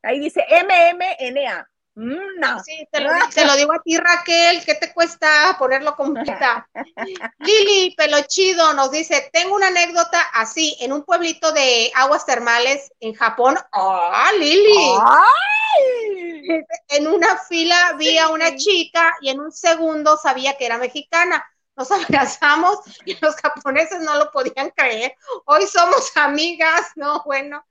Ahí 0.01 0.19
dice 0.19 0.43
MMNA. 0.49 1.69
Una. 1.95 2.59
Sí, 2.63 2.87
te 2.91 3.01
lo, 3.01 3.11
te 3.33 3.45
lo 3.45 3.55
digo 3.55 3.71
a 3.71 3.81
ti, 3.81 3.97
Raquel. 3.97 4.63
¿Qué 4.65 4.75
te 4.75 4.91
cuesta 4.93 5.55
ponerlo 5.59 5.95
completa? 5.95 6.67
Lili 7.39 7.93
Pelochido 7.95 8.73
nos 8.73 8.91
dice: 8.91 9.29
Tengo 9.31 9.55
una 9.55 9.67
anécdota 9.67 10.19
así, 10.33 10.75
en 10.79 10.91
un 10.91 11.03
pueblito 11.03 11.51
de 11.51 11.91
aguas 11.95 12.25
termales 12.25 12.91
en 12.99 13.13
Japón. 13.13 13.57
¡Ah, 13.71 14.31
Lili! 14.39 14.97
¡Ay! 15.05 16.63
En 16.89 17.07
una 17.07 17.37
fila 17.37 17.93
vi 17.97 18.17
a 18.17 18.29
una 18.29 18.55
chica 18.55 19.15
y 19.21 19.29
en 19.29 19.39
un 19.39 19.51
segundo 19.51 20.17
sabía 20.17 20.57
que 20.57 20.65
era 20.65 20.77
mexicana. 20.77 21.45
Nos 21.75 21.91
abrazamos 21.91 22.79
y 23.05 23.17
los 23.19 23.35
japoneses 23.35 23.99
no 24.01 24.15
lo 24.15 24.31
podían 24.31 24.69
creer. 24.71 25.15
Hoy 25.45 25.65
somos 25.67 26.11
amigas, 26.15 26.91
no, 26.95 27.23
bueno. 27.23 27.65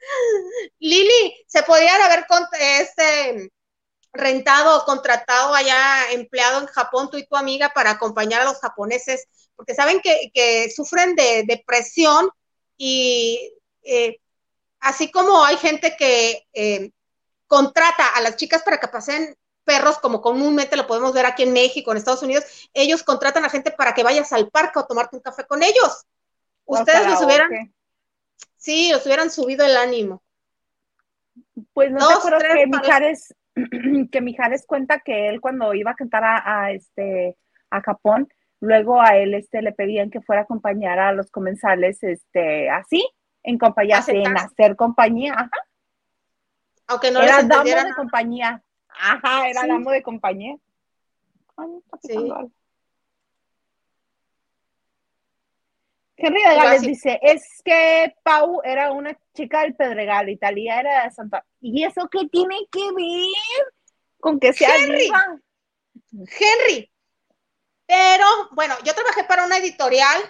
Lili, 0.79 1.37
se 1.47 1.63
podían 1.63 2.01
haber 2.03 2.27
con, 2.27 2.45
este, 2.59 3.51
rentado 4.13 4.79
o 4.79 4.85
contratado 4.85 5.55
allá, 5.55 6.13
empleado 6.13 6.61
en 6.61 6.67
Japón, 6.67 7.11
tú 7.11 7.17
y 7.17 7.27
tu 7.27 7.37
amiga, 7.37 7.73
para 7.75 7.93
acompañar 7.93 8.43
a 8.43 8.45
los 8.45 8.61
japoneses, 8.61 9.27
porque 9.57 9.75
saben 9.75 10.01
que, 10.01 10.31
que 10.35 10.71
sufren 10.71 11.15
de 11.15 11.45
depresión 11.47 12.29
y 12.77 13.55
eh, 13.83 14.19
así 14.81 15.11
como 15.11 15.45
hay 15.45 15.57
gente 15.57 15.97
que 15.97 16.47
eh, 16.53 16.91
contrata 17.47 18.09
a 18.09 18.21
las 18.21 18.37
chicas 18.37 18.63
para 18.63 18.79
que 18.79 18.89
pasen 18.89 19.37
perros, 19.65 19.99
como 19.99 20.21
comúnmente 20.21 20.77
lo 20.77 20.87
podemos 20.87 21.13
ver 21.13 21.27
aquí 21.27 21.45
en 21.45 21.53
México, 21.53 21.91
en 21.93 21.99
Estados 21.99 22.23
Unidos, 22.23 22.45
ellos 22.75 23.03
contratan 23.03 23.45
a 23.45 23.51
gente 23.51 23.71
para 23.71 23.95
que 23.95 24.03
vayas 24.03 24.33
al 24.33 24.51
parque 24.51 24.79
o 24.79 24.87
tomarte 24.87 25.17
un 25.17 25.23
café 25.23 25.47
con 25.47 25.63
ellos. 25.63 26.05
Ustedes 26.65 27.07
los 27.07 27.23
hubieran, 27.23 27.75
sí, 28.57 28.91
los 28.91 29.05
hubieran 29.07 29.31
subido 29.31 29.65
el 29.65 29.77
ánimo. 29.77 30.23
Pues 31.73 31.91
no 31.91 32.01
Dos, 32.01 32.09
te 32.09 32.15
acuerdas 32.15 32.43
tres 32.43 32.55
que 32.57 32.67
Mijares, 32.67 33.35
que 34.11 34.21
Mijares 34.21 34.67
cuenta 34.67 35.01
que 35.01 35.29
él 35.29 35.41
cuando 35.41 35.75
iba 35.75 35.91
a 35.91 35.95
cantar 35.97 36.25
a, 36.25 36.65
a, 36.65 36.73
este 36.73 37.37
a 37.71 37.81
Japón, 37.81 38.29
luego 38.61 39.01
a 39.01 39.17
él 39.17 39.35
este 39.35 39.63
le 39.63 39.73
pedían 39.73 40.11
que 40.11 40.21
fuera 40.21 40.43
a 40.43 40.45
acompañar 40.45 40.99
a 40.99 41.13
los 41.13 41.31
comensales, 41.31 42.03
este, 42.03 42.71
así, 42.71 43.07
en 43.43 43.59
compañía, 43.59 44.03
en 44.07 44.37
hacer 44.37 44.77
compañía, 44.77 45.35
ajá, 45.35 45.51
Aunque 46.87 47.11
no 47.11 47.21
era 47.21 47.43
damo 47.43 47.65
de 47.65 47.95
compañía, 47.97 48.63
ajá, 48.89 49.49
era 49.49 49.63
Sí. 49.63 49.69
damo 49.69 49.91
de 49.91 50.03
compañía. 50.03 50.57
Ay, 51.57 51.69
está 51.85 51.99
Sí. 52.03 52.09
picando 52.09 52.37
algo. 52.37 52.53
Henry 56.23 56.41
de 56.41 56.55
Gales 56.55 56.83
dice, 56.83 57.19
es 57.21 57.43
que 57.65 58.15
Pau 58.23 58.61
era 58.63 58.93
una 58.93 59.19
chica 59.35 59.63
del 59.63 59.75
Pedregal 59.75 60.29
y 60.29 60.37
Talía 60.37 60.79
era 60.79 61.05
de 61.05 61.11
Santa. 61.11 61.45
¿Y 61.61 61.85
eso 61.85 62.09
qué 62.09 62.29
tiene 62.31 62.57
que 62.71 62.93
ver 62.93 63.73
con 64.21 64.39
que 64.39 64.53
sea 64.53 64.77
Henry. 64.77 65.11
Henry. 66.13 66.93
Pero 67.87 68.27
bueno, 68.53 68.77
yo 68.85 68.95
trabajé 68.95 69.25
para 69.25 69.45
una 69.45 69.59
editorial, 69.59 70.23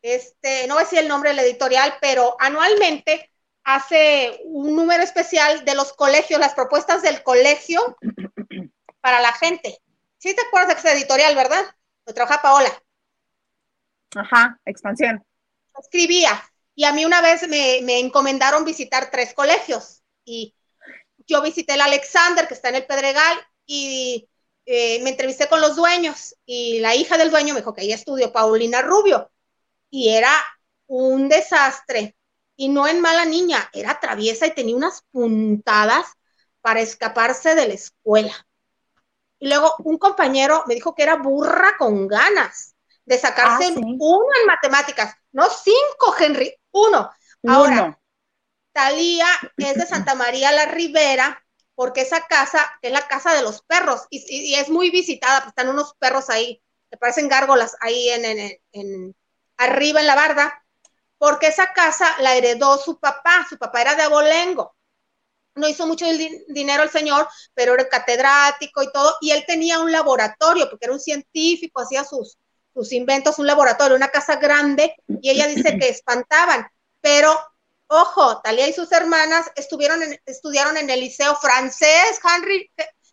este, 0.00 0.66
no 0.66 0.74
voy 0.74 0.80
a 0.80 0.84
decir 0.84 1.00
el 1.00 1.08
nombre 1.08 1.30
de 1.30 1.36
la 1.36 1.42
editorial, 1.42 1.94
pero 2.00 2.36
anualmente 2.40 3.30
hace 3.62 4.40
un 4.44 4.74
número 4.74 5.02
especial 5.02 5.66
de 5.66 5.74
los 5.74 5.92
colegios, 5.92 6.40
las 6.40 6.54
propuestas 6.54 7.02
del 7.02 7.22
colegio 7.22 7.96
para 9.02 9.20
la 9.20 9.32
gente. 9.32 9.78
¿Sí 10.16 10.34
te 10.34 10.40
acuerdas 10.40 10.68
de 10.68 10.80
esa 10.80 10.98
editorial, 10.98 11.34
verdad? 11.34 11.62
Lo 12.06 12.14
trabaja 12.14 12.40
Paola. 12.40 12.70
Ajá, 14.14 14.58
expansión. 14.64 15.22
Escribía. 15.78 16.42
Y 16.74 16.84
a 16.84 16.92
mí 16.92 17.04
una 17.04 17.20
vez 17.20 17.48
me, 17.48 17.80
me 17.82 17.98
encomendaron 17.98 18.64
visitar 18.64 19.10
tres 19.10 19.34
colegios. 19.34 20.02
Y 20.24 20.54
yo 21.26 21.42
visité 21.42 21.74
el 21.74 21.80
Alexander, 21.80 22.46
que 22.46 22.54
está 22.54 22.68
en 22.68 22.76
el 22.76 22.86
Pedregal, 22.86 23.38
y 23.64 24.28
eh, 24.64 25.02
me 25.02 25.10
entrevisté 25.10 25.48
con 25.48 25.60
los 25.60 25.76
dueños. 25.76 26.36
Y 26.44 26.80
la 26.80 26.94
hija 26.94 27.16
del 27.18 27.30
dueño 27.30 27.54
me 27.54 27.60
dijo 27.60 27.74
que 27.74 27.82
ella 27.82 27.94
estudió 27.94 28.32
Paulina 28.32 28.82
Rubio. 28.82 29.30
Y 29.90 30.10
era 30.10 30.32
un 30.86 31.28
desastre. 31.28 32.16
Y 32.56 32.68
no 32.68 32.86
en 32.88 33.00
mala 33.00 33.24
niña, 33.24 33.68
era 33.72 34.00
traviesa 34.00 34.46
y 34.46 34.54
tenía 34.54 34.76
unas 34.76 35.02
puntadas 35.10 36.06
para 36.60 36.80
escaparse 36.80 37.54
de 37.54 37.68
la 37.68 37.74
escuela. 37.74 38.46
Y 39.38 39.48
luego 39.48 39.74
un 39.80 39.98
compañero 39.98 40.64
me 40.66 40.74
dijo 40.74 40.94
que 40.94 41.02
era 41.02 41.16
burra 41.16 41.76
con 41.78 42.08
ganas 42.08 42.75
de 43.06 43.18
sacarse 43.18 43.64
Ah, 43.64 43.72
sí. 43.74 43.80
uno 43.98 44.26
en 44.40 44.46
matemáticas, 44.46 45.14
no 45.32 45.48
cinco, 45.50 46.14
Henry, 46.18 46.54
uno. 46.72 47.10
Ahora, 47.46 47.86
Uno. 47.86 48.00
Talía 48.72 49.26
es 49.58 49.78
de 49.78 49.86
Santa 49.86 50.14
María 50.14 50.52
la 50.52 50.66
Ribera, 50.66 51.44
porque 51.74 52.02
esa 52.02 52.26
casa 52.26 52.64
es 52.82 52.92
la 52.92 53.08
casa 53.08 53.34
de 53.34 53.42
los 53.42 53.62
perros 53.62 54.02
y, 54.10 54.18
y- 54.28 54.52
y 54.52 54.54
es 54.56 54.68
muy 54.70 54.90
visitada, 54.90 55.40
pues 55.40 55.48
están 55.48 55.68
unos 55.68 55.94
perros 55.98 56.30
ahí, 56.30 56.62
que 56.90 56.96
parecen 56.98 57.28
gárgolas 57.28 57.76
ahí 57.80 58.08
en, 58.10 58.24
en- 58.24 58.58
en- 58.72 59.16
arriba 59.56 60.00
en 60.00 60.06
la 60.06 60.14
barda, 60.16 60.64
porque 61.18 61.48
esa 61.48 61.72
casa 61.74 62.16
la 62.20 62.36
heredó 62.36 62.78
su 62.78 62.98
papá, 63.00 63.46
su 63.48 63.58
papá 63.58 63.82
era 63.82 63.94
de 63.96 64.02
abolengo. 64.04 64.76
No 65.54 65.68
hizo 65.68 65.86
mucho 65.86 66.06
din- 66.06 66.44
dinero 66.48 66.82
el 66.82 66.90
señor, 66.90 67.28
pero 67.54 67.74
era 67.74 67.88
catedrático 67.88 68.82
y 68.82 68.92
todo, 68.92 69.16
y 69.20 69.30
él 69.32 69.44
tenía 69.46 69.80
un 69.80 69.90
laboratorio, 69.92 70.68
porque 70.70 70.86
era 70.86 70.94
un 70.94 71.00
científico, 71.00 71.80
hacía 71.80 72.04
sus, 72.04 72.38
sus 72.76 72.92
inventos, 72.92 73.38
un 73.38 73.46
laboratorio, 73.46 73.96
una 73.96 74.08
casa 74.08 74.36
grande, 74.36 74.94
y 75.22 75.30
ella 75.30 75.46
dice 75.46 75.78
que 75.78 75.88
espantaban, 75.88 76.68
pero 77.00 77.34
ojo, 77.86 78.42
Talía 78.42 78.68
y 78.68 78.74
sus 78.74 78.92
hermanas 78.92 79.50
estuvieron 79.56 80.02
en- 80.02 80.20
estudiaron 80.26 80.76
en 80.76 80.90
el 80.90 81.00
liceo 81.00 81.34
francés, 81.36 82.20
Henry, 82.22 82.70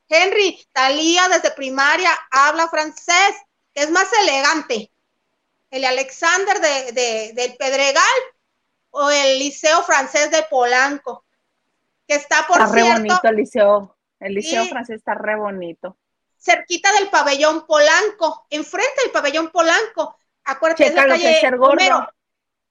Henry, 0.09 0.67
Talía 0.73 1.29
desde 1.29 1.51
primaria 1.51 2.11
habla 2.29 2.67
francés, 2.67 3.35
que 3.73 3.83
es 3.83 3.89
más 3.89 4.07
elegante, 4.21 4.91
el 5.71 5.85
Alexander 5.85 6.59
de, 6.59 6.91
de- 6.91 7.31
del 7.33 7.55
Pedregal 7.55 8.19
o 8.91 9.09
el 9.09 9.39
liceo 9.39 9.81
francés 9.83 10.29
de 10.29 10.43
Polanco. 10.43 11.23
que 12.05 12.15
está 12.15 12.45
por 12.47 12.59
Está 12.59 12.73
re 12.73 12.81
cierto 12.81 12.99
bonito 12.99 13.27
el 13.29 13.35
liceo. 13.37 13.97
El 14.19 14.33
liceo 14.33 14.65
francés 14.65 14.97
está 14.97 15.13
re 15.15 15.37
bonito. 15.37 15.97
Cerquita 16.43 16.91
del 16.99 17.09
pabellón 17.09 17.65
Polanco, 17.65 18.45
enfrente 18.49 19.01
del 19.03 19.11
pabellón 19.11 19.49
Polanco. 19.49 20.17
Acuérdate, 20.43 20.85
Checa 20.85 21.03
la 21.07 21.13
calle 21.13 21.31
es 21.31 21.39
ser 21.39 21.57
gordo. 21.57 21.73
Homero. 21.73 22.07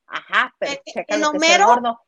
Ajá, 0.06 0.54
pero 0.58 0.72
En- 0.72 0.80
checa 0.92 1.14
en 1.14 1.20
lo 1.22 1.30
Homero- 1.30 1.66
gordo. 1.66 2.00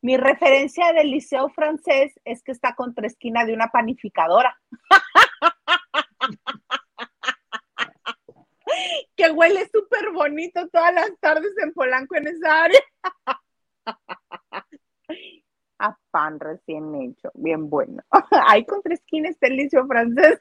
Mi 0.00 0.16
referencia 0.16 0.92
del 0.92 1.10
liceo 1.10 1.48
francés 1.48 2.12
es 2.24 2.44
que 2.44 2.52
está 2.52 2.76
contra 2.76 3.08
esquina 3.08 3.44
de 3.44 3.52
una 3.52 3.66
panificadora. 3.72 4.56
que 9.16 9.30
huele 9.32 9.68
súper 9.72 10.12
bonito 10.12 10.68
todas 10.68 10.94
las 10.94 11.10
tardes 11.20 11.52
en 11.62 11.72
Polanco 11.72 12.14
en 12.16 12.28
esa 12.28 12.64
área. 12.64 12.80
A 15.80 15.96
pan 16.10 16.38
recién 16.40 16.94
hecho, 17.02 17.30
bien 17.34 17.70
bueno. 17.70 18.02
Ahí 18.48 18.64
contra 18.66 18.94
esquina 18.94 19.28
está 19.28 19.46
el 19.46 19.56
liceo 19.56 19.86
francés. 19.86 20.38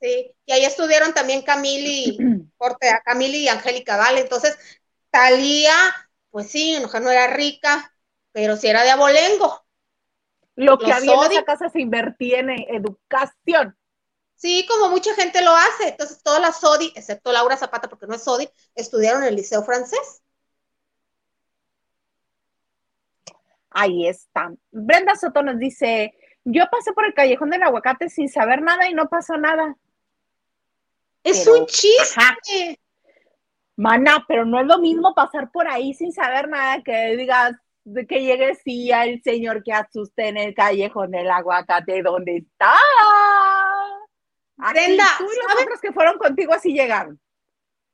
Sí, 0.00 0.34
y 0.46 0.52
ahí 0.52 0.64
estudiaron 0.64 1.12
también 1.12 1.42
Camille 1.42 1.88
y 1.88 2.18
Camille 3.04 3.36
y 3.36 3.48
Angélica 3.48 3.96
Vale. 3.96 4.20
Entonces, 4.20 4.58
Talía, 5.10 5.74
pues 6.30 6.50
sí, 6.50 6.78
no 6.80 7.00
no 7.00 7.10
era 7.10 7.26
rica, 7.28 7.92
pero 8.32 8.56
sí 8.56 8.68
era 8.68 8.82
de 8.82 8.90
abolengo. 8.90 9.64
Lo 10.56 10.78
que 10.78 10.86
Los 10.88 10.96
había 10.96 11.14
en 11.14 11.32
esa 11.32 11.44
casa 11.44 11.68
se 11.68 11.80
invertía 11.80 12.40
en 12.40 12.50
educación. 12.50 13.76
Sí, 14.36 14.66
como 14.66 14.88
mucha 14.88 15.14
gente 15.14 15.42
lo 15.42 15.50
hace. 15.50 15.88
Entonces, 15.88 16.22
todas 16.22 16.40
las 16.40 16.60
Sodi, 16.60 16.92
excepto 16.94 17.32
Laura 17.32 17.56
Zapata, 17.56 17.88
porque 17.88 18.06
no 18.06 18.14
es 18.14 18.22
Sodi, 18.22 18.48
estudiaron 18.74 19.22
en 19.22 19.28
el 19.28 19.36
liceo 19.36 19.62
francés. 19.62 20.22
Ahí 23.70 24.08
está. 24.08 24.52
Brenda 24.70 25.14
Soto 25.14 25.42
nos 25.42 25.58
dice, 25.58 26.14
yo 26.44 26.64
pasé 26.70 26.92
por 26.92 27.04
el 27.04 27.14
callejón 27.14 27.50
del 27.50 27.62
aguacate 27.62 28.08
sin 28.08 28.28
saber 28.28 28.62
nada 28.62 28.88
y 28.88 28.94
no 28.94 29.08
pasó 29.08 29.36
nada. 29.36 29.76
Es 31.22 31.40
Pero, 31.44 31.60
un 31.60 31.66
chiste. 31.66 32.20
ajá. 32.20 32.36
Mana, 33.76 34.24
pero 34.28 34.44
no 34.44 34.60
es 34.60 34.66
lo 34.66 34.78
mismo 34.78 35.14
pasar 35.14 35.50
por 35.50 35.66
ahí 35.66 35.94
sin 35.94 36.12
saber 36.12 36.48
nada 36.48 36.82
que 36.82 37.16
digas 37.16 37.54
que 38.08 38.22
llegue 38.22 38.54
sí 38.56 38.92
al 38.92 39.22
señor 39.22 39.62
que 39.62 39.72
asuste 39.72 40.28
en 40.28 40.36
el 40.36 40.54
callejón 40.54 41.10
del 41.10 41.30
aguacate, 41.30 42.02
¿dónde 42.02 42.36
está? 42.36 42.74
Brenda, 44.56 45.04
tú 45.18 45.24
y 45.24 45.36
los 45.36 45.62
otros 45.62 45.80
que 45.80 45.92
fueron 45.92 46.18
contigo 46.18 46.52
así 46.52 46.72
llegaron. 46.72 47.18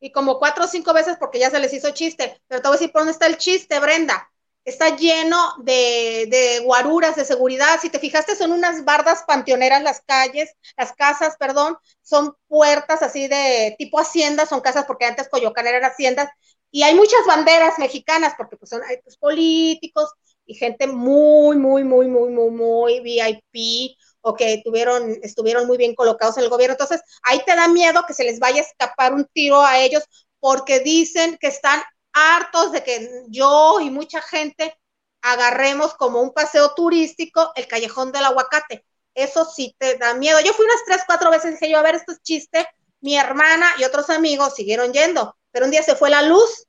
Y 0.01 0.11
como 0.11 0.39
cuatro 0.39 0.65
o 0.65 0.69
cinco 0.69 0.93
veces 0.93 1.17
porque 1.19 1.39
ya 1.39 1.51
se 1.51 1.61
les 1.61 1.73
hizo 1.73 1.93
chiste. 1.93 2.41
Pero 2.49 2.61
te 2.61 2.69
voy 2.69 2.77
a 2.77 2.79
decir 2.79 2.93
por 2.93 3.03
dónde 3.03 3.13
está 3.13 3.27
el 3.27 3.39
chiste, 3.39 3.79
Brenda. 3.81 4.29
Está 4.67 4.97
lleno 4.97 5.39
de, 5.63 6.61
guaruras 6.65 7.15
de 7.15 7.25
seguridad. 7.25 7.79
Si 7.81 7.89
te 7.89 8.01
fijaste, 8.01 8.35
son 8.35 8.51
unas 8.51 8.85
bardas 8.85 9.23
panteoneras 9.25 9.81
las 9.81 10.01
calles, 10.01 10.51
las 10.77 10.93
casas, 10.93 11.37
perdón. 11.39 11.79
Son 12.03 12.35
puertas 12.49 13.01
así 13.01 13.29
de 13.29 13.77
tipo 13.79 14.01
haciendas, 14.01 14.49
son 14.49 14.61
casas 14.61 14.85
porque 14.85 15.05
antes 15.05 15.29
Coyoacán 15.29 15.69
eran 15.69 15.85
haciendas. 15.85 16.29
Y 16.73 16.83
hay 16.83 16.97
muchas 16.97 17.21
banderas 17.29 17.79
mexicanas 17.79 18.35
porque 18.37 18.57
pues 18.57 18.69
son 18.71 18.81
pues, 19.05 19.17
políticos 19.19 20.11
y 20.45 20.55
gente 20.55 20.89
muy, 20.89 21.57
muy, 21.57 21.85
muy, 21.85 22.09
muy, 22.09 22.31
muy, 22.31 22.51
muy 22.51 23.01
VIP 23.01 23.97
o 24.21 24.35
que 24.35 24.63
tuvieron, 24.65 25.17
estuvieron 25.23 25.69
muy 25.69 25.79
bien 25.79 25.95
colocados 25.95 26.39
en 26.39 26.43
el 26.43 26.51
gobierno. 26.51 26.73
Entonces, 26.73 27.03
ahí 27.23 27.41
te 27.47 27.55
da 27.55 27.69
miedo 27.69 28.03
que 28.05 28.15
se 28.15 28.25
les 28.25 28.41
vaya 28.41 28.63
a 28.63 28.65
escapar 28.65 29.15
un 29.15 29.27
tiro 29.33 29.63
a 29.63 29.79
ellos 29.79 30.03
porque 30.41 30.81
dicen 30.81 31.39
que 31.41 31.47
están 31.47 31.81
hartos 32.17 32.73
de 32.73 32.83
que 32.83 33.25
yo 33.29 33.79
y 33.81 33.91
mucha 33.91 34.23
gente 34.23 34.81
agarremos 35.21 35.95
como 35.95 36.23
un 36.23 36.33
paseo 36.33 36.73
turístico 36.75 37.53
el 37.57 37.69
callejón 37.69 38.11
del 38.11 38.25
aguacate. 38.25 38.87
Eso 39.15 39.45
sí 39.45 39.77
te 39.79 39.99
da 39.99 40.15
miedo. 40.15 40.41
Yo 40.41 40.55
fui 40.55 40.65
unas 40.65 40.85
tres, 40.87 41.03
cuatro 41.07 41.31
veces, 41.31 41.53
dije 41.53 41.71
yo, 41.71 41.79
a 41.79 41.83
ver, 41.83 41.95
esto 41.95 42.13
es 42.13 42.23
chiste. 42.23 42.67
Mi 43.01 43.19
hermana 43.19 43.67
y 43.79 43.85
otros 43.85 44.09
amigos 44.09 44.55
siguieron 44.55 44.93
yendo, 44.95 45.37
pero 45.51 45.67
un 45.67 45.71
día 45.71 45.83
se 45.83 45.95
fue 45.95 46.09
la 46.09 46.23
luz. 46.23 46.67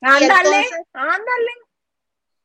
Ándale, 0.00 0.68
ándale. 0.92 1.52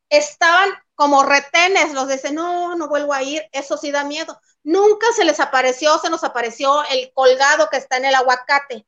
estaban 0.09 0.71
como 0.95 1.23
retenes, 1.23 1.93
los 1.93 2.07
dicen, 2.07 2.33
no, 2.35 2.75
no 2.75 2.87
vuelvo 2.87 3.13
a 3.13 3.21
ir, 3.21 3.47
eso 3.51 3.77
sí 3.77 3.91
da 3.91 4.03
miedo. 4.03 4.39
Nunca 4.63 5.07
se 5.15 5.23
les 5.25 5.39
apareció, 5.39 5.99
se 5.99 6.09
nos 6.09 6.23
apareció 6.23 6.83
el 6.89 7.11
colgado 7.13 7.69
que 7.69 7.77
está 7.77 7.97
en 7.97 8.05
el 8.05 8.15
aguacate, 8.15 8.87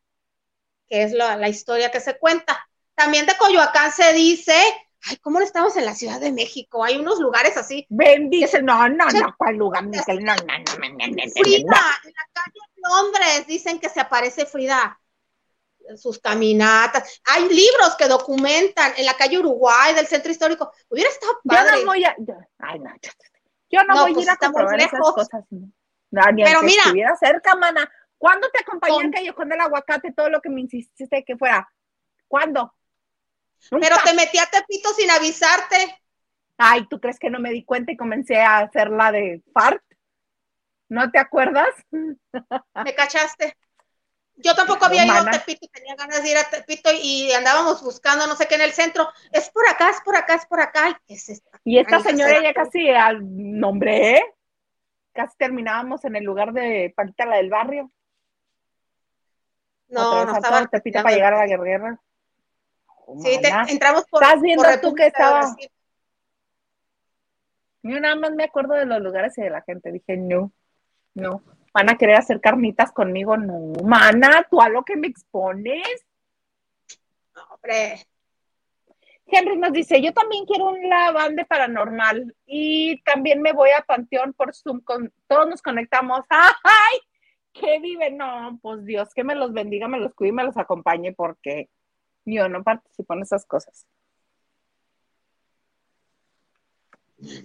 que 0.88 1.04
es 1.04 1.12
la, 1.12 1.36
la 1.38 1.50
historia 1.50 1.92
que 1.92 2.00
se 2.00 2.18
cuenta. 2.18 2.69
También 3.00 3.26
de 3.26 3.38
Coyoacán 3.38 3.94
se 3.94 4.12
dice, 4.12 4.54
ay, 5.04 5.16
¿cómo 5.22 5.40
no 5.40 5.46
estamos 5.46 5.78
en 5.78 5.86
la 5.86 5.96
Ciudad 5.96 6.20
de 6.20 6.34
México? 6.34 6.84
Hay 6.84 6.98
unos 6.98 7.18
lugares 7.20 7.56
así. 7.56 7.86
Bendice, 7.90 8.62
no, 8.62 8.90
no, 8.90 9.06
no, 9.06 9.36
¿cuál 9.38 9.56
lugar? 9.56 9.86
No, 9.86 9.92
no, 9.92 10.04
no, 10.20 10.36
no, 10.36 10.36
no, 10.36 10.90
no, 10.90 11.08
no, 11.08 11.32
Frida, 11.32 11.58
en 11.64 12.14
la 12.14 12.28
calle 12.34 12.60
Londres, 12.76 13.48
dicen 13.48 13.80
que 13.80 13.88
se 13.88 14.02
aparece 14.02 14.46
Frida 14.46 15.00
en 15.88 15.98
sus 15.98 16.20
caminatas. 16.20 17.22
Hay 17.28 17.44
libros 17.48 17.96
que 17.98 18.10
documentan 18.10 18.92
en 18.98 19.06
la 19.06 19.14
calle 19.14 19.40
Uruguay 19.40 19.94
del 19.96 20.06
centro 20.06 20.30
histórico. 20.30 20.70
Hubiera 20.90 21.10
estado 21.10 21.40
Yo 21.42 21.50
padre. 21.56 21.80
no 21.80 21.86
voy 21.86 22.04
a, 22.04 22.16
yo, 22.20 22.34
ay, 22.58 22.80
no, 22.80 22.92
yo, 23.02 23.12
yo 23.72 23.84
no, 23.86 23.96
No, 23.96 24.02
voy 24.02 24.14
pues 24.14 24.28
a 24.28 24.32
ir 24.32 24.34
a 24.34 24.36
comprobar 24.36 24.78
esas 24.78 24.92
lejos. 24.92 25.14
cosas. 25.14 25.46
No, 26.12 26.22
ni 26.34 26.44
Pero 26.44 26.62
mira. 26.64 26.84
estuviera 26.84 27.16
cerca, 27.16 27.56
mana. 27.56 27.90
¿Cuándo 28.18 28.50
te 28.50 28.60
acompañé 28.60 29.06
al 29.06 29.12
callejón 29.12 29.48
del 29.48 29.62
aguacate? 29.62 30.12
Todo 30.12 30.30
lo 30.30 30.42
que 30.42 30.50
me 30.50 30.60
insististe 30.60 31.24
que 31.24 31.38
fuera. 31.38 31.66
¿Cuándo? 32.28 32.74
Nunca. 33.72 33.88
Pero 33.88 34.02
te 34.04 34.14
metí 34.14 34.38
a 34.38 34.46
Tepito 34.46 34.94
sin 34.94 35.10
avisarte. 35.12 36.02
Ay, 36.58 36.88
¿tú 36.90 37.00
crees 37.00 37.20
que 37.20 37.30
no 37.30 37.40
me 37.40 37.52
di 37.52 37.64
cuenta 37.64 37.92
y 37.92 37.98
comencé 37.98 38.42
a 38.42 38.60
hacer 38.60 38.90
la 38.90 39.12
de 39.12 39.42
fart? 39.54 39.82
¿No 40.90 41.10
te 41.12 41.20
acuerdas? 41.20 41.70
Me 41.92 42.96
cachaste. 42.96 43.56
Yo 44.42 44.56
tampoco 44.56 44.86
había 44.86 45.06
ido 45.06 45.16
a. 45.16 45.32
Tepito, 45.32 45.68
tenía 45.72 45.96
ganas 45.96 46.24
de 46.24 46.32
ir 46.32 46.38
a 46.38 46.50
Tepito 46.50 46.90
y 46.94 47.32
andábamos 47.34 47.84
buscando 47.84 48.26
no 48.26 48.36
sé 48.36 48.48
qué 48.48 48.56
en 48.56 48.62
el 48.62 48.72
centro. 48.72 49.08
Es 49.32 49.50
por 49.50 49.68
acá, 49.68 49.90
es 49.90 50.02
por 50.02 50.16
acá, 50.16 50.36
es 50.36 50.46
por 50.46 50.62
acá. 50.62 50.86
Ay, 50.86 50.94
¿qué 51.08 51.14
es 51.16 51.30
esta? 51.30 51.60
Y 51.64 51.78
esta 51.78 51.98
Ay, 51.98 52.04
señora 52.04 52.42
ya 52.42 52.54
casi 52.54 52.90
al 52.90 53.20
nombre, 53.22 54.18
¿eh? 54.18 54.24
Casi 55.12 55.36
terminábamos 55.38 56.06
en 56.06 56.16
el 56.16 56.24
lugar 56.24 56.54
de 56.54 56.94
Paquita, 56.96 57.26
la 57.26 57.38
del 57.38 57.50
barrio. 57.50 57.92
No, 59.90 60.26
no 60.26 60.34
estaba. 60.34 60.66
Tepito 60.68 61.04
para 61.04 61.16
llegar 61.16 61.34
a 61.34 61.40
la 61.40 61.48
guerrera. 61.48 62.00
Sí, 63.22 63.40
te- 63.42 63.72
entramos 63.72 64.06
por. 64.10 64.24
Estás 64.24 64.42
viendo 64.42 64.64
por 64.64 64.82
tú 64.82 64.94
que 64.94 65.08
estaba-. 65.08 65.56
Yo 67.82 68.00
nada 68.00 68.16
más 68.16 68.32
me 68.32 68.44
acuerdo 68.44 68.74
de 68.74 68.86
los 68.86 69.02
lugares 69.02 69.38
y 69.38 69.42
de 69.42 69.50
la 69.50 69.62
gente. 69.62 69.92
Dije, 69.92 70.18
no, 70.18 70.52
no. 71.14 71.42
Van 71.74 71.90
a 71.90 71.98
querer 71.98 72.16
hacer 72.16 72.42
carnitas 72.42 72.92
conmigo. 72.92 73.38
No, 73.38 73.74
mana, 73.84 74.46
tú 74.50 74.62
a 74.62 74.70
lo 74.70 74.84
que 74.84 74.98
me 74.98 75.08
expones. 75.08 76.06
No, 77.36 77.44
hombre. 77.52 78.06
Henry 79.32 79.58
nos 79.58 79.72
dice, 79.72 80.02
yo 80.02 80.12
también 80.12 80.46
quiero 80.46 80.70
un 80.70 80.90
lavande 80.90 81.46
paranormal 81.46 82.36
y 82.48 83.00
también 83.04 83.42
me 83.42 83.54
voy 83.54 83.70
a 83.70 83.82
Panteón 83.82 84.34
por 84.34 84.56
Zoom. 84.56 84.82
Con, 84.82 85.14
todos 85.28 85.48
nos 85.48 85.62
conectamos. 85.62 86.22
¡Ay! 86.30 87.00
¿Qué 87.54 87.80
vive? 87.80 88.12
No, 88.12 88.60
pues 88.62 88.86
Dios, 88.86 89.14
que 89.14 89.24
me 89.24 89.36
los 89.36 89.54
bendiga, 89.54 89.88
me 89.88 90.00
los 90.00 90.14
cuide 90.14 90.30
y 90.30 90.34
me 90.34 90.44
los 90.44 90.58
acompañe 90.58 91.14
porque 91.14 91.70
yo 92.36 92.50
no 92.50 92.64
participo 92.64 93.14
en 93.14 93.22
esas 93.24 93.46
cosas. 93.46 93.86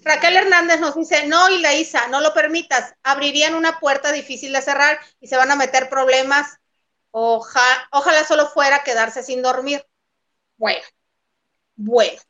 Raquel 0.04 0.36
Hernández 0.36 0.80
nos 0.80 0.94
dice, 0.94 1.26
no, 1.26 1.48
y 1.50 1.60
la 1.60 1.74
Isa, 1.74 2.06
no 2.08 2.20
lo 2.20 2.32
permitas, 2.32 2.94
abrirían 3.02 3.54
una 3.54 3.80
puerta 3.80 4.12
difícil 4.12 4.52
de 4.52 4.62
cerrar 4.62 4.98
y 5.20 5.26
se 5.26 5.36
van 5.36 5.50
a 5.50 5.56
meter 5.56 5.88
problemas. 5.88 6.58
Oja- 7.10 7.88
ojalá 7.92 8.24
solo 8.24 8.46
fuera 8.48 8.84
quedarse 8.84 9.22
sin 9.22 9.42
dormir. 9.42 9.84
Bueno, 10.56 10.82
bueno. 11.76 12.20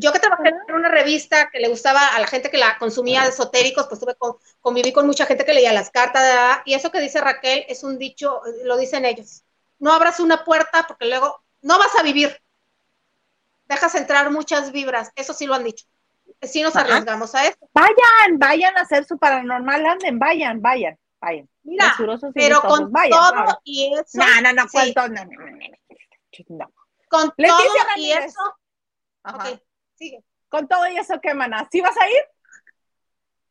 Yo 0.00 0.12
que 0.12 0.18
trabajé 0.20 0.50
en 0.68 0.74
una 0.74 0.88
revista 0.88 1.50
que 1.50 1.60
le 1.60 1.68
gustaba 1.68 2.08
a 2.08 2.20
la 2.20 2.26
gente 2.26 2.50
que 2.50 2.58
la 2.58 2.78
consumía 2.78 3.22
de 3.22 3.30
esotéricos, 3.30 3.86
pues 3.88 4.00
tuve 4.00 4.14
con, 4.16 4.36
conviví 4.60 4.92
con 4.92 5.06
mucha 5.06 5.26
gente 5.26 5.44
que 5.44 5.54
leía 5.54 5.72
las 5.72 5.90
cartas, 5.90 6.22
¿verdad? 6.22 6.58
y 6.66 6.74
eso 6.74 6.90
que 6.92 7.00
dice 7.00 7.20
Raquel 7.20 7.64
es 7.68 7.84
un 7.84 7.98
dicho, 7.98 8.40
lo 8.64 8.76
dicen 8.78 9.04
ellos. 9.04 9.44
No 9.78 9.92
abras 9.92 10.20
una 10.20 10.44
puerta 10.44 10.86
porque 10.88 11.06
luego 11.06 11.41
no 11.62 11.78
vas 11.78 11.94
a 11.98 12.02
vivir. 12.02 12.36
Dejas 13.66 13.94
entrar 13.94 14.30
muchas 14.30 14.72
vibras, 14.72 15.10
eso 15.16 15.32
sí 15.32 15.46
lo 15.46 15.54
han 15.54 15.64
dicho. 15.64 15.86
Sí 16.42 16.62
nos 16.62 16.76
Ajá. 16.76 16.84
arriesgamos 16.84 17.34
a 17.34 17.46
eso. 17.46 17.58
Vayan, 17.72 18.38
vayan 18.38 18.76
a 18.76 18.82
hacer 18.82 19.04
su 19.04 19.18
paranormal, 19.18 19.86
anden, 19.86 20.18
vayan, 20.18 20.60
vayan, 20.60 20.98
vayan. 21.20 21.48
Mira, 21.62 21.94
pero 22.34 22.60
con 22.60 22.90
vayan, 22.90 23.10
todo 23.10 23.60
y 23.64 23.94
eso, 23.94 24.18
No, 24.18 24.40
no, 24.42 24.52
no, 24.52 24.62
sí. 24.68 24.70
cuento, 24.72 25.08
no, 25.08 25.24
no, 25.24 25.30
no, 25.30 25.46
no, 25.46 25.68
no, 26.48 26.56
no. 26.58 26.72
con 27.08 27.32
Leticia 27.36 27.54
todo 27.62 27.96
y 27.96 28.12
eso, 28.12 28.56
Ajá. 29.22 29.50
ok, 29.50 29.62
sigue. 29.94 30.24
Con 30.48 30.68
todo 30.68 30.86
y 30.88 30.98
eso, 30.98 31.20
¿qué, 31.22 31.32
mana? 31.34 31.68
¿Sí 31.70 31.80
vas 31.80 31.96
a 31.96 32.10
ir? 32.10 32.22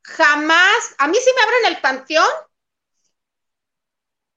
Jamás, 0.04 0.96
a 0.98 1.08
mí 1.08 1.16
sí 1.16 1.32
me 1.36 1.42
abren 1.42 1.76
el 1.76 1.82
panteón. 1.82 2.30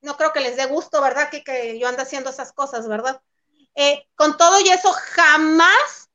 No 0.02 0.16
creo 0.16 0.32
que 0.32 0.40
les 0.40 0.56
dé 0.56 0.66
gusto, 0.66 1.02
¿verdad? 1.02 1.30
Que, 1.30 1.42
que 1.42 1.78
yo 1.78 1.88
ando 1.88 2.02
haciendo 2.02 2.30
esas 2.30 2.52
cosas, 2.52 2.86
¿verdad? 2.86 3.20
Eh, 3.74 4.06
con 4.14 4.36
todo 4.36 4.60
y 4.60 4.68
eso, 4.68 4.92
jamás 4.92 6.10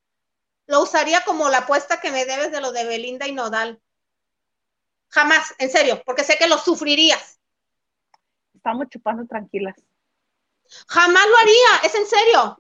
lo 0.68 0.80
gozaría 0.80 1.24
como 1.26 1.50
la 1.50 1.60
apuesta 1.60 2.00
que 2.00 2.12
me 2.12 2.26
debes 2.26 2.52
de 2.52 2.62
lo 2.62 2.72
de 2.72 2.86
Belinda 2.86 3.28
y 3.28 3.34
Nodal. 3.34 3.82
Jamás, 5.10 5.56
en 5.58 5.70
serio, 5.70 6.02
porque 6.06 6.24
sé 6.24 6.38
que 6.38 6.48
lo 6.48 6.58
sufrirías. 6.58 7.40
Estamos 8.54 8.88
chupando 8.90 9.26
tranquilas. 9.26 9.76
Jamás 10.88 11.26
lo 11.28 11.38
haría, 11.38 11.84
es 11.84 11.96
en 11.96 12.06
serio. 12.06 12.60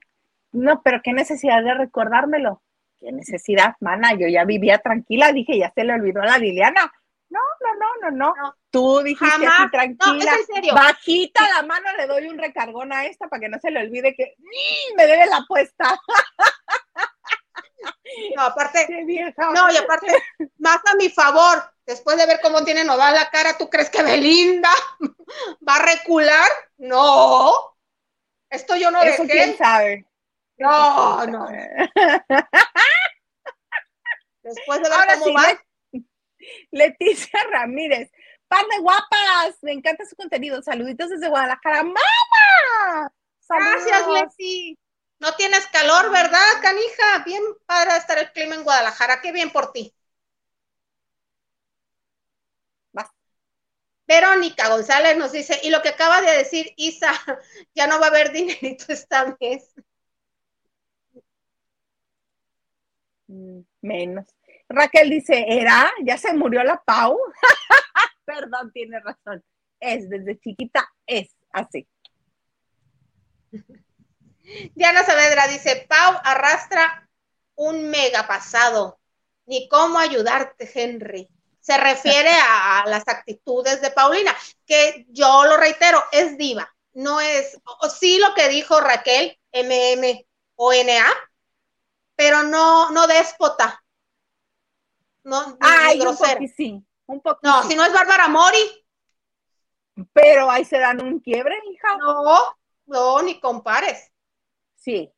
No, 0.52 0.82
pero 0.82 1.02
qué 1.04 1.14
necesidad 1.14 1.64
de 1.64 1.74
recordármelo. 1.76 2.64
Qué 2.98 3.12
necesidad, 3.12 3.76
mana. 3.80 4.14
Yo 4.14 4.28
ya 4.28 4.44
vivía 4.44 4.80
tranquila, 4.80 5.32
dije, 5.32 5.58
ya 5.58 5.72
se 5.72 5.84
le 5.84 5.94
olvidó 5.94 6.22
a 6.22 6.26
la 6.26 6.38
Liliana. 6.38 6.92
No, 7.30 7.40
no, 7.62 7.74
no, 7.76 8.10
no, 8.12 8.34
no. 8.34 8.56
Tú 8.72 9.00
dijiste 9.02 9.46
así 9.46 9.70
tranquila. 9.72 10.14
No, 10.14 10.38
es 10.38 10.50
en 10.50 10.56
serio. 10.56 10.74
Bajita 10.74 11.48
la 11.50 11.64
mano, 11.64 11.96
le 11.96 12.08
doy 12.08 12.28
un 12.28 12.38
recargón 12.40 12.92
a 12.92 13.06
esta 13.06 13.28
para 13.28 13.40
que 13.42 13.50
no 13.50 13.60
se 13.60 13.70
le 13.72 13.82
olvide 13.82 14.16
que 14.16 14.36
me 14.96 15.06
debe 15.06 15.26
la 15.28 15.38
apuesta. 15.38 16.00
No, 18.36 18.42
aparte, 18.42 18.86
Qué 18.88 19.06
vieja. 19.06 19.52
no, 19.54 19.72
y 19.72 19.78
aparte, 19.78 20.08
más 20.58 20.80
a 20.92 20.96
mi 20.96 21.10
favor, 21.10 21.64
después 21.86 22.18
de 22.18 22.26
ver 22.26 22.40
cómo 22.42 22.64
tiene 22.66 22.84
Nodal 22.84 23.14
la 23.14 23.30
cara, 23.30 23.56
¿tú 23.58 23.70
crees 23.70 23.90
que 23.90 24.02
Belinda 24.04 24.70
va 25.68 25.76
a 25.76 25.86
recular? 25.86 26.50
No. 26.78 27.54
Esto 28.50 28.76
yo 28.76 28.90
no 28.92 29.02
Eso 29.02 29.24
quién 29.24 29.52
dejé. 29.52 29.58
sabe. 29.58 30.06
No, 30.58 31.26
no. 31.28 31.48
Después 34.44 34.82
de 34.82 34.90
ver 34.90 35.00
Ahora 35.00 35.14
cómo 35.14 35.26
sí, 35.26 35.34
va. 35.34 35.64
Le- 36.72 36.88
Leticia 37.00 37.40
Ramírez. 37.52 38.12
Pan 38.48 38.66
de 38.70 38.80
guapas, 38.82 39.58
me 39.62 39.72
encanta 39.74 40.06
su 40.06 40.16
contenido. 40.16 40.62
Saluditos 40.62 41.10
desde 41.10 41.30
Guadalajara. 41.30 41.84
Gracias, 43.48 44.00
Saludos. 44.02 44.22
Leti. 44.38 44.78
No 45.20 45.34
tienes 45.36 45.68
calor, 45.68 46.12
¿verdad, 46.12 46.40
canija? 46.62 47.24
Bien 47.26 47.44
para 47.66 47.98
estar 47.98 48.18
el 48.18 48.32
clima 48.32 48.56
en 48.56 48.64
Guadalajara. 48.64 49.22
Qué 49.22 49.32
bien 49.32 49.52
por 49.52 49.72
ti. 49.72 49.94
Vas. 52.94 53.10
Verónica 54.08 54.70
González 54.70 55.18
nos 55.18 55.32
dice, 55.32 55.60
y 55.64 55.70
lo 55.70 55.82
que 55.82 55.90
acaba 55.90 56.22
de 56.22 56.32
decir 56.38 56.74
Isa, 56.78 57.12
ya 57.76 57.88
no 57.88 58.00
va 58.00 58.08
a 58.08 58.10
haber 58.10 58.32
dinerito 58.34 58.86
esta 58.90 59.38
vez. 59.40 59.74
Mm, 63.30 63.64
Menos. 63.82 64.28
Raquel 64.70 65.10
dice, 65.10 65.46
¿era? 65.48 65.92
¿Ya 66.04 66.18
se 66.18 66.32
murió 66.34 66.64
la 66.64 66.82
Pau? 66.82 67.20
Perdón, 68.26 68.72
tiene 68.72 69.00
razón. 69.00 69.44
Es, 69.80 70.08
desde 70.10 70.40
chiquita 70.40 70.88
es 71.08 71.36
así. 71.52 71.88
Diana 74.76 75.04
Saavedra 75.04 75.48
dice, 75.48 75.88
Pau 75.90 76.20
arrastra 76.24 77.10
un 77.56 77.90
mega 77.90 78.28
pasado. 78.28 79.00
Ni 79.48 79.68
cómo 79.68 79.98
ayudarte, 79.98 80.70
Henry. 80.74 81.28
Se 81.60 81.76
refiere 81.78 82.32
a, 82.32 82.84
las 82.88 83.08
actitudes 83.08 83.82
de 83.82 83.92
Paulina, 83.92 84.36
que 84.66 85.06
yo 85.10 85.46
lo 85.46 85.58
reitero, 85.58 86.04
es 86.12 86.38
diva. 86.38 86.72
No 86.94 87.20
es, 87.20 87.60
o 87.82 87.90
sí 87.90 88.20
lo 88.20 88.34
que 88.36 88.50
dijo 88.50 88.80
Raquel, 88.80 89.38
MM 89.52 90.26
o 90.56 90.74
NA, 90.74 91.06
pero 92.16 92.44
no, 92.44 92.92
no 92.92 93.08
déspota. 93.08 93.84
No, 95.24 95.58
Ay, 95.60 95.98
un 96.00 96.06
grosera. 96.06 96.34
poquitín, 96.34 96.88
un 97.08 97.22
poquito. 97.22 97.50
No, 97.50 97.64
si 97.64 97.76
no 97.76 97.84
es 97.86 97.94
Bárbara 97.94 98.28
Mori, 98.28 98.58
Pero 100.14 100.50
ahí 100.50 100.64
se 100.64 100.80
dan 100.80 101.04
un 101.04 101.20
quiebre, 101.20 101.56
hija. 101.72 101.98
no, 101.98 102.58
no, 102.86 103.22
ni 103.22 103.40
compares. 103.42 104.12
Sí, 104.76 105.12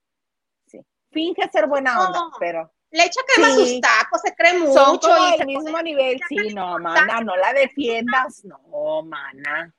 sí. 0.65 0.79
Finge 1.11 1.47
ser 1.51 1.67
buena 1.67 1.93
No. 1.93 2.05
onda, 2.07 2.21
pero 2.39 2.73
Le 2.89 3.05
echa 3.05 3.21
crema 3.27 3.47
a 3.47 3.51
Sí. 3.51 3.55
sus 3.73 3.81
tacos, 3.81 4.21
se 4.21 4.35
cree 4.35 4.51
son 4.73 4.91
mucho 4.93 5.07
como 5.07 5.27
y 5.27 5.37
del 5.37 5.47
mismo 5.47 5.81
nivel. 5.81 6.19
Sí, 6.27 6.53
no, 6.53 6.77
mana, 6.79 7.21
no 7.21 7.37
la 7.37 7.53
defiendas. 7.53 8.43
No, 8.43 9.01
mana. 9.03 9.73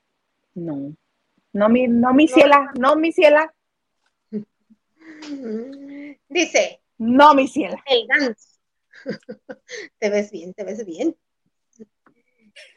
No. 0.54 0.94
No, 1.52 1.68
mi, 1.68 1.86
no, 1.88 2.14
mi 2.14 2.26
ciela, 2.28 2.70
no, 2.78 2.96
mi 2.96 3.12
ciela, 3.12 3.52
Dice, 6.28 6.80
no, 6.98 7.34
mi 7.34 7.48
ciela. 7.48 7.82
el 7.86 8.06
ganso. 8.06 8.48
te 9.98 10.10
ves 10.10 10.30
bien, 10.30 10.54
te 10.54 10.64
ves 10.64 10.84
bien. 10.84 11.16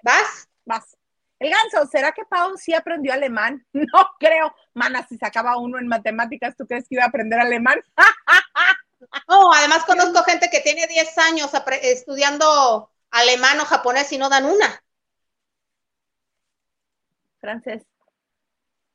¿Vas? 0.03 0.47
Vas. 0.65 0.97
El 1.39 1.52
ganso, 1.52 1.89
¿será 1.91 2.11
que 2.14 2.23
Pau 2.26 2.56
sí 2.57 2.73
aprendió 2.73 3.14
alemán? 3.14 3.65
No 3.73 4.10
creo. 4.19 4.53
Mana, 4.73 5.06
si 5.07 5.18
sacaba 5.18 5.57
uno 5.57 5.80
en 5.80 5.88
matemáticas, 5.88 6.56
¿tú 6.56 6.65
crees 6.65 6.88
que 6.88 6.95
iba 6.95 7.03
a 7.03 7.07
aprender 7.07 7.39
alemán? 7.39 7.80
No, 9.27 9.52
además 9.53 9.84
conozco 9.85 10.23
gente 10.23 10.49
que 10.52 10.61
tiene 10.61 10.88
10 10.88 11.18
años 11.18 11.52
estudiando 11.81 12.91
alemán 13.11 13.60
o 13.60 13.65
japonés 13.65 14.11
y 14.11 14.18
no 14.18 14.30
dan 14.30 14.45
una. 14.45 14.81
Francés. 17.39 17.85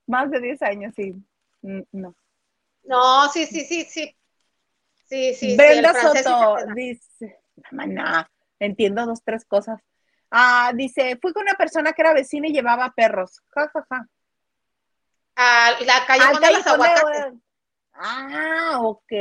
Más 0.06 0.30
de 0.30 0.40
10 0.40 0.60
años, 0.62 0.92
sí. 0.96 1.14
Mm, 1.62 1.80
No. 1.92 2.14
No, 2.84 3.28
sí, 3.30 3.46
sí, 3.46 3.64
sí, 3.64 3.84
sí. 3.84 4.16
Sí, 5.10 5.34
sí, 5.34 5.56
Brenda 5.56 5.92
sí 5.92 6.00
Soto 6.22 6.56
dice, 6.74 7.40
maná, 7.72 8.30
entiendo 8.60 9.04
dos, 9.06 9.20
tres 9.24 9.44
cosas. 9.44 9.80
Ah, 10.30 10.70
dice, 10.72 11.18
fui 11.20 11.32
con 11.32 11.42
una 11.42 11.54
persona 11.54 11.92
que 11.92 12.02
era 12.02 12.14
vecina 12.14 12.46
y 12.46 12.52
llevaba 12.52 12.92
perros. 12.94 13.40
Ja, 13.48 13.68
ja, 13.74 13.84
ja. 13.90 14.06
Ah, 15.34 15.72
la 15.84 16.06
callejón 16.06 16.34
Al 16.36 16.40
de 16.40 16.52
los 16.52 16.64
de- 16.64 16.70
aguacates. 16.70 17.34
Ah, 17.94 18.78
ok. 18.82 19.12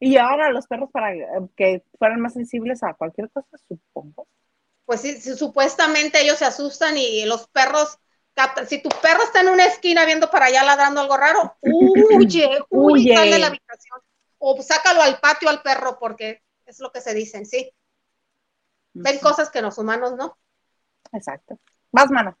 Y 0.00 0.10
llevaban 0.10 0.40
a 0.40 0.50
los 0.50 0.66
perros 0.68 0.90
para 0.92 1.12
eh, 1.14 1.26
que 1.56 1.82
fueran 1.98 2.20
más 2.20 2.34
sensibles 2.34 2.82
a 2.84 2.94
cualquier 2.94 3.30
cosa, 3.30 3.48
supongo. 3.66 4.28
Pues 4.84 5.00
sí, 5.00 5.20
sí, 5.20 5.34
supuestamente 5.34 6.20
ellos 6.20 6.38
se 6.38 6.44
asustan 6.44 6.96
y 6.96 7.24
los 7.24 7.48
perros. 7.48 7.98
Si 8.68 8.82
tu 8.82 8.88
perro 9.00 9.22
está 9.22 9.40
en 9.40 9.48
una 9.48 9.64
esquina 9.64 10.04
viendo 10.04 10.30
para 10.30 10.46
allá 10.46 10.62
ladrando 10.64 11.00
algo 11.00 11.16
raro, 11.16 11.56
huye, 11.60 12.04
huye, 12.10 12.58
Huye. 12.70 13.14
sal 13.14 13.30
de 13.30 13.38
la 13.38 13.46
habitación. 13.46 14.00
O 14.46 14.60
sácalo 14.60 15.00
al 15.00 15.20
patio 15.20 15.48
al 15.48 15.62
perro, 15.62 15.98
porque 15.98 16.42
es 16.66 16.78
lo 16.78 16.92
que 16.92 17.00
se 17.00 17.14
dicen, 17.14 17.46
sí. 17.46 17.74
Ven 18.92 19.18
cosas 19.18 19.48
que 19.48 19.62
los 19.62 19.78
humanos 19.78 20.12
no. 20.18 20.36
Exacto. 21.12 21.58
Vas, 21.90 22.10
mana. 22.10 22.36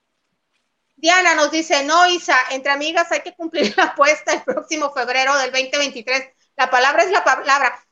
Diana 0.96 1.34
nos 1.34 1.50
dice, 1.50 1.82
no, 1.82 2.06
Isa, 2.06 2.36
entre 2.50 2.72
amigas 2.72 3.10
hay 3.10 3.22
que 3.22 3.34
cumplir 3.34 3.74
la 3.78 3.84
apuesta 3.84 4.34
el 4.34 4.42
próximo 4.42 4.92
febrero 4.92 5.34
del 5.38 5.50
2023. 5.50 6.28
La 6.56 6.68
palabra 6.68 7.04
es 7.04 7.10
la 7.10 7.24
palabra. 7.24 7.82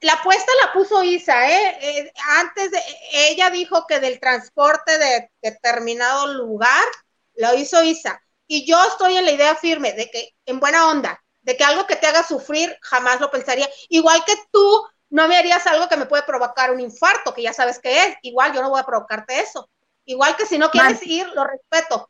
La 0.00 0.14
apuesta 0.14 0.50
la 0.64 0.72
puso 0.72 1.04
Isa, 1.04 1.50
¿eh? 1.50 1.78
Eh, 1.82 2.12
antes 2.38 2.70
de, 2.70 2.80
ella 3.12 3.50
dijo 3.50 3.86
que 3.86 4.00
del 4.00 4.20
transporte 4.20 4.96
de 4.96 5.30
determinado 5.42 6.32
lugar 6.32 6.86
lo 7.34 7.52
hizo 7.52 7.82
Isa. 7.82 8.22
Y 8.46 8.64
yo 8.64 8.82
estoy 8.88 9.18
en 9.18 9.26
la 9.26 9.32
idea 9.32 9.54
firme 9.54 9.92
de 9.92 10.10
que, 10.10 10.34
en 10.46 10.60
buena 10.60 10.88
onda, 10.88 11.22
de 11.50 11.56
que 11.56 11.64
algo 11.64 11.84
que 11.84 11.96
te 11.96 12.06
haga 12.06 12.22
sufrir 12.22 12.78
jamás 12.80 13.20
lo 13.20 13.28
pensaría. 13.28 13.68
Igual 13.88 14.24
que 14.24 14.34
tú 14.52 14.86
no 15.08 15.26
me 15.26 15.36
harías 15.36 15.66
algo 15.66 15.88
que 15.88 15.96
me 15.96 16.06
puede 16.06 16.22
provocar 16.22 16.70
un 16.70 16.78
infarto, 16.78 17.34
que 17.34 17.42
ya 17.42 17.52
sabes 17.52 17.80
qué 17.80 18.04
es. 18.04 18.16
Igual 18.22 18.52
yo 18.52 18.62
no 18.62 18.70
voy 18.70 18.78
a 18.78 18.86
provocarte 18.86 19.40
eso. 19.40 19.68
Igual 20.04 20.36
que 20.36 20.46
si 20.46 20.58
no 20.58 20.70
quieres 20.70 21.00
Man. 21.00 21.10
ir, 21.10 21.26
lo 21.34 21.44
respeto. 21.44 22.08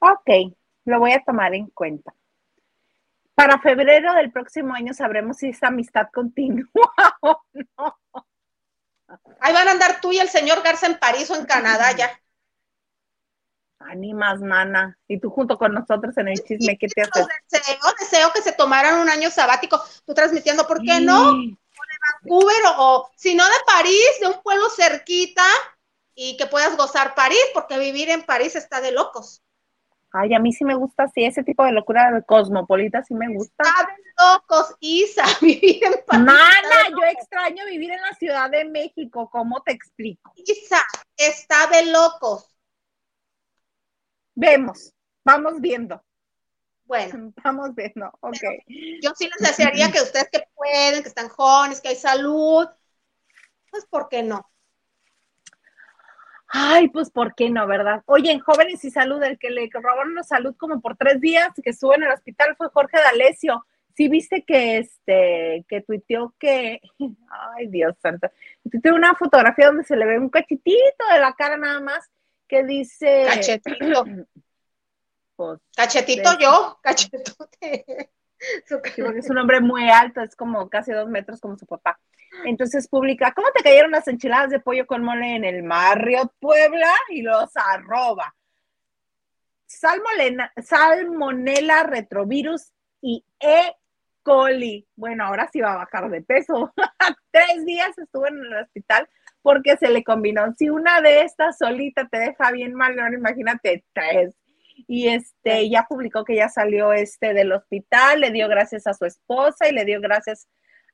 Ok, 0.00 0.56
lo 0.86 0.98
voy 0.98 1.12
a 1.12 1.22
tomar 1.22 1.54
en 1.54 1.68
cuenta. 1.68 2.12
Para 3.36 3.60
febrero 3.60 4.12
del 4.14 4.32
próximo 4.32 4.74
año 4.74 4.92
sabremos 4.92 5.36
si 5.36 5.50
esta 5.50 5.68
amistad 5.68 6.08
continúa 6.12 6.66
o 7.20 7.40
no. 7.52 8.00
Ahí 9.38 9.52
van 9.52 9.68
a 9.68 9.70
andar 9.70 10.00
tú 10.00 10.10
y 10.10 10.18
el 10.18 10.28
señor 10.28 10.64
Garza 10.64 10.86
en 10.86 10.98
París 10.98 11.30
o 11.30 11.36
en 11.36 11.46
Canadá 11.46 11.92
ya. 11.92 12.10
Ánimas, 13.90 14.40
mana. 14.40 14.98
Y 15.08 15.20
tú 15.20 15.30
junto 15.30 15.58
con 15.58 15.72
nosotros 15.74 16.16
en 16.18 16.28
el 16.28 16.42
chisme, 16.42 16.78
¿qué 16.78 16.88
te 16.88 17.02
haces? 17.02 17.26
deseo, 17.50 17.76
deseo 17.98 18.32
que 18.32 18.42
se 18.42 18.52
tomaran 18.52 19.00
un 19.00 19.08
año 19.08 19.30
sabático, 19.30 19.82
tú 20.06 20.14
transmitiendo, 20.14 20.66
¿por 20.66 20.82
qué 20.82 21.00
no? 21.00 21.36
Vancouver 22.22 22.62
o, 22.66 22.74
o 22.78 23.10
si 23.16 23.34
no 23.34 23.44
de 23.44 23.54
París, 23.66 24.10
de 24.20 24.28
un 24.28 24.42
pueblo 24.42 24.68
cerquita 24.70 25.44
y 26.14 26.36
que 26.36 26.46
puedas 26.46 26.76
gozar 26.76 27.14
París, 27.14 27.44
porque 27.52 27.78
vivir 27.78 28.10
en 28.10 28.22
París 28.24 28.56
está 28.56 28.80
de 28.80 28.92
locos. 28.92 29.42
Ay, 30.16 30.32
a 30.32 30.38
mí 30.38 30.52
sí 30.52 30.64
me 30.64 30.76
gusta, 30.76 31.08
sí, 31.08 31.24
ese 31.24 31.42
tipo 31.42 31.64
de 31.64 31.72
locura 31.72 32.12
de 32.12 32.22
cosmopolita 32.22 33.02
sí 33.02 33.14
me 33.14 33.34
gusta. 33.34 33.64
Está 33.64 33.88
de 33.88 34.32
locos, 34.32 34.76
Isa, 34.78 35.24
vivir 35.40 35.84
en 35.84 35.94
París. 36.06 36.24
Mana, 36.24 36.88
yo 36.90 37.04
extraño 37.04 37.64
vivir 37.66 37.90
en 37.90 38.00
la 38.00 38.14
Ciudad 38.14 38.48
de 38.48 38.64
México, 38.64 39.28
¿cómo 39.28 39.60
te 39.62 39.72
explico? 39.72 40.32
Isa, 40.36 40.84
está 41.16 41.66
de 41.66 41.86
locos. 41.86 42.53
Vemos, 44.34 44.92
vamos 45.24 45.60
viendo, 45.60 46.02
Bueno, 46.84 47.32
vamos 47.44 47.74
viendo, 47.74 48.10
ok. 48.20 48.36
yo 49.02 49.12
sí 49.16 49.28
les 49.28 49.48
desearía 49.48 49.90
que 49.90 50.02
ustedes 50.02 50.28
que 50.30 50.44
pueden, 50.54 51.02
que 51.02 51.08
están 51.08 51.28
jóvenes, 51.28 51.80
que 51.80 51.88
hay 51.88 51.96
salud, 51.96 52.66
pues 53.70 53.86
¿por 53.86 54.08
qué 54.08 54.22
no? 54.22 54.48
Ay, 56.56 56.88
pues, 56.88 57.10
¿por 57.10 57.34
qué 57.34 57.50
no, 57.50 57.66
verdad? 57.66 58.02
Oye, 58.06 58.30
en 58.30 58.38
Jóvenes 58.38 58.84
y 58.84 58.90
Salud, 58.92 59.20
el 59.24 59.40
que 59.40 59.50
le 59.50 59.68
robaron 59.72 60.14
la 60.14 60.22
salud 60.22 60.54
como 60.56 60.80
por 60.80 60.96
tres 60.96 61.20
días, 61.20 61.48
que 61.60 61.70
estuvo 61.70 61.94
en 61.96 62.04
el 62.04 62.12
hospital 62.12 62.54
fue 62.56 62.68
Jorge 62.68 62.96
D'Alessio. 62.98 63.66
sí 63.96 64.08
viste 64.08 64.44
que 64.44 64.78
este, 64.78 65.64
que 65.68 65.80
tuiteó 65.80 66.32
que, 66.38 66.80
ay 67.56 67.66
Dios 67.66 67.96
santo, 68.00 68.28
tuiteó 68.70 68.94
una 68.94 69.14
fotografía 69.16 69.66
donde 69.66 69.82
se 69.82 69.96
le 69.96 70.06
ve 70.06 70.18
un 70.18 70.28
cachitito 70.30 71.04
de 71.12 71.18
la 71.18 71.32
cara 71.32 71.56
nada 71.56 71.80
más 71.80 72.08
que 72.54 72.64
dice. 72.64 73.24
Cachetito. 73.26 74.04
pues, 75.36 75.60
Cachetito 75.76 76.30
de- 76.32 76.44
yo, 76.44 76.78
cachetote. 76.82 77.84
Su 78.66 78.78
Sí, 78.84 79.02
porque 79.02 79.20
es 79.20 79.30
un 79.30 79.38
hombre 79.38 79.60
muy 79.60 79.88
alto, 79.88 80.20
es 80.20 80.36
como 80.36 80.68
casi 80.68 80.92
dos 80.92 81.08
metros 81.08 81.40
como 81.40 81.56
su 81.56 81.64
papá. 81.64 81.98
Entonces 82.44 82.88
publica, 82.88 83.32
¿cómo 83.32 83.48
te 83.52 83.62
cayeron 83.62 83.92
las 83.92 84.06
enchiladas 84.06 84.50
de 84.50 84.60
pollo 84.60 84.86
con 84.86 85.02
mole 85.02 85.36
en 85.36 85.44
el 85.44 85.62
Marriott 85.62 86.30
Puebla? 86.40 86.92
Y 87.08 87.22
los 87.22 87.50
arroba. 87.56 88.34
Salmonella, 89.64 90.52
salmonella 90.62 91.84
retrovirus 91.84 92.70
y 93.00 93.24
E. 93.40 93.74
coli. 94.22 94.86
Bueno, 94.94 95.24
ahora 95.24 95.48
sí 95.50 95.60
va 95.60 95.72
a 95.72 95.76
bajar 95.76 96.10
de 96.10 96.20
peso. 96.20 96.74
Tres 97.30 97.64
días 97.64 97.96
estuvo 97.96 98.26
en 98.26 98.36
el 98.44 98.56
hospital 98.56 99.08
porque 99.44 99.76
se 99.76 99.90
le 99.90 100.02
combinó. 100.02 100.54
Si 100.56 100.70
una 100.70 101.02
de 101.02 101.20
estas 101.20 101.58
solita 101.58 102.08
te 102.08 102.18
deja 102.18 102.50
bien 102.50 102.72
mal, 102.74 102.98
ahora 102.98 103.14
imagínate 103.14 103.84
tres. 103.92 104.34
Y 104.88 105.08
este 105.08 105.68
ya 105.68 105.84
publicó 105.86 106.24
que 106.24 106.34
ya 106.34 106.48
salió 106.48 106.94
este 106.94 107.34
del 107.34 107.52
hospital, 107.52 108.20
le 108.22 108.30
dio 108.30 108.48
gracias 108.48 108.86
a 108.86 108.94
su 108.94 109.04
esposa 109.04 109.68
y 109.68 109.72
le 109.72 109.84
dio 109.84 110.00
gracias 110.00 110.48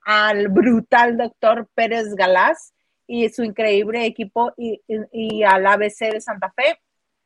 al 0.05 0.49
brutal 0.49 1.17
doctor 1.17 1.69
Pérez 1.77 2.15
Galás 2.17 2.75
y 3.07 3.29
su 3.29 3.45
increíble 3.45 4.05
equipo 4.05 4.53
y, 4.57 4.81
y- 4.89 5.39
y 5.39 5.43
al 5.45 5.65
ABC 5.65 6.11
de 6.13 6.21
Santa 6.21 6.53
Fe, 6.57 6.77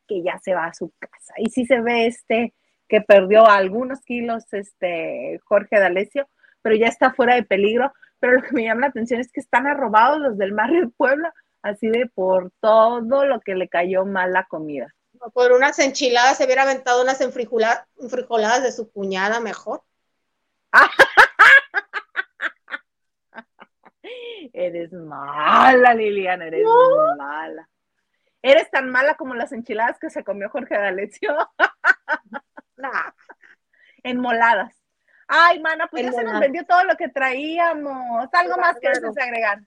que 0.07 0.23
ya 0.23 0.39
se 0.41 0.55
va 0.55 0.67
a 0.67 0.75
su 0.75 0.93
casa. 0.99 1.33
Y 1.39 1.49
sí 1.49 1.65
se 1.65 1.81
ve 1.81 2.07
este 2.07 2.53
que 2.87 3.01
perdió 3.01 3.47
algunos 3.49 4.03
kilos 4.03 4.45
este 4.53 5.41
Jorge 5.45 5.79
D'Alessio, 5.81 6.29
pero 6.61 6.77
ya 6.77 6.89
está 6.89 7.15
fuera 7.15 7.35
de 7.35 7.45
peligro. 7.45 7.95
Pero 8.25 8.37
lo 8.37 8.43
que 8.43 8.55
me 8.55 8.65
llama 8.65 8.81
la 8.81 8.87
atención 8.87 9.21
es 9.21 9.31
que 9.31 9.41
están 9.41 9.67
arrobados 9.67 10.19
los 10.19 10.39
del 10.39 10.55
Marriott 10.55 10.95
Puebla, 10.97 11.35
así 11.61 11.89
de 11.89 12.07
por 12.07 12.51
todo 12.59 13.27
lo 13.27 13.39
que 13.43 13.55
le 13.55 13.69
cayó 13.69 14.07
mal 14.07 14.33
la 14.33 14.47
comida. 14.47 14.95
Por 15.35 15.53
unas 15.53 15.79
enchiladas 15.79 16.39
se 16.39 16.47
hubiera 16.47 16.63
aventado 16.63 17.03
unas 17.03 17.21
enfrijoladas 17.21 18.63
de 18.63 18.73
su 18.73 18.91
cuñada 18.91 19.41
mejor. 19.41 19.83
Eres 24.55 24.91
mala, 24.95 25.93
Liliana, 25.93 26.47
eres 26.47 26.67
mala. 27.19 27.69
Eres 28.41 28.71
tan 28.71 28.89
mala 28.89 29.17
como 29.17 29.35
las 29.35 29.53
enchiladas 29.53 29.99
que 29.99 30.09
se 30.09 30.25
comió 30.25 30.49
Jorge 30.49 30.79
D'Alessio 30.79 31.37
Nah, 32.79 33.11
enmoladas. 34.03 34.84
Ay, 35.37 35.59
mana, 35.59 35.89
pues 35.89 36.05
ya 36.05 36.13
se 36.13 36.23
nos 36.23 36.39
vendió 36.39 36.65
todo 36.65 36.85
lo 36.85 36.97
que 36.97 37.09
traíamos. 37.09 38.29
Algo 38.33 38.57
más 38.57 38.77
que 38.81 38.89
Claro. 38.89 39.13
agregar. 39.21 39.59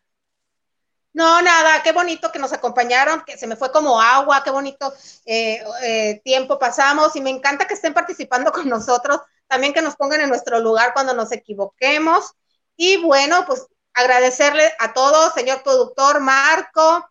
No, 1.12 1.42
nada, 1.42 1.84
qué 1.84 1.92
bonito 1.92 2.32
que 2.32 2.40
nos 2.40 2.54
acompañaron, 2.54 3.24
que 3.26 3.38
se 3.38 3.48
me 3.48 3.58
fue 3.58 3.72
como 3.72 4.00
agua, 4.00 4.44
qué 4.44 4.52
bonito 4.52 4.94
eh, 5.26 5.62
eh, 5.82 6.22
tiempo 6.24 6.58
pasamos 6.58 7.16
y 7.18 7.22
me 7.22 7.32
encanta 7.32 7.66
que 7.66 7.74
estén 7.74 7.94
participando 7.94 8.52
con 8.54 8.70
nosotros, 8.70 9.20
también 9.48 9.74
que 9.74 9.82
nos 9.82 9.96
pongan 9.98 10.22
en 10.22 10.30
nuestro 10.30 10.60
lugar 10.60 10.94
cuando 10.94 11.14
nos 11.14 11.32
equivoquemos. 11.34 12.34
Y 12.78 12.98
bueno, 13.04 13.46
pues 13.46 13.66
agradecerle 13.94 14.72
a 14.80 14.94
todos, 14.94 15.34
señor 15.34 15.64
productor 15.64 16.22
Marco, 16.22 17.10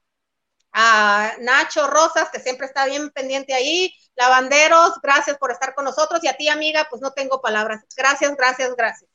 a 0.79 1.33
Nacho 1.41 1.87
Rosas, 1.87 2.29
que 2.31 2.39
siempre 2.39 2.67
está 2.67 2.85
bien 2.85 3.09
pendiente 3.11 3.55
ahí, 3.55 3.95
Lavanderos, 4.15 5.01
gracias 5.03 5.39
por 5.39 5.51
estar 5.51 5.75
con 5.75 5.87
nosotros 5.87 6.23
y 6.23 6.29
a 6.29 6.37
ti, 6.37 6.51
amiga, 6.51 6.87
pues 6.91 7.01
no 7.01 7.13
tengo 7.13 7.41
palabras. 7.41 7.87
Gracias, 7.97 8.37
gracias, 8.37 8.77
gracias. 8.77 9.11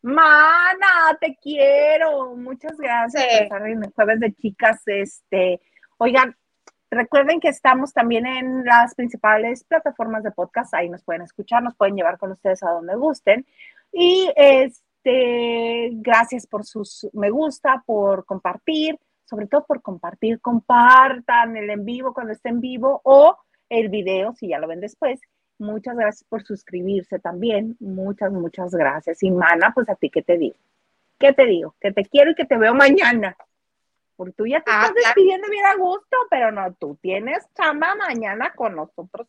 Mana, 0.00 1.16
te 1.20 1.36
quiero. 1.42 2.36
Muchas 2.36 2.76
gracias 2.76 3.22
Sí. 3.22 3.28
por 3.30 3.42
estar 3.42 3.92
jueves 3.94 4.20
de 4.20 4.34
chicas. 4.34 4.80
Este, 4.86 5.60
oigan, 5.98 6.36
recuerden 6.90 7.40
que 7.40 7.48
estamos 7.48 7.92
también 7.92 8.24
en 8.26 8.64
las 8.64 8.94
principales 8.94 9.64
plataformas 9.64 10.22
de 10.22 10.30
podcast. 10.30 10.72
Ahí 10.74 10.88
nos 10.88 11.02
pueden 11.02 11.22
escuchar, 11.22 11.64
nos 11.64 11.74
pueden 11.74 11.96
llevar 11.96 12.18
con 12.18 12.30
ustedes 12.30 12.62
a 12.62 12.70
donde 12.70 12.94
gusten. 12.94 13.44
Y 13.92 14.32
este, 14.36 15.90
gracias 15.94 16.46
por 16.46 16.64
sus 16.64 17.08
me 17.12 17.30
gusta, 17.30 17.82
por 17.86 18.24
compartir, 18.24 18.98
sobre 19.32 19.46
todo 19.46 19.64
por 19.64 19.80
compartir. 19.80 20.42
Compartan 20.42 21.56
el 21.56 21.70
en 21.70 21.86
vivo 21.86 22.12
cuando 22.12 22.34
esté 22.34 22.50
en 22.50 22.60
vivo 22.60 23.00
o 23.04 23.38
el 23.70 23.88
video 23.88 24.34
si 24.34 24.48
ya 24.48 24.58
lo 24.58 24.68
ven 24.68 24.80
después. 24.80 25.18
Muchas 25.58 25.96
gracias 25.96 26.24
por 26.28 26.42
suscribirse 26.44 27.18
también. 27.18 27.74
Muchas, 27.80 28.30
muchas 28.30 28.72
gracias. 28.74 29.22
Y 29.22 29.30
Mana, 29.30 29.72
pues 29.74 29.88
a 29.88 29.94
ti, 29.94 30.10
¿qué 30.10 30.20
te 30.20 30.36
digo? 30.36 30.56
¿Qué 31.18 31.32
te 31.32 31.46
digo? 31.46 31.74
Que 31.80 31.92
te 31.92 32.04
quiero 32.04 32.32
y 32.32 32.34
que 32.34 32.44
te 32.44 32.58
veo 32.58 32.74
mañana. 32.74 33.34
Porque 34.16 34.34
tú 34.34 34.46
ya 34.46 34.60
te 34.60 34.70
Ah, 34.70 34.82
estás 34.82 34.92
claro. 34.92 35.14
despidiendo 35.14 35.48
bien 35.48 35.64
a 35.64 35.76
gusto, 35.76 36.16
pero 36.28 36.52
no, 36.52 36.74
tú 36.74 36.98
tienes 37.00 37.42
chamba 37.54 37.94
mañana 37.94 38.52
con 38.54 38.76
nosotros. 38.76 39.26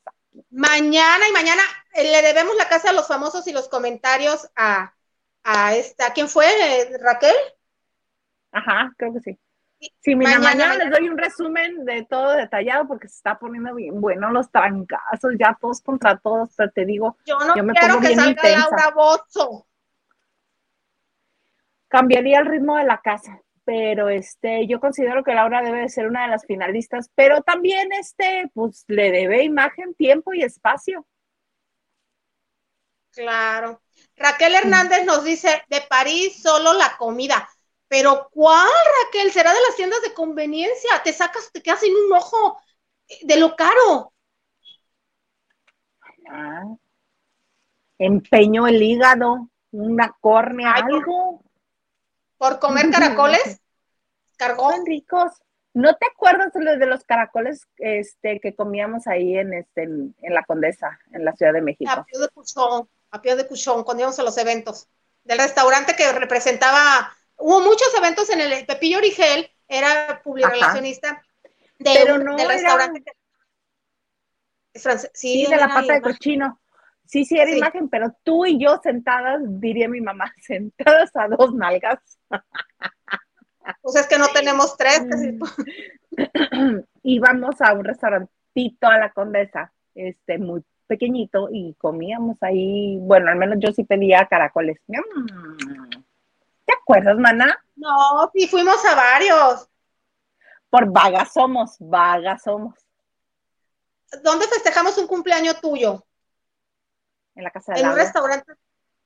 Mañana 0.52 1.30
y 1.30 1.32
mañana 1.32 1.62
eh, 1.94 2.12
le 2.12 2.22
debemos 2.24 2.56
la 2.58 2.68
casa 2.68 2.90
a 2.90 2.94
los 2.94 3.08
famosos 3.08 3.48
y 3.48 3.54
los 3.54 3.70
comentarios 3.70 4.50
a, 4.58 4.94
a 5.44 5.76
esta. 5.76 6.12
¿Quién 6.12 6.28
fue? 6.28 6.48
Eh, 6.48 6.98
¿Raquel? 7.00 7.36
Ajá, 8.52 8.94
creo 8.98 9.14
que 9.14 9.20
sí. 9.22 9.40
Sí, 10.02 10.16
Mañana, 10.16 10.40
mañana, 10.40 10.76
les 10.76 10.92
doy 10.92 11.10
un 11.10 11.18
resumen 11.18 11.86
de 11.86 12.06
todo 12.06 12.34
detallado 12.34 12.88
porque 12.88 13.08
se 13.08 13.16
está 13.16 13.38
poniendo 13.38 13.74
bien 13.76 14.00
bueno 14.00 14.32
los 14.32 14.52
trancazos, 14.52 15.34
ya 15.40 15.58
todos 15.60 15.82
contra 15.82 16.18
todos, 16.18 16.50
pero 16.56 16.72
te 16.72 16.86
digo, 16.86 17.18
Yo 17.26 17.38
no 17.40 17.56
Yo 17.56 17.64
me 17.64 17.74
quiero 17.74 18.00
que 18.00 18.16
salga 18.16 18.30
intensa. 18.30 18.70
Laura 18.70 18.92
Bozzo. 18.96 19.68
cambiaría 21.88 22.40
el 22.40 22.46
ritmo 22.46 22.78
de 22.78 22.86
la 22.86 23.02
casa, 23.02 23.42
pero 23.66 24.10
este, 24.10 24.68
yo 24.68 24.80
considero 24.80 25.24
que 25.24 25.34
Laura 25.34 25.62
debe 25.62 25.82
de 25.82 25.90
ser 25.90 26.08
una 26.08 26.24
de 26.24 26.30
las 26.30 26.46
finalistas, 26.46 27.10
pero 27.16 27.42
también 27.42 27.92
este, 27.94 28.50
pues 28.54 28.86
le 28.88 29.12
debe 29.12 29.44
imagen, 29.44 29.94
tiempo 29.96 30.34
y 30.34 30.44
espacio. 30.44 31.06
Claro. 33.12 33.82
Raquel 34.16 34.56
Hernández 34.56 35.06
nos 35.06 35.24
dice, 35.24 35.64
de 35.70 35.82
París 35.82 36.42
solo 36.42 36.74
la 36.74 36.96
comida. 36.98 37.48
Pero 37.94 38.28
¿cuál, 38.32 38.68
Raquel? 39.06 39.32
¿Será 39.32 39.54
de 39.54 39.62
las 39.68 39.76
tiendas 39.76 40.02
de 40.02 40.16
conveniencia? 40.16 41.04
Te 41.04 41.14
sacas, 41.14 41.52
te 41.52 41.62
quedas 41.62 41.80
sin 41.80 41.96
un 41.96 42.12
ojo 42.12 42.60
de 43.22 43.38
lo 43.38 43.56
caro. 43.56 44.12
Ah. 46.28 46.64
Empeño 48.00 48.68
el 48.68 48.82
hígado, 48.82 49.48
una 49.70 50.12
córnea, 50.20 50.74
Ay, 50.74 50.82
algo. 50.88 51.44
Por 52.40 52.58
comer 52.58 52.90
caracoles. 52.90 53.62
Cargó. 54.38 54.72
Son 54.72 54.88
ricos. 54.88 55.32
¿No 55.76 55.96
te 55.96 56.08
acuerdas 56.08 56.52
de 56.52 56.88
los, 56.88 57.04
caracoles 57.04 57.68
este, 57.78 58.40
que 58.40 58.56
comíamos 58.56 59.06
ahí 59.06 59.38
en, 59.38 59.54
este, 59.54 59.84
en, 59.84 60.16
en 60.24 60.34
la 60.34 60.44
Condesa, 60.46 61.00
en 61.12 61.26
la 61.26 61.34
Ciudad 61.34 61.54
de 61.54 61.62
México? 61.62 61.92
A 61.92 62.04
pie 62.04 62.20
de 62.20 62.30
cuchón, 62.30 62.90
a 63.12 63.22
pie 63.22 63.36
de 63.36 63.46
cuchón, 63.46 63.84
cuando 63.84 64.02
íbamos 64.02 64.18
a 64.18 64.24
los 64.24 64.38
eventos. 64.40 64.88
Del 65.24 65.38
restaurante 65.38 65.96
que 65.96 66.12
representaba, 66.12 67.14
hubo 67.38 67.62
muchos 67.62 67.88
eventos 67.98 68.30
en 68.30 68.42
el 68.42 68.66
Pepillo 68.66 68.98
Origel, 68.98 69.50
era 69.68 70.22
publirelacionista 70.24 71.24
de, 71.80 71.92
Pero 71.94 72.16
un- 72.16 72.24
no 72.26 72.36
del 72.36 72.48
restaurante. 72.48 73.04
Sí, 74.74 74.90
Sí, 75.14 75.46
de 75.50 75.58
la 75.58 75.68
pata 75.68 75.94
de 75.94 76.02
cochino. 76.02 76.60
Sí, 77.06 77.26
sí, 77.26 77.38
era 77.38 77.52
Sí. 77.52 77.58
imagen, 77.58 77.90
pero 77.90 78.16
tú 78.24 78.46
y 78.46 78.58
yo 78.60 78.80
sentadas, 78.82 79.40
diría 79.44 79.88
mi 79.88 80.02
mamá, 80.02 80.34
sentadas 80.42 81.12
a 81.16 81.28
dos 81.28 81.54
nalgas. 81.54 82.00
Pues 83.82 83.96
es 83.96 84.08
que 84.08 84.18
no 84.18 84.28
tenemos 84.34 84.76
tres. 84.78 85.04
Mm. 85.06 85.44
Íbamos 87.04 87.62
a 87.62 87.74
un 87.74 87.84
restaurantito 87.84 88.88
a 88.88 88.98
la 88.98 89.12
Condesa, 89.12 89.72
este, 89.96 90.38
muy 90.38 90.64
pequeñito, 90.88 91.50
y 91.52 91.76
comíamos 91.78 92.38
ahí, 92.42 92.98
bueno, 93.02 93.30
al 93.30 93.38
menos 93.38 93.58
yo 93.60 93.72
sí 93.74 93.84
pedía 93.84 94.26
caracoles. 94.28 94.78
¿Te 96.66 96.74
acuerdas, 96.74 97.18
mana? 97.18 97.58
No, 97.76 98.30
sí 98.34 98.48
fuimos 98.48 98.84
a 98.86 98.96
varios. 98.96 99.70
Por 100.70 100.92
vagas 100.92 101.34
somos, 101.34 101.76
vagas 101.80 102.42
somos, 102.44 102.74
¿Dónde 104.24 104.48
festejamos 104.48 104.98
un 105.00 105.08
cumpleaños 105.08 105.60
tuyo? 105.60 106.06
en 107.36 107.44
la 107.44 107.50
casa 107.52 107.74
de 107.74 107.80
En 107.82 107.90
un 107.90 107.96
restaurante. 107.96 108.52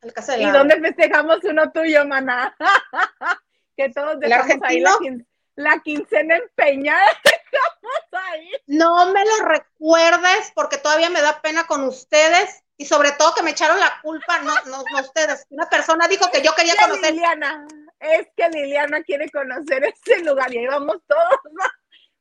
En 0.01 0.07
la 0.09 0.13
casa 0.13 0.33
de 0.33 0.43
¿Y 0.43 0.51
dónde 0.51 0.79
festejamos 0.81 1.41
uno 1.45 1.71
tuyo, 1.71 2.05
maná? 2.05 2.55
que 3.77 3.89
todos 3.89 4.19
dejamos 4.19 4.57
ahí 4.63 4.81
la, 4.81 4.91
quin- 4.91 5.25
la 5.55 5.79
quincena 5.79 6.35
empeñada. 6.35 7.05
Dejamos 7.23 8.25
ahí. 8.31 8.51
No 8.67 9.13
me 9.13 9.23
lo 9.25 9.45
recuerdes 9.45 10.51
porque 10.55 10.77
todavía 10.77 11.09
me 11.09 11.21
da 11.21 11.41
pena 11.41 11.65
con 11.67 11.83
ustedes 11.83 12.63
y 12.77 12.85
sobre 12.85 13.11
todo 13.13 13.33
que 13.33 13.43
me 13.43 13.51
echaron 13.51 13.79
la 13.79 13.99
culpa, 14.01 14.39
no, 14.39 14.53
no, 14.67 14.83
no 14.91 14.99
ustedes. 15.01 15.45
Una 15.49 15.67
persona 15.67 16.07
dijo 16.07 16.29
que 16.31 16.41
yo 16.41 16.51
quería 16.55 16.73
Que 16.73 16.83
conocer. 16.83 17.13
Liliana, 17.13 17.67
es 17.99 18.27
que 18.35 18.49
Liliana 18.49 19.03
quiere 19.03 19.29
conocer 19.29 19.83
ese 19.83 20.23
lugar 20.23 20.53
y 20.53 20.59
ahí 20.59 20.67
vamos 20.67 20.97
todos. 21.07 21.71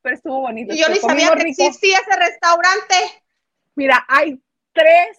Pero 0.03 0.17
estuvo 0.17 0.41
bonito. 0.41 0.75
Y 0.75 0.79
yo 0.79 0.89
ni 0.89 0.97
sabía 0.97 1.29
que 1.31 1.45
rico. 1.45 1.63
existía 1.63 1.99
ese 1.99 2.19
restaurante. 2.19 2.95
Mira, 3.75 4.05
hay 4.09 4.41
tres 4.73 5.19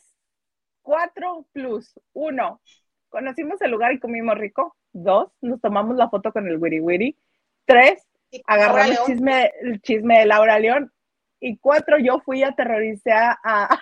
cuatro 0.87 1.45
plus. 1.51 1.99
Uno, 2.13 2.61
conocimos 3.09 3.61
el 3.61 3.71
lugar 3.71 3.91
y 3.91 3.99
comimos 3.99 4.37
rico. 4.37 4.75
Dos, 4.93 5.29
nos 5.41 5.59
tomamos 5.59 5.97
la 5.97 6.09
foto 6.09 6.31
con 6.31 6.47
el 6.47 6.57
Wiri 6.57 6.79
Wiri. 6.79 7.17
Tres, 7.65 8.07
agarramos 8.47 8.97
el 8.97 9.05
chisme, 9.05 9.51
el 9.61 9.81
chisme 9.81 10.19
de 10.19 10.25
Laura 10.25 10.57
León. 10.57 10.91
Y 11.39 11.57
cuatro, 11.59 11.97
yo 11.99 12.19
fui 12.19 12.41
a 12.43 12.47
aterrorizar 12.49 13.37
a, 13.43 13.77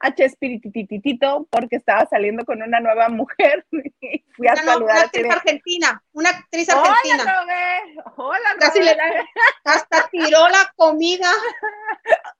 a 0.00 0.14
Chespiritititito 0.14 1.46
porque 1.50 1.76
estaba 1.76 2.04
saliendo 2.06 2.44
con 2.44 2.60
una 2.62 2.80
nueva 2.80 3.08
mujer. 3.08 3.64
Y 4.00 4.24
fui 4.36 4.48
a 4.48 4.54
no, 4.54 4.62
saludar 4.64 4.82
una 4.82 5.00
a 5.00 5.04
actriz 5.04 5.30
argentina, 5.30 6.02
una 6.12 6.30
actriz 6.30 6.68
Hola, 6.68 6.82
argentina. 6.82 7.36
Hola, 8.16 8.48
Casi 8.58 8.82
le- 8.82 8.96
Hasta 9.64 10.08
tiró 10.10 10.48
la 10.48 10.72
comida. 10.76 11.30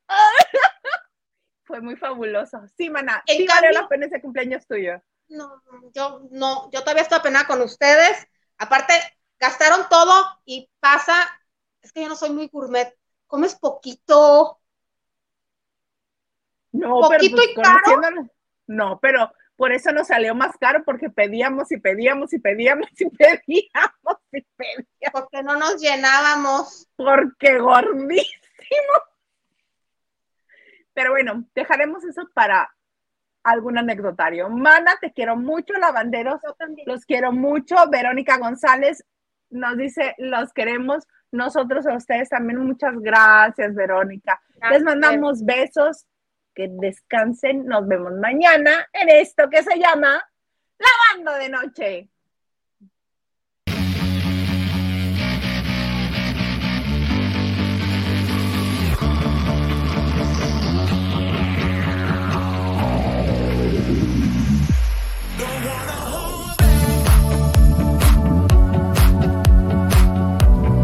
Fue 1.64 1.80
muy 1.80 1.96
fabuloso. 1.96 2.60
Sí, 2.76 2.90
mana. 2.90 3.22
En 3.26 3.38
sí, 3.38 3.46
valió 3.46 3.62
cambio- 3.70 3.80
la 3.82 3.88
pena 3.88 4.06
ese 4.06 4.20
cumpleaños 4.20 4.66
tuyo. 4.66 5.00
No, 5.28 5.62
yo 5.94 6.20
no, 6.30 6.70
yo 6.70 6.80
todavía 6.80 7.02
estoy 7.02 7.18
apenada 7.18 7.46
con 7.46 7.62
ustedes. 7.62 8.26
Aparte, 8.58 8.92
gastaron 9.38 9.88
todo 9.88 10.12
y 10.44 10.68
pasa, 10.80 11.14
es 11.80 11.92
que 11.92 12.02
yo 12.02 12.08
no 12.08 12.16
soy 12.16 12.30
muy 12.30 12.48
gourmet. 12.48 12.94
Comes 13.26 13.54
poquito. 13.56 14.58
No, 16.72 17.00
Poquito 17.00 17.10
pero 17.10 17.24
y 17.24 17.30
pues, 17.30 17.48
conociéndonos- 17.54 18.30
No, 18.66 18.98
pero 19.00 19.32
por 19.56 19.72
eso 19.72 19.92
nos 19.92 20.08
salió 20.08 20.34
más 20.34 20.56
caro 20.58 20.82
porque 20.84 21.08
pedíamos 21.10 21.70
y 21.70 21.78
pedíamos 21.78 22.32
y 22.32 22.38
pedíamos 22.38 22.88
y 23.00 23.08
pedíamos 23.16 24.18
y 24.32 24.40
pedíamos 24.56 24.86
porque 25.12 25.42
no 25.42 25.56
nos 25.56 25.80
llenábamos. 25.80 26.88
porque 26.96 27.58
gordísimo. 27.58 28.34
Pero 30.92 31.10
bueno, 31.10 31.44
dejaremos 31.54 32.04
eso 32.04 32.28
para 32.34 32.72
algún 33.42 33.78
anecdotario. 33.78 34.48
Mana, 34.48 34.96
te 35.00 35.12
quiero 35.12 35.36
mucho, 35.36 35.74
lavanderos. 35.74 36.40
Yo 36.44 36.54
también. 36.54 36.86
Los 36.88 37.04
quiero 37.04 37.32
mucho. 37.32 37.76
Verónica 37.90 38.38
González 38.38 39.04
nos 39.50 39.76
dice, 39.76 40.14
los 40.18 40.52
queremos. 40.52 41.04
Nosotros 41.34 41.84
a 41.86 41.96
ustedes 41.96 42.28
también. 42.28 42.60
Muchas 42.60 42.94
gracias, 43.00 43.74
Verónica. 43.74 44.40
Les 44.70 44.82
mandamos 44.82 45.44
besos. 45.44 46.06
Que 46.54 46.68
descansen. 46.70 47.66
Nos 47.66 47.88
vemos 47.88 48.12
mañana 48.12 48.88
en 48.92 49.08
esto 49.08 49.50
que 49.50 49.64
se 49.64 49.76
llama 49.76 50.22
Lavando 50.78 51.32
de 51.32 51.48
Noche. 51.48 52.10